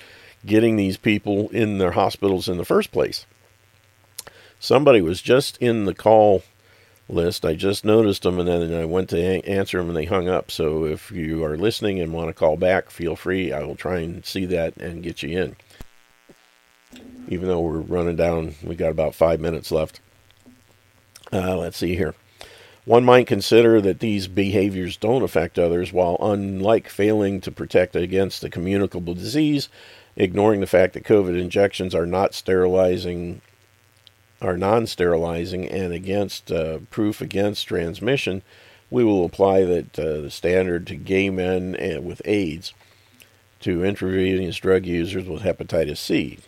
getting 0.45 0.75
these 0.75 0.97
people 0.97 1.49
in 1.49 1.77
their 1.77 1.91
hospitals 1.91 2.49
in 2.49 2.57
the 2.57 2.65
first 2.65 2.91
place. 2.91 3.25
Somebody 4.59 5.01
was 5.01 5.21
just 5.21 5.57
in 5.57 5.85
the 5.85 5.93
call 5.93 6.43
list. 7.07 7.45
I 7.45 7.55
just 7.55 7.83
noticed 7.83 8.23
them 8.23 8.39
and 8.39 8.47
then 8.47 8.73
I 8.73 8.85
went 8.85 9.09
to 9.09 9.45
answer 9.45 9.77
them 9.77 9.87
and 9.87 9.97
they 9.97 10.05
hung 10.05 10.27
up. 10.27 10.51
So 10.51 10.85
if 10.85 11.11
you 11.11 11.43
are 11.43 11.57
listening 11.57 11.99
and 11.99 12.13
want 12.13 12.27
to 12.27 12.33
call 12.33 12.57
back, 12.57 12.89
feel 12.89 13.15
free. 13.15 13.51
I 13.51 13.63
will 13.63 13.75
try 13.75 13.99
and 13.99 14.25
see 14.25 14.45
that 14.45 14.77
and 14.77 15.03
get 15.03 15.23
you 15.23 15.39
in 15.39 15.55
even 17.29 17.47
though 17.47 17.61
we're 17.61 17.79
running 17.79 18.15
down, 18.15 18.55
we 18.63 18.75
got 18.75 18.89
about 18.89 19.13
five 19.13 19.39
minutes 19.39 19.71
left. 19.71 20.01
Uh, 21.31 21.55
let's 21.55 21.77
see 21.77 21.95
here. 21.95 22.15
One 22.85 23.05
might 23.05 23.27
consider 23.27 23.79
that 23.81 23.99
these 23.99 24.27
behaviors 24.27 24.97
don't 24.97 25.21
affect 25.21 25.59
others, 25.59 25.93
while 25.93 26.17
unlike 26.19 26.89
failing 26.89 27.39
to 27.41 27.51
protect 27.51 27.95
against 27.95 28.43
a 28.43 28.49
communicable 28.49 29.13
disease, 29.13 29.69
ignoring 30.15 30.59
the 30.59 30.65
fact 30.65 30.93
that 30.93 31.03
COVID 31.03 31.39
injections 31.39 31.93
are 31.93 32.07
not 32.07 32.33
sterilizing, 32.33 33.41
are 34.41 34.57
non-sterilizing, 34.57 35.69
and 35.69 35.93
against 35.93 36.51
uh, 36.51 36.79
proof 36.89 37.21
against 37.21 37.67
transmission, 37.67 38.41
we 38.89 39.03
will 39.03 39.23
apply 39.23 39.65
that 39.65 39.99
uh, 39.99 40.21
the 40.21 40.31
standard 40.31 40.87
to 40.87 40.95
gay 40.95 41.29
men 41.29 41.75
uh, 41.75 42.01
with 42.01 42.23
AIDS, 42.25 42.73
to 43.59 43.83
intravenous 43.83 44.57
drug 44.57 44.87
users 44.87 45.27
with 45.27 45.43
hepatitis 45.43 45.97
C, 45.97 46.39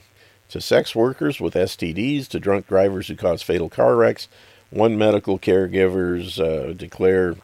to 0.52 0.60
sex 0.60 0.94
workers 0.94 1.40
with 1.40 1.54
STDs, 1.54 2.28
to 2.28 2.40
drunk 2.40 2.68
drivers 2.68 3.08
who 3.08 3.16
cause 3.16 3.42
fatal 3.42 3.70
car 3.70 3.96
wrecks. 3.96 4.28
One 4.70 4.98
medical 4.98 5.40
caregivers 5.40 6.40
uh, 6.40 6.74
declare 6.74 7.36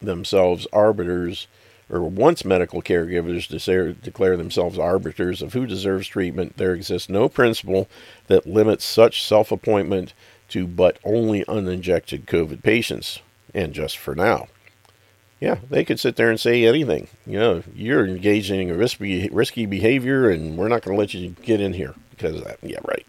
themselves 0.00 0.66
arbiters, 0.72 1.48
or 1.90 2.00
once 2.02 2.44
medical 2.44 2.82
caregivers 2.82 3.46
declare, 4.00 4.36
themselves 4.36 4.78
arbiters 4.78 5.42
of 5.42 5.52
who 5.52 5.66
deserves 5.66 6.08
treatment, 6.08 6.56
there 6.56 6.74
exists 6.74 7.10
no 7.10 7.28
principle 7.28 7.88
that 8.26 8.46
limits 8.46 8.84
such 8.84 9.22
self 9.22 9.52
appointment 9.52 10.14
to 10.48 10.66
but 10.66 10.98
only 11.04 11.44
uninjected 11.44 12.24
COVID 12.24 12.62
patients, 12.62 13.20
and 13.54 13.74
just 13.74 13.98
for 13.98 14.14
now. 14.14 14.48
Yeah, 15.40 15.58
they 15.68 15.84
could 15.84 16.00
sit 16.00 16.16
there 16.16 16.30
and 16.30 16.40
say 16.40 16.64
anything. 16.64 17.08
You 17.26 17.38
know, 17.38 17.62
you're 17.74 18.06
engaging 18.06 18.70
in 18.70 18.78
risky, 18.78 19.28
risky 19.28 19.66
behavior, 19.66 20.30
and 20.30 20.56
we're 20.56 20.68
not 20.68 20.82
going 20.82 20.96
to 20.96 20.98
let 20.98 21.12
you 21.12 21.36
get 21.42 21.60
in 21.60 21.74
here 21.74 21.94
because. 22.16 22.42
Yeah, 22.62 22.78
right. 22.84 23.06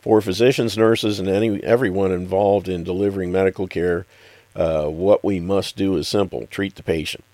For 0.00 0.20
physicians, 0.20 0.78
nurses, 0.78 1.18
and 1.18 1.28
any 1.28 1.62
everyone 1.62 2.12
involved 2.12 2.68
in 2.68 2.84
delivering 2.84 3.32
medical 3.32 3.66
care, 3.66 4.06
uh, 4.54 4.86
what 4.86 5.24
we 5.24 5.40
must 5.40 5.76
do 5.76 5.96
is 5.96 6.08
simple: 6.08 6.46
treat 6.46 6.76
the 6.76 6.82
patient, 6.82 7.24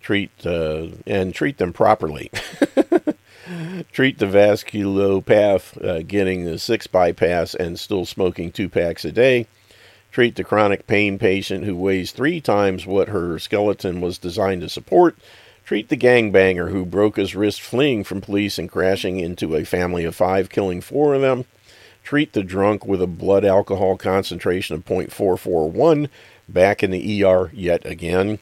treat 0.00 0.30
uh, 0.44 0.88
and 1.06 1.34
treat 1.34 1.58
them 1.58 1.72
properly. 1.72 2.30
treat 3.92 4.18
the 4.18 4.26
vasculopath 4.26 5.84
uh, 5.84 6.02
getting 6.02 6.44
the 6.44 6.58
six 6.58 6.86
bypass 6.86 7.54
and 7.54 7.78
still 7.78 8.06
smoking 8.06 8.50
two 8.50 8.68
packs 8.68 9.04
a 9.04 9.12
day. 9.12 9.46
Treat 10.10 10.34
the 10.34 10.44
chronic 10.44 10.86
pain 10.86 11.18
patient 11.18 11.64
who 11.64 11.76
weighs 11.76 12.10
three 12.10 12.40
times 12.40 12.86
what 12.86 13.08
her 13.08 13.38
skeleton 13.38 14.00
was 14.00 14.18
designed 14.18 14.62
to 14.62 14.68
support 14.68 15.16
Treat 15.70 15.88
the 15.88 15.96
gangbanger 15.96 16.72
who 16.72 16.84
broke 16.84 17.14
his 17.14 17.36
wrist 17.36 17.60
fleeing 17.60 18.02
from 18.02 18.20
police 18.20 18.58
and 18.58 18.68
crashing 18.68 19.20
into 19.20 19.54
a 19.54 19.64
family 19.64 20.02
of 20.02 20.16
five, 20.16 20.50
killing 20.50 20.80
four 20.80 21.14
of 21.14 21.20
them. 21.20 21.44
Treat 22.02 22.32
the 22.32 22.42
drunk 22.42 22.84
with 22.84 23.00
a 23.00 23.06
blood 23.06 23.44
alcohol 23.44 23.96
concentration 23.96 24.74
of 24.74 24.84
0.441 24.84 26.08
back 26.48 26.82
in 26.82 26.90
the 26.90 27.22
ER 27.22 27.52
yet 27.54 27.86
again. 27.86 28.40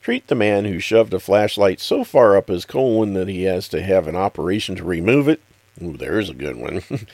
Treat 0.00 0.28
the 0.28 0.34
man 0.34 0.64
who 0.64 0.78
shoved 0.78 1.12
a 1.12 1.20
flashlight 1.20 1.80
so 1.80 2.02
far 2.02 2.34
up 2.34 2.48
his 2.48 2.64
colon 2.64 3.12
that 3.12 3.28
he 3.28 3.42
has 3.42 3.68
to 3.68 3.82
have 3.82 4.08
an 4.08 4.16
operation 4.16 4.74
to 4.76 4.82
remove 4.82 5.28
it. 5.28 5.42
Ooh, 5.82 5.98
there's 5.98 6.30
a 6.30 6.34
good 6.34 6.56
one. 6.56 6.82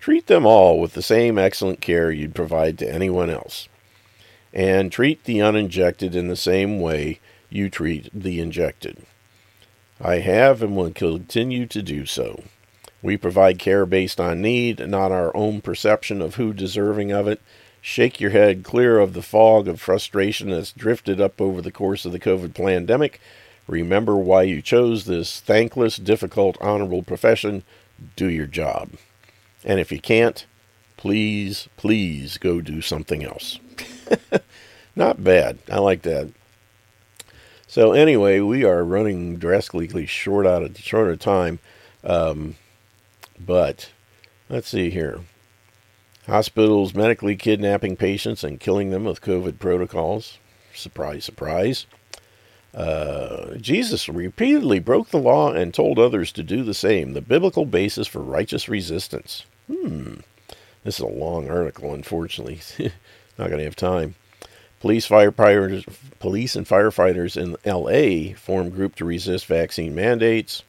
Treat 0.00 0.26
them 0.26 0.44
all 0.44 0.78
with 0.78 0.92
the 0.92 1.00
same 1.00 1.38
excellent 1.38 1.80
care 1.80 2.10
you'd 2.10 2.34
provide 2.34 2.76
to 2.80 2.94
anyone 2.94 3.30
else. 3.30 3.70
and 4.52 4.92
treat 4.92 5.24
the 5.24 5.40
uninjected 5.40 6.14
in 6.14 6.28
the 6.28 6.36
same 6.36 6.78
way 6.78 7.20
you 7.48 7.70
treat 7.70 8.10
the 8.12 8.38
injected. 8.38 8.98
I 10.04 10.18
have 10.18 10.62
and 10.62 10.76
will 10.76 10.90
continue 10.90 11.64
to 11.66 11.80
do 11.80 12.04
so. 12.04 12.44
We 13.00 13.16
provide 13.16 13.58
care 13.58 13.86
based 13.86 14.20
on 14.20 14.42
need, 14.42 14.86
not 14.86 15.10
our 15.10 15.34
own 15.34 15.62
perception 15.62 16.20
of 16.20 16.34
who 16.34 16.52
deserving 16.52 17.10
of 17.10 17.26
it. 17.26 17.40
Shake 17.80 18.20
your 18.20 18.30
head 18.30 18.64
clear 18.64 18.98
of 18.98 19.14
the 19.14 19.22
fog 19.22 19.66
of 19.66 19.80
frustration 19.80 20.50
that's 20.50 20.72
drifted 20.72 21.22
up 21.22 21.40
over 21.40 21.62
the 21.62 21.72
course 21.72 22.04
of 22.04 22.12
the 22.12 22.20
COVID 22.20 22.54
pandemic. 22.54 23.18
Remember 23.66 24.14
why 24.16 24.42
you 24.42 24.60
chose 24.60 25.06
this 25.06 25.40
thankless, 25.40 25.96
difficult, 25.96 26.58
honorable 26.60 27.02
profession. 27.02 27.62
Do 28.14 28.28
your 28.28 28.46
job. 28.46 28.90
And 29.64 29.80
if 29.80 29.90
you 29.90 30.00
can't, 30.00 30.44
please, 30.98 31.68
please 31.78 32.36
go 32.36 32.60
do 32.60 32.82
something 32.82 33.24
else. 33.24 33.58
Not 34.96 35.24
bad. 35.24 35.60
I 35.72 35.78
like 35.78 36.02
that. 36.02 36.30
So 37.74 37.90
anyway, 37.90 38.38
we 38.38 38.62
are 38.62 38.84
running 38.84 39.34
drastically 39.34 40.06
short 40.06 40.46
out 40.46 40.62
of 40.62 40.78
short 40.78 41.10
of 41.10 41.18
time. 41.18 41.58
Um, 42.04 42.54
but 43.36 43.90
let's 44.48 44.68
see 44.68 44.90
here. 44.90 45.22
Hospitals 46.28 46.94
medically 46.94 47.34
kidnapping 47.34 47.96
patients 47.96 48.44
and 48.44 48.60
killing 48.60 48.90
them 48.90 49.02
with 49.02 49.22
COVID 49.22 49.58
protocols. 49.58 50.38
Surprise, 50.72 51.24
surprise. 51.24 51.86
Uh, 52.72 53.56
Jesus 53.56 54.08
repeatedly 54.08 54.78
broke 54.78 55.08
the 55.08 55.18
law 55.18 55.52
and 55.52 55.74
told 55.74 55.98
others 55.98 56.30
to 56.30 56.44
do 56.44 56.62
the 56.62 56.74
same. 56.74 57.12
The 57.12 57.20
biblical 57.20 57.64
basis 57.64 58.06
for 58.06 58.20
righteous 58.20 58.68
resistance. 58.68 59.46
Hmm. 59.66 60.18
This 60.84 61.00
is 61.00 61.00
a 61.00 61.06
long 61.08 61.50
article, 61.50 61.92
unfortunately. 61.92 62.60
Not 63.36 63.48
going 63.48 63.58
to 63.58 63.64
have 63.64 63.74
time. 63.74 64.14
Police, 64.84 65.08
firefighters, 65.08 65.86
police 66.18 66.54
and 66.54 66.66
firefighters 66.66 67.42
in 67.42 67.56
L.A. 67.64 68.34
form 68.34 68.68
group 68.68 68.96
to 68.96 69.06
resist 69.06 69.46
vaccine 69.46 69.94
mandates. 69.94 70.62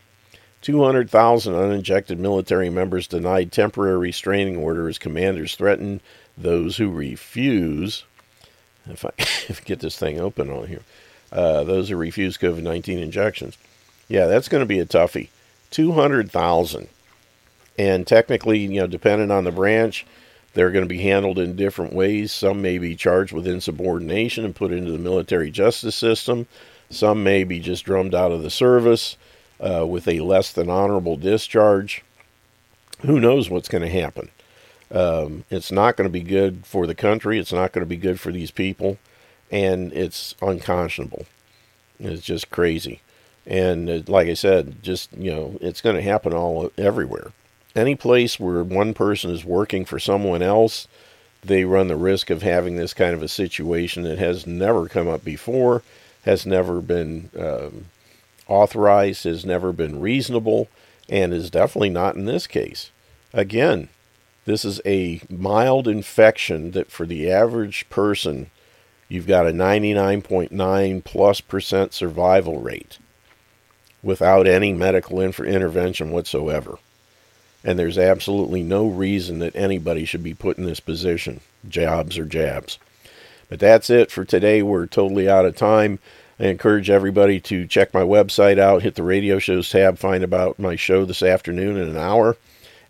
200,000 0.61 1.53
uninjected 1.53 2.17
military 2.17 2.69
members 2.69 3.07
denied 3.07 3.51
temporary 3.51 3.97
restraining 3.97 4.55
orders. 4.55 4.97
Commanders 4.97 5.55
threaten 5.55 5.99
those 6.37 6.77
who 6.77 6.89
refuse. 6.89 8.05
If 8.85 9.03
I, 9.03 9.09
if 9.17 9.59
I 9.59 9.63
get 9.65 9.81
this 9.81 9.97
thing 9.97 10.17
open 10.17 10.49
on 10.49 10.67
here, 10.67 10.83
uh, 11.33 11.65
those 11.65 11.89
who 11.89 11.97
refuse 11.97 12.37
COVID 12.37 12.61
19 12.61 12.99
injections. 12.99 13.57
Yeah, 14.07 14.27
that's 14.27 14.47
going 14.47 14.61
to 14.61 14.65
be 14.65 14.79
a 14.79 14.85
toughie. 14.85 15.27
200,000. 15.71 16.87
And 17.77 18.07
technically, 18.07 18.59
you 18.59 18.79
know, 18.79 18.87
depending 18.87 19.29
on 19.29 19.43
the 19.43 19.51
branch, 19.51 20.05
they're 20.55 20.71
going 20.71 20.85
to 20.85 20.89
be 20.89 21.01
handled 21.01 21.37
in 21.37 21.55
different 21.55 21.93
ways. 21.93 22.31
Some 22.31 22.61
may 22.61 22.77
be 22.77 22.95
charged 22.95 23.33
with 23.33 23.45
insubordination 23.45 24.45
and 24.45 24.55
put 24.55 24.71
into 24.71 24.91
the 24.91 24.97
military 24.97 25.51
justice 25.51 25.95
system. 25.95 26.47
Some 26.89 27.23
may 27.23 27.43
be 27.43 27.59
just 27.59 27.83
drummed 27.83 28.15
out 28.15 28.31
of 28.31 28.41
the 28.41 28.49
service 28.49 29.17
uh, 29.59 29.85
with 29.85 30.07
a 30.07 30.21
less 30.21 30.51
than 30.53 30.69
honorable 30.69 31.17
discharge. 31.17 32.03
Who 33.01 33.19
knows 33.19 33.49
what's 33.49 33.67
going 33.67 33.83
to 33.83 33.89
happen? 33.89 34.31
Um, 34.91 35.43
it's 35.49 35.71
not 35.71 35.97
going 35.97 36.07
to 36.07 36.13
be 36.13 36.21
good 36.21 36.65
for 36.65 36.87
the 36.87 36.95
country. 36.95 37.37
It's 37.37 37.53
not 37.53 37.73
going 37.73 37.83
to 37.83 37.89
be 37.89 37.97
good 37.97 38.19
for 38.19 38.31
these 38.31 38.51
people. 38.51 38.97
And 39.51 39.91
it's 39.91 40.35
unconscionable. 40.41 41.25
It's 41.99 42.23
just 42.23 42.49
crazy. 42.49 43.01
And 43.45 43.89
uh, 43.89 44.01
like 44.07 44.27
I 44.27 44.33
said, 44.33 44.81
just, 44.81 45.11
you 45.17 45.31
know, 45.31 45.57
it's 45.59 45.81
going 45.81 45.97
to 45.97 46.01
happen 46.01 46.33
all 46.33 46.71
everywhere. 46.77 47.33
Any 47.75 47.95
place 47.95 48.39
where 48.39 48.63
one 48.63 48.93
person 48.93 49.31
is 49.31 49.43
working 49.43 49.83
for 49.83 49.99
someone 49.99 50.41
else, 50.41 50.87
they 51.43 51.65
run 51.65 51.87
the 51.87 51.97
risk 51.97 52.29
of 52.29 52.41
having 52.41 52.77
this 52.77 52.93
kind 52.93 53.13
of 53.13 53.21
a 53.21 53.27
situation 53.27 54.03
that 54.03 54.17
has 54.17 54.47
never 54.47 54.87
come 54.87 55.09
up 55.09 55.23
before, 55.23 55.83
has 56.23 56.45
never 56.45 56.79
been 56.79 57.29
um, 57.37 57.85
authorized, 58.47 59.25
has 59.25 59.45
never 59.45 59.73
been 59.73 59.99
reasonable, 59.99 60.69
and 61.09 61.33
is 61.33 61.51
definitely 61.51 61.89
not 61.89 62.15
in 62.15 62.25
this 62.25 62.47
case. 62.47 62.91
Again, 63.33 63.89
this 64.45 64.63
is 64.63 64.79
a 64.85 65.21
mild 65.29 65.87
infection 65.87 66.71
that 66.71 66.89
for 66.89 67.05
the 67.05 67.29
average 67.29 67.89
person, 67.89 68.51
you've 69.09 69.27
got 69.27 69.47
a 69.47 69.51
99.9 69.51 71.03
plus 71.03 71.41
percent 71.41 71.93
survival 71.93 72.59
rate 72.61 72.99
without 74.01 74.47
any 74.47 74.71
medical 74.71 75.19
intervention 75.19 76.11
whatsoever. 76.11 76.77
And 77.65 77.77
there's 77.79 77.97
absolutely 77.97 78.63
no 78.63 78.87
reason 78.87 79.39
that 79.39 79.55
anybody 79.55 80.05
should 80.05 80.23
be 80.23 80.35
put 80.35 80.57
in 80.57 80.65
this 80.65 80.79
position, 80.79 81.41
jobs 81.67 82.17
or 82.17 82.25
jabs. 82.25 82.77
But 83.49 83.59
that's 83.59 83.89
it 83.89 84.11
for 84.11 84.23
today. 84.23 84.61
We're 84.61 84.85
totally 84.85 85.27
out 85.27 85.45
of 85.45 85.55
time. 85.55 85.99
I 86.39 86.45
encourage 86.45 86.89
everybody 86.89 87.39
to 87.41 87.65
check 87.65 87.93
my 87.93 88.01
website 88.01 88.59
out, 88.59 88.83
hit 88.83 88.95
the 88.95 89.03
radio 89.03 89.39
shows 89.39 89.69
tab, 89.69 89.97
find 89.97 90.23
about 90.23 90.59
my 90.59 90.75
show 90.75 91.05
this 91.05 91.23
afternoon 91.23 91.77
in 91.77 91.89
an 91.89 91.97
hour. 91.97 92.37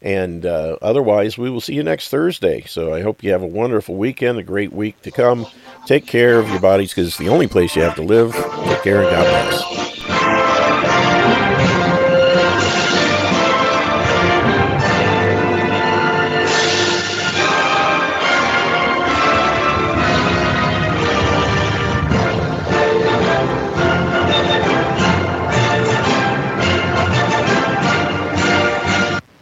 And 0.02 0.46
uh, 0.46 0.78
otherwise, 0.82 1.38
we 1.38 1.50
will 1.50 1.62
see 1.62 1.74
you 1.74 1.84
next 1.84 2.10
Thursday. 2.10 2.64
So 2.64 2.94
I 2.94 3.02
hope 3.02 3.24
you 3.24 3.32
have 3.32 3.42
a 3.42 3.48
wonderful 3.48 3.96
weekend, 3.96 4.40
a 4.40 4.44
great 4.44 4.74
week 4.74 5.02
to 5.04 5.12
come. 5.12 5.48
Take 5.86 6.06
care 6.06 6.38
of 6.38 6.50
your 6.50 6.60
bodies 6.60 6.92
because 6.92 7.08
it's 7.08 7.18
the 7.18 7.30
only 7.30 7.48
place 7.48 7.76
you 7.76 7.82
have 7.84 7.96
to 7.96 8.04
live. 8.04 8.34
Take 8.34 8.84
care 8.84 9.02
and 9.02 9.10
God 9.10 9.24
bless. 9.24 9.95